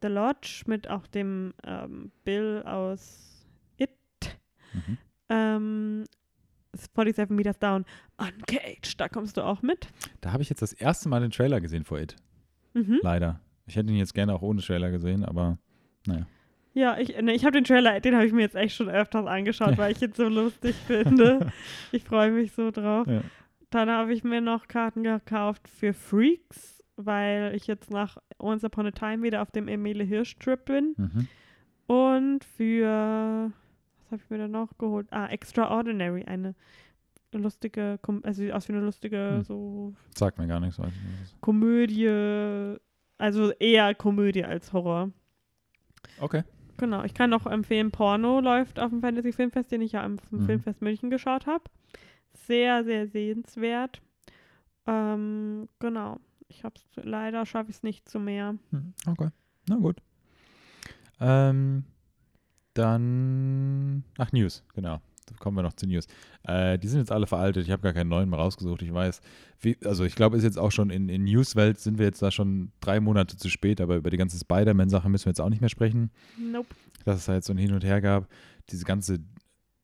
The 0.00 0.08
Lodge 0.08 0.62
mit 0.64 0.88
auch 0.88 1.06
dem 1.06 1.52
ähm, 1.62 2.10
Bill 2.24 2.62
aus 2.64 3.46
It. 3.76 3.90
Mhm. 4.72 4.98
Ähm, 5.28 6.04
47 6.72 7.28
Meters 7.36 7.58
Down. 7.58 7.84
Uncaged, 8.16 8.98
da 8.98 9.10
kommst 9.10 9.36
du 9.36 9.42
auch 9.42 9.60
mit. 9.60 9.88
Da 10.22 10.32
habe 10.32 10.42
ich 10.42 10.48
jetzt 10.48 10.62
das 10.62 10.72
erste 10.72 11.10
Mal 11.10 11.20
den 11.20 11.32
Trailer 11.32 11.60
gesehen 11.60 11.84
vor 11.84 12.00
It. 12.00 12.16
Mhm. 12.72 13.00
Leider. 13.02 13.40
Ich 13.66 13.76
hätte 13.76 13.90
ihn 13.90 13.96
jetzt 13.98 14.14
gerne 14.14 14.34
auch 14.34 14.42
ohne 14.42 14.60
Trailer 14.60 14.90
gesehen, 14.90 15.24
aber 15.24 15.58
naja. 16.06 16.26
Ja, 16.74 16.98
ich, 16.98 17.16
ne, 17.22 17.32
ich 17.34 17.44
habe 17.44 17.52
den 17.52 17.64
Trailer, 17.64 18.00
den 18.00 18.14
habe 18.16 18.26
ich 18.26 18.32
mir 18.32 18.40
jetzt 18.42 18.56
echt 18.56 18.74
schon 18.74 18.88
öfters 18.88 19.26
angeschaut, 19.26 19.78
weil 19.78 19.92
ich 19.92 20.02
ihn 20.02 20.12
so 20.12 20.28
lustig 20.28 20.74
finde. 20.86 21.52
Ich 21.92 22.02
freue 22.04 22.32
mich 22.32 22.52
so 22.52 22.70
drauf. 22.72 23.06
Ja. 23.06 23.20
Dann 23.70 23.88
habe 23.88 24.12
ich 24.12 24.24
mir 24.24 24.40
noch 24.40 24.66
Karten 24.66 25.04
gekauft 25.04 25.68
für 25.68 25.92
Freaks, 25.94 26.82
weil 26.96 27.54
ich 27.54 27.66
jetzt 27.68 27.90
nach 27.90 28.18
Once 28.40 28.64
Upon 28.64 28.86
a 28.86 28.90
Time 28.90 29.22
wieder 29.22 29.40
auf 29.42 29.50
dem 29.52 29.68
Emile 29.68 30.04
Hirsch 30.04 30.36
Trip 30.38 30.64
bin. 30.64 30.94
Mhm. 30.96 31.28
Und 31.86 32.44
für, 32.44 33.52
was 34.02 34.12
habe 34.12 34.22
ich 34.24 34.30
mir 34.30 34.38
da 34.38 34.48
noch 34.48 34.76
geholt? 34.78 35.06
Ah, 35.10 35.26
Extraordinary, 35.26 36.24
eine 36.24 36.54
lustige, 37.32 37.98
also 38.22 38.42
sieht 38.42 38.52
aus 38.52 38.68
wie 38.68 38.72
eine 38.72 38.84
lustige 38.84 39.36
Hm. 39.36 39.42
so 39.44 39.94
Sagt 40.16 40.38
mir 40.38 40.46
gar 40.46 40.60
nichts. 40.60 40.80
Komödie, 41.40 42.76
also 43.24 43.52
eher 43.52 43.94
Komödie 43.94 44.44
als 44.44 44.72
Horror. 44.74 45.10
Okay. 46.18 46.44
Genau, 46.76 47.04
ich 47.04 47.14
kann 47.14 47.30
noch 47.30 47.46
empfehlen, 47.46 47.90
Porno 47.90 48.40
läuft 48.40 48.78
auf 48.78 48.90
dem 48.90 49.00
Fantasy 49.00 49.32
Filmfest, 49.32 49.70
den 49.72 49.80
ich 49.80 49.92
ja 49.92 50.04
am 50.04 50.18
Mhm. 50.30 50.44
Filmfest 50.44 50.82
München 50.82 51.08
geschaut 51.08 51.46
habe. 51.46 51.64
Sehr, 52.34 52.84
sehr 52.84 53.06
sehenswert. 53.08 54.02
Ähm, 54.86 55.68
genau. 55.78 56.18
Ich 56.48 56.64
hab's, 56.64 56.84
leider 56.96 57.46
schaffe 57.46 57.70
ich 57.70 57.76
es 57.76 57.82
nicht 57.82 58.08
zu 58.08 58.18
mehr. 58.20 58.56
Hm, 58.70 58.92
Okay, 59.06 59.30
na 59.68 59.76
gut. 59.76 59.96
Ähm, 61.20 61.84
dann, 62.74 64.04
ach, 64.18 64.32
News, 64.32 64.62
genau. 64.74 65.00
Da 65.26 65.34
kommen 65.38 65.56
wir 65.56 65.62
noch 65.62 65.72
zu 65.72 65.86
News. 65.86 66.06
Äh, 66.42 66.78
die 66.78 66.88
sind 66.88 67.00
jetzt 67.00 67.12
alle 67.12 67.26
veraltet. 67.26 67.64
Ich 67.64 67.70
habe 67.70 67.82
gar 67.82 67.92
keinen 67.92 68.08
neuen 68.08 68.28
mehr 68.28 68.38
rausgesucht. 68.38 68.82
Ich 68.82 68.92
weiß, 68.92 69.20
wie, 69.60 69.76
also 69.84 70.04
ich 70.04 70.14
glaube, 70.14 70.36
ist 70.36 70.44
jetzt 70.44 70.58
auch 70.58 70.72
schon 70.72 70.90
in, 70.90 71.08
in 71.08 71.24
News-Welt 71.24 71.80
sind 71.80 71.98
wir 71.98 72.06
jetzt 72.06 72.22
da 72.22 72.30
schon 72.30 72.72
drei 72.80 73.00
Monate 73.00 73.36
zu 73.36 73.48
spät, 73.48 73.80
aber 73.80 73.96
über 73.96 74.10
die 74.10 74.16
ganze 74.16 74.38
Spider-Man-Sache 74.38 75.08
müssen 75.08 75.26
wir 75.26 75.30
jetzt 75.30 75.40
auch 75.40 75.48
nicht 75.48 75.60
mehr 75.60 75.70
sprechen. 75.70 76.10
Nope. 76.38 76.68
Dass 77.04 77.18
es 77.18 77.24
da 77.26 77.34
jetzt 77.34 77.46
so 77.46 77.52
ein 77.52 77.58
Hin 77.58 77.72
und 77.72 77.84
Her 77.84 78.00
gab. 78.00 78.28
Diese 78.70 78.84
ganze, 78.84 79.20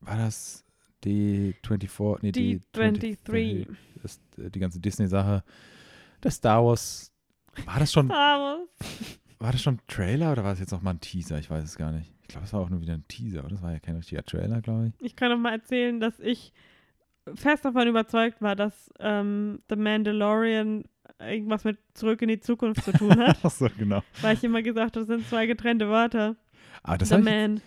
war 0.00 0.16
das 0.16 0.64
D24? 1.04 2.18
Nee, 2.22 2.30
D23. 2.30 3.66
Das, 4.02 4.20
äh, 4.38 4.50
die 4.50 4.60
ganze 4.60 4.80
Disney-Sache. 4.80 5.42
Das 6.20 6.34
Star 6.34 6.64
Wars, 6.64 7.12
war 7.64 7.78
das 7.78 7.92
schon 7.92 8.10
Aber 8.10 8.66
war 9.40 9.52
das 9.52 9.62
schon 9.62 9.76
ein 9.76 9.80
Trailer 9.88 10.32
oder 10.32 10.44
war 10.44 10.52
es 10.52 10.60
jetzt 10.60 10.70
noch 10.70 10.82
mal 10.82 10.90
ein 10.90 11.00
Teaser? 11.00 11.38
Ich 11.38 11.50
weiß 11.50 11.64
es 11.64 11.76
gar 11.76 11.92
nicht. 11.92 12.12
Ich 12.30 12.34
glaube, 12.34 12.46
es 12.46 12.52
war 12.52 12.60
auch 12.60 12.70
nur 12.70 12.80
wieder 12.80 12.94
ein 12.94 13.04
Teaser, 13.08 13.40
oder? 13.40 13.48
Das 13.50 13.62
war 13.62 13.72
ja 13.72 13.80
kein 13.80 13.96
richtiger 13.96 14.22
Trailer, 14.22 14.60
glaube 14.60 14.86
ich. 14.88 15.04
ich 15.04 15.16
kann 15.16 15.30
noch 15.32 15.38
mal 15.38 15.50
erzählen, 15.52 15.98
dass 15.98 16.20
ich 16.20 16.52
fest 17.34 17.64
davon 17.64 17.88
überzeugt 17.88 18.40
war, 18.40 18.54
dass 18.54 18.88
ähm, 19.00 19.60
The 19.68 19.74
Mandalorian 19.76 20.84
irgendwas 21.18 21.64
mit 21.64 21.78
Zurück 21.94 22.22
in 22.22 22.28
die 22.28 22.38
Zukunft 22.38 22.84
zu 22.84 22.92
tun 22.92 23.18
hat, 23.18 23.36
Ach 23.42 23.50
so, 23.50 23.68
genau. 23.76 24.02
weil 24.22 24.34
ich 24.36 24.44
immer 24.44 24.62
gesagt 24.62 24.96
habe, 24.96 25.04
das 25.04 25.08
sind 25.08 25.28
zwei 25.28 25.46
getrennte 25.46 25.88
Wörter. 25.88 26.36
Aber 26.84 26.98
das 26.98 27.08
The 27.08 27.14
hab 27.16 27.20
ich, 27.20 27.24
Man 27.26 27.60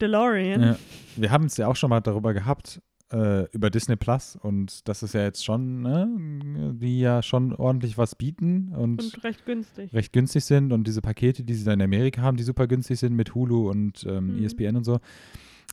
DeLorean. 0.00 0.60
ja, 0.62 0.76
wir 1.16 1.30
haben 1.30 1.44
es 1.46 1.56
ja 1.56 1.68
auch 1.68 1.76
schon 1.76 1.90
mal 1.90 2.00
darüber 2.00 2.34
gehabt, 2.34 2.82
äh, 3.12 3.44
über 3.52 3.70
Disney 3.70 3.96
Plus 3.96 4.36
und 4.36 4.86
das 4.88 5.02
ist 5.02 5.14
ja 5.14 5.22
jetzt 5.22 5.44
schon, 5.44 5.80
ne, 5.82 6.74
die 6.80 7.00
ja 7.00 7.22
schon 7.22 7.54
ordentlich 7.54 7.96
was 7.96 8.14
bieten 8.14 8.72
und, 8.74 9.00
Und 9.02 9.24
recht 9.24 9.46
günstig. 9.46 9.92
recht 9.94 10.12
günstig 10.12 10.44
sind 10.44 10.72
und 10.72 10.86
diese 10.86 11.00
Pakete, 11.00 11.42
die 11.44 11.54
sie 11.54 11.64
da 11.64 11.72
in 11.72 11.80
Amerika 11.82 12.20
haben, 12.22 12.36
die 12.36 12.42
super 12.42 12.66
günstig 12.66 12.98
sind 12.98 13.14
mit 13.14 13.34
Hulu 13.34 13.70
und 13.70 14.04
ähm, 14.08 14.36
Mhm. 14.36 14.44
ESPN 14.44 14.76
und 14.76 14.84
so. 14.84 15.00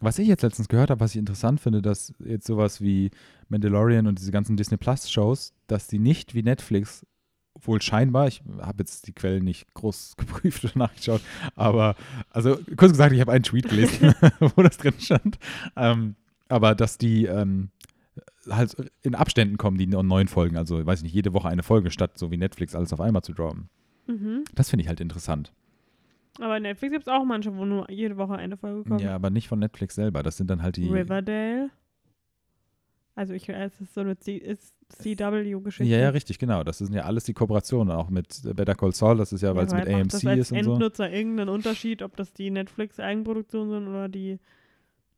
Was 0.02 0.20
ich 0.20 0.28
jetzt 0.28 0.44
letztens 0.44 0.68
gehört 0.68 0.90
habe, 0.90 1.00
was 1.00 1.12
ich 1.12 1.18
interessant 1.20 1.60
finde, 1.62 1.82
dass 1.82 2.14
jetzt 2.20 2.48
sowas 2.48 2.82
wie 2.82 3.12
Mandalorian 3.50 4.08
und 4.08 4.20
diese 4.20 4.32
ganzen 4.32 4.58
Disney 4.58 4.78
Plus 4.78 5.10
Shows, 5.10 5.54
dass 5.68 5.88
die 5.88 6.00
nicht 6.00 6.36
wie 6.36 6.44
Netflix 6.44 7.06
wohl 7.62 7.82
scheinbar, 7.82 8.28
ich 8.28 8.44
habe 8.60 8.80
jetzt 8.80 9.08
die 9.08 9.14
Quellen 9.14 9.46
nicht 9.46 9.74
groß 9.74 10.16
geprüft 10.18 10.66
oder 10.66 10.78
nachgeschaut, 10.78 11.22
aber 11.56 11.96
also 12.30 12.58
kurz 12.76 12.92
gesagt, 12.92 13.14
ich 13.14 13.22
habe 13.22 13.32
einen 13.32 13.44
Tweet 13.44 13.70
gelesen, 13.70 14.14
wo 14.56 14.62
das 14.64 14.78
drin 14.78 14.94
stand, 15.00 15.38
ähm, 15.78 16.16
aber 16.50 16.76
dass 16.76 16.98
die 16.98 17.26
ähm, 17.26 17.70
halt 18.50 18.76
in 19.02 19.16
Abständen 19.16 19.58
kommen, 19.58 19.78
die 19.78 19.88
neuen 19.88 20.28
Folgen, 20.28 20.58
also 20.58 20.80
ich 20.80 20.86
weiß 20.86 21.04
nicht, 21.04 21.14
jede 21.14 21.34
Woche 21.34 21.48
eine 21.50 21.64
Folge, 21.64 21.92
statt 21.92 22.18
so 22.18 22.32
wie 22.32 22.38
Netflix 22.38 22.76
alles 22.76 22.94
auf 22.94 23.02
einmal 23.02 23.24
zu 23.24 23.34
droppen. 23.34 23.70
Mhm. 24.08 24.44
Das 24.54 24.70
finde 24.70 24.84
ich 24.84 24.88
halt 24.88 25.00
interessant. 25.00 25.54
Aber 26.40 26.60
Netflix 26.60 26.92
gibt 26.92 27.08
es 27.08 27.14
auch 27.14 27.24
manche, 27.24 27.56
wo 27.56 27.66
nur 27.66 27.90
jede 27.90 28.18
Woche 28.18 28.36
eine 28.36 28.58
Folge 28.58 28.84
kommt. 28.88 29.02
Ja, 29.02 29.16
aber 29.16 29.30
nicht 29.30 29.48
von 29.48 29.60
Netflix 29.60 29.96
selber, 29.96 30.22
das 30.22 30.38
sind 30.38 30.50
dann 30.50 30.62
halt 30.62 30.76
die... 30.76 30.90
Riverdale. 30.90 31.70
Also 33.16 33.34
ich 33.34 33.48
es 33.48 33.80
ist 33.80 33.94
so 33.94 34.02
eine 34.02 34.18
CW-Geschichte. 34.20 35.90
Ja, 35.90 36.00
ja, 36.00 36.10
richtig, 36.10 36.38
genau. 36.38 36.66
Das 36.66 36.80
sind 36.80 36.94
ja 36.94 37.04
alles 37.04 37.24
die 37.24 37.34
Kooperationen, 37.34 37.96
auch 37.96 38.10
mit 38.10 38.42
Better 38.56 38.76
Call 38.76 38.92
Saul, 38.92 39.16
das 39.18 39.32
ist 39.32 39.42
ja, 39.42 39.56
weil 39.56 39.68
es 39.68 39.74
mit 39.74 39.86
macht 39.86 39.96
AMC 39.96 40.10
das 40.10 40.26
als 40.26 40.40
ist 40.40 40.52
und 40.52 40.64
so. 40.66 40.72
Endnutzer 40.74 41.10
irgendeinen 41.10 41.48
Unterschied, 41.50 42.02
ob 42.02 42.18
das 42.18 42.34
die 42.34 42.52
Netflix-Eigenproduktion 42.52 43.70
sind 43.70 43.88
oder 43.88 44.10
die. 44.10 44.40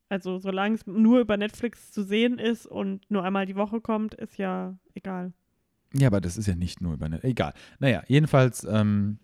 Also 0.08 0.38
solange 0.38 0.74
es 0.74 0.86
nur 0.86 1.20
über 1.20 1.36
Netflix 1.36 1.92
zu 1.92 2.02
sehen 2.02 2.38
ist 2.38 2.66
und 2.66 3.10
nur 3.10 3.24
einmal 3.24 3.46
die 3.46 3.56
Woche 3.56 3.80
kommt, 3.80 4.14
ist 4.14 4.38
ja 4.38 4.78
egal. 4.94 5.32
Ja, 5.94 6.08
aber 6.08 6.20
das 6.20 6.36
ist 6.36 6.46
ja 6.46 6.54
nicht 6.54 6.80
nur 6.80 6.94
über 6.94 7.08
Net 7.08 7.24
Egal. 7.24 7.54
Naja, 7.78 8.02
jedenfalls 8.08 8.64
ähm, 8.64 9.18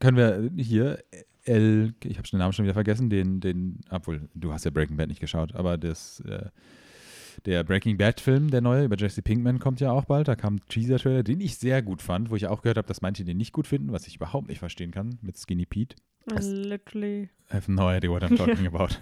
können 0.00 0.16
wir 0.16 0.50
hier 0.56 1.02
El, 1.44 1.94
ich 2.02 2.16
habe 2.18 2.28
den 2.28 2.38
Namen 2.38 2.52
schon 2.52 2.64
wieder 2.64 2.74
vergessen, 2.74 3.10
den, 3.10 3.40
den, 3.40 3.80
obwohl, 3.90 4.28
du 4.34 4.52
hast 4.52 4.64
ja 4.64 4.70
Breaking 4.70 4.96
Bad 4.96 5.08
nicht 5.08 5.20
geschaut, 5.20 5.54
aber 5.54 5.76
das, 5.76 6.20
äh, 6.20 6.48
der 7.44 7.64
Breaking 7.64 7.96
Bad-Film, 7.96 8.50
der 8.50 8.60
neue 8.60 8.84
über 8.84 8.96
Jesse 8.96 9.22
Pinkman, 9.22 9.58
kommt 9.58 9.80
ja 9.80 9.90
auch 9.92 10.04
bald. 10.04 10.28
Da 10.28 10.36
kam 10.36 10.56
ein 10.56 10.60
Teaser-Trailer, 10.68 11.22
den 11.22 11.40
ich 11.40 11.58
sehr 11.58 11.82
gut 11.82 12.02
fand, 12.02 12.30
wo 12.30 12.36
ich 12.36 12.46
auch 12.46 12.62
gehört 12.62 12.78
habe, 12.78 12.88
dass 12.88 13.02
manche 13.02 13.24
den 13.24 13.36
nicht 13.36 13.52
gut 13.52 13.66
finden, 13.66 13.92
was 13.92 14.06
ich 14.06 14.16
überhaupt 14.16 14.48
nicht 14.48 14.58
verstehen 14.58 14.90
kann, 14.90 15.18
mit 15.22 15.36
Skinny 15.36 15.66
Pete. 15.66 15.96
I 16.30 16.42
literally. 16.42 17.28
I 17.50 17.56
have 17.56 17.70
no 17.70 17.90
idea 17.90 18.10
what 18.10 18.22
I'm 18.22 18.36
talking 18.36 18.66
about. 18.66 18.94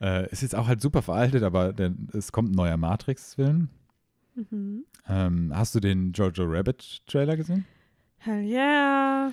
Äh, 0.00 0.30
ist 0.30 0.42
jetzt 0.42 0.54
auch 0.54 0.66
halt 0.66 0.80
super 0.80 1.02
veraltet, 1.02 1.42
aber 1.42 1.72
der, 1.72 1.94
es 2.12 2.32
kommt 2.32 2.50
ein 2.50 2.54
neuer 2.54 2.76
Matrix-Film. 2.76 3.68
Mhm. 4.34 4.84
Ähm, 5.08 5.52
hast 5.54 5.74
du 5.74 5.80
den 5.80 6.12
Jojo 6.12 6.44
Rabbit-Trailer 6.44 7.36
gesehen? 7.36 7.64
Hell 8.18 8.44
yeah. 8.44 9.32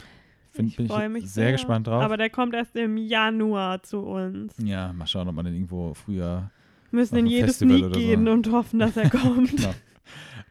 Find, 0.52 0.70
ich 0.70 0.78
bin 0.78 0.88
freue 0.88 1.08
ich 1.08 1.12
mich 1.12 1.32
sehr, 1.32 1.52
gespannt 1.52 1.88
drauf. 1.88 2.04
Aber 2.04 2.16
der 2.16 2.30
kommt 2.30 2.54
erst 2.54 2.76
im 2.76 2.96
Januar 2.96 3.82
zu 3.82 4.00
uns. 4.00 4.54
ja, 4.64 4.94
mal 4.94 5.08
schauen, 5.08 5.28
ob 5.28 5.36
man 5.36 5.46
den 5.46 5.56
irgendwo 5.56 5.94
früher 5.96 6.52
müssen 6.94 7.18
in 7.18 7.26
jedes 7.26 7.58
Festival 7.58 7.78
Sneak 7.78 7.94
so. 7.94 8.00
gehen 8.00 8.28
und 8.28 8.52
hoffen, 8.52 8.80
dass 8.80 8.96
er 8.96 9.10
kommt. 9.10 9.56
Genau. 9.56 9.74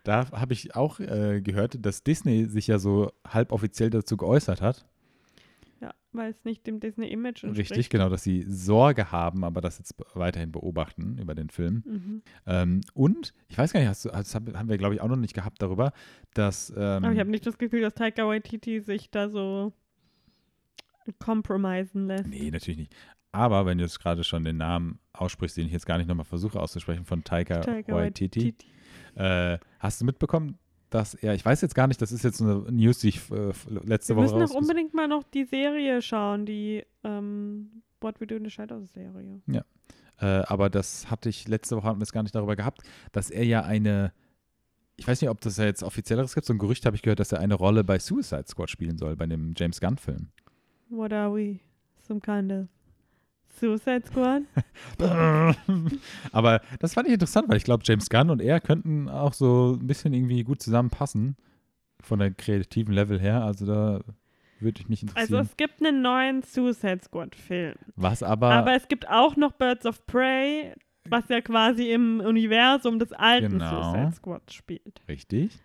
Da 0.05 0.30
habe 0.32 0.53
ich 0.53 0.74
auch 0.74 0.99
äh, 1.01 1.40
gehört, 1.40 1.84
dass 1.84 2.03
Disney 2.03 2.47
sich 2.47 2.66
ja 2.66 2.78
so 2.78 3.12
halboffiziell 3.26 3.90
dazu 3.90 4.16
geäußert 4.16 4.61
hat. 4.61 4.84
Ja, 5.80 5.95
weil 6.12 6.30
es 6.30 6.45
nicht 6.45 6.66
dem 6.66 6.80
Disney-Image 6.80 7.45
entspricht. 7.45 7.70
Richtig, 7.70 7.90
genau, 7.90 8.09
dass 8.09 8.22
sie 8.22 8.45
Sorge 8.49 9.12
haben, 9.12 9.45
aber 9.45 9.61
das 9.61 9.78
jetzt 9.78 9.95
weiterhin 10.14 10.53
beobachten 10.53 11.18
über 11.18 11.34
den 11.34 11.51
Film. 11.51 11.82
Mhm. 11.86 12.22
Ähm, 12.47 12.80
und, 12.95 13.32
ich 13.49 13.59
weiß 13.59 13.72
gar 13.72 13.80
nicht, 13.80 13.88
hast 13.88 14.05
du, 14.05 14.09
das 14.11 14.34
haben 14.34 14.57
haben 14.57 14.68
wir, 14.68 14.78
glaube 14.78 14.95
ich, 14.95 15.01
auch 15.01 15.09
noch 15.09 15.16
nicht 15.16 15.34
gehabt 15.34 15.62
darüber, 15.62 15.93
dass. 16.34 16.70
Ähm, 16.70 17.05
Aber 17.05 17.12
ich 17.12 17.20
habe 17.20 17.30
nicht 17.30 17.47
das 17.47 17.59
Gefühl, 17.59 17.80
dass 17.80 17.95
Taika 17.95 18.26
Waititi 18.26 18.80
sich 18.80 19.11
da 19.11 19.28
so 19.28 19.72
compromisen 21.18 22.07
lässt. 22.07 22.28
Nee, 22.28 22.51
natürlich 22.51 22.78
nicht. 22.78 22.95
Aber 23.32 23.64
wenn 23.64 23.78
du 23.78 23.84
jetzt 23.84 23.98
gerade 23.98 24.24
schon 24.24 24.44
den 24.44 24.58
Namen 24.58 24.98
aussprichst, 25.14 25.56
den 25.56 25.66
ich 25.66 25.72
jetzt 25.72 25.86
gar 25.86 25.98
nicht 25.98 26.06
nochmal 26.06 26.26
versuche 26.26 26.60
auszusprechen, 26.60 27.04
von 27.04 27.24
Taika, 27.24 27.60
Taika 27.60 27.94
Waititi, 27.94 28.54
äh, 29.14 29.58
hast 29.78 30.00
du 30.00 30.04
mitbekommen, 30.04 30.58
dass 30.90 31.14
er, 31.14 31.34
ich 31.34 31.44
weiß 31.44 31.62
jetzt 31.62 31.74
gar 31.74 31.86
nicht, 31.86 32.02
das 32.02 32.12
ist 32.12 32.22
jetzt 32.22 32.42
eine 32.42 32.70
News, 32.70 32.98
die 32.98 33.08
ich 33.08 33.30
äh, 33.30 33.52
letzte 33.84 34.14
Wir 34.14 34.22
Woche 34.22 34.36
müssen 34.36 34.52
doch 34.52 34.54
unbedingt 34.54 34.92
mal 34.92 35.08
noch 35.08 35.22
die 35.22 35.44
Serie 35.44 36.02
schauen, 36.02 36.44
die 36.44 36.84
ähm, 37.04 37.82
What 38.02 38.20
We 38.20 38.26
Do 38.26 38.36
in 38.36 38.44
the 38.44 38.50
Shadows 38.50 38.92
Serie. 38.92 39.40
Äh, 40.18 40.26
aber 40.26 40.68
das 40.68 41.10
hatte 41.10 41.30
ich 41.30 41.48
letzte 41.48 41.76
Woche 41.76 41.86
hatten 41.86 42.00
wir 42.00 42.04
es 42.04 42.12
gar 42.12 42.22
nicht 42.22 42.34
darüber 42.34 42.54
gehabt, 42.54 42.82
dass 43.12 43.30
er 43.30 43.44
ja 43.44 43.62
eine, 43.62 44.12
ich 44.96 45.08
weiß 45.08 45.20
nicht, 45.22 45.30
ob 45.30 45.40
das 45.40 45.56
ja 45.56 45.64
jetzt 45.64 45.82
offizielleres 45.82 46.34
gibt, 46.34 46.46
so 46.46 46.52
ein 46.52 46.58
Gerücht 46.58 46.84
habe 46.84 46.94
ich 46.94 47.02
gehört, 47.02 47.20
dass 47.20 47.32
er 47.32 47.40
eine 47.40 47.54
Rolle 47.54 47.82
bei 47.82 47.98
Suicide 47.98 48.44
Squad 48.46 48.68
spielen 48.68 48.98
soll, 48.98 49.16
bei 49.16 49.26
dem 49.26 49.54
James 49.56 49.80
Gunn-Film. 49.80 50.28
What 50.90 51.12
are 51.12 51.34
we? 51.34 51.60
Some 52.06 52.20
kind 52.20 52.52
of 52.52 52.66
Suicide 53.53 54.03
Squad? 54.07 54.42
aber 56.32 56.61
das 56.80 56.94
fand 56.94 57.07
ich 57.09 57.14
interessant, 57.14 57.48
weil 57.48 57.57
ich 57.57 57.64
glaube, 57.64 57.82
James 57.86 58.09
Gunn 58.09 58.30
und 58.30 58.40
er 58.42 58.61
könnten 58.61 59.09
auch 59.09 59.32
so 59.32 59.76
ein 59.80 59.86
bisschen 59.86 60.12
irgendwie 60.14 60.42
gut 60.44 60.62
zusammenpassen, 60.62 61.36
von 62.00 62.18
der 62.18 62.32
kreativen 62.32 62.92
Level 62.94 63.20
her. 63.20 63.44
Also 63.44 63.66
da 63.66 64.00
würde 64.61 64.80
ich 64.80 64.88
mich 64.88 65.03
Also 65.03 65.36
interessieren. 65.36 65.42
es 65.46 65.57
gibt 65.57 65.84
einen 65.86 66.03
neuen 66.03 66.42
Suicide 66.42 67.00
Squad 67.05 67.34
Film. 67.34 67.74
Was 67.96 68.22
aber, 68.22 68.50
Aber 68.53 68.74
es 68.74 68.88
gibt 68.88 69.09
auch 69.09 69.36
noch 69.36 69.53
Birds 69.53 69.86
of 69.86 70.05
Prey, 70.07 70.72
was 71.09 71.28
ja 71.28 71.40
quasi 71.40 71.90
im 71.92 72.20
Universum 72.20 72.98
des 72.98 73.12
alten 73.12 73.59
Genau. 73.59 73.82
Suicide 73.92 74.12
Squad 74.16 74.53
spielt. 74.53 75.00
richtig, 75.09 75.59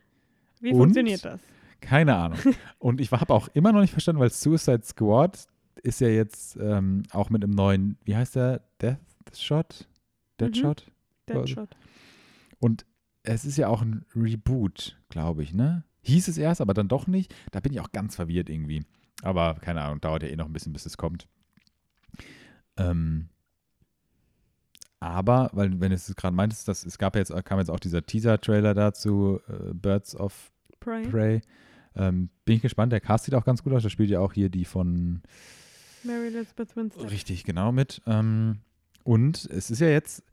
Wie 0.62 0.72
Und? 0.72 0.78
funktioniert 0.80 1.26
das? 1.26 1.40
keine 1.80 2.16
Ahnung. 2.16 2.40
und 2.80 3.00
ich 3.02 3.12
habe 3.12 3.34
auch 3.34 3.48
immer 3.54 3.72
noch 3.72 3.82
nicht 3.82 3.92
verstanden, 3.92 4.20
weil 4.20 4.30
Suicide 4.32 4.82
Squad 4.84 5.46
ist 5.80 6.02
ja 6.02 6.08
jetzt 6.08 6.58
ähm, 6.60 7.04
auch 7.12 7.30
mit 7.30 7.44
einem 7.44 7.54
neuen, 7.54 7.98
wie 8.04 8.16
heißt 8.16 8.36
der? 8.36 8.62
Death 8.82 8.98
Shot? 9.34 9.88
Deadshot? 10.40 10.92
Deadshot. 11.28 11.76
Und 12.60 12.86
es 13.24 13.46
ist 13.46 13.58
ja 13.58 13.68
auch 13.68 13.82
ein 13.82 14.06
Reboot, 14.16 14.98
glaube 15.10 15.44
ich, 15.44 15.54
ne? 15.54 15.84
Hieß 16.02 16.28
es 16.30 16.38
erst, 16.38 16.62
aber 16.62 16.74
dann 16.74 16.88
doch 16.88 17.08
nicht. 17.08 17.34
Da 17.52 17.60
bin 17.60 17.74
ich 17.74 17.82
auch 17.82 17.92
ganz 17.92 18.16
verwirrt 18.16 18.50
irgendwie. 18.50 18.86
Aber 19.24 19.56
keine 19.56 19.82
Ahnung, 19.82 20.00
dauert 20.00 20.24
ja 20.24 20.30
eh 20.30 20.36
noch 20.36 20.46
ein 20.46 20.54
bisschen, 20.54 20.74
bis 20.74 20.86
es 20.86 20.98
kommt. 20.98 21.28
Ähm, 22.78 23.30
aber, 25.00 25.50
weil, 25.54 25.80
wenn 25.80 25.90
du 25.90 25.96
es 25.96 26.16
gerade 26.16 26.36
meintest, 26.36 26.68
dass 26.68 26.86
es 26.86 26.98
gab 26.98 27.16
jetzt, 27.16 27.34
kam 27.46 27.60
jetzt 27.60 27.70
auch 27.70 27.80
dieser 27.80 28.06
Teaser-Trailer 28.06 28.74
dazu, 28.74 29.42
äh, 29.48 29.74
Birds 29.74 30.16
of 30.16 30.52
Prey. 30.80 31.08
Prey. 31.08 31.42
Ähm, 31.96 32.30
bin 32.46 32.56
ich 32.56 32.62
gespannt. 32.62 32.94
Der 32.94 33.02
Cast 33.02 33.26
sieht 33.26 33.36
auch 33.36 33.46
ganz 33.46 33.64
gut 33.64 33.74
aus. 33.74 33.84
Da 33.84 33.90
spielt 33.90 34.10
ja 34.10 34.20
auch 34.20 34.34
hier 34.34 34.50
die 34.50 34.66
von 34.66 35.22
Mary 36.04 36.28
Elizabeth 36.28 36.76
Winstead. 36.76 37.10
Richtig, 37.12 37.44
genau 37.44 37.72
mit. 37.72 38.02
Ähm, 38.06 38.60
und 39.04 39.46
es 39.46 39.72
ist 39.72 39.80
ja 39.80 39.88
jetzt, 39.90 40.24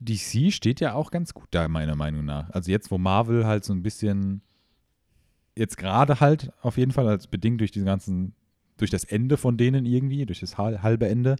DC 0.00 0.52
steht 0.52 0.80
ja 0.80 0.94
auch 0.94 1.10
ganz 1.10 1.32
gut 1.34 1.48
da, 1.52 1.68
meiner 1.68 1.96
Meinung 1.96 2.24
nach. 2.24 2.50
Also 2.50 2.70
jetzt, 2.70 2.90
wo 2.90 2.98
Marvel 2.98 3.46
halt 3.46 3.64
so 3.64 3.72
ein 3.72 3.82
bisschen, 3.82 4.42
jetzt 5.56 5.76
gerade 5.78 6.20
halt 6.20 6.52
auf 6.62 6.76
jeden 6.76 6.92
Fall, 6.92 7.08
als 7.08 7.26
bedingt 7.26 7.60
durch 7.60 7.70
diesen 7.70 7.86
ganzen, 7.86 8.34
durch 8.76 8.90
das 8.90 9.04
Ende 9.04 9.36
von 9.36 9.56
denen 9.56 9.86
irgendwie, 9.86 10.26
durch 10.26 10.40
das 10.40 10.58
hal- 10.58 10.82
halbe 10.82 11.08
Ende, 11.08 11.36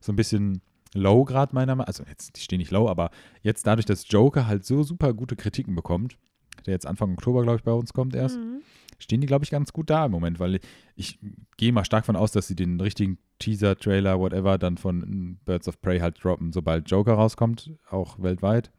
so 0.00 0.12
ein 0.12 0.16
bisschen 0.16 0.60
low 0.92 1.24
gerade 1.24 1.54
meiner 1.54 1.74
Meinung 1.74 1.88
Also 1.88 2.04
jetzt, 2.04 2.36
die 2.36 2.40
stehen 2.40 2.58
nicht 2.58 2.70
low, 2.70 2.88
aber 2.88 3.10
jetzt 3.42 3.66
dadurch, 3.66 3.86
dass 3.86 4.06
Joker 4.08 4.46
halt 4.46 4.64
so 4.64 4.82
super 4.82 5.14
gute 5.14 5.34
Kritiken 5.34 5.74
bekommt, 5.74 6.18
der 6.66 6.74
jetzt 6.74 6.86
Anfang 6.86 7.12
Oktober, 7.14 7.42
glaube 7.42 7.56
ich, 7.58 7.64
bei 7.64 7.72
uns 7.72 7.92
kommt 7.92 8.14
erst, 8.14 8.38
Mhm. 8.38 8.60
Stehen 8.98 9.20
die, 9.20 9.26
glaube 9.26 9.44
ich, 9.44 9.50
ganz 9.50 9.72
gut 9.72 9.90
da 9.90 10.06
im 10.06 10.12
Moment, 10.12 10.40
weil 10.40 10.60
ich, 10.96 11.18
gehe 11.56 11.72
mal 11.72 11.84
stark 11.84 12.06
von 12.06 12.16
aus, 12.16 12.32
dass 12.32 12.48
sie 12.48 12.56
den 12.56 12.80
richtigen 12.80 13.18
Teaser, 13.38 13.76
Trailer, 13.76 14.18
whatever, 14.18 14.58
dann 14.58 14.76
von 14.76 15.38
Birds 15.44 15.68
of 15.68 15.80
Prey 15.80 16.00
halt 16.00 16.22
droppen, 16.22 16.52
sobald 16.52 16.90
Joker 16.90 17.14
rauskommt, 17.14 17.72
auch 17.90 18.20
weltweit. 18.22 18.70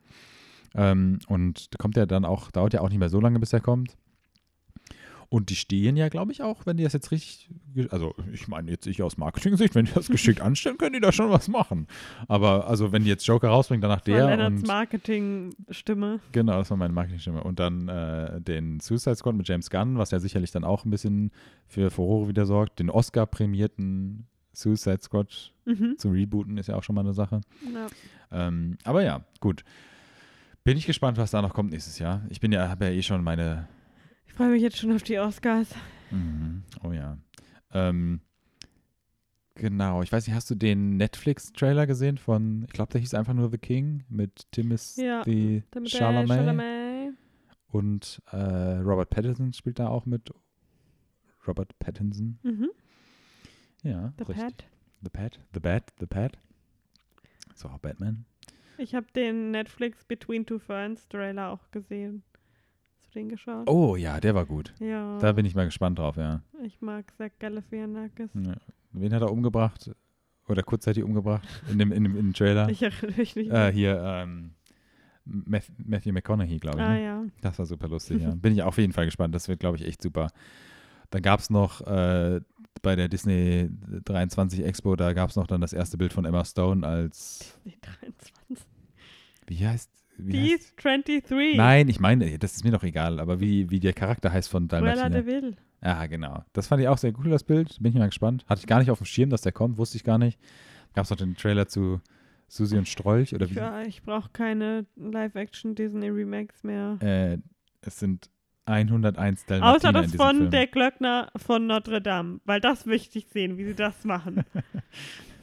Ähm, 0.75 1.19
und 1.27 1.73
da 1.73 1.77
kommt 1.77 1.97
er 1.97 2.05
dann 2.05 2.25
auch, 2.25 2.51
dauert 2.51 2.73
ja 2.73 2.81
auch 2.81 2.89
nicht 2.89 2.99
mehr 2.99 3.09
so 3.09 3.19
lange, 3.19 3.39
bis 3.39 3.53
er 3.53 3.61
kommt. 3.61 3.97
Und 5.29 5.49
die 5.49 5.55
stehen 5.55 5.97
ja, 5.97 6.09
glaube 6.09 6.31
ich, 6.31 6.41
auch, 6.41 6.65
wenn 6.65 6.77
die 6.77 6.83
das 6.83 6.93
jetzt 6.93 7.11
richtig, 7.11 7.49
also 7.89 8.13
ich 8.31 8.47
meine 8.47 8.69
jetzt 8.71 8.85
ich 8.87 9.01
aus 9.01 9.17
Marketing-Sicht, 9.17 9.75
wenn 9.75 9.85
die 9.85 9.93
das 9.93 10.07
geschickt 10.07 10.39
anstellen, 10.41 10.77
können 10.77 10.93
die 10.93 10.99
da 10.99 11.11
schon 11.11 11.29
was 11.29 11.47
machen. 11.47 11.87
Aber 12.27 12.67
also 12.67 12.91
wenn 12.91 13.03
die 13.03 13.09
jetzt 13.09 13.25
Joker 13.25 13.49
rausbringen, 13.49 13.81
danach 13.81 14.01
Das 14.01 14.13
war 14.13 14.37
der 14.37 14.47
und 14.47 14.67
Marketing-Stimme. 14.67 16.19
Genau, 16.31 16.53
das 16.57 16.69
war 16.69 16.77
meine 16.77 16.93
Marketingstimme. 16.93 17.43
Und 17.43 17.59
dann 17.59 17.87
äh, 17.87 18.41
den 18.41 18.79
Suicide 18.79 19.15
Squad 19.15 19.35
mit 19.35 19.47
James 19.47 19.69
Gunn, 19.69 19.97
was 19.97 20.11
ja 20.11 20.19
sicherlich 20.19 20.51
dann 20.51 20.63
auch 20.63 20.85
ein 20.85 20.89
bisschen 20.91 21.31
für 21.67 21.89
Furore 21.89 22.27
wieder 22.27 22.45
sorgt. 22.45 22.79
Den 22.79 22.89
Oscar-prämierten 22.89 24.27
Suicide 24.53 24.99
Squad 25.01 25.51
Mhm. 25.65 25.95
zu 25.97 26.09
rebooten, 26.11 26.59
ist 26.59 26.67
ja 26.67 26.75
auch 26.75 26.83
schon 26.83 26.93
mal 26.93 27.01
eine 27.01 27.13
Sache. 27.15 27.41
Ja. 27.73 27.87
Ähm, 28.31 28.77
aber 28.83 29.03
ja, 29.03 29.25
gut. 29.39 29.63
Bin 30.63 30.77
ich 30.77 30.85
gespannt, 30.85 31.17
was 31.17 31.31
da 31.31 31.41
noch 31.41 31.53
kommt 31.55 31.71
nächstes 31.71 31.97
Jahr. 31.99 32.21
Ich 32.29 32.39
bin 32.39 32.51
ja, 32.51 32.69
habe 32.69 32.85
ja 32.85 32.91
eh 32.91 33.01
schon 33.01 33.23
meine. 33.23 33.67
Ich 34.35 34.37
freue 34.37 34.49
mich 34.49 34.63
jetzt 34.63 34.75
schon 34.75 34.91
auf 34.91 35.01
die 35.01 35.17
Oscars. 35.17 35.69
Mhm, 36.11 36.63
oh 36.83 36.91
ja. 36.91 37.17
Ähm, 37.71 38.19
genau, 39.53 40.01
ich 40.03 40.11
weiß 40.11 40.27
nicht, 40.27 40.35
hast 40.35 40.49
du 40.51 40.55
den 40.55 40.97
Netflix-Trailer 40.97 41.87
gesehen 41.87 42.17
von, 42.17 42.65
ich 42.65 42.73
glaube, 42.73 42.91
der 42.91 42.99
hieß 42.99 43.13
einfach 43.13 43.33
nur 43.33 43.49
The 43.49 43.57
King 43.57 44.03
mit 44.09 44.45
Timothy 44.51 45.05
Ja, 45.05 45.23
Chalamet. 45.85 46.27
Chalamet. 46.37 47.13
Und 47.67 48.21
äh, 48.29 48.35
Robert 48.79 49.09
Pattinson 49.09 49.53
spielt 49.53 49.79
da 49.79 49.87
auch 49.87 50.05
mit. 50.05 50.29
Robert 51.47 51.79
Pattinson. 51.79 52.37
Mhm. 52.43 52.71
Ja, 53.83 54.11
The 54.17 54.23
richtig. 54.25 54.47
Pat. 54.47 54.65
The 55.01 55.09
Pat. 55.11 55.39
The 55.53 55.59
Bat. 55.61 55.93
The 56.01 56.05
Pat. 56.07 56.37
So, 57.53 57.69
auch 57.69 57.79
Batman. 57.79 58.25
Ich 58.77 58.93
habe 58.95 59.07
den 59.15 59.51
Netflix 59.51 60.03
Between 60.03 60.45
Two 60.45 60.59
Ferns 60.59 61.07
Trailer 61.07 61.51
auch 61.51 61.71
gesehen. 61.71 62.23
Den 63.15 63.29
geschaut? 63.29 63.69
Oh 63.69 63.95
ja, 63.95 64.19
der 64.19 64.35
war 64.35 64.45
gut. 64.45 64.73
Ja. 64.79 65.17
Da 65.19 65.31
bin 65.31 65.45
ich 65.45 65.55
mal 65.55 65.65
gespannt 65.65 65.99
drauf, 65.99 66.17
ja. 66.17 66.41
ich 66.63 66.81
mag 66.81 67.05
Zach 67.17 67.31
Galifianakis. 67.39 68.29
ja. 68.33 68.55
Wen 68.91 69.13
hat 69.13 69.21
er 69.21 69.31
umgebracht? 69.31 69.91
Oder 70.47 70.63
kurzzeitig 70.63 71.03
umgebracht? 71.03 71.47
In 71.71 71.79
dem, 71.79 71.91
in 71.91 72.03
dem, 72.03 72.15
in 72.15 72.27
dem 72.27 72.33
Trailer? 72.33 72.69
Ich 72.69 72.81
erinnere 72.83 73.17
mich 73.17 73.35
nicht 73.35 73.51
äh, 73.51 73.71
hier, 73.71 74.01
ähm, 74.03 74.51
Matthew 75.25 76.11
McConaughey, 76.11 76.57
glaube 76.59 76.77
ich. 76.77 76.83
ah 76.83 76.93
ne? 76.93 77.03
ja. 77.03 77.25
Das 77.41 77.57
war 77.57 77.65
super 77.65 77.87
lustig, 77.87 78.21
ja. 78.21 78.29
Bin 78.35 78.53
ich 78.53 78.61
auf 78.61 78.77
jeden 78.77 78.93
Fall 78.93 79.05
gespannt. 79.05 79.33
Das 79.33 79.47
wird, 79.47 79.59
glaube 79.59 79.77
ich, 79.77 79.85
echt 79.85 80.01
super. 80.01 80.27
Dann 81.09 81.21
gab 81.21 81.39
es 81.39 81.49
noch 81.49 81.81
äh, 81.81 82.41
bei 82.81 82.95
der 82.95 83.07
Disney 83.07 83.69
23 84.03 84.63
Expo, 84.63 84.95
da 84.95 85.13
gab 85.13 85.29
es 85.29 85.35
noch 85.35 85.47
dann 85.47 85.61
das 85.61 85.73
erste 85.73 85.97
Bild 85.97 86.13
von 86.13 86.25
Emma 86.25 86.43
Stone 86.45 86.85
als, 86.85 87.57
Die 87.65 87.77
23. 87.81 88.65
wie 89.47 89.67
heißt, 89.67 89.89
wie 90.17 90.53
ist 90.53 90.73
23. 90.83 91.55
Nein, 91.55 91.87
ich 91.87 91.99
meine, 91.99 92.37
das 92.37 92.55
ist 92.55 92.63
mir 92.63 92.71
doch 92.71 92.83
egal, 92.83 93.19
aber 93.19 93.39
wie, 93.39 93.69
wie 93.69 93.79
der 93.79 93.93
Charakter 93.93 94.31
heißt 94.31 94.49
von 94.49 94.67
Cruella 94.67 95.09
de 95.09 95.21
Dalmatiner. 95.21 95.25
Vil. 95.25 95.55
Ja, 95.83 96.05
genau. 96.07 96.43
Das 96.53 96.67
fand 96.67 96.81
ich 96.81 96.87
auch 96.87 96.97
sehr 96.97 97.13
cool, 97.19 97.29
das 97.29 97.43
Bild. 97.43 97.77
Bin 97.79 97.91
ich 97.91 97.97
mal 97.97 98.07
gespannt. 98.07 98.45
Hatte 98.47 98.59
ich 98.59 98.67
gar 98.67 98.79
nicht 98.79 98.91
auf 98.91 98.97
dem 98.99 99.05
Schirm, 99.05 99.29
dass 99.29 99.41
der 99.41 99.51
kommt, 99.51 99.77
wusste 99.77 99.97
ich 99.97 100.03
gar 100.03 100.17
nicht. 100.17 100.39
Gab 100.93 101.03
es 101.03 101.09
noch 101.09 101.17
den 101.17 101.35
Trailer 101.35 101.67
zu 101.67 102.01
Susi 102.47 102.77
und 102.77 102.87
Strolch 102.87 103.35
oder 103.35 103.49
wie? 103.49 103.55
Ja, 103.55 103.81
ich 103.81 104.01
brauche 104.03 104.29
keine 104.31 104.85
Live-Action 104.95 105.75
Disney 105.75 106.09
Remakes 106.09 106.63
mehr. 106.63 106.97
Äh, 107.01 107.37
es 107.81 107.99
sind 107.99 108.29
101 108.65 109.45
Dalmatiner 109.45 109.75
Außer 109.75 109.91
das 109.93 110.15
von 110.15 110.37
Film. 110.37 110.51
der 110.51 110.67
Glöckner 110.67 111.31
von 111.35 111.67
Notre 111.67 112.01
Dame, 112.01 112.39
weil 112.45 112.59
das 112.59 112.85
möchte 112.85 113.19
ich 113.19 113.27
sehen, 113.27 113.57
wie 113.57 113.65
sie 113.65 113.75
das 113.75 114.03
machen. 114.05 114.43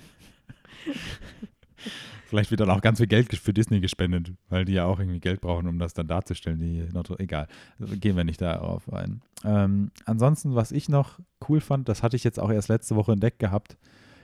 Vielleicht 2.33 2.51
wird 2.51 2.61
dann 2.61 2.71
auch 2.71 2.81
ganz 2.81 2.99
viel 2.99 3.09
Geld 3.09 3.31
für 3.37 3.53
Disney 3.53 3.81
gespendet, 3.81 4.33
weil 4.49 4.65
die 4.65 4.73
ja 4.73 4.87
auch 4.87 4.99
irgendwie 4.99 5.21
Geld 5.21 5.43
brauchen, 5.43 5.69
um 5.69 5.79
das 5.79 5.93
dann 5.93 6.07
darzustellen. 6.07 6.59
Die 6.61 6.81
Lotto, 6.91 7.15
egal, 7.19 7.47
gehen 7.79 8.17
wir 8.17 8.25
nicht 8.25 8.41
darauf 8.41 8.91
ein. 8.91 9.21
Ähm, 9.45 9.91
ansonsten, 10.07 10.55
was 10.55 10.73
ich 10.73 10.89
noch 10.89 11.19
cool 11.47 11.61
fand, 11.61 11.91
das 11.91 12.03
hatte 12.03 12.17
ich 12.17 12.25
jetzt 12.25 12.41
auch 12.41 12.51
erst 12.51 12.71
letzte 12.71 12.97
Woche 12.97 13.13
entdeckt 13.13 13.39
gehabt. 13.39 13.77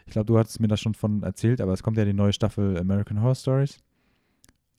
Ich 0.07 0.13
glaube, 0.13 0.25
du 0.25 0.39
hattest 0.39 0.59
mir 0.59 0.69
das 0.69 0.81
schon 0.81 0.95
von 0.95 1.23
erzählt, 1.23 1.61
aber 1.61 1.75
es 1.75 1.83
kommt 1.83 1.99
ja 1.99 2.07
die 2.07 2.15
neue 2.15 2.33
Staffel 2.33 2.79
American 2.79 3.21
Horror 3.21 3.35
Stories. 3.35 3.79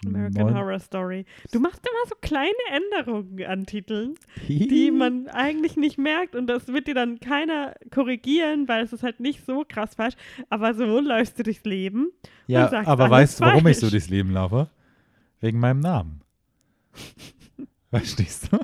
American 0.06 0.48
Neun- 0.48 0.56
Horror 0.56 0.80
Story. 0.80 1.26
Du 1.52 1.60
machst 1.60 1.82
immer 1.86 2.08
so 2.10 2.16
kleine 2.22 2.52
Änderungen 2.72 3.44
an 3.46 3.66
Titeln, 3.66 4.16
die 4.48 4.92
man 4.92 5.28
eigentlich 5.28 5.76
nicht 5.76 5.98
merkt 5.98 6.36
und 6.36 6.48
das 6.48 6.68
wird 6.70 6.88
dir 6.88 6.94
dann 6.96 7.20
keiner 7.20 7.74
korrigieren, 7.92 8.68
weil 8.68 8.84
es 8.84 8.94
ist 8.94 9.04
halt 9.04 9.20
nicht 9.20 9.46
so 9.46 9.66
krass 9.68 9.96
falsch. 9.96 10.16
Aber 10.50 10.74
so 10.74 11.00
läufst 11.00 11.38
du 11.40 11.44
durchs 11.44 11.66
Leben. 11.66 12.12
Ja, 12.48 12.70
sagst 12.70 12.88
aber 12.88 13.10
weißt 13.10 13.40
du, 13.40 13.46
warum 13.46 13.68
ich 13.68 13.78
so 13.80 13.90
durchs 13.90 14.10
Leben 14.10 14.32
laufe? 14.32 14.70
Wegen 15.42 15.60
meinem 15.60 15.80
Namen. 15.82 16.22
Verstehst 17.90 18.52
du? 18.52 18.60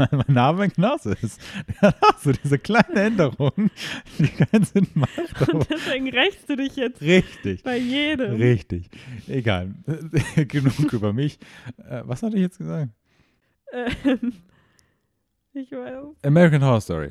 Weil 0.00 0.24
mein 0.26 0.34
Name 0.34 0.68
genauso 0.68 1.10
ist. 1.10 1.40
Auch 1.82 2.18
so 2.18 2.32
diese 2.32 2.58
kleine 2.58 2.94
Änderung, 2.94 3.70
die 4.18 4.28
keinen 4.28 4.64
Sinn 4.64 4.86
macht. 4.94 5.48
Und 5.52 5.68
deswegen 5.68 6.08
rächst 6.08 6.48
du 6.48 6.56
dich 6.56 6.76
jetzt 6.76 7.02
Richtig. 7.02 7.62
bei 7.62 7.76
jedem. 7.76 8.36
Richtig. 8.36 8.88
Egal. 9.28 9.74
Genug 10.36 10.92
über 10.92 11.12
mich. 11.12 11.38
Äh, 11.76 12.02
was 12.04 12.22
hatte 12.22 12.36
ich 12.36 12.42
jetzt 12.42 12.58
gesagt? 12.58 12.90
Ähm, 13.72 14.32
ich 15.52 15.70
weiß. 15.70 16.16
American 16.24 16.64
Horror 16.64 16.80
Story. 16.80 17.10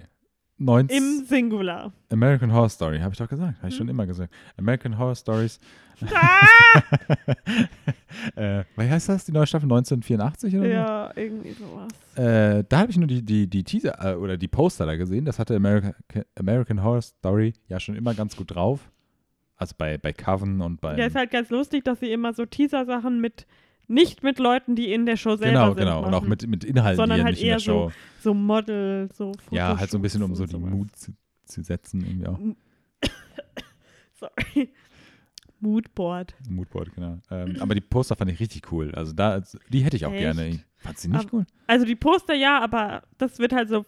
19 0.60 0.98
Im 0.98 1.26
Singular. 1.26 1.92
American 2.12 2.52
Horror 2.54 2.70
Story, 2.70 3.00
habe 3.00 3.14
ich 3.14 3.18
doch 3.18 3.28
gesagt. 3.30 3.58
Habe 3.60 3.70
ich 3.70 3.76
schon 3.76 3.88
Hm. 3.88 3.96
immer 3.96 4.06
gesagt. 4.06 4.34
American 4.58 4.98
Horror 4.98 5.16
Stories. 5.16 5.60
Ah! 6.14 6.82
äh, 8.36 8.64
wie 8.78 8.90
heißt 8.90 9.10
das, 9.10 9.26
die 9.26 9.32
neue 9.34 9.46
Staffel? 9.48 9.66
1984 9.66 10.56
oder 10.56 10.64
so? 10.64 10.70
ja, 10.70 11.12
irgendwie 11.16 11.52
sowas. 11.52 11.88
Äh, 12.16 12.64
da 12.70 12.80
habe 12.80 12.92
ich 12.92 12.98
nur 12.98 13.08
die, 13.08 13.22
die, 13.24 13.48
die 13.48 13.64
Teaser 13.64 14.14
äh, 14.14 14.16
oder 14.16 14.38
die 14.38 14.48
Poster 14.48 14.86
da 14.86 14.96
gesehen. 14.96 15.26
Das 15.26 15.40
hatte 15.40 15.56
America, 15.56 15.94
American 16.38 16.84
Horror 16.84 17.02
Story 17.02 17.54
ja 17.68 17.80
schon 17.80 17.96
immer 17.96 18.14
ganz 18.14 18.36
gut 18.36 18.56
drauf. 18.56 18.90
Also 19.56 19.76
bei, 19.78 19.98
bei 19.98 20.14
Coven 20.14 20.62
und 20.62 20.80
bei. 20.80 20.98
Ja, 20.98 21.06
ist 21.06 21.16
halt 21.16 21.32
ganz 21.32 21.50
lustig, 21.50 21.84
dass 21.84 22.00
sie 22.00 22.12
immer 22.12 22.34
so 22.34 22.46
Teaser-Sachen 22.46 23.20
mit, 23.20 23.46
nicht 23.90 24.24
mit 24.24 24.40
Leuten, 24.40 24.76
die 24.76 24.92
in 24.94 25.06
der 25.06 25.18
Show 25.18 25.36
selber 25.36 25.52
genau, 25.52 25.68
sind. 25.74 25.78
genau. 25.80 26.06
Und 26.06 26.14
auch 26.14 26.22
mit, 26.24 26.48
mit 26.48 26.64
Inhalten, 26.64 26.98
Sondern 26.98 27.18
die 27.18 27.20
ja 27.20 27.26
halt 27.26 27.36
nicht 27.36 27.42
in 27.44 27.48
der 27.48 27.56
eher 27.56 27.60
so 27.60 27.90
Show. 27.90 27.92
So 28.22 28.34
Model, 28.34 29.10
so 29.14 29.32
ja, 29.52 29.78
halt 29.78 29.90
so 29.90 29.98
ein 29.98 30.02
bisschen, 30.02 30.24
um 30.24 30.36
so 30.36 30.46
die 30.46 30.52
sowas. 30.52 30.70
Mut 30.72 30.96
zu, 30.96 31.12
zu 31.46 31.64
setzen, 31.64 32.02
irgendwie 32.06 32.28
auch. 32.28 32.40
Sorry. 34.20 34.70
Moodboard. 35.62 36.36
Moodboard, 36.50 36.94
genau. 36.96 37.20
Ähm, 37.32 37.58
aber 37.60 37.76
die 37.76 37.82
Poster 37.82 38.16
fand 38.16 38.32
ich 38.32 38.40
richtig 38.40 38.72
cool. 38.72 38.94
Also 38.96 39.12
da, 39.14 39.42
die 39.70 39.82
hätte 39.84 39.98
ich 39.98 40.06
auch 40.06 40.12
Echt? 40.14 40.22
gerne. 40.22 40.48
Ich 40.48 40.60
fand 40.78 40.98
sie 40.98 41.10
nicht 41.10 41.20
Aber- 41.26 41.34
cool. 41.40 41.46
Also 41.68 41.86
die 41.86 41.96
Poster 41.96 42.34
ja, 42.34 42.60
aber 42.62 43.04
das 43.18 43.40
wird 43.40 43.52
halt 43.54 43.68
so 43.70 43.86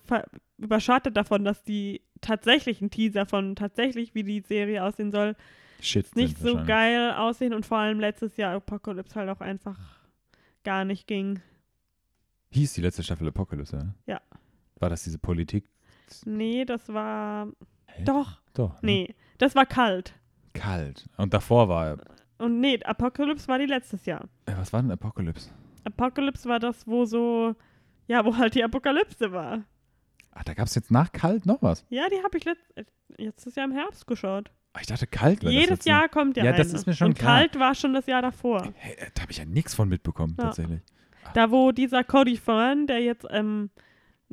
überschattet 0.57 1.15
davon, 1.15 1.45
dass 1.45 1.63
die 1.63 2.01
tatsächlichen 2.19 2.89
Teaser 2.89 3.25
von 3.25 3.55
tatsächlich, 3.55 4.13
wie 4.13 4.23
die 4.23 4.41
Serie 4.41 4.83
aussehen 4.83 5.11
soll, 5.11 5.35
Shit. 5.81 6.15
nicht 6.15 6.37
so 6.37 6.55
geil 6.65 7.13
aussehen 7.13 7.53
und 7.53 7.65
vor 7.65 7.77
allem 7.79 7.99
letztes 7.99 8.37
Jahr 8.37 8.55
Apocalypse 8.55 9.15
halt 9.15 9.29
auch 9.29 9.41
einfach 9.41 9.77
gar 10.63 10.85
nicht 10.85 11.07
ging. 11.07 11.41
Hieß 12.51 12.73
die 12.73 12.81
letzte 12.81 13.03
Staffel 13.03 13.27
Apocalypse, 13.27 13.77
ja? 14.05 14.13
Ja. 14.13 14.21
War 14.79 14.89
das 14.89 15.03
diese 15.03 15.19
Politik? 15.19 15.69
Nee, 16.25 16.65
das 16.65 16.89
war. 16.89 17.47
Hä? 17.87 18.03
Doch, 18.03 18.41
Doch. 18.53 18.81
ne? 18.81 18.91
nee, 18.91 19.15
das 19.37 19.55
war 19.55 19.65
kalt. 19.65 20.13
Kalt. 20.53 21.07
Und 21.17 21.33
davor 21.33 21.69
war. 21.69 21.97
Und 22.37 22.59
nee, 22.59 22.79
Apocalypse 22.83 23.47
war 23.47 23.59
die 23.59 23.65
letztes 23.67 24.05
Jahr. 24.05 24.27
Äh, 24.45 24.53
was 24.57 24.73
war 24.73 24.81
denn 24.81 24.91
Apocalypse? 24.91 25.49
Apocalypse 25.83 26.49
war 26.49 26.59
das, 26.59 26.85
wo 26.87 27.05
so. 27.05 27.55
Ja, 28.07 28.25
wo 28.25 28.35
halt 28.35 28.55
die 28.55 28.63
Apokalypse 28.63 29.31
war. 29.31 29.63
Ach, 30.31 30.43
da 30.43 30.53
gab 30.53 30.67
es 30.67 30.75
jetzt 30.75 30.91
nach 30.91 31.11
Kalt 31.11 31.45
noch 31.45 31.61
was. 31.61 31.85
Ja, 31.89 32.07
die 32.09 32.21
habe 32.23 32.37
ich 32.37 32.45
letzt, 32.45 32.77
äh, 32.77 32.83
letztes 33.17 33.55
Jahr 33.55 33.65
im 33.65 33.71
Herbst 33.71 34.07
geschaut. 34.07 34.51
Ah, 34.73 34.79
Ich 34.81 34.87
dachte, 34.87 35.05
Kalt 35.07 35.41
wäre 35.43 35.51
das 35.51 35.53
Jedes 35.53 35.69
letzte. 35.69 35.89
Jahr 35.89 36.07
kommt 36.09 36.37
ja, 36.37 36.43
Ja, 36.45 36.49
eine. 36.51 36.57
das 36.57 36.71
ist 36.73 36.87
mir 36.87 36.93
schon 36.93 37.07
Und 37.09 37.17
klar. 37.19 37.39
kalt 37.39 37.59
war 37.59 37.75
schon 37.75 37.93
das 37.93 38.05
Jahr 38.05 38.21
davor. 38.21 38.71
Hey, 38.75 38.93
äh, 38.93 39.09
da 39.13 39.23
habe 39.23 39.31
ich 39.31 39.37
ja 39.37 39.45
nichts 39.45 39.73
von 39.75 39.89
mitbekommen, 39.89 40.35
Ja. 40.37 40.45
tatsächlich. 40.45 40.81
Da, 41.33 41.51
wo 41.51 41.71
dieser 41.71 42.03
Cody 42.03 42.37
Fern, 42.37 42.87
der 42.87 42.99
jetzt 43.01 43.25
ähm, 43.29 43.69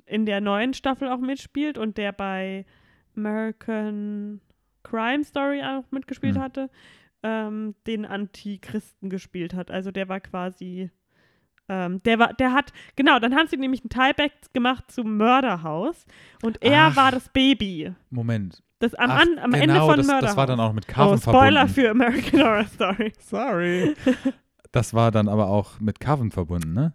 in 0.06 0.27
der 0.27 0.40
neuen 0.40 0.74
Staffel 0.74 1.09
auch 1.09 1.19
mitspielt 1.19 1.77
und 1.77 1.97
der 1.98 2.12
bei 2.12 2.65
American 3.16 4.40
Crime 4.85 5.24
Story 5.24 5.62
auch 5.62 5.90
mitgespielt 5.90 6.36
Hm. 6.36 6.43
hatte, 6.43 6.70
ähm, 7.23 7.74
den 7.86 8.05
Antichristen 8.06 9.10
gespielt 9.10 9.55
hat. 9.55 9.70
Also 9.70 9.90
der 9.90 10.09
war 10.09 10.20
quasi, 10.20 10.90
ähm, 11.69 12.03
der 12.03 12.19
war, 12.19 12.32
der 12.35 12.53
hat, 12.53 12.73
genau, 12.97 13.19
dann 13.19 13.35
haben 13.35 13.47
sie 13.49 13.57
nämlich 13.57 13.85
ein 13.85 13.89
Tieback 13.89 14.32
gemacht 14.53 14.90
zum 14.90 15.16
Mörderhaus 15.16 16.07
und 16.43 16.62
er 16.62 16.89
Ach. 16.89 16.97
war 16.97 17.11
das 17.12 17.28
Baby. 17.28 17.93
Moment. 18.11 18.62
Das 18.78 18.95
am, 18.95 19.11
Ach, 19.11 19.20
an, 19.20 19.39
am 19.39 19.51
genau, 19.53 19.62
Ende 19.62 19.81
von 19.81 19.97
das, 19.97 20.07
Mörderhaus. 20.07 20.31
das 20.31 20.36
war 20.36 20.47
dann 20.47 20.61
auch 20.61 20.73
mit 20.73 20.86
Carven 20.89 21.15
oh, 21.15 21.16
Spoiler 21.16 21.69
verbunden. 21.69 21.74
für 21.74 21.90
American 21.90 22.40
Horror 22.40 22.66
Story. 22.66 23.12
Sorry. 23.19 23.95
das 24.73 24.95
war 24.95 25.11
dann 25.11 25.28
aber 25.28 25.49
auch 25.49 25.81
mit 25.81 26.01
Carven 26.01 26.31
verbunden, 26.31 26.73
ne? 26.73 26.93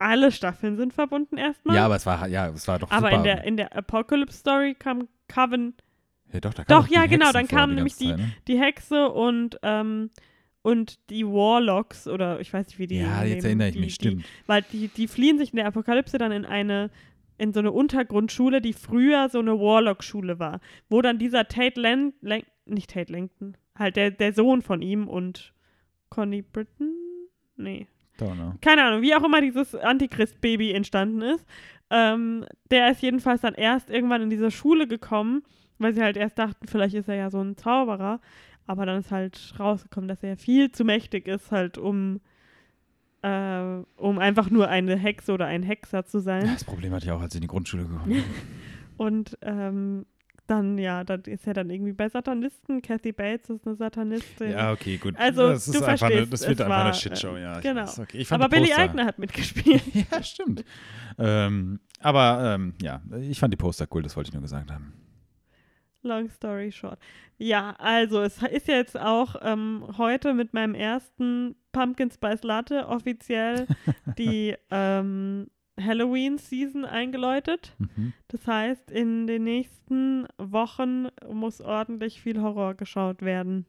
Alle 0.00 0.30
Staffeln 0.30 0.76
sind 0.76 0.92
verbunden 0.92 1.38
erstmal. 1.38 1.74
Ja, 1.74 1.86
aber 1.86 1.96
es 1.96 2.06
war, 2.06 2.28
ja, 2.28 2.48
es 2.48 2.68
war 2.68 2.78
doch 2.78 2.90
aber 2.90 3.08
super. 3.08 3.16
in 3.16 3.24
der, 3.24 3.44
in 3.44 3.56
der 3.56 3.76
Apocalypse 3.76 4.38
Story 4.38 4.76
kam 4.78 5.08
Coven 5.26 5.74
ja, 6.32 6.40
doch, 6.40 6.54
da 6.54 6.64
kam 6.64 6.80
Doch, 6.82 6.88
die 6.88 6.94
ja, 6.94 7.06
genau, 7.06 7.32
dann 7.32 7.48
kamen 7.48 7.70
die 7.70 7.76
nämlich 7.76 7.98
ganze 7.98 8.16
Zeit, 8.16 8.18
ne? 8.18 8.32
die 8.46 8.60
Hexe 8.60 9.08
und, 9.08 9.58
ähm, 9.62 10.10
und 10.62 10.98
die 11.10 11.26
Warlocks 11.26 12.06
oder 12.08 12.40
ich 12.40 12.52
weiß 12.52 12.66
nicht, 12.66 12.78
wie 12.78 12.86
die 12.86 12.98
Ja, 12.98 13.24
jetzt 13.24 13.44
erinnere 13.44 13.68
ich 13.68 13.74
die, 13.74 13.80
mich, 13.80 13.98
die, 13.98 14.08
stimmt. 14.08 14.24
Weil 14.46 14.62
die, 14.72 14.88
die 14.88 15.08
fliehen 15.08 15.38
sich 15.38 15.50
in 15.52 15.56
der 15.56 15.66
Apokalypse 15.66 16.18
dann 16.18 16.32
in 16.32 16.44
eine 16.44 16.90
in 17.38 17.52
so 17.52 17.60
eine 17.60 17.70
Untergrundschule, 17.70 18.60
die 18.60 18.72
früher 18.72 19.28
so 19.28 19.38
eine 19.38 19.58
Warlock-Schule 19.58 20.40
war, 20.40 20.60
wo 20.88 21.00
dann 21.02 21.18
dieser 21.18 21.46
Tate 21.46 21.80
Lan 21.80 22.12
Lang 22.20 22.42
nicht 22.66 22.90
Tate 22.90 23.12
Langton, 23.12 23.56
halt 23.76 23.96
der, 23.96 24.10
der 24.10 24.32
Sohn 24.32 24.60
von 24.60 24.82
ihm 24.82 25.08
und 25.08 25.54
Connie 26.10 26.42
Britton? 26.42 26.94
Nee, 27.56 27.86
Don't 28.18 28.34
know. 28.34 28.54
keine 28.60 28.84
Ahnung, 28.84 29.02
wie 29.02 29.14
auch 29.14 29.24
immer 29.24 29.40
dieses 29.40 29.74
Antichrist-Baby 29.74 30.72
entstanden 30.72 31.22
ist. 31.22 31.46
Ähm, 31.90 32.44
der 32.70 32.90
ist 32.90 33.02
jedenfalls 33.02 33.40
dann 33.40 33.54
erst 33.54 33.88
irgendwann 33.88 34.22
in 34.22 34.30
diese 34.30 34.50
Schule 34.50 34.86
gekommen, 34.86 35.42
weil 35.78 35.94
sie 35.94 36.02
halt 36.02 36.16
erst 36.16 36.38
dachten, 36.38 36.66
vielleicht 36.66 36.94
ist 36.94 37.08
er 37.08 37.14
ja 37.14 37.30
so 37.30 37.40
ein 37.40 37.56
Zauberer. 37.56 38.20
Aber 38.68 38.84
dann 38.84 39.00
ist 39.00 39.10
halt 39.10 39.54
rausgekommen, 39.58 40.08
dass 40.08 40.22
er 40.22 40.36
viel 40.36 40.70
zu 40.70 40.84
mächtig 40.84 41.26
ist, 41.26 41.50
halt 41.50 41.78
um, 41.78 42.20
äh, 43.22 43.80
um 43.96 44.18
einfach 44.18 44.50
nur 44.50 44.68
eine 44.68 44.94
Hexe 44.94 45.32
oder 45.32 45.46
ein 45.46 45.62
Hexer 45.62 46.04
zu 46.04 46.20
sein. 46.20 46.44
Das 46.44 46.64
Problem 46.64 46.92
hatte 46.92 47.06
ich 47.06 47.12
auch, 47.12 47.22
als 47.22 47.34
ich 47.34 47.38
in 47.38 47.42
die 47.42 47.48
Grundschule 47.48 47.84
gekommen 47.84 48.12
bin. 48.12 48.24
Und 48.98 49.38
ähm, 49.40 50.04
dann, 50.46 50.76
ja, 50.76 51.02
dann 51.02 51.22
ist 51.22 51.46
er 51.46 51.54
dann 51.54 51.70
irgendwie 51.70 51.94
bei 51.94 52.10
Satanisten. 52.10 52.82
Kathy 52.82 53.12
Bates 53.12 53.48
ist 53.48 53.66
eine 53.66 53.76
Satanistin. 53.76 54.50
Ja, 54.50 54.72
okay, 54.72 54.98
gut. 54.98 55.16
Also, 55.16 55.48
das 55.48 55.66
ist 55.66 55.80
du 55.80 55.84
einfach 55.86 56.06
eine, 56.06 56.26
verstehst, 56.26 56.32
das 56.32 56.48
wird 56.48 56.60
einfach 56.60 56.76
war, 56.76 56.84
eine 56.84 56.94
Shitshow, 56.94 57.36
äh, 57.36 57.42
ja. 57.42 57.56
ich 57.56 57.62
genau. 57.62 57.82
weiß, 57.82 58.00
okay. 58.00 58.18
ich 58.18 58.30
Aber 58.30 58.50
Billy 58.50 58.74
Eichner 58.74 59.06
hat 59.06 59.18
mitgespielt. 59.18 59.82
Ja, 60.12 60.22
stimmt. 60.22 60.62
ähm, 61.18 61.80
aber 62.00 62.54
ähm, 62.54 62.74
ja, 62.82 63.00
ich 63.18 63.38
fand 63.38 63.52
die 63.52 63.56
Poster 63.56 63.86
cool, 63.92 64.02
das 64.02 64.14
wollte 64.14 64.28
ich 64.28 64.34
nur 64.34 64.42
gesagt 64.42 64.70
haben. 64.70 64.92
Long 66.02 66.28
story 66.30 66.70
short. 66.70 66.98
Ja, 67.38 67.74
also 67.78 68.22
es 68.22 68.42
ist 68.42 68.68
jetzt 68.68 68.98
auch 68.98 69.36
ähm, 69.42 69.84
heute 69.98 70.34
mit 70.34 70.54
meinem 70.54 70.74
ersten 70.74 71.56
Pumpkin 71.72 72.10
Spice 72.10 72.42
Latte 72.42 72.86
offiziell 72.88 73.66
die 74.18 74.54
ähm, 74.70 75.48
Halloween-Season 75.80 76.84
eingeläutet. 76.84 77.74
Mhm. 77.78 78.12
Das 78.28 78.46
heißt, 78.46 78.90
in 78.90 79.26
den 79.26 79.44
nächsten 79.44 80.26
Wochen 80.38 81.06
muss 81.28 81.60
ordentlich 81.60 82.20
viel 82.20 82.40
Horror 82.40 82.74
geschaut 82.74 83.22
werden. 83.22 83.66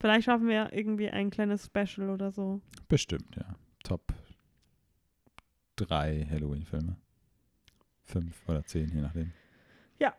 Vielleicht 0.00 0.24
schaffen 0.24 0.48
wir 0.48 0.72
irgendwie 0.72 1.08
ein 1.08 1.30
kleines 1.30 1.66
Special 1.66 2.10
oder 2.10 2.30
so. 2.30 2.60
Bestimmt, 2.88 3.36
ja. 3.36 3.54
Top 3.82 4.12
drei 5.76 6.26
Halloween-Filme. 6.30 6.96
Fünf 8.04 8.48
oder 8.48 8.64
zehn, 8.64 8.90
je 8.94 9.00
nachdem. 9.00 9.32
Ja. 9.98 10.14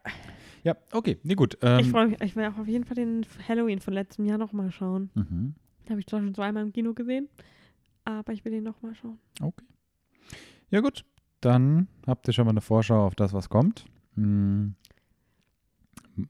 Ja, 0.64 0.76
okay, 0.92 1.18
nee, 1.24 1.36
gut. 1.36 1.58
Ähm, 1.62 1.80
ich 1.80 1.90
freue 1.90 2.08
mich, 2.08 2.22
ich 2.22 2.36
will 2.36 2.46
auch 2.46 2.58
auf 2.58 2.68
jeden 2.68 2.84
Fall 2.84 2.96
den 2.96 3.26
Halloween 3.48 3.80
von 3.80 3.94
letztem 3.94 4.26
Jahr 4.26 4.38
nochmal 4.38 4.72
schauen. 4.72 5.10
mhm. 5.16 5.56
Habe 5.90 6.00
ich 6.02 6.08
zwar 6.08 6.20
schon 6.20 6.34
zweimal 6.34 6.64
im 6.64 6.74
Kino 6.74 6.94
gesehen, 6.94 7.30
aber 8.04 8.34
ich 8.34 8.44
will 8.44 8.52
den 8.52 8.64
nochmal 8.66 8.94
schauen. 8.96 9.18
Okay. 9.42 9.64
Ja, 10.70 10.82
gut. 10.82 11.06
Dann 11.40 11.88
habt 12.06 12.28
ihr 12.28 12.34
schon 12.34 12.46
mal 12.46 12.52
eine 12.52 12.62
Vorschau 12.62 13.06
auf 13.06 13.16
das, 13.16 13.32
was 13.32 13.48
kommt. 13.48 13.86
Hm. 14.16 14.76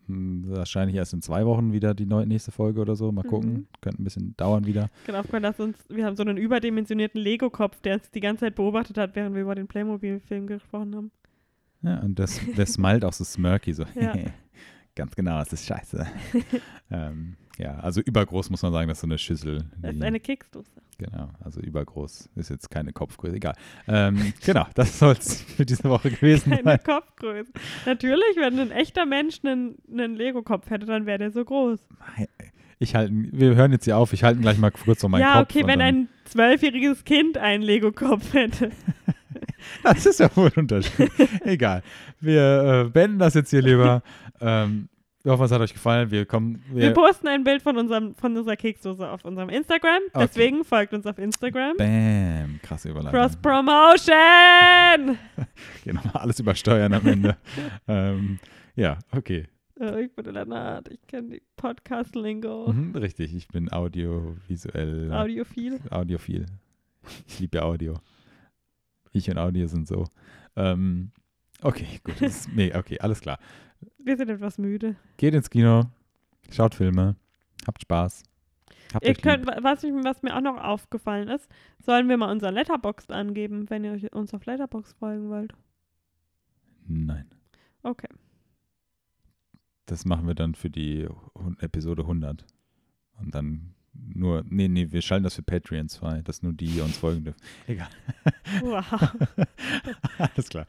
M- 0.07 0.43
Wahrscheinlich 0.47 0.97
erst 0.97 1.13
in 1.13 1.21
zwei 1.21 1.45
Wochen 1.45 1.71
wieder 1.71 1.93
die 1.93 2.05
neue, 2.05 2.27
nächste 2.27 2.51
Folge 2.51 2.81
oder 2.81 2.95
so. 2.95 3.11
Mal 3.11 3.23
Mhm. 3.23 3.29
gucken. 3.29 3.67
Könnte 3.81 4.01
ein 4.01 4.03
bisschen 4.03 4.35
dauern 4.35 4.65
wieder. 4.65 4.89
Genau, 5.05 5.21
dass 5.23 5.59
uns, 5.59 5.77
wir 5.89 6.05
haben 6.05 6.17
so 6.17 6.23
einen 6.23 6.37
überdimensionierten 6.37 7.21
Lego-Kopf, 7.21 7.79
der 7.81 7.95
uns 7.95 8.11
die 8.11 8.19
ganze 8.19 8.41
Zeit 8.41 8.55
beobachtet 8.55 8.97
hat, 8.97 9.15
während 9.15 9.33
wir 9.33 9.41
über 9.43 9.55
den 9.55 9.67
Playmobil-Film 9.67 10.45
gesprochen 10.47 10.93
haben. 10.95 11.11
Ja, 11.87 11.99
und 11.99 12.19
das, 12.19 12.39
der 12.57 12.65
smilet 12.65 13.05
auch 13.05 13.13
so 13.13 13.23
smirky, 13.23 13.73
so. 13.73 13.85
Ja. 13.95 14.13
Ganz 14.95 15.15
genau, 15.15 15.39
es 15.39 15.53
ist 15.53 15.65
scheiße. 15.67 16.07
ähm, 16.91 17.37
ja, 17.57 17.79
also 17.79 18.01
übergroß 18.01 18.49
muss 18.49 18.61
man 18.61 18.71
sagen, 18.71 18.87
das 18.87 18.97
ist 18.97 19.01
so 19.01 19.07
eine 19.07 19.17
Schüssel. 19.17 19.65
Das 19.81 19.95
ist 19.95 20.01
eine 20.01 20.19
Keksdose. 20.19 20.71
Genau, 20.97 21.29
also 21.39 21.61
übergroß 21.61 22.29
ist 22.35 22.49
jetzt 22.49 22.71
keine 22.71 22.91
Kopfgröße, 22.91 23.35
egal. 23.35 23.53
Ähm, 23.87 24.33
genau, 24.43 24.65
das 24.73 24.97
soll 24.97 25.13
es 25.13 25.43
für 25.43 25.65
diese 25.65 25.83
Woche 25.83 26.09
gewesen 26.09 26.49
Keine 26.49 26.63
sein. 26.63 26.79
Kopfgröße. 26.83 27.51
Natürlich, 27.85 28.35
wenn 28.37 28.59
ein 28.59 28.71
echter 28.71 29.05
Mensch 29.05 29.39
einen, 29.43 29.75
einen 29.91 30.15
Lego-Kopf 30.15 30.69
hätte, 30.71 30.87
dann 30.87 31.05
wäre 31.05 31.19
der 31.19 31.31
so 31.31 31.45
groß. 31.45 31.79
Ich 32.79 32.95
halte, 32.95 33.13
wir 33.13 33.55
hören 33.55 33.71
jetzt 33.71 33.85
hier 33.85 33.97
auf, 33.97 34.13
ich 34.13 34.23
halte 34.23 34.39
gleich 34.39 34.57
mal 34.57 34.71
kurz 34.71 35.03
um 35.03 35.11
meinen 35.11 35.21
ja, 35.21 35.39
Kopf. 35.39 35.51
okay, 35.51 35.63
und 35.63 35.69
wenn 35.69 35.81
ein 35.81 36.09
zwölfjähriges 36.25 37.05
Kind 37.05 37.37
einen 37.37 37.61
Lego-Kopf 37.61 38.33
hätte. 38.33 38.71
Das 39.83 40.05
ist 40.05 40.19
ja 40.19 40.29
wohl 40.35 40.49
ein 40.55 40.61
Unterschied. 40.61 41.11
egal. 41.43 41.83
Wir 42.19 42.85
äh, 42.87 42.89
beenden 42.89 43.19
das 43.19 43.33
jetzt 43.33 43.49
hier 43.49 43.61
lieber. 43.61 44.01
ähm, 44.41 44.89
wir 45.27 45.33
hoffen, 45.33 45.43
es 45.43 45.51
hat 45.51 45.59
euch 45.59 45.73
gefallen. 45.73 46.09
Wir 46.09 46.25
kommen. 46.25 46.63
Wir 46.71 46.83
Wir, 46.83 46.93
posten 46.93 47.27
ein 47.27 47.43
Bild 47.43 47.61
von, 47.61 47.75
unserem, 47.77 48.15
von 48.15 48.37
unserer 48.37 48.55
Keksdose 48.55 49.09
auf 49.09 49.25
unserem 49.25 49.49
Instagram. 49.49 49.99
Okay. 50.13 50.25
Deswegen 50.25 50.63
folgt 50.63 50.93
uns 50.93 51.05
auf 51.05 51.17
Instagram. 51.17 51.75
Bam, 51.75 52.61
krasse 52.63 52.89
Überleitung. 52.89 53.19
Cross-Promotion! 53.19 55.17
Genau, 55.83 56.01
alles 56.13 56.39
übersteuern 56.39 56.93
am 56.93 57.05
Ende. 57.05 57.35
ähm, 57.89 58.39
ja, 58.75 58.99
okay. 59.11 59.47
Äh, 59.79 60.05
ich 60.05 60.15
bin 60.15 60.25
Lennart, 60.33 60.87
ich 60.89 61.05
kenne 61.07 61.29
die 61.29 61.41
Podcast-Lingo. 61.57 62.71
Mhm, 62.71 62.95
richtig, 62.95 63.35
ich 63.35 63.49
bin 63.49 63.69
audiovisuell. 63.71 65.11
Audiophil. 65.11 65.79
Audiophil. 65.89 66.45
Ich 67.27 67.39
liebe 67.39 67.61
Audio. 67.61 67.95
Ich 69.17 69.29
und 69.29 69.37
Audio 69.37 69.67
sind 69.67 69.87
so. 69.87 70.05
Ähm, 70.55 71.11
okay, 71.61 71.99
gut. 72.03 72.21
Ist, 72.21 72.49
nee, 72.55 72.73
okay, 72.75 72.99
alles 72.99 73.19
klar. 73.21 73.39
Wir 73.97 74.17
sind 74.17 74.29
etwas 74.29 74.57
müde. 74.57 74.95
Geht 75.17 75.33
ins 75.33 75.49
Kino, 75.49 75.83
schaut 76.51 76.75
Filme, 76.75 77.15
habt 77.67 77.81
Spaß. 77.81 78.23
Habt 78.93 79.05
Ihr 79.05 79.13
könnt, 79.15 79.45
lieb. 79.45 79.55
was, 79.61 79.83
ich, 79.83 79.91
was 79.91 80.21
mir 80.23 80.35
auch 80.35 80.41
noch 80.41 80.57
aufgefallen 80.63 81.27
ist, 81.27 81.49
sollen 81.83 82.07
wir 82.07 82.17
mal 82.17 82.31
unser 82.31 82.51
Letterboxd 82.51 83.11
angeben, 83.11 83.69
wenn 83.69 83.83
ihr 83.83 84.13
uns 84.13 84.33
auf 84.33 84.45
Letterboxd 84.45 84.97
folgen 84.97 85.29
wollt. 85.29 85.53
Nein, 86.87 87.27
Okay. 87.83 88.07
das 89.87 90.05
machen 90.05 90.25
wir 90.27 90.35
dann 90.35 90.55
für 90.55 90.69
die 90.69 91.07
Episode 91.59 92.03
100. 92.03 92.45
Und 93.19 93.35
dann 93.35 93.73
nur, 94.13 94.43
nee, 94.49 94.67
nee, 94.67 94.87
wir 94.89 95.01
schalten 95.01 95.23
das 95.23 95.35
für 95.35 95.43
Patreons 95.43 95.97
frei, 95.97 96.21
dass 96.23 96.41
nur 96.41 96.53
die 96.53 96.81
uns 96.81 96.97
folgen 96.97 97.23
dürfen. 97.25 97.39
Egal. 97.67 97.89
Wow. 98.61 98.85
Alles 100.17 100.49
klar. 100.49 100.65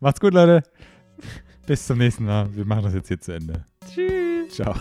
Macht's 0.00 0.20
gut, 0.20 0.34
Leute. 0.34 0.62
Bis 1.66 1.86
zum 1.86 1.98
nächsten 1.98 2.24
Mal. 2.24 2.54
Wir 2.54 2.64
machen 2.64 2.84
das 2.84 2.94
jetzt 2.94 3.08
hier 3.08 3.20
zu 3.20 3.32
Ende. 3.32 3.64
Tschüss. 3.92 4.54
Ciao. 4.54 4.74